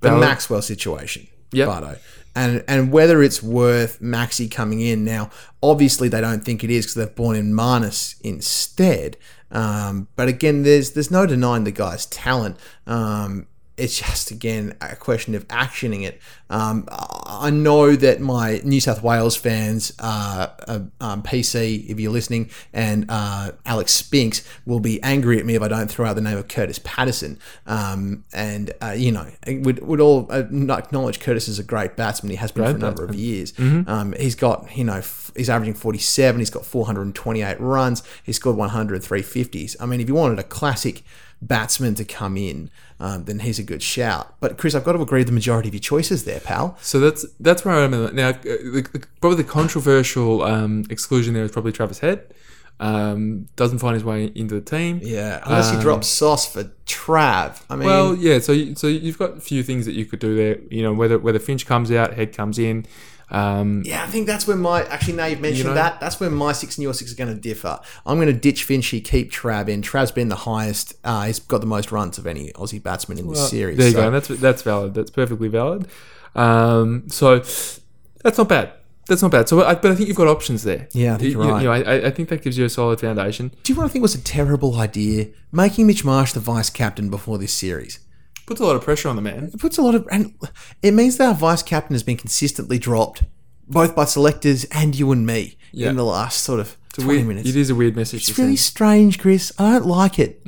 the. 0.00 0.12
Maxwell 0.12 0.60
situation, 0.62 1.26
Yep. 1.52 1.66
Bardo, 1.66 1.96
and 2.36 2.62
and 2.68 2.92
whether 2.92 3.22
it's 3.22 3.42
worth 3.42 4.00
Maxi 4.00 4.50
coming 4.50 4.80
in 4.80 5.02
now. 5.04 5.30
Obviously, 5.62 6.08
they 6.10 6.20
don't 6.20 6.44
think 6.44 6.62
it 6.62 6.70
is 6.70 6.84
because 6.84 6.94
they've 6.96 7.14
brought 7.16 7.36
in 7.36 7.54
Marnus 7.54 8.16
instead. 8.20 9.16
Um, 9.50 10.08
but 10.16 10.28
again, 10.28 10.62
there's 10.62 10.90
there's 10.90 11.10
no 11.10 11.24
denying 11.24 11.64
the 11.64 11.70
guy's 11.72 12.04
talent. 12.06 12.58
Um, 12.86 13.46
it's 13.76 13.98
just 13.98 14.30
again 14.30 14.76
a 14.80 14.94
question 14.96 15.34
of 15.34 15.46
actioning 15.48 16.04
it. 16.04 16.20
Um, 16.50 16.86
I 16.90 17.50
know 17.50 17.96
that 17.96 18.20
my 18.20 18.60
New 18.62 18.80
South 18.80 19.02
Wales 19.02 19.34
fans, 19.34 19.92
uh, 19.98 20.48
uh, 20.68 20.80
um, 21.00 21.22
PC, 21.22 21.88
if 21.88 21.98
you're 21.98 22.12
listening, 22.12 22.50
and 22.72 23.06
uh, 23.08 23.52
Alex 23.66 23.92
Spinks 23.92 24.46
will 24.64 24.78
be 24.80 25.02
angry 25.02 25.38
at 25.38 25.46
me 25.46 25.54
if 25.56 25.62
I 25.62 25.68
don't 25.68 25.90
throw 25.90 26.06
out 26.06 26.14
the 26.14 26.20
name 26.22 26.36
of 26.38 26.46
Kurtis 26.46 26.82
Patterson. 26.84 27.38
Um, 27.66 28.24
and 28.32 28.72
uh, 28.80 28.90
you 28.96 29.10
know, 29.10 29.26
would 29.46 29.80
would 29.84 30.00
all 30.00 30.30
acknowledge 30.30 31.18
Kurtis 31.18 31.48
is 31.48 31.58
a 31.58 31.64
great 31.64 31.96
batsman. 31.96 32.30
He 32.30 32.36
has 32.36 32.52
been 32.52 32.64
for 32.64 32.70
a 32.70 32.72
Great 32.74 32.80
number 32.82 33.02
of 33.04 33.08
batsman. 33.10 33.24
years. 33.24 33.52
Um, 33.58 34.12
he's 34.18 34.34
got 34.36 34.76
you 34.76 34.84
know 34.84 35.00
he's 35.36 35.50
averaging 35.50 35.74
47. 35.74 36.38
He's 36.40 36.50
got 36.50 36.64
428 36.66 37.60
runs. 37.60 38.02
He's 38.22 38.36
scored 38.36 38.56
100 38.56 39.02
350s. 39.02 39.76
I 39.80 39.86
mean, 39.86 40.00
if 40.00 40.08
you 40.08 40.14
wanted 40.14 40.38
a 40.38 40.42
classic 40.44 41.02
batsman 41.42 41.94
to 41.96 42.04
come 42.04 42.36
in, 42.36 42.70
um, 43.00 43.24
then 43.24 43.40
he's 43.40 43.58
a 43.58 43.62
good 43.62 43.82
shout. 43.82 44.34
But 44.40 44.56
Chris, 44.56 44.74
I've 44.74 44.84
got 44.84 44.92
to 44.92 45.02
agree 45.02 45.20
with 45.20 45.26
the 45.26 45.32
majority 45.34 45.68
of 45.68 45.74
your 45.74 45.80
choices 45.80 46.24
there, 46.24 46.40
pal. 46.40 46.78
So 46.80 47.00
that's 47.00 47.26
that's 47.40 47.64
where 47.64 47.74
I'm 47.74 47.92
at 47.94 48.14
now. 48.14 48.28
uh, 48.30 48.34
The, 48.42 48.88
the, 48.92 49.06
probably 49.20 49.42
the 49.42 49.48
controversial 49.50 50.42
um, 50.42 50.84
exclusion 50.90 51.34
there 51.34 51.44
is 51.44 51.50
probably 51.50 51.72
Travis 51.72 51.98
Head. 51.98 52.32
Um, 52.80 53.46
doesn't 53.54 53.78
find 53.78 53.94
his 53.94 54.02
way 54.04 54.32
into 54.34 54.54
the 54.56 54.60
team. 54.60 55.00
Yeah, 55.02 55.40
unless 55.44 55.70
he 55.70 55.76
Um, 55.76 55.82
drops 55.82 56.08
sauce 56.08 56.50
for 56.52 56.64
Trav. 56.86 57.62
I 57.70 57.76
mean, 57.76 57.86
Well, 57.86 58.16
yeah. 58.16 58.40
So 58.40 58.50
you, 58.52 58.74
so 58.74 58.88
you've 58.88 59.18
got 59.18 59.36
a 59.36 59.40
few 59.40 59.62
things 59.62 59.86
that 59.86 59.92
you 59.94 60.04
could 60.04 60.18
do 60.18 60.34
there. 60.34 60.58
You 60.70 60.82
know, 60.82 60.92
whether 60.92 61.18
whether 61.18 61.38
Finch 61.38 61.66
comes 61.66 61.90
out, 61.92 62.14
Head 62.14 62.32
comes 62.36 62.58
in. 62.58 62.86
Um, 63.34 63.82
yeah, 63.84 64.04
I 64.04 64.06
think 64.06 64.26
that's 64.26 64.46
where 64.46 64.56
my 64.56 64.84
actually 64.84 65.14
now 65.14 65.26
you've 65.26 65.40
mentioned 65.40 65.68
know- 65.70 65.74
that 65.74 65.98
that's 66.00 66.20
where 66.20 66.30
my 66.30 66.52
six 66.52 66.76
and 66.76 66.82
your 66.82 66.94
six 66.94 67.12
are 67.12 67.16
going 67.16 67.34
to 67.34 67.40
differ. 67.40 67.80
I'm 68.06 68.16
going 68.16 68.28
to 68.28 68.32
ditch 68.32 68.66
Finchy, 68.66 69.04
keep 69.04 69.32
Trav 69.32 69.68
in. 69.68 69.82
Trav's 69.82 70.12
been 70.12 70.28
the 70.28 70.36
highest. 70.36 70.94
Uh, 71.04 71.24
he's 71.26 71.40
got 71.40 71.60
the 71.60 71.66
most 71.66 71.90
runs 71.92 72.16
of 72.18 72.26
any 72.26 72.50
Aussie 72.52 72.82
batsman 72.82 73.18
in 73.18 73.28
this 73.28 73.38
Well, 73.38 73.46
series. 73.48 73.76
There 73.78 73.88
you 73.88 73.92
so- 73.92 74.02
go. 74.02 74.10
That's 74.10 74.28
that's 74.28 74.62
valid. 74.62 74.94
That's 74.94 75.10
perfectly 75.10 75.48
valid. 75.48 75.88
Um, 76.34 77.08
so 77.08 77.38
that's 77.38 78.38
not 78.38 78.48
bad. 78.48 78.72
That's 79.06 79.20
not 79.20 79.30
bad. 79.30 79.48
So, 79.50 79.62
I, 79.62 79.74
but 79.74 79.90
I 79.90 79.94
think 79.96 80.08
you've 80.08 80.16
got 80.16 80.28
options 80.28 80.62
there. 80.62 80.88
Yeah, 80.92 81.14
I 81.14 81.18
think 81.18 81.32
You- 81.34 81.42
you're 81.42 81.52
right. 81.52 81.62
You 81.62 81.68
know, 81.68 81.72
I, 81.90 82.06
I 82.06 82.10
think 82.10 82.30
that 82.30 82.42
gives 82.42 82.56
you 82.56 82.64
a 82.64 82.70
solid 82.70 83.00
foundation. 83.00 83.52
Do 83.62 83.72
you 83.72 83.78
want 83.78 83.90
to 83.90 83.92
think 83.92 84.02
was 84.02 84.14
a 84.14 84.22
terrible 84.22 84.78
idea? 84.80 85.26
Making 85.52 85.86
Mitch 85.88 86.04
Marsh 86.06 86.32
the 86.32 86.40
vice 86.40 86.70
captain 86.70 87.10
before 87.10 87.36
this 87.36 87.52
series. 87.52 87.98
Puts 88.46 88.60
a 88.60 88.64
lot 88.64 88.76
of 88.76 88.82
pressure 88.82 89.08
on 89.08 89.16
the 89.16 89.22
man. 89.22 89.50
It 89.54 89.58
puts 89.60 89.78
a 89.78 89.82
lot 89.82 89.94
of 89.94 90.06
and 90.10 90.34
it 90.82 90.92
means 90.92 91.16
that 91.16 91.28
our 91.28 91.34
vice 91.34 91.62
captain 91.62 91.94
has 91.94 92.02
been 92.02 92.16
consistently 92.18 92.78
dropped, 92.78 93.22
both 93.66 93.94
by 93.96 94.04
selectors 94.04 94.64
and 94.66 94.94
you 94.98 95.10
and 95.12 95.26
me 95.26 95.56
Yeah. 95.72 95.88
in 95.90 95.96
the 95.96 96.04
last 96.04 96.42
sort 96.42 96.60
of 96.60 96.76
It's 96.90 96.98
a 96.98 97.00
twenty 97.02 97.18
weird- 97.18 97.28
minutes. 97.28 97.48
It 97.48 97.56
is 97.56 97.70
a 97.70 97.74
weird 97.74 97.96
message. 97.96 98.28
It's 98.28 98.36
to 98.36 98.42
really 98.42 98.56
send. 98.56 98.66
strange, 98.74 99.18
Chris. 99.18 99.52
I 99.58 99.72
don't 99.72 99.86
like 99.86 100.18
it. 100.18 100.42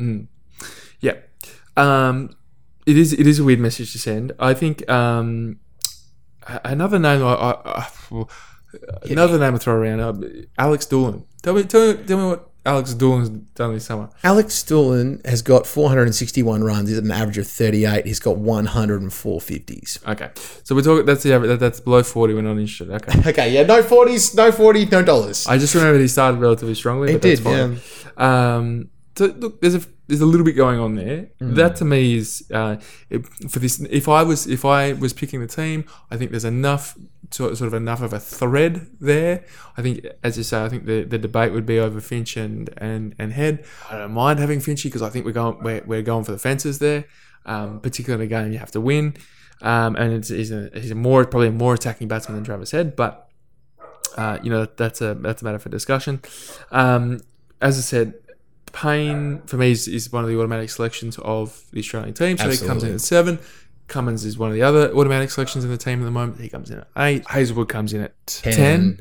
Yeah. 1.01 1.15
Um, 1.77 2.31
it 2.87 2.97
is. 2.97 3.13
It 3.13 3.27
is 3.27 3.39
a 3.39 3.45
weird 3.45 3.61
message 3.61 3.93
to 3.93 3.99
send. 3.99 4.33
I 4.39 4.55
think 4.55 4.89
um, 4.91 5.59
a- 6.47 6.61
another 6.65 6.99
name. 6.99 7.23
I, 7.25 7.33
I, 7.35 7.51
I, 8.13 8.25
another 9.11 9.39
name 9.39 9.55
I 9.55 9.59
throw 9.59 9.75
around. 9.75 10.01
Uh, 10.01 10.15
Alex 10.59 10.87
Doolan. 10.87 11.25
Tell 11.43 11.55
me. 11.55 11.65
Tell, 11.65 11.95
me- 11.95 12.03
tell 12.05 12.19
me 12.19 12.25
what 12.27 12.51
Alex 12.67 12.95
Doolan's 12.95 13.29
done 13.29 13.75
this 13.75 13.87
summer. 13.87 14.11
Alex 14.25 14.63
Doolan 14.65 15.21
has 15.25 15.41
got 15.41 15.67
461 15.67 16.65
runs. 16.65 16.89
He's 16.89 16.99
at 16.99 17.05
an 17.05 17.13
average 17.13 17.39
of 17.39 17.47
38. 17.47 18.05
He's 18.05 18.19
got 18.19 18.37
104 18.39 19.41
50s. 19.41 20.07
Okay. 20.09 20.31
So 20.65 20.75
we're 20.75 20.83
talking. 20.83 21.07
That's 21.07 21.23
the 21.23 21.33
average. 21.33 21.49
That, 21.49 21.61
that's 21.61 21.81
below 21.81 22.03
forty. 22.03 22.35
We're 22.35 22.43
not 22.43 22.59
interested. 22.59 22.91
Okay. 22.91 23.23
Okay, 23.37 23.53
yeah, 23.53 23.65
no 23.65 23.83
40s, 23.83 24.37
no 24.37 24.53
40, 24.53 24.87
no 24.87 25.03
dollars. 25.03 25.47
I 25.47 25.59
just 25.59 25.75
remember 25.75 25.99
he 25.99 26.07
started 26.07 26.39
relatively 26.39 26.75
strongly. 26.75 27.09
He 27.09 27.15
but 27.15 27.23
that's 27.23 27.41
did, 27.41 27.81
fine. 28.17 28.55
Um, 28.57 28.91
so 29.17 29.27
look, 29.27 29.61
there's 29.61 29.75
a 29.75 29.81
there's 30.09 30.21
a 30.21 30.27
little 30.27 30.45
bit 30.45 30.53
going 30.53 30.79
on 30.79 30.95
there. 30.95 31.29
Mm. 31.41 31.55
That 31.57 31.77
to 31.77 31.85
me 31.85 32.17
is 32.17 32.49
uh, 32.53 32.77
for 33.49 33.59
this. 33.59 33.81
If 33.91 34.09
I 34.09 34.23
was 34.23 34.47
if 34.47 34.65
I 34.65 34.93
was 34.93 35.13
picking 35.13 35.41
the 35.41 35.47
team, 35.47 35.85
I 36.11 36.17
think 36.17 36.31
there's 36.31 36.45
enough 36.45 36.97
sort 37.31 37.57
sort 37.57 37.69
of 37.69 37.75
enough 37.75 38.03
of 38.03 38.13
a 38.13 38.21
thread 38.21 38.89
there. 39.01 39.45
I 39.77 39.83
think, 39.83 40.07
as 40.23 40.39
you 40.39 40.45
say, 40.45 40.65
I 40.65 40.69
think 40.69 40.87
the, 40.87 41.03
the 41.03 41.19
debate 41.19 41.53
would 41.53 41.67
be 41.67 41.79
over 41.79 42.01
Finch 42.01 42.37
and 42.37 42.71
and, 42.77 43.15
and 43.19 43.33
Head. 43.33 43.65
I 43.91 43.99
don't 43.99 44.13
mind 44.13 44.39
having 44.39 44.61
Finchy 44.61 44.85
because 44.85 45.03
I 45.03 45.11
think 45.11 45.25
we're 45.25 45.33
going 45.33 45.63
we're, 45.63 45.83
we're 45.85 46.03
going 46.03 46.25
for 46.25 46.33
the 46.33 46.39
fences 46.39 46.79
there. 46.79 47.05
Um, 47.45 47.79
particularly 47.81 48.25
in 48.25 48.33
a 48.33 48.43
game 48.43 48.53
you 48.53 48.59
have 48.59 48.73
to 48.73 48.81
win. 48.81 49.17
Um, 49.63 49.97
and 49.97 50.13
it's, 50.13 50.29
he's 50.29 50.51
a 50.51 50.71
he's 50.75 50.91
a 50.91 50.97
more 50.97 51.25
probably 51.25 51.49
a 51.49 51.53
more 51.53 51.75
attacking 51.75 52.09
batsman 52.09 52.37
than 52.37 52.45
Travis 52.45 52.73
Head, 52.73 52.97
but 52.97 53.31
uh, 54.17 54.39
you 54.43 54.51
know 54.51 54.67
that's 54.77 55.01
a 55.01 55.15
that's 55.15 55.43
a 55.43 55.45
matter 55.45 55.59
for 55.59 55.69
discussion. 55.69 56.21
Um, 56.71 57.21
as 57.61 57.79
I 57.79 57.81
said, 57.81 58.15
Paine 58.77 59.41
for 59.47 59.57
me 59.57 59.71
is, 59.71 59.89
is 59.89 60.13
one 60.13 60.23
of 60.23 60.29
the 60.31 60.39
automatic 60.39 60.69
selections 60.71 61.19
of 61.19 61.63
the 61.73 61.79
Australian 61.81 62.13
team. 62.15 62.37
So 62.37 62.51
he 62.51 62.59
comes 62.59 62.83
in 62.85 62.93
at 62.95 63.01
seven. 63.01 63.39
Cummins 63.89 64.25
is 64.25 64.37
one 64.37 64.51
of 64.51 64.55
the 64.55 64.63
other 64.63 64.93
automatic 64.93 65.31
selections 65.31 65.65
in 65.65 65.71
the 65.71 65.77
team 65.79 66.01
at 66.03 66.05
the 66.05 66.11
moment. 66.11 66.41
He 66.41 66.49
comes 66.49 66.71
in 66.71 66.79
at 66.81 66.89
eight. 66.99 67.25
Hazlewood 67.29 67.69
comes 67.69 67.93
in 67.95 68.03
at 68.03 68.13
ten, 68.27 69.01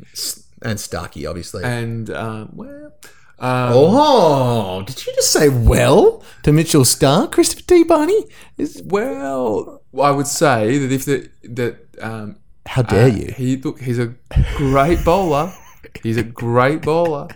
And 0.62 0.80
Starkey, 0.80 1.26
obviously. 1.26 1.64
and 1.64 2.10
um, 2.12 2.52
well, 2.54 2.94
um, 3.40 3.72
oh, 3.74 4.84
did 4.88 5.06
you 5.06 5.14
just 5.16 5.32
say 5.34 5.50
well 5.50 6.24
to 6.44 6.54
Mitchell 6.54 6.86
Stark, 6.86 7.34
Christopher 7.34 7.64
T. 7.68 7.84
Barney? 7.84 8.26
Is, 8.58 8.82
well, 8.86 9.82
I 10.02 10.12
would 10.12 10.28
say 10.28 10.78
that 10.78 10.92
if 10.92 11.04
the 11.06 11.30
that 11.44 11.76
um, 12.02 12.38
How 12.66 12.82
dare 12.84 13.06
Uh, 13.06 13.08
you? 13.08 13.34
He 13.36 13.58
look, 13.58 13.82
he's 13.82 14.00
a 14.00 14.14
great 14.56 15.04
bowler. 15.04 15.52
He's 16.04 16.18
a 16.18 16.24
great 16.24 16.82
bowler. 16.82 17.28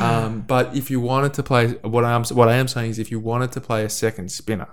Um, 0.00 0.40
but 0.40 0.74
if 0.76 0.90
you 0.90 1.00
wanted 1.00 1.34
to 1.34 1.42
play, 1.42 1.68
what 1.82 2.04
I'm 2.04 2.24
what 2.24 2.48
I 2.48 2.54
am 2.54 2.66
saying 2.68 2.90
is, 2.90 2.98
if 2.98 3.10
you 3.10 3.20
wanted 3.20 3.52
to 3.52 3.60
play 3.60 3.84
a 3.84 3.88
second 3.88 4.30
spinner 4.32 4.68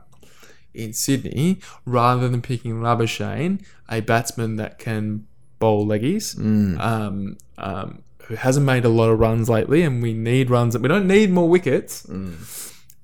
in 0.74 0.94
Sydney, 0.94 1.60
rather 1.86 2.28
than 2.30 2.42
picking 2.42 2.76
Labuschagne, 2.82 3.64
a 3.90 4.02
batsman 4.02 4.56
that 4.58 4.80
can 4.80 5.26
bowl 5.60 5.86
leggies, 5.86 6.38
um, 6.80 7.38
um, 7.58 8.04
who 8.24 8.36
hasn't 8.36 8.66
made 8.66 8.86
a 8.86 8.90
lot 8.90 9.10
of 9.10 9.20
runs 9.20 9.50
lately, 9.50 9.84
and 9.84 10.02
we 10.02 10.14
need 10.14 10.50
runs. 10.50 10.78
We 10.78 10.88
don't 10.88 11.08
need 11.08 11.32
more 11.32 11.50
wickets. 11.50 12.06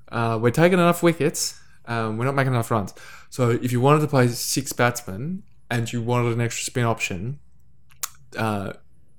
Uh, 0.09 0.39
we're 0.41 0.51
taking 0.51 0.79
enough 0.79 1.03
wickets. 1.03 1.59
Um, 1.87 2.17
we're 2.17 2.25
not 2.25 2.35
making 2.35 2.53
enough 2.53 2.71
runs. 2.71 2.93
So 3.29 3.49
if 3.49 3.71
you 3.71 3.79
wanted 3.81 3.99
to 4.01 4.07
play 4.07 4.27
six 4.29 4.73
batsmen 4.73 5.43
and 5.69 5.91
you 5.91 6.01
wanted 6.01 6.33
an 6.33 6.41
extra 6.41 6.63
spin 6.63 6.85
option, 6.85 7.39
uh, 8.37 8.73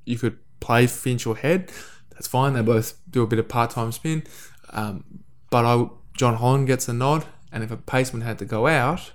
you 0.05 0.19
could 0.19 0.39
play 0.61 0.87
Finch 0.87 1.27
or 1.27 1.37
Head. 1.37 1.71
That's 2.17 2.27
fine. 2.27 2.55
They 2.55 2.63
both 2.63 2.99
do 3.11 3.23
a 3.23 3.27
bit 3.27 3.39
of 3.39 3.47
part-time 3.47 3.93
spin. 3.93 4.25
Um, 4.71 5.05
but 5.51 5.67
I, 5.67 5.89
Jon 6.17 6.37
Holland 6.37 6.67
gets 6.67 6.89
a 6.89 6.95
nod, 6.95 7.27
and 7.53 7.63
if 7.63 7.71
a 7.71 7.77
paceman 7.77 8.23
had 8.23 8.39
to 8.39 8.47
go 8.47 8.67
out, 8.67 9.13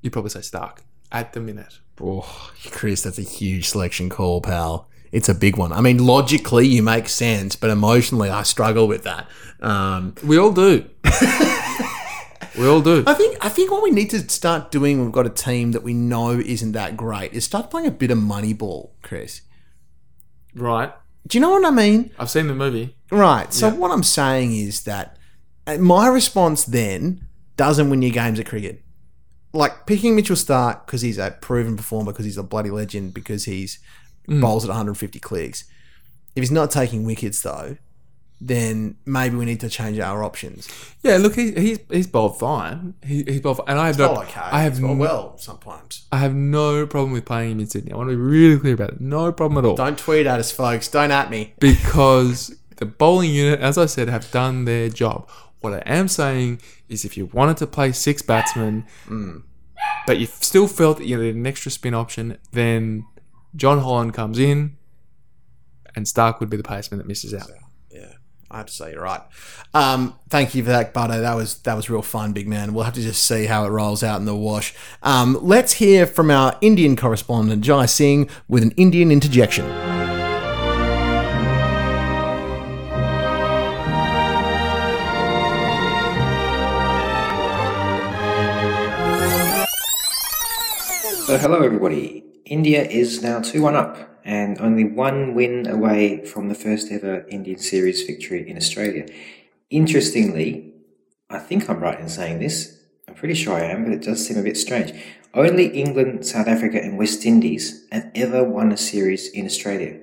you'd 0.00 0.12
probably 0.12 0.30
say 0.30 0.40
Stark 0.40 0.82
at 1.12 1.34
the 1.34 1.40
minute. 1.40 1.78
Oh, 2.02 2.50
Chris, 2.70 3.02
that's 3.02 3.18
a 3.18 3.22
huge 3.22 3.68
selection 3.68 4.08
call, 4.08 4.40
pal. 4.40 4.88
It's 5.12 5.28
a 5.28 5.34
big 5.34 5.58
one. 5.58 5.72
I 5.72 5.82
mean, 5.82 5.98
logically, 5.98 6.66
you 6.66 6.82
make 6.82 7.08
sense, 7.08 7.54
but 7.54 7.68
emotionally, 7.68 8.30
I 8.30 8.44
struggle 8.44 8.88
with 8.88 9.02
that. 9.04 9.28
Um, 9.60 10.14
We 10.24 10.38
all 10.38 10.52
do. 10.52 10.88
we 12.58 12.66
all 12.66 12.80
do. 12.80 13.04
I 13.06 13.14
think 13.14 13.36
I 13.44 13.48
think 13.48 13.70
what 13.70 13.82
we 13.82 13.90
need 13.90 14.08
to 14.10 14.20
start 14.30 14.70
doing, 14.70 14.96
when 14.96 15.06
we've 15.06 15.12
got 15.12 15.26
a 15.26 15.30
team 15.30 15.72
that 15.72 15.82
we 15.82 15.92
know 15.92 16.30
isn't 16.30 16.72
that 16.72 16.96
great, 16.96 17.32
is 17.32 17.44
start 17.44 17.70
playing 17.70 17.88
a 17.88 17.90
bit 17.90 18.10
of 18.10 18.18
money 18.18 18.54
ball, 18.54 18.94
Chris. 19.02 19.42
Right. 20.54 20.92
Do 21.26 21.36
you 21.38 21.40
know 21.42 21.50
what 21.50 21.64
I 21.64 21.70
mean? 21.70 22.10
I've 22.18 22.30
seen 22.30 22.46
the 22.48 22.54
movie. 22.54 22.96
Right. 23.10 23.52
So 23.52 23.68
Yeah. 23.68 23.74
what 23.74 23.90
I'm 23.90 24.02
saying 24.02 24.54
is 24.56 24.82
that 24.84 25.16
uh, 25.66 25.76
my 25.78 26.08
response 26.08 26.64
then 26.64 27.24
doesn't 27.56 27.90
win 27.90 28.02
you 28.02 28.10
games 28.10 28.40
at 28.40 28.46
cricket. 28.46 28.82
Like 29.52 29.86
picking 29.86 30.14
Mitchell 30.16 30.36
Stark 30.36 30.86
because 30.86 31.02
he's 31.02 31.18
a 31.18 31.36
proven 31.40 31.76
performer, 31.76 32.12
because 32.12 32.24
he's 32.24 32.38
a 32.38 32.42
bloody 32.42 32.70
legend, 32.70 33.14
because 33.14 33.44
he's 33.44 33.78
bowls 34.26 34.64
at 34.64 34.68
150 34.68 35.18
clicks. 35.18 35.64
If 36.36 36.42
he's 36.42 36.52
not 36.52 36.70
taking 36.70 37.04
wickets 37.04 37.42
though, 37.42 37.76
then 38.40 38.96
maybe 39.04 39.36
we 39.36 39.44
need 39.44 39.60
to 39.60 39.68
change 39.68 39.98
our 39.98 40.24
options. 40.24 40.68
Yeah, 41.02 41.18
look, 41.18 41.34
he, 41.34 41.52
he's 41.52 41.78
he's 41.90 42.06
bowled 42.06 42.38
fine. 42.38 42.94
He, 43.04 43.22
he's 43.24 43.40
bowled, 43.40 43.58
fine. 43.58 43.66
and 43.68 43.78
I 43.78 43.88
have 43.88 43.98
no, 43.98 44.16
I 44.16 44.62
have 44.62 44.80
well, 44.80 44.94
no, 44.94 45.00
well 45.00 45.38
sometimes. 45.38 46.06
I 46.10 46.18
have 46.18 46.34
no 46.34 46.86
problem 46.86 47.12
with 47.12 47.26
playing 47.26 47.52
him 47.52 47.60
in 47.60 47.66
Sydney. 47.66 47.92
I 47.92 47.96
want 47.96 48.08
to 48.08 48.16
be 48.16 48.22
really 48.22 48.58
clear 48.58 48.74
about 48.74 48.90
it. 48.90 49.00
No 49.00 49.30
problem 49.32 49.64
at 49.64 49.68
all. 49.68 49.76
Don't 49.76 49.98
tweet 49.98 50.26
at 50.26 50.40
us, 50.40 50.50
folks. 50.50 50.88
Don't 50.88 51.10
at 51.10 51.30
me. 51.30 51.54
because 51.60 52.56
the 52.76 52.86
bowling 52.86 53.30
unit, 53.30 53.60
as 53.60 53.76
I 53.76 53.86
said, 53.86 54.08
have 54.08 54.30
done 54.30 54.64
their 54.64 54.88
job. 54.88 55.28
What 55.60 55.74
I 55.74 55.82
am 55.84 56.08
saying 56.08 56.60
is, 56.88 57.04
if 57.04 57.16
you 57.16 57.26
wanted 57.26 57.58
to 57.58 57.66
play 57.66 57.92
six 57.92 58.22
batsmen, 58.22 58.86
hmm. 59.04 59.38
but 60.06 60.18
you 60.18 60.26
still 60.26 60.66
felt 60.66 60.96
that 60.96 61.06
you 61.06 61.18
needed 61.18 61.36
an 61.36 61.46
extra 61.46 61.70
spin 61.70 61.92
option, 61.92 62.38
then 62.52 63.06
Jon 63.54 63.80
Holland 63.80 64.14
comes 64.14 64.38
in, 64.38 64.78
and 65.94 66.08
Stark 66.08 66.40
would 66.40 66.48
be 66.48 66.56
the 66.56 66.62
paceman 66.62 66.96
that 66.96 67.06
misses 67.06 67.34
out. 67.34 67.50
Yeah, 67.90 68.14
I 68.50 68.58
have 68.58 68.66
to 68.66 68.72
say 68.72 68.92
you're 68.92 69.02
right. 69.02 69.22
Um, 69.74 70.18
thank 70.28 70.56
you 70.56 70.64
for 70.64 70.70
that, 70.70 70.92
Butto. 70.92 71.20
That 71.20 71.34
was 71.34 71.60
that 71.62 71.74
was 71.74 71.88
real 71.88 72.02
fun, 72.02 72.32
big 72.32 72.48
man. 72.48 72.74
We'll 72.74 72.84
have 72.84 72.94
to 72.94 73.02
just 73.02 73.24
see 73.24 73.46
how 73.46 73.64
it 73.64 73.68
rolls 73.68 74.02
out 74.02 74.18
in 74.18 74.26
the 74.26 74.34
wash. 74.34 74.74
Um, 75.04 75.38
let's 75.40 75.74
hear 75.74 76.04
from 76.04 76.30
our 76.32 76.58
Indian 76.60 76.96
correspondent 76.96 77.62
Jai 77.62 77.86
Singh 77.86 78.28
with 78.48 78.64
an 78.64 78.72
Indian 78.72 79.12
interjection. 79.12 79.66
So, 91.26 91.38
hello 91.38 91.62
everybody. 91.62 92.24
India 92.46 92.82
is 92.82 93.22
now 93.22 93.40
2 93.40 93.62
1 93.62 93.76
up 93.76 94.09
and 94.24 94.60
only 94.60 94.84
one 94.84 95.34
win 95.34 95.66
away 95.66 96.24
from 96.24 96.48
the 96.48 96.54
first 96.54 96.90
ever 96.90 97.26
Indian 97.28 97.58
series 97.58 98.02
victory 98.02 98.48
in 98.48 98.56
Australia. 98.56 99.06
Interestingly, 99.70 100.74
I 101.28 101.38
think 101.38 101.68
I'm 101.68 101.80
right 101.80 101.98
in 101.98 102.08
saying 102.08 102.40
this. 102.40 102.78
I'm 103.08 103.14
pretty 103.14 103.34
sure 103.34 103.54
I 103.54 103.64
am, 103.64 103.84
but 103.84 103.92
it 103.92 104.02
does 104.02 104.26
seem 104.26 104.38
a 104.38 104.42
bit 104.42 104.56
strange. 104.56 104.92
Only 105.32 105.66
England, 105.68 106.26
South 106.26 106.48
Africa, 106.48 106.80
and 106.82 106.98
West 106.98 107.24
Indies 107.24 107.86
have 107.92 108.10
ever 108.14 108.42
won 108.42 108.72
a 108.72 108.76
series 108.76 109.28
in 109.28 109.46
Australia. 109.46 109.98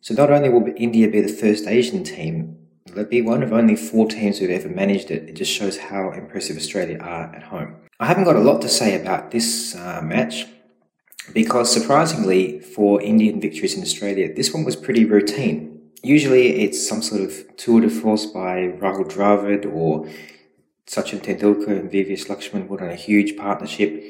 So, 0.00 0.14
not 0.14 0.30
only 0.30 0.48
will 0.48 0.72
India 0.76 1.08
be 1.08 1.20
the 1.20 1.28
first 1.28 1.66
Asian 1.66 2.04
team, 2.04 2.58
they'll 2.86 3.04
be 3.04 3.22
one 3.22 3.42
of 3.42 3.52
only 3.52 3.76
four 3.76 4.06
teams 4.06 4.38
who've 4.38 4.50
ever 4.50 4.68
managed 4.68 5.10
it. 5.10 5.28
It 5.28 5.34
just 5.34 5.52
shows 5.52 5.78
how 5.78 6.12
impressive 6.12 6.56
Australia 6.56 6.98
are 6.98 7.34
at 7.34 7.44
home. 7.44 7.76
I 7.98 8.06
haven't 8.06 8.24
got 8.24 8.36
a 8.36 8.40
lot 8.40 8.62
to 8.62 8.68
say 8.68 9.00
about 9.00 9.30
this 9.30 9.74
uh, 9.74 10.00
match 10.02 10.46
because 11.32 11.72
surprisingly 11.72 12.60
for 12.60 13.00
Indian 13.00 13.40
victories 13.40 13.76
in 13.76 13.82
Australia, 13.82 14.32
this 14.34 14.52
one 14.52 14.64
was 14.64 14.76
pretty 14.76 15.04
routine. 15.04 15.90
Usually 16.02 16.62
it's 16.62 16.86
some 16.86 17.02
sort 17.02 17.20
of 17.22 17.56
tour 17.56 17.80
de 17.80 17.88
force 17.88 18.26
by 18.26 18.72
Rahul 18.80 19.08
Dravid 19.08 19.72
or 19.72 20.08
Sachin 20.86 21.20
Tendulkar 21.20 21.78
and 21.78 21.90
VVS 21.90 22.26
Laxman 22.26 22.66
put 22.66 22.82
on 22.82 22.88
a 22.88 22.96
huge 22.96 23.36
partnership. 23.36 24.02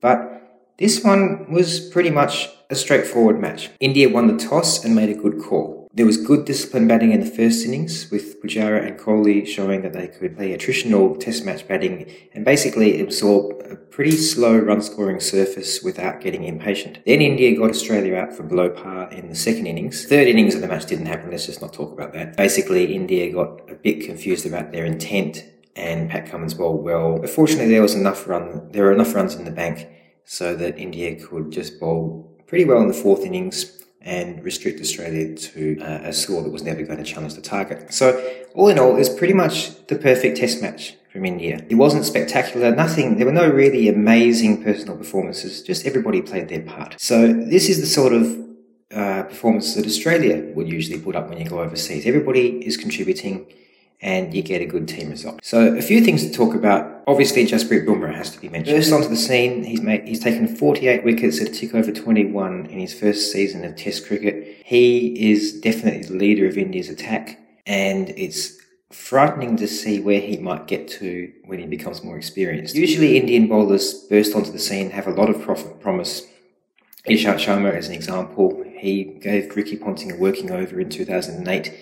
But 0.00 0.74
this 0.78 1.02
one 1.04 1.50
was 1.50 1.80
pretty 1.80 2.10
much 2.10 2.48
a 2.68 2.74
straightforward 2.74 3.40
match. 3.40 3.70
India 3.80 4.08
won 4.08 4.26
the 4.26 4.36
toss 4.36 4.84
and 4.84 4.94
made 4.94 5.08
a 5.08 5.14
good 5.14 5.40
call. 5.40 5.75
There 5.96 6.04
was 6.04 6.18
good 6.18 6.44
disciplined 6.44 6.88
batting 6.88 7.12
in 7.12 7.20
the 7.20 7.26
first 7.26 7.64
innings, 7.64 8.10
with 8.10 8.42
Pujara 8.42 8.86
and 8.86 8.98
Kohli 8.98 9.46
showing 9.46 9.80
that 9.80 9.94
they 9.94 10.08
could 10.08 10.36
play 10.36 10.54
attritional 10.54 11.18
test 11.18 11.42
match 11.46 11.66
batting 11.66 12.12
and 12.34 12.44
basically 12.44 13.00
absorb 13.00 13.62
a 13.62 13.76
pretty 13.76 14.10
slow 14.10 14.58
run 14.58 14.82
scoring 14.82 15.20
surface 15.20 15.82
without 15.82 16.20
getting 16.20 16.44
impatient. 16.44 16.98
Then 17.06 17.22
India 17.22 17.56
got 17.56 17.70
Australia 17.70 18.14
out 18.16 18.34
for 18.34 18.42
below 18.42 18.68
par 18.68 19.10
in 19.10 19.30
the 19.30 19.34
second 19.34 19.68
innings. 19.68 20.04
Third 20.04 20.28
innings 20.28 20.54
of 20.54 20.60
the 20.60 20.68
match 20.68 20.84
didn't 20.84 21.06
happen, 21.06 21.30
let's 21.30 21.46
just 21.46 21.62
not 21.62 21.72
talk 21.72 21.94
about 21.94 22.12
that. 22.12 22.36
Basically, 22.36 22.94
India 22.94 23.32
got 23.32 23.62
a 23.70 23.74
bit 23.74 24.04
confused 24.04 24.44
about 24.44 24.72
their 24.72 24.84
intent 24.84 25.46
and 25.76 26.10
Pat 26.10 26.26
Cummins 26.30 26.52
bowled 26.52 26.84
well. 26.84 27.18
But 27.18 27.30
fortunately, 27.30 27.72
there 27.72 27.80
was 27.80 27.94
enough 27.94 28.28
run, 28.28 28.68
there 28.70 28.84
were 28.84 28.92
enough 28.92 29.14
runs 29.14 29.34
in 29.34 29.46
the 29.46 29.50
bank 29.50 29.88
so 30.24 30.54
that 30.56 30.76
India 30.76 31.18
could 31.18 31.50
just 31.50 31.80
bowl 31.80 32.36
pretty 32.46 32.66
well 32.66 32.82
in 32.82 32.88
the 32.88 32.94
fourth 32.94 33.24
innings 33.24 33.75
and 34.06 34.42
restrict 34.44 34.80
Australia 34.80 35.34
to 35.34 35.78
uh, 35.80 36.08
a 36.10 36.12
score 36.12 36.42
that 36.42 36.50
was 36.50 36.62
never 36.62 36.82
going 36.82 36.98
to 36.98 37.04
challenge 37.04 37.34
the 37.34 37.42
target. 37.42 37.92
So, 37.92 38.06
all 38.54 38.68
in 38.68 38.78
all, 38.78 38.94
it 38.94 38.98
was 38.98 39.10
pretty 39.10 39.34
much 39.34 39.86
the 39.88 39.96
perfect 39.96 40.38
test 40.38 40.62
match 40.62 40.94
from 41.12 41.24
India. 41.26 41.64
It 41.68 41.74
wasn't 41.74 42.04
spectacular, 42.04 42.74
nothing, 42.74 43.16
there 43.16 43.26
were 43.26 43.32
no 43.32 43.50
really 43.50 43.88
amazing 43.88 44.62
personal 44.62 44.96
performances, 44.96 45.62
just 45.62 45.84
everybody 45.84 46.22
played 46.22 46.48
their 46.48 46.62
part. 46.62 47.00
So, 47.00 47.32
this 47.32 47.68
is 47.68 47.80
the 47.80 47.86
sort 47.86 48.12
of 48.12 48.24
uh, 48.94 49.24
performance 49.24 49.74
that 49.74 49.84
Australia 49.84 50.52
would 50.54 50.68
usually 50.68 51.00
put 51.00 51.16
up 51.16 51.28
when 51.28 51.38
you 51.38 51.48
go 51.48 51.60
overseas. 51.60 52.06
Everybody 52.06 52.64
is 52.64 52.76
contributing 52.76 53.52
and 54.00 54.34
you 54.34 54.42
get 54.42 54.60
a 54.60 54.66
good 54.66 54.88
team 54.88 55.10
result. 55.10 55.40
So 55.42 55.74
a 55.76 55.82
few 55.82 56.04
things 56.04 56.22
to 56.24 56.32
talk 56.32 56.54
about. 56.54 57.02
Obviously, 57.06 57.46
Jasprit 57.46 57.86
Bumrah 57.86 58.14
has 58.14 58.30
to 58.30 58.40
be 58.40 58.48
mentioned. 58.48 58.76
First 58.76 58.92
onto 58.92 59.08
the 59.08 59.16
scene, 59.16 59.64
he's 59.64 59.80
made 59.80 60.06
he's 60.06 60.20
taken 60.20 60.48
48 60.48 61.04
wickets 61.04 61.40
at 61.40 61.48
a 61.48 61.52
tick 61.52 61.74
over 61.74 61.92
21 61.92 62.66
in 62.66 62.78
his 62.78 62.98
first 62.98 63.32
season 63.32 63.64
of 63.64 63.76
Test 63.76 64.06
cricket. 64.06 64.62
He 64.64 65.30
is 65.32 65.60
definitely 65.60 66.02
the 66.02 66.14
leader 66.14 66.46
of 66.46 66.58
India's 66.58 66.88
attack, 66.88 67.38
and 67.66 68.10
it's 68.10 68.56
frightening 68.92 69.56
to 69.56 69.66
see 69.66 70.00
where 70.00 70.20
he 70.20 70.36
might 70.36 70.66
get 70.66 70.88
to 70.88 71.32
when 71.44 71.58
he 71.58 71.66
becomes 71.66 72.02
more 72.02 72.16
experienced. 72.16 72.74
Usually, 72.74 73.16
Indian 73.16 73.46
bowlers 73.46 73.94
burst 74.08 74.34
onto 74.34 74.52
the 74.52 74.58
scene, 74.58 74.90
have 74.90 75.06
a 75.06 75.10
lot 75.10 75.30
of 75.30 75.40
profit 75.40 75.80
promise. 75.80 76.22
Ishant 77.08 77.36
Sharma, 77.36 77.72
as 77.72 77.88
an 77.88 77.94
example, 77.94 78.64
he 78.76 79.04
gave 79.04 79.54
Ricky 79.54 79.76
Ponting 79.76 80.10
a 80.10 80.16
working 80.16 80.50
over 80.50 80.80
in 80.80 80.88
2008 80.90 81.72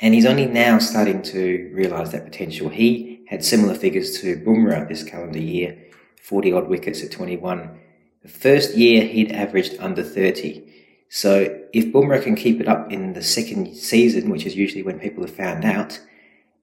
and 0.00 0.14
he's 0.14 0.26
only 0.26 0.46
now 0.46 0.78
starting 0.78 1.22
to 1.22 1.70
realise 1.72 2.10
that 2.10 2.24
potential. 2.24 2.68
He 2.68 3.24
had 3.28 3.44
similar 3.44 3.74
figures 3.74 4.20
to 4.20 4.36
Bumrah 4.36 4.88
this 4.88 5.02
calendar 5.02 5.38
year, 5.38 5.78
40 6.22 6.52
odd 6.52 6.68
wickets 6.68 7.02
at 7.02 7.10
21. 7.10 7.78
The 8.22 8.28
first 8.28 8.74
year 8.74 9.04
he'd 9.04 9.32
averaged 9.32 9.76
under 9.78 10.02
30. 10.02 10.62
So 11.08 11.60
if 11.72 11.86
Bumrah 11.92 12.22
can 12.22 12.34
keep 12.34 12.60
it 12.60 12.68
up 12.68 12.90
in 12.90 13.12
the 13.12 13.22
second 13.22 13.74
season, 13.76 14.30
which 14.30 14.46
is 14.46 14.56
usually 14.56 14.82
when 14.82 14.98
people 14.98 15.24
have 15.24 15.34
found 15.34 15.64
out, 15.64 16.00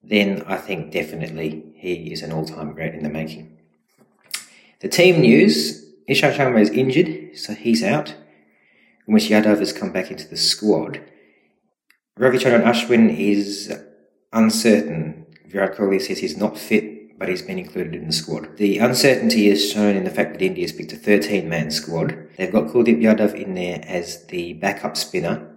then 0.03 0.43
I 0.47 0.57
think 0.57 0.91
definitely 0.91 1.63
he 1.75 2.11
is 2.11 2.21
an 2.21 2.31
all-time 2.31 2.73
great 2.73 2.95
in 2.95 3.03
the 3.03 3.09
making. 3.09 3.57
The 4.79 4.89
team 4.89 5.21
news, 5.21 5.85
Ishant 6.09 6.35
Sharma 6.35 6.59
is 6.59 6.71
injured, 6.71 7.37
so 7.37 7.53
he's 7.53 7.83
out. 7.83 8.15
Umesh 9.07 9.29
Yadav 9.29 9.59
has 9.59 9.71
come 9.71 9.91
back 9.91 10.09
into 10.09 10.27
the 10.27 10.37
squad. 10.37 11.01
Ravichandran 12.19 12.65
Ashwin 12.65 13.17
is 13.17 13.73
uncertain. 14.33 15.25
Virat 15.47 15.77
Kohli 15.77 16.01
says 16.01 16.19
he's 16.19 16.35
not 16.35 16.57
fit, 16.57 17.17
but 17.17 17.29
he's 17.29 17.41
been 17.41 17.57
included 17.57 17.95
in 17.95 18.07
the 18.07 18.13
squad. 18.13 18.57
The 18.57 18.79
uncertainty 18.79 19.47
is 19.47 19.71
shown 19.71 19.95
in 19.95 20.03
the 20.03 20.09
fact 20.09 20.33
that 20.33 20.41
India's 20.41 20.73
picked 20.73 20.91
a 20.91 20.97
13 20.97 21.47
man 21.47 21.71
squad. 21.71 22.27
They've 22.35 22.51
got 22.51 22.67
Kuldeep 22.67 23.01
Yadav 23.01 23.33
in 23.33 23.55
there 23.55 23.81
as 23.87 24.25
the 24.25 24.53
backup 24.53 24.97
spinner, 24.97 25.47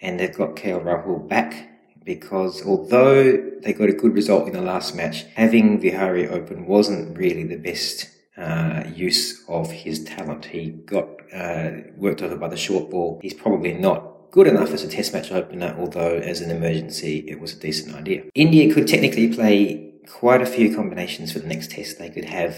and 0.00 0.20
they've 0.20 0.36
got 0.36 0.56
KL 0.56 0.84
Rahul 0.84 1.26
back 1.26 1.70
because 2.04 2.62
although 2.66 3.38
they 3.62 3.72
got 3.72 3.88
a 3.88 3.94
good 3.94 4.12
result 4.12 4.46
in 4.46 4.52
the 4.52 4.60
last 4.60 4.94
match, 4.94 5.24
having 5.34 5.80
Vihari 5.80 6.28
open 6.28 6.66
wasn't 6.66 7.16
really 7.16 7.44
the 7.44 7.56
best 7.56 8.10
uh, 8.36 8.84
use 8.94 9.42
of 9.48 9.70
his 9.70 10.04
talent. 10.04 10.44
He 10.44 10.68
got 10.68 11.08
uh, 11.32 11.70
worked 11.96 12.20
over 12.20 12.36
by 12.36 12.48
the 12.48 12.58
short 12.58 12.90
ball. 12.90 13.20
He's 13.22 13.32
probably 13.32 13.72
not 13.72 14.13
good 14.34 14.48
enough 14.48 14.72
as 14.72 14.82
a 14.82 14.88
test 14.88 15.12
match 15.12 15.30
opener, 15.30 15.76
although 15.78 16.16
as 16.16 16.40
an 16.40 16.50
emergency, 16.50 17.24
it 17.28 17.38
was 17.38 17.52
a 17.52 17.60
decent 17.60 17.94
idea. 17.94 18.24
India 18.34 18.74
could 18.74 18.88
technically 18.88 19.32
play 19.32 19.92
quite 20.08 20.42
a 20.42 20.46
few 20.56 20.74
combinations 20.74 21.32
for 21.32 21.38
the 21.38 21.46
next 21.46 21.70
test. 21.70 22.00
They 22.00 22.10
could 22.10 22.24
have 22.24 22.54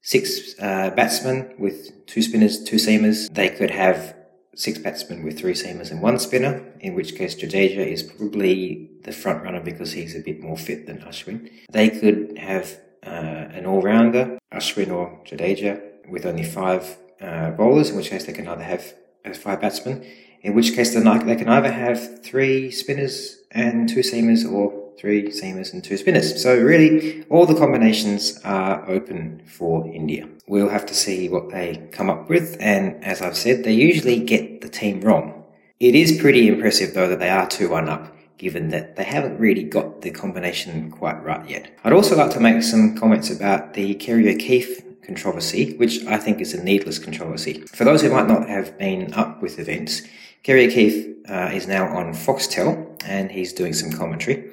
six 0.00 0.54
uh, 0.58 0.88
batsmen 0.96 1.52
with 1.58 2.06
two 2.06 2.22
spinners, 2.22 2.64
two 2.64 2.76
seamers. 2.76 3.30
They 3.34 3.50
could 3.50 3.70
have 3.70 4.16
six 4.54 4.78
batsmen 4.78 5.22
with 5.22 5.38
three 5.38 5.52
seamers 5.52 5.90
and 5.90 6.00
one 6.00 6.18
spinner, 6.18 6.54
in 6.80 6.94
which 6.94 7.14
case 7.16 7.34
Jadeja 7.36 7.86
is 7.86 8.02
probably 8.02 8.90
the 9.04 9.12
front 9.12 9.44
runner 9.44 9.60
because 9.60 9.92
he's 9.92 10.16
a 10.16 10.20
bit 10.20 10.40
more 10.40 10.56
fit 10.56 10.86
than 10.86 11.00
Ashwin. 11.00 11.50
They 11.70 11.90
could 11.90 12.38
have 12.38 12.80
uh, 13.06 13.58
an 13.58 13.66
all-rounder, 13.66 14.38
Ashwin 14.54 14.90
or 14.90 15.20
Jadeja, 15.26 16.08
with 16.08 16.24
only 16.24 16.44
five 16.44 16.96
uh, 17.20 17.50
bowlers, 17.50 17.90
in 17.90 17.96
which 17.98 18.08
case 18.08 18.24
they 18.24 18.32
can 18.32 18.48
either 18.48 18.64
have 18.64 18.94
five 19.36 19.60
batsmen, 19.60 20.04
in 20.42 20.54
which 20.54 20.74
case 20.74 20.94
they 20.94 21.00
can 21.36 21.48
either 21.48 21.70
have 21.70 22.22
three 22.22 22.70
spinners 22.70 23.38
and 23.50 23.88
two 23.88 24.00
seamers 24.00 24.50
or 24.50 24.80
three 24.98 25.28
seamers 25.28 25.72
and 25.72 25.82
two 25.82 25.96
spinners. 25.96 26.42
So 26.42 26.58
really, 26.58 27.24
all 27.30 27.46
the 27.46 27.54
combinations 27.54 28.38
are 28.44 28.88
open 28.88 29.42
for 29.46 29.86
India. 29.86 30.28
We'll 30.46 30.68
have 30.68 30.86
to 30.86 30.94
see 30.94 31.28
what 31.28 31.50
they 31.50 31.88
come 31.92 32.10
up 32.10 32.28
with, 32.28 32.56
and 32.60 33.02
as 33.04 33.22
I've 33.22 33.36
said, 33.36 33.64
they 33.64 33.72
usually 33.72 34.18
get 34.20 34.60
the 34.60 34.68
team 34.68 35.00
wrong. 35.00 35.44
It 35.78 35.94
is 35.94 36.20
pretty 36.20 36.48
impressive 36.48 36.92
though 36.92 37.08
that 37.08 37.18
they 37.18 37.30
are 37.30 37.46
2-1 37.46 37.88
up, 37.88 38.14
given 38.36 38.68
that 38.68 38.96
they 38.96 39.04
haven't 39.04 39.38
really 39.38 39.62
got 39.62 40.02
the 40.02 40.10
combination 40.10 40.90
quite 40.90 41.22
right 41.22 41.48
yet. 41.48 41.74
I'd 41.84 41.92
also 41.94 42.16
like 42.16 42.32
to 42.32 42.40
make 42.40 42.62
some 42.62 42.96
comments 42.96 43.30
about 43.30 43.72
the 43.74 43.94
Kerry 43.94 44.34
O'Keefe 44.34 44.82
controversy, 45.02 45.76
which 45.76 46.04
I 46.04 46.18
think 46.18 46.40
is 46.40 46.52
a 46.52 46.62
needless 46.62 46.98
controversy. 46.98 47.62
For 47.62 47.84
those 47.84 48.02
who 48.02 48.10
might 48.10 48.28
not 48.28 48.48
have 48.48 48.76
been 48.78 49.14
up 49.14 49.40
with 49.40 49.58
events, 49.58 50.02
Kerry 50.42 50.66
O'Keefe 50.66 51.16
uh, 51.28 51.50
is 51.52 51.66
now 51.66 51.86
on 51.86 52.12
Foxtel 52.12 52.96
and 53.04 53.30
he's 53.30 53.52
doing 53.52 53.72
some 53.72 53.92
commentary. 53.92 54.50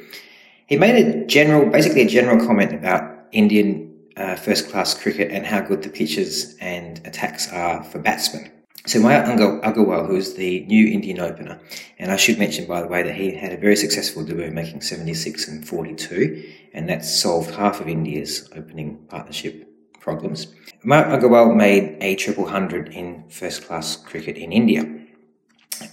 He 0.68 0.78
made 0.78 0.96
a 0.96 1.26
general, 1.26 1.70
basically 1.70 2.02
a 2.02 2.08
general 2.08 2.46
comment 2.46 2.74
about 2.74 3.28
Indian 3.32 3.94
uh, 4.18 4.36
first 4.36 4.70
class 4.70 4.94
cricket 4.94 5.32
and 5.32 5.46
how 5.46 5.62
good 5.62 5.84
the 5.84 5.90
pitches 5.90 6.58
and 6.60 7.00
attacks 7.06 7.52
are 7.54 7.84
for 7.84 8.00
batsmen. 8.00 8.52
So 8.86 9.00
Mayank 9.00 9.62
Agarwal, 9.64 10.08
who's 10.08 10.36
the 10.36 10.62
new 10.66 10.88
Indian 10.88 11.20
opener, 11.20 11.60
and 12.00 12.12
I 12.12 12.16
should 12.16 12.40
mention, 12.40 12.66
by 12.68 12.82
the 12.82 12.88
way, 12.88 13.04
that 13.04 13.16
he 13.16 13.32
had 13.32 13.52
a 13.52 13.58
very 13.58 13.76
successful 13.76 14.24
debut, 14.24 14.50
making 14.52 14.82
76 14.82 15.48
and 15.50 15.68
42, 15.68 16.54
and 16.74 16.88
that 16.88 17.04
solved 17.04 17.52
half 17.52 17.82
of 17.82 17.90
India's 17.90 18.50
opening 18.56 18.98
partnership 19.10 19.68
problems. 20.00 20.48
Mayank 20.86 21.20
Agarwal 21.20 21.54
made 21.54 21.98
a 22.02 22.16
triple 22.16 22.48
hundred 22.48 22.90
in 22.94 23.28
first 23.30 23.66
class 23.66 23.98
cricket 23.98 24.38
in 24.38 24.54
India, 24.54 24.97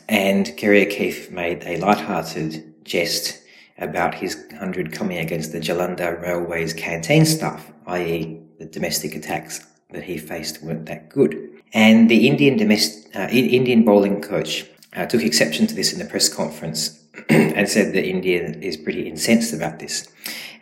and 0.09 0.57
Kerry 0.57 0.87
O'Keefe 0.87 1.31
made 1.31 1.63
a 1.65 1.79
light-hearted 1.79 2.85
jest 2.85 3.41
about 3.79 4.15
his 4.15 4.37
100 4.51 4.93
coming 4.93 5.19
against 5.19 5.53
the 5.53 5.61
Jalandhar 5.61 6.21
Railway's 6.23 6.73
canteen 6.73 7.25
staff, 7.25 7.73
i.e., 7.87 8.41
the 8.59 8.67
domestic 8.67 9.15
attacks 9.15 9.67
that 9.91 10.05
he 10.05 10.19
faced 10.19 10.63
weren't 10.63 10.87
that 10.87 11.09
good. 11.09 11.51
And 11.73 12.09
the 12.09 12.29
Indian, 12.29 12.57
domestic, 12.57 13.15
uh, 13.17 13.29
Indian 13.31 13.85
bowling 13.85 14.21
coach 14.21 14.65
uh, 14.95 15.07
took 15.07 15.23
exception 15.23 15.67
to 15.67 15.75
this 15.75 15.93
in 15.93 15.99
the 15.99 16.05
press 16.05 16.29
conference 16.29 17.05
and 17.29 17.69
said 17.69 17.93
that 17.95 18.07
India 18.07 18.43
is 18.61 18.77
pretty 18.77 19.09
incensed 19.09 19.53
about 19.53 19.81
this. 19.81 20.09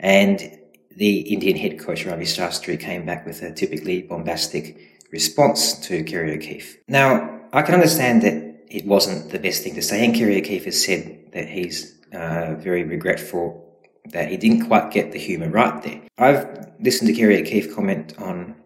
And 0.01 0.59
the 0.97 1.21
Indian 1.21 1.57
head 1.57 1.79
coach 1.79 2.07
Ravi 2.07 2.25
Shastri 2.25 2.79
came 2.79 3.05
back 3.05 3.27
with 3.27 3.43
a 3.43 3.53
typically 3.53 4.03
bombastic 4.03 4.79
response 5.11 5.79
to 5.87 6.03
Kerry 6.05 6.35
O'Keefe. 6.35 6.79
Now, 6.89 7.41
I 7.53 7.63
can 7.63 7.75
understand 7.75 8.23
that 8.23 8.42
it 8.73 8.87
wasn't 8.87 9.31
the 9.31 9.39
best 9.39 9.63
thing 9.63 9.75
to 9.75 9.83
say, 9.83 10.05
and 10.05 10.15
Kerry 10.15 10.39
O'Keefe 10.39 10.65
has 10.65 10.83
said 10.83 11.31
that 11.33 11.47
he's 11.49 12.01
uh, 12.15 12.55
very 12.55 12.85
regretful 12.85 13.69
that 14.07 14.31
he 14.31 14.37
didn't 14.39 14.67
quite 14.67 14.91
get 14.91 15.13
the 15.13 15.19
humour 15.19 15.51
right 15.51 15.83
there. 15.83 16.01
I've 16.17 16.73
listened 16.81 17.09
to 17.09 17.15
Kerry 17.15 17.41
O'Keefe 17.41 17.75
comment 17.75 18.15
on 18.19 18.57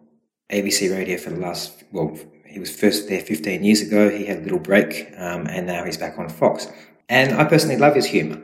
ABC 0.51 0.93
Radio 0.97 1.19
for 1.19 1.31
the 1.31 1.41
last, 1.41 1.83
well, 1.91 2.17
he 2.47 2.61
was 2.61 2.75
first 2.75 3.09
there 3.09 3.21
15 3.21 3.65
years 3.65 3.83
ago. 3.83 4.09
He 4.09 4.25
had 4.25 4.39
a 4.39 4.43
little 4.43 4.61
break, 4.61 5.13
um, 5.19 5.49
and 5.49 5.67
now 5.67 5.85
he's 5.85 5.99
back 5.99 6.17
on 6.19 6.29
Fox. 6.29 6.69
And 7.09 7.35
I 7.35 7.45
personally 7.45 7.77
love 7.77 7.97
his 7.97 8.07
humour. 8.07 8.41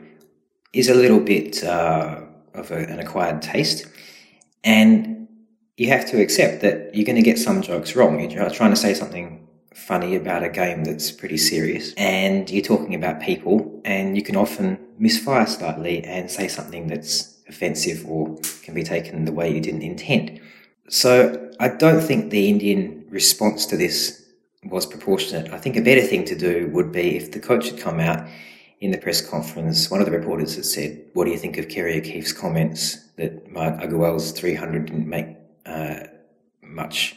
He's 0.73 0.89
a 0.89 0.93
little 0.93 1.21
bit 1.21 1.63
uh, 1.63 2.23
of 2.53 2.71
a, 2.71 2.75
an 2.75 2.99
acquired 2.99 3.41
taste, 3.41 3.87
and 4.65 5.29
you 5.77 5.87
have 5.87 6.05
to 6.11 6.21
accept 6.21 6.61
that 6.61 6.93
you're 6.93 7.05
going 7.05 7.15
to 7.15 7.21
get 7.21 7.39
some 7.39 7.61
jokes 7.61 7.95
wrong. 7.95 8.19
You're 8.19 8.49
trying 8.49 8.71
to 8.71 8.75
say 8.75 8.93
something 8.93 9.42
funny 9.75 10.15
about 10.15 10.43
a 10.43 10.49
game 10.49 10.83
that's 10.83 11.11
pretty 11.11 11.37
serious 11.37 11.93
and 11.95 12.49
you're 12.49 12.63
talking 12.63 12.95
about 12.95 13.21
people 13.21 13.81
and 13.85 14.15
you 14.15 14.23
can 14.23 14.35
often 14.35 14.77
misfire 14.97 15.45
slightly 15.45 16.03
and 16.03 16.29
say 16.29 16.47
something 16.47 16.87
that's 16.87 17.41
offensive 17.47 18.05
or 18.07 18.37
can 18.61 18.73
be 18.73 18.83
taken 18.83 19.25
the 19.25 19.31
way 19.31 19.53
you 19.53 19.59
didn't 19.59 19.81
intend. 19.81 20.39
So 20.89 21.51
I 21.59 21.69
don't 21.69 22.01
think 22.01 22.31
the 22.31 22.49
Indian 22.49 23.05
response 23.09 23.65
to 23.67 23.77
this 23.77 24.23
was 24.65 24.85
proportionate. 24.85 25.51
I 25.51 25.57
think 25.57 25.75
a 25.75 25.81
better 25.81 26.01
thing 26.01 26.25
to 26.25 26.35
do 26.35 26.69
would 26.73 26.91
be 26.91 27.17
if 27.17 27.31
the 27.31 27.39
coach 27.39 27.69
had 27.69 27.79
come 27.79 27.99
out 27.99 28.27
in 28.79 28.91
the 28.91 28.97
press 28.97 29.21
conference, 29.21 29.89
one 29.89 30.01
of 30.01 30.05
the 30.05 30.11
reporters 30.11 30.55
had 30.55 30.65
said, 30.65 31.05
What 31.13 31.25
do 31.25 31.31
you 31.31 31.37
think 31.37 31.57
of 31.57 31.69
Kerry 31.69 31.97
O'Keefe's 31.97 32.33
comments 32.33 32.97
that 33.15 33.49
Mark 33.49 33.79
Agarwal's 33.79 34.31
300 34.31 34.85
didn't 34.85 35.07
make 35.07 35.27
uh, 35.65 36.01
much 36.61 37.15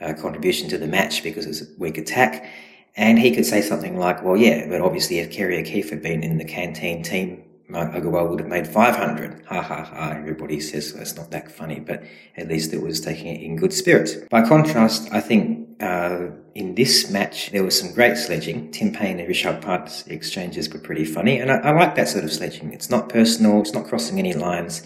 uh, 0.00 0.14
contribution 0.14 0.68
to 0.70 0.78
the 0.78 0.86
match 0.86 1.22
because 1.22 1.46
it's 1.46 1.62
a 1.62 1.66
weak 1.78 1.98
attack. 1.98 2.48
And 2.96 3.18
he 3.18 3.34
could 3.34 3.44
say 3.44 3.60
something 3.60 3.98
like, 3.98 4.24
well, 4.24 4.36
yeah, 4.36 4.68
but 4.68 4.80
obviously 4.80 5.18
if 5.18 5.30
Kerry 5.30 5.58
O'Keefe 5.58 5.90
had 5.90 6.02
been 6.02 6.22
in 6.22 6.38
the 6.38 6.44
canteen 6.44 7.02
team, 7.02 7.42
Agarwal 7.70 8.30
would 8.30 8.40
have 8.40 8.48
made 8.48 8.66
500. 8.66 9.42
Ha 9.46 9.60
ha 9.60 9.82
ha. 9.82 10.10
Everybody 10.16 10.60
says 10.60 10.92
well, 10.92 11.02
it's 11.02 11.16
not 11.16 11.30
that 11.32 11.50
funny, 11.50 11.80
but 11.80 12.02
at 12.36 12.48
least 12.48 12.72
it 12.72 12.80
was 12.80 13.00
taking 13.00 13.26
it 13.26 13.42
in 13.42 13.56
good 13.56 13.72
spirits. 13.72 14.14
By 14.30 14.46
contrast, 14.46 15.08
I 15.12 15.20
think 15.20 15.82
uh, 15.82 16.28
in 16.54 16.74
this 16.74 17.10
match, 17.10 17.50
there 17.50 17.64
was 17.64 17.78
some 17.78 17.92
great 17.92 18.16
sledging. 18.16 18.70
Tim 18.70 18.92
Paine 18.92 19.18
and 19.18 19.28
Rishabh 19.28 19.60
Pant's 19.60 20.06
exchanges 20.06 20.72
were 20.72 20.78
pretty 20.78 21.04
funny, 21.04 21.38
and 21.38 21.50
I, 21.50 21.56
I 21.56 21.70
like 21.72 21.96
that 21.96 22.08
sort 22.08 22.24
of 22.24 22.32
sledging. 22.32 22.72
It's 22.72 22.88
not 22.88 23.08
personal, 23.08 23.60
it's 23.60 23.72
not 23.72 23.86
crossing 23.86 24.18
any 24.18 24.32
lines. 24.32 24.82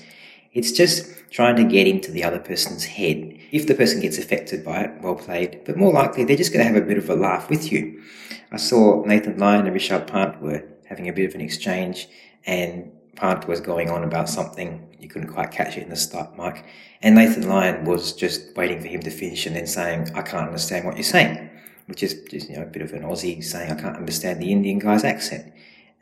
It's 0.53 0.73
just 0.73 1.31
trying 1.31 1.57
to 1.57 1.65
get 1.65 1.87
into 1.87 2.11
the 2.11 2.25
other 2.25 2.41
person's 2.41 2.85
head. 2.85 3.39
If 3.53 3.67
the 3.67 3.75
person 3.75 4.01
gets 4.01 4.19
affected 4.19 4.65
by 4.65 4.83
it, 4.83 5.01
well 5.01 5.15
played, 5.15 5.63
but 5.65 5.77
more 5.77 5.93
likely 5.93 6.25
they're 6.25 6.37
just 6.37 6.53
going 6.53 6.67
to 6.67 6.73
have 6.73 6.83
a 6.83 6.87
bit 6.87 6.99
of 6.99 7.09
a 7.09 7.15
laugh 7.15 7.49
with 7.49 7.71
you. 7.71 8.03
I 8.51 8.57
saw 8.57 9.05
Nathan 9.05 9.39
Lyon 9.39 9.67
and 9.67 9.77
Rishabh 9.77 10.09
Pant 10.09 10.43
were 10.43 10.65
having 10.87 11.09
a 11.09 11.13
bit 11.13 11.29
of 11.29 11.35
an 11.37 11.41
exchange 11.41 12.09
and 12.47 12.91
Pant 13.15 13.47
was 13.47 13.61
going 13.61 13.91
on 13.91 14.03
about 14.03 14.29
something. 14.29 14.89
You 14.99 15.09
couldn't 15.09 15.33
quite 15.33 15.53
catch 15.53 15.77
it 15.77 15.85
in 15.85 15.89
the 15.89 15.97
stump 15.97 16.37
mic. 16.37 16.65
And 17.01 17.15
Nathan 17.15 17.49
Lyon 17.49 17.85
was 17.85 18.13
just 18.13 18.57
waiting 18.57 18.81
for 18.81 18.89
him 18.89 19.03
to 19.03 19.11
finish 19.11 19.47
and 19.47 19.55
then 19.55 19.67
saying, 19.69 20.11
I 20.15 20.23
can't 20.23 20.47
understand 20.47 20.85
what 20.85 20.97
you're 20.97 21.05
saying, 21.05 21.49
which 21.87 22.03
is 22.03 22.15
just, 22.29 22.51
you 22.51 22.57
know, 22.57 22.63
a 22.63 22.67
bit 22.67 22.83
of 22.83 22.93
an 22.93 23.03
Aussie 23.03 23.43
saying, 23.43 23.71
I 23.71 23.81
can't 23.81 23.97
understand 23.97 24.41
the 24.41 24.51
Indian 24.51 24.81
guy's 24.81 25.05
accent. 25.05 25.53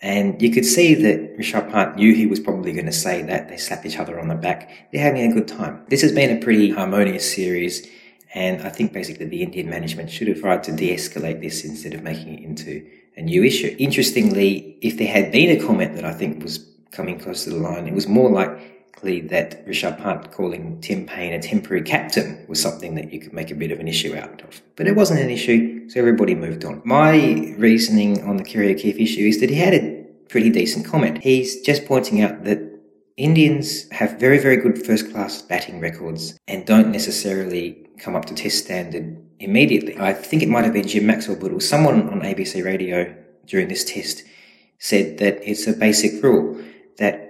And 0.01 0.41
you 0.41 0.51
could 0.51 0.65
see 0.65 0.95
that 0.95 1.37
Rishabh 1.37 1.73
Pant 1.73 1.97
knew 1.97 2.15
he 2.15 2.27
was 2.27 2.39
probably 2.39 2.73
going 2.73 2.87
to 2.87 2.93
say 2.93 3.23
that. 3.23 3.49
They 3.49 3.57
slap 3.57 3.85
each 3.85 3.99
other 3.99 4.21
on 4.21 4.29
the 4.29 4.37
back. 4.37 4.71
They're 4.93 5.03
having 5.03 5.31
a 5.31 5.35
good 5.35 5.49
time. 5.49 5.85
This 5.89 6.03
has 6.03 6.13
been 6.13 6.37
a 6.37 6.41
pretty 6.41 6.71
harmonious 6.71 7.35
series. 7.35 7.87
And 8.35 8.63
I 8.63 8.69
think 8.69 8.93
basically 8.93 9.27
the 9.27 9.43
Indian 9.43 9.69
management 9.69 10.11
should 10.11 10.29
have 10.29 10.41
tried 10.41 10.63
to 10.65 10.73
de-escalate 10.73 11.41
this 11.41 11.65
instead 11.65 11.95
of 11.95 12.03
making 12.03 12.39
it 12.39 12.45
into 12.45 12.87
a 13.17 13.23
new 13.23 13.43
issue. 13.43 13.75
Interestingly, 13.79 14.79
if 14.81 14.99
there 14.99 15.09
had 15.09 15.33
been 15.33 15.59
a 15.59 15.67
comment 15.67 15.97
that 15.97 16.05
I 16.05 16.13
think 16.13 16.43
was 16.43 16.65
coming 16.93 17.19
close 17.19 17.45
to 17.45 17.51
the 17.51 17.57
line, 17.57 17.89
it 17.89 17.95
was 17.95 18.07
more 18.07 18.31
that 19.03 19.67
Rishabh 19.67 19.99
Pant 19.99 20.31
calling 20.33 20.81
Tim 20.81 21.07
Paine 21.07 21.33
a 21.33 21.41
temporary 21.41 21.83
captain 21.83 22.45
was 22.49 22.61
something 22.61 22.97
that 22.97 23.13
you 23.13 23.21
could 23.21 23.33
make 23.33 23.51
a 23.51 23.55
bit 23.55 23.71
of 23.71 23.79
an 23.79 23.87
issue 23.87 24.17
out 24.17 24.43
of. 24.43 24.61
But 24.77 24.89
it 24.89 24.97
wasn't 24.97 25.21
an 25.21 25.31
issue. 25.31 25.89
So 25.89 26.01
everybody 26.01 26.35
moved 26.35 26.65
on. 26.65 26.83
My 26.85 27.55
reasoning 27.57 28.23
on 28.25 28.37
the 28.37 28.45
Kerry 28.45 28.75
O'Keefe 28.75 28.99
issue 28.99 29.27
is 29.29 29.41
that 29.41 29.51
he 29.51 29.57
had 29.57 29.75
a 29.75 30.05
pretty 30.29 30.51
decent 30.51 30.85
comment. 30.85 31.19
He's 31.23 31.61
just 31.63 31.87
pointing 31.87 32.23
out 32.23 32.45
that 32.45 32.61
Indians 33.17 33.89
have 33.93 34.19
very, 34.19 34.39
very 34.39 34.57
good 34.57 34.85
first 34.85 35.11
class 35.13 35.43
batting 35.43 35.81
records 35.81 36.39
and 36.49 36.67
don't 36.67 36.91
necessarily 36.91 37.87
come 37.99 38.17
up 38.17 38.25
to 38.27 38.35
test 38.35 38.65
standard 38.65 39.17
immediately. 39.39 39.97
I 39.99 40.13
think 40.13 40.43
it 40.43 40.49
might 40.49 40.65
have 40.65 40.73
been 40.73 40.87
Jim 40.87 41.07
Maxwell, 41.07 41.37
but 41.37 41.53
was 41.53 41.69
someone 41.69 42.09
on 42.11 42.21
ABC 42.21 42.65
radio 42.65 43.15
during 43.47 43.69
this 43.69 43.85
test 43.85 44.25
said 44.79 45.19
that 45.19 45.39
it's 45.43 45.67
a 45.67 45.73
basic 45.73 46.23
rule 46.23 46.61
that 46.99 47.28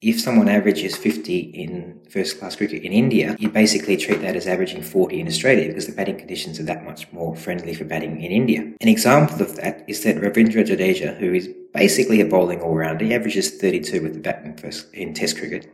if 0.00 0.20
someone 0.20 0.48
averages 0.48 0.96
50 0.96 1.38
in 1.38 2.00
first 2.08 2.38
class 2.38 2.54
cricket 2.54 2.84
in 2.84 2.92
India, 2.92 3.34
you 3.40 3.48
basically 3.48 3.96
treat 3.96 4.20
that 4.20 4.36
as 4.36 4.46
averaging 4.46 4.82
40 4.82 5.20
in 5.20 5.26
Australia 5.26 5.66
because 5.66 5.86
the 5.86 5.92
batting 5.92 6.16
conditions 6.16 6.60
are 6.60 6.64
that 6.64 6.84
much 6.84 7.10
more 7.12 7.34
friendly 7.34 7.74
for 7.74 7.84
batting 7.84 8.20
in 8.20 8.30
India. 8.30 8.60
An 8.80 8.88
example 8.88 9.42
of 9.42 9.56
that 9.56 9.84
is 9.88 10.04
that 10.04 10.16
Ravindra 10.16 10.64
Jadeja, 10.64 11.16
who 11.16 11.34
is 11.34 11.48
basically 11.74 12.20
a 12.20 12.26
bowling 12.26 12.60
all 12.60 12.76
rounder, 12.76 13.04
he 13.04 13.14
averages 13.14 13.60
32 13.60 14.00
with 14.00 14.14
the 14.14 14.20
bat 14.20 14.42
in, 14.44 14.56
first, 14.56 14.92
in 14.94 15.14
Test 15.14 15.36
cricket. 15.36 15.72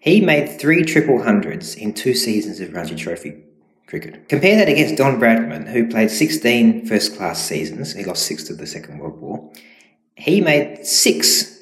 He 0.00 0.22
made 0.22 0.58
three 0.58 0.82
triple 0.82 1.22
hundreds 1.22 1.74
in 1.74 1.92
two 1.92 2.14
seasons 2.14 2.60
of 2.60 2.72
Ranji 2.72 2.96
Trophy 2.96 3.42
cricket. 3.86 4.28
Compare 4.30 4.56
that 4.56 4.68
against 4.68 4.96
Don 4.96 5.20
Bradman, 5.20 5.68
who 5.68 5.86
played 5.88 6.10
16 6.10 6.86
first 6.86 7.16
class 7.16 7.44
seasons. 7.44 7.92
He 7.92 8.04
lost 8.04 8.24
six 8.24 8.44
to 8.44 8.54
the 8.54 8.66
Second 8.66 8.98
World 9.00 9.20
War. 9.20 9.52
He 10.14 10.40
made 10.40 10.86
six 10.86 11.55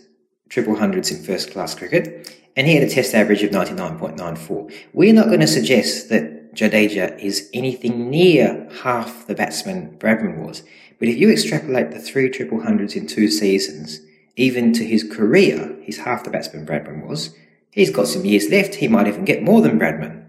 triple 0.55 0.77
hundreds 0.77 1.11
in 1.11 1.21
first 1.21 1.51
class 1.51 1.75
cricket, 1.75 2.33
and 2.55 2.69
he 2.69 2.77
had 2.77 2.85
a 2.85 2.89
test 2.89 3.13
average 3.13 3.43
of 3.43 3.51
99.94. 3.51 4.73
We're 4.93 5.13
not 5.13 5.27
going 5.27 5.41
to 5.41 5.49
suggest 5.49 6.11
that 6.11 6.55
Jadeja 6.55 7.19
is 7.19 7.51
anything 7.53 8.09
near 8.09 8.69
half 8.85 9.27
the 9.27 9.35
batsman 9.35 9.97
Bradman 9.99 10.47
was, 10.47 10.63
but 11.01 11.09
if 11.09 11.17
you 11.17 11.29
extrapolate 11.29 11.91
the 11.91 11.99
three 11.99 12.31
triple 12.31 12.61
hundreds 12.63 12.95
in 12.95 13.09
two 13.09 13.27
seasons, 13.27 13.99
even 14.37 14.73
to 14.75 14.85
his 14.85 15.03
career, 15.03 15.77
he's 15.83 15.99
half 15.99 16.23
the 16.23 16.31
batsman 16.31 16.65
Bradman 16.65 17.05
was. 17.05 17.35
He's 17.73 17.91
got 17.91 18.07
some 18.07 18.25
years 18.25 18.49
left. 18.49 18.77
He 18.77 18.87
might 18.87 19.09
even 19.09 19.25
get 19.25 19.43
more 19.43 19.61
than 19.61 19.77
Bradman. 19.77 20.25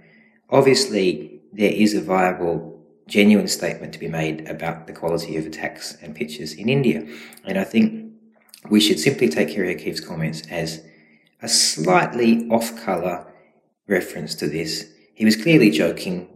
Obviously, 0.49 1.39
there 1.53 1.71
is 1.71 1.93
a 1.93 2.01
viable, 2.01 2.83
genuine 3.07 3.47
statement 3.47 3.93
to 3.93 3.99
be 3.99 4.07
made 4.07 4.47
about 4.49 4.87
the 4.87 4.93
quality 4.93 5.37
of 5.37 5.45
attacks 5.45 5.95
and 6.01 6.15
pitches 6.15 6.53
in 6.53 6.67
India. 6.67 7.07
And 7.43 7.59
I 7.59 7.63
think 7.63 8.04
we 8.69 8.79
should 8.79 8.99
simply 8.99 9.29
take 9.29 9.49
Kerry 9.49 9.75
O'Keefe's 9.75 9.99
comments 9.99 10.43
as 10.49 10.83
a 11.41 11.47
slightly 11.47 12.47
off 12.49 12.75
colour 12.83 13.31
reference 13.87 14.35
to 14.35 14.47
this. 14.47 14.91
He 15.13 15.25
was 15.25 15.35
clearly 15.35 15.69
joking. 15.69 16.29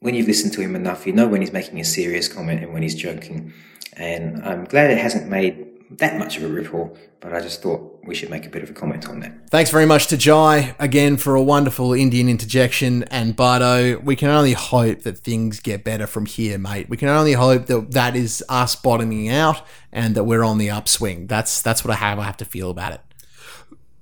When 0.00 0.14
you've 0.14 0.26
listened 0.26 0.52
to 0.54 0.60
him 0.60 0.76
enough, 0.76 1.06
you 1.06 1.12
know 1.12 1.26
when 1.26 1.40
he's 1.40 1.52
making 1.52 1.80
a 1.80 1.84
serious 1.84 2.28
comment 2.28 2.62
and 2.62 2.72
when 2.72 2.82
he's 2.82 2.94
joking. 2.94 3.52
And 3.94 4.42
I'm 4.44 4.64
glad 4.64 4.90
it 4.90 4.98
hasn't 4.98 5.28
made 5.28 5.65
that 5.90 6.18
much 6.18 6.36
of 6.36 6.42
a 6.42 6.48
ripple, 6.48 6.96
but 7.20 7.32
I 7.32 7.40
just 7.40 7.62
thought 7.62 8.00
we 8.04 8.14
should 8.14 8.30
make 8.30 8.44
a 8.44 8.48
bit 8.48 8.62
of 8.62 8.70
a 8.70 8.72
comment 8.72 9.08
on 9.08 9.20
that. 9.20 9.50
Thanks 9.50 9.70
very 9.70 9.86
much 9.86 10.08
to 10.08 10.16
Jai 10.16 10.74
again 10.78 11.16
for 11.16 11.34
a 11.34 11.42
wonderful 11.42 11.92
Indian 11.92 12.28
interjection. 12.28 13.04
And 13.04 13.36
Bardo, 13.36 13.98
we 14.00 14.16
can 14.16 14.28
only 14.28 14.52
hope 14.52 15.02
that 15.02 15.18
things 15.18 15.60
get 15.60 15.84
better 15.84 16.06
from 16.06 16.26
here, 16.26 16.58
mate. 16.58 16.88
We 16.88 16.96
can 16.96 17.08
only 17.08 17.32
hope 17.32 17.66
that 17.66 17.92
that 17.92 18.16
is 18.16 18.44
us 18.48 18.74
bottoming 18.76 19.28
out 19.28 19.62
and 19.92 20.14
that 20.14 20.24
we're 20.24 20.42
on 20.42 20.58
the 20.58 20.70
upswing. 20.70 21.26
That's 21.26 21.62
that's 21.62 21.84
what 21.84 21.92
I 21.92 21.96
have. 21.96 22.18
I 22.18 22.24
have 22.24 22.36
to 22.38 22.44
feel 22.44 22.70
about 22.70 22.92
it. 22.92 23.00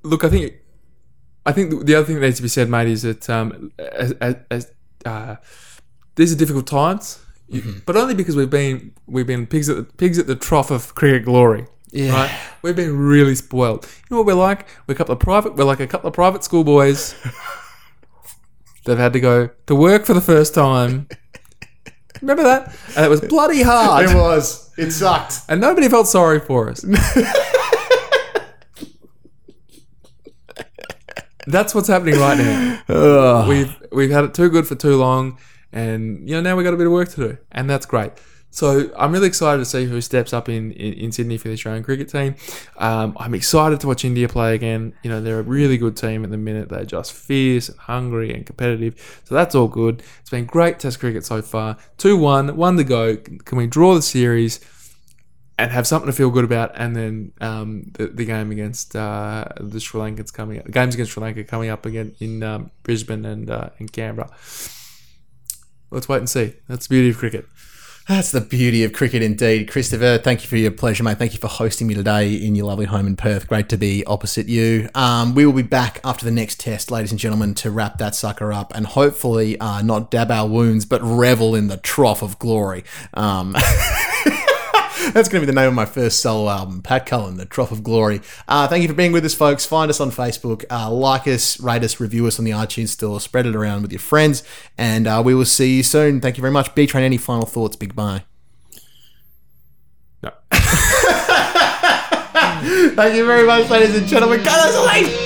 Look, 0.02 0.24
I 0.24 0.28
think, 0.28 0.54
I 1.46 1.52
think 1.52 1.86
the 1.86 1.94
other 1.94 2.06
thing 2.06 2.16
that 2.16 2.22
needs 2.22 2.36
to 2.36 2.42
be 2.42 2.48
said, 2.48 2.68
mate, 2.68 2.88
is 2.88 3.02
that 3.02 3.28
um, 3.30 3.72
as, 3.78 4.14
as 4.50 4.72
uh, 5.04 5.36
these 6.14 6.32
are 6.32 6.36
difficult 6.36 6.66
times, 6.66 7.20
Mm-hmm. 7.50 7.80
but 7.84 7.94
only 7.94 8.14
because 8.14 8.36
we've 8.36 8.48
been 8.48 8.92
we've 9.06 9.26
been 9.26 9.46
pigs 9.46 9.68
at 9.68 9.76
the, 9.76 9.84
pigs 9.84 10.18
at 10.18 10.26
the 10.26 10.34
trough 10.34 10.70
of 10.70 10.94
cricket 10.94 11.26
glory. 11.26 11.66
Yeah. 11.94 12.12
Right? 12.12 12.30
We've 12.62 12.74
been 12.74 12.98
really 12.98 13.36
spoiled. 13.36 13.84
You 13.84 13.90
know 14.10 14.16
what 14.18 14.26
we're 14.26 14.34
like? 14.34 14.66
We're 14.86 14.94
a 14.94 14.96
couple 14.96 15.12
of 15.12 15.20
private. 15.20 15.54
We're 15.54 15.64
like 15.64 15.78
a 15.80 15.86
couple 15.86 16.08
of 16.08 16.14
private 16.14 16.42
school 16.42 16.64
boys. 16.64 17.14
They've 18.84 18.98
had 18.98 19.12
to 19.12 19.20
go 19.20 19.50
to 19.66 19.74
work 19.76 20.04
for 20.04 20.12
the 20.12 20.20
first 20.20 20.54
time. 20.54 21.08
Remember 22.20 22.42
that? 22.42 22.74
And 22.96 23.06
it 23.06 23.08
was 23.08 23.20
bloody 23.20 23.62
hard. 23.62 24.10
It 24.10 24.14
was. 24.14 24.72
It 24.76 24.90
sucked. 24.90 25.42
and 25.48 25.60
nobody 25.60 25.88
felt 25.88 26.08
sorry 26.08 26.40
for 26.40 26.68
us. 26.68 26.84
That's 31.46 31.74
what's 31.74 31.88
happening 31.88 32.18
right 32.18 32.38
now. 32.38 33.46
We've 33.48 33.76
we've 33.92 34.10
had 34.10 34.24
it 34.24 34.34
too 34.34 34.48
good 34.50 34.66
for 34.66 34.74
too 34.74 34.96
long, 34.96 35.38
and 35.72 36.28
you 36.28 36.34
know 36.34 36.40
now 36.40 36.56
we 36.56 36.64
have 36.64 36.72
got 36.72 36.74
a 36.74 36.78
bit 36.78 36.86
of 36.86 36.92
work 36.92 37.10
to 37.10 37.16
do, 37.16 37.38
and 37.52 37.68
that's 37.70 37.86
great. 37.86 38.12
So 38.54 38.88
I'm 38.96 39.10
really 39.10 39.26
excited 39.26 39.58
to 39.58 39.64
see 39.64 39.84
who 39.84 40.00
steps 40.00 40.32
up 40.32 40.48
in, 40.48 40.70
in, 40.72 40.92
in 40.92 41.12
Sydney 41.12 41.38
for 41.38 41.48
the 41.48 41.54
Australian 41.54 41.82
cricket 41.82 42.08
team. 42.08 42.36
Um, 42.76 43.16
I'm 43.18 43.34
excited 43.34 43.80
to 43.80 43.88
watch 43.88 44.04
India 44.04 44.28
play 44.28 44.54
again. 44.54 44.94
You 45.02 45.10
know 45.10 45.20
they're 45.20 45.40
a 45.40 45.42
really 45.42 45.76
good 45.76 45.96
team 45.96 46.22
at 46.22 46.30
the 46.30 46.36
minute. 46.36 46.68
They're 46.68 46.84
just 46.84 47.12
fierce 47.12 47.68
and 47.68 47.76
hungry 47.76 48.32
and 48.32 48.46
competitive. 48.46 49.22
So 49.24 49.34
that's 49.34 49.56
all 49.56 49.66
good. 49.66 50.04
It's 50.20 50.30
been 50.30 50.44
great 50.44 50.78
Test 50.78 51.00
cricket 51.00 51.26
so 51.26 51.42
far. 51.42 51.76
Two 51.98 52.16
one, 52.16 52.56
one 52.56 52.76
to 52.76 52.84
go. 52.84 53.16
Can 53.16 53.58
we 53.58 53.66
draw 53.66 53.96
the 53.96 54.02
series? 54.02 54.60
and 55.56 55.70
have 55.70 55.86
something 55.86 56.06
to 56.06 56.12
feel 56.12 56.30
good 56.30 56.44
about. 56.44 56.72
And 56.74 56.96
then 56.96 57.32
um, 57.40 57.84
the, 57.92 58.08
the 58.08 58.24
game 58.24 58.50
against 58.50 58.96
uh, 58.96 59.44
the 59.60 59.78
Sri 59.78 60.00
Lankans 60.00 60.32
coming 60.32 60.58
up, 60.58 60.64
the 60.64 60.72
games 60.72 60.94
against 60.94 61.12
Sri 61.12 61.22
Lanka 61.22 61.44
coming 61.44 61.70
up 61.70 61.86
again 61.86 62.16
in 62.18 62.42
um, 62.42 62.72
Brisbane 62.82 63.24
and 63.24 63.48
uh, 63.48 63.70
in 63.78 63.88
Canberra. 63.88 64.28
Let's 65.92 66.08
wait 66.08 66.18
and 66.18 66.28
see. 66.28 66.54
That's 66.68 66.88
the 66.88 66.94
beauty 66.94 67.10
of 67.10 67.18
cricket. 67.18 67.46
That's 68.06 68.32
the 68.32 68.42
beauty 68.42 68.84
of 68.84 68.92
cricket 68.92 69.22
indeed. 69.22 69.70
Christopher, 69.70 70.18
thank 70.18 70.42
you 70.42 70.48
for 70.48 70.58
your 70.58 70.70
pleasure, 70.70 71.02
mate. 71.02 71.16
Thank 71.16 71.32
you 71.32 71.38
for 71.38 71.48
hosting 71.48 71.86
me 71.86 71.94
today 71.94 72.34
in 72.34 72.54
your 72.54 72.66
lovely 72.66 72.84
home 72.84 73.06
in 73.06 73.16
Perth. 73.16 73.48
Great 73.48 73.70
to 73.70 73.78
be 73.78 74.04
opposite 74.04 74.46
you. 74.46 74.90
Um, 74.94 75.34
we 75.34 75.46
will 75.46 75.54
be 75.54 75.62
back 75.62 76.00
after 76.04 76.26
the 76.26 76.30
next 76.30 76.60
test, 76.60 76.90
ladies 76.90 77.12
and 77.12 77.18
gentlemen, 77.18 77.54
to 77.54 77.70
wrap 77.70 77.96
that 77.98 78.14
sucker 78.14 78.52
up 78.52 78.74
and 78.74 78.86
hopefully 78.86 79.58
uh, 79.58 79.80
not 79.80 80.10
dab 80.10 80.30
our 80.30 80.46
wounds, 80.46 80.84
but 80.84 81.00
revel 81.02 81.54
in 81.54 81.68
the 81.68 81.78
trough 81.78 82.20
of 82.20 82.38
glory. 82.38 82.84
Um, 83.14 83.56
That's 85.12 85.28
going 85.28 85.40
to 85.40 85.46
be 85.46 85.46
the 85.46 85.52
name 85.52 85.68
of 85.68 85.74
my 85.74 85.84
first 85.84 86.20
solo 86.20 86.50
album, 86.50 86.82
Pat 86.82 87.06
Cullen, 87.06 87.36
The 87.36 87.44
Trough 87.44 87.70
of 87.72 87.82
Glory. 87.82 88.20
Uh, 88.48 88.66
thank 88.68 88.82
you 88.82 88.88
for 88.88 88.94
being 88.94 89.12
with 89.12 89.24
us, 89.24 89.34
folks. 89.34 89.66
Find 89.66 89.90
us 89.90 90.00
on 90.00 90.10
Facebook, 90.10 90.64
uh, 90.70 90.90
like 90.90 91.26
us, 91.26 91.60
rate 91.60 91.84
us, 91.84 92.00
review 92.00 92.26
us 92.26 92.38
on 92.38 92.44
the 92.44 92.52
iTunes 92.52 92.88
Store, 92.88 93.20
spread 93.20 93.46
it 93.46 93.54
around 93.54 93.82
with 93.82 93.92
your 93.92 94.00
friends, 94.00 94.42
and 94.78 95.06
uh, 95.06 95.22
we 95.24 95.34
will 95.34 95.44
see 95.44 95.76
you 95.76 95.82
soon. 95.82 96.20
Thank 96.20 96.36
you 96.36 96.40
very 96.40 96.52
much. 96.52 96.74
B 96.74 96.86
Train, 96.86 97.04
any 97.04 97.18
final 97.18 97.46
thoughts? 97.46 97.76
Big 97.76 97.94
bye. 97.94 98.24
No. 100.22 100.30
Thank 102.94 103.14
you 103.16 103.26
very 103.26 103.46
much, 103.46 103.68
ladies 103.68 103.96
and 103.96 104.06
gentlemen. 104.06 104.42
God, 104.42 104.64
that's 104.64 104.76
amazing. 104.76 105.23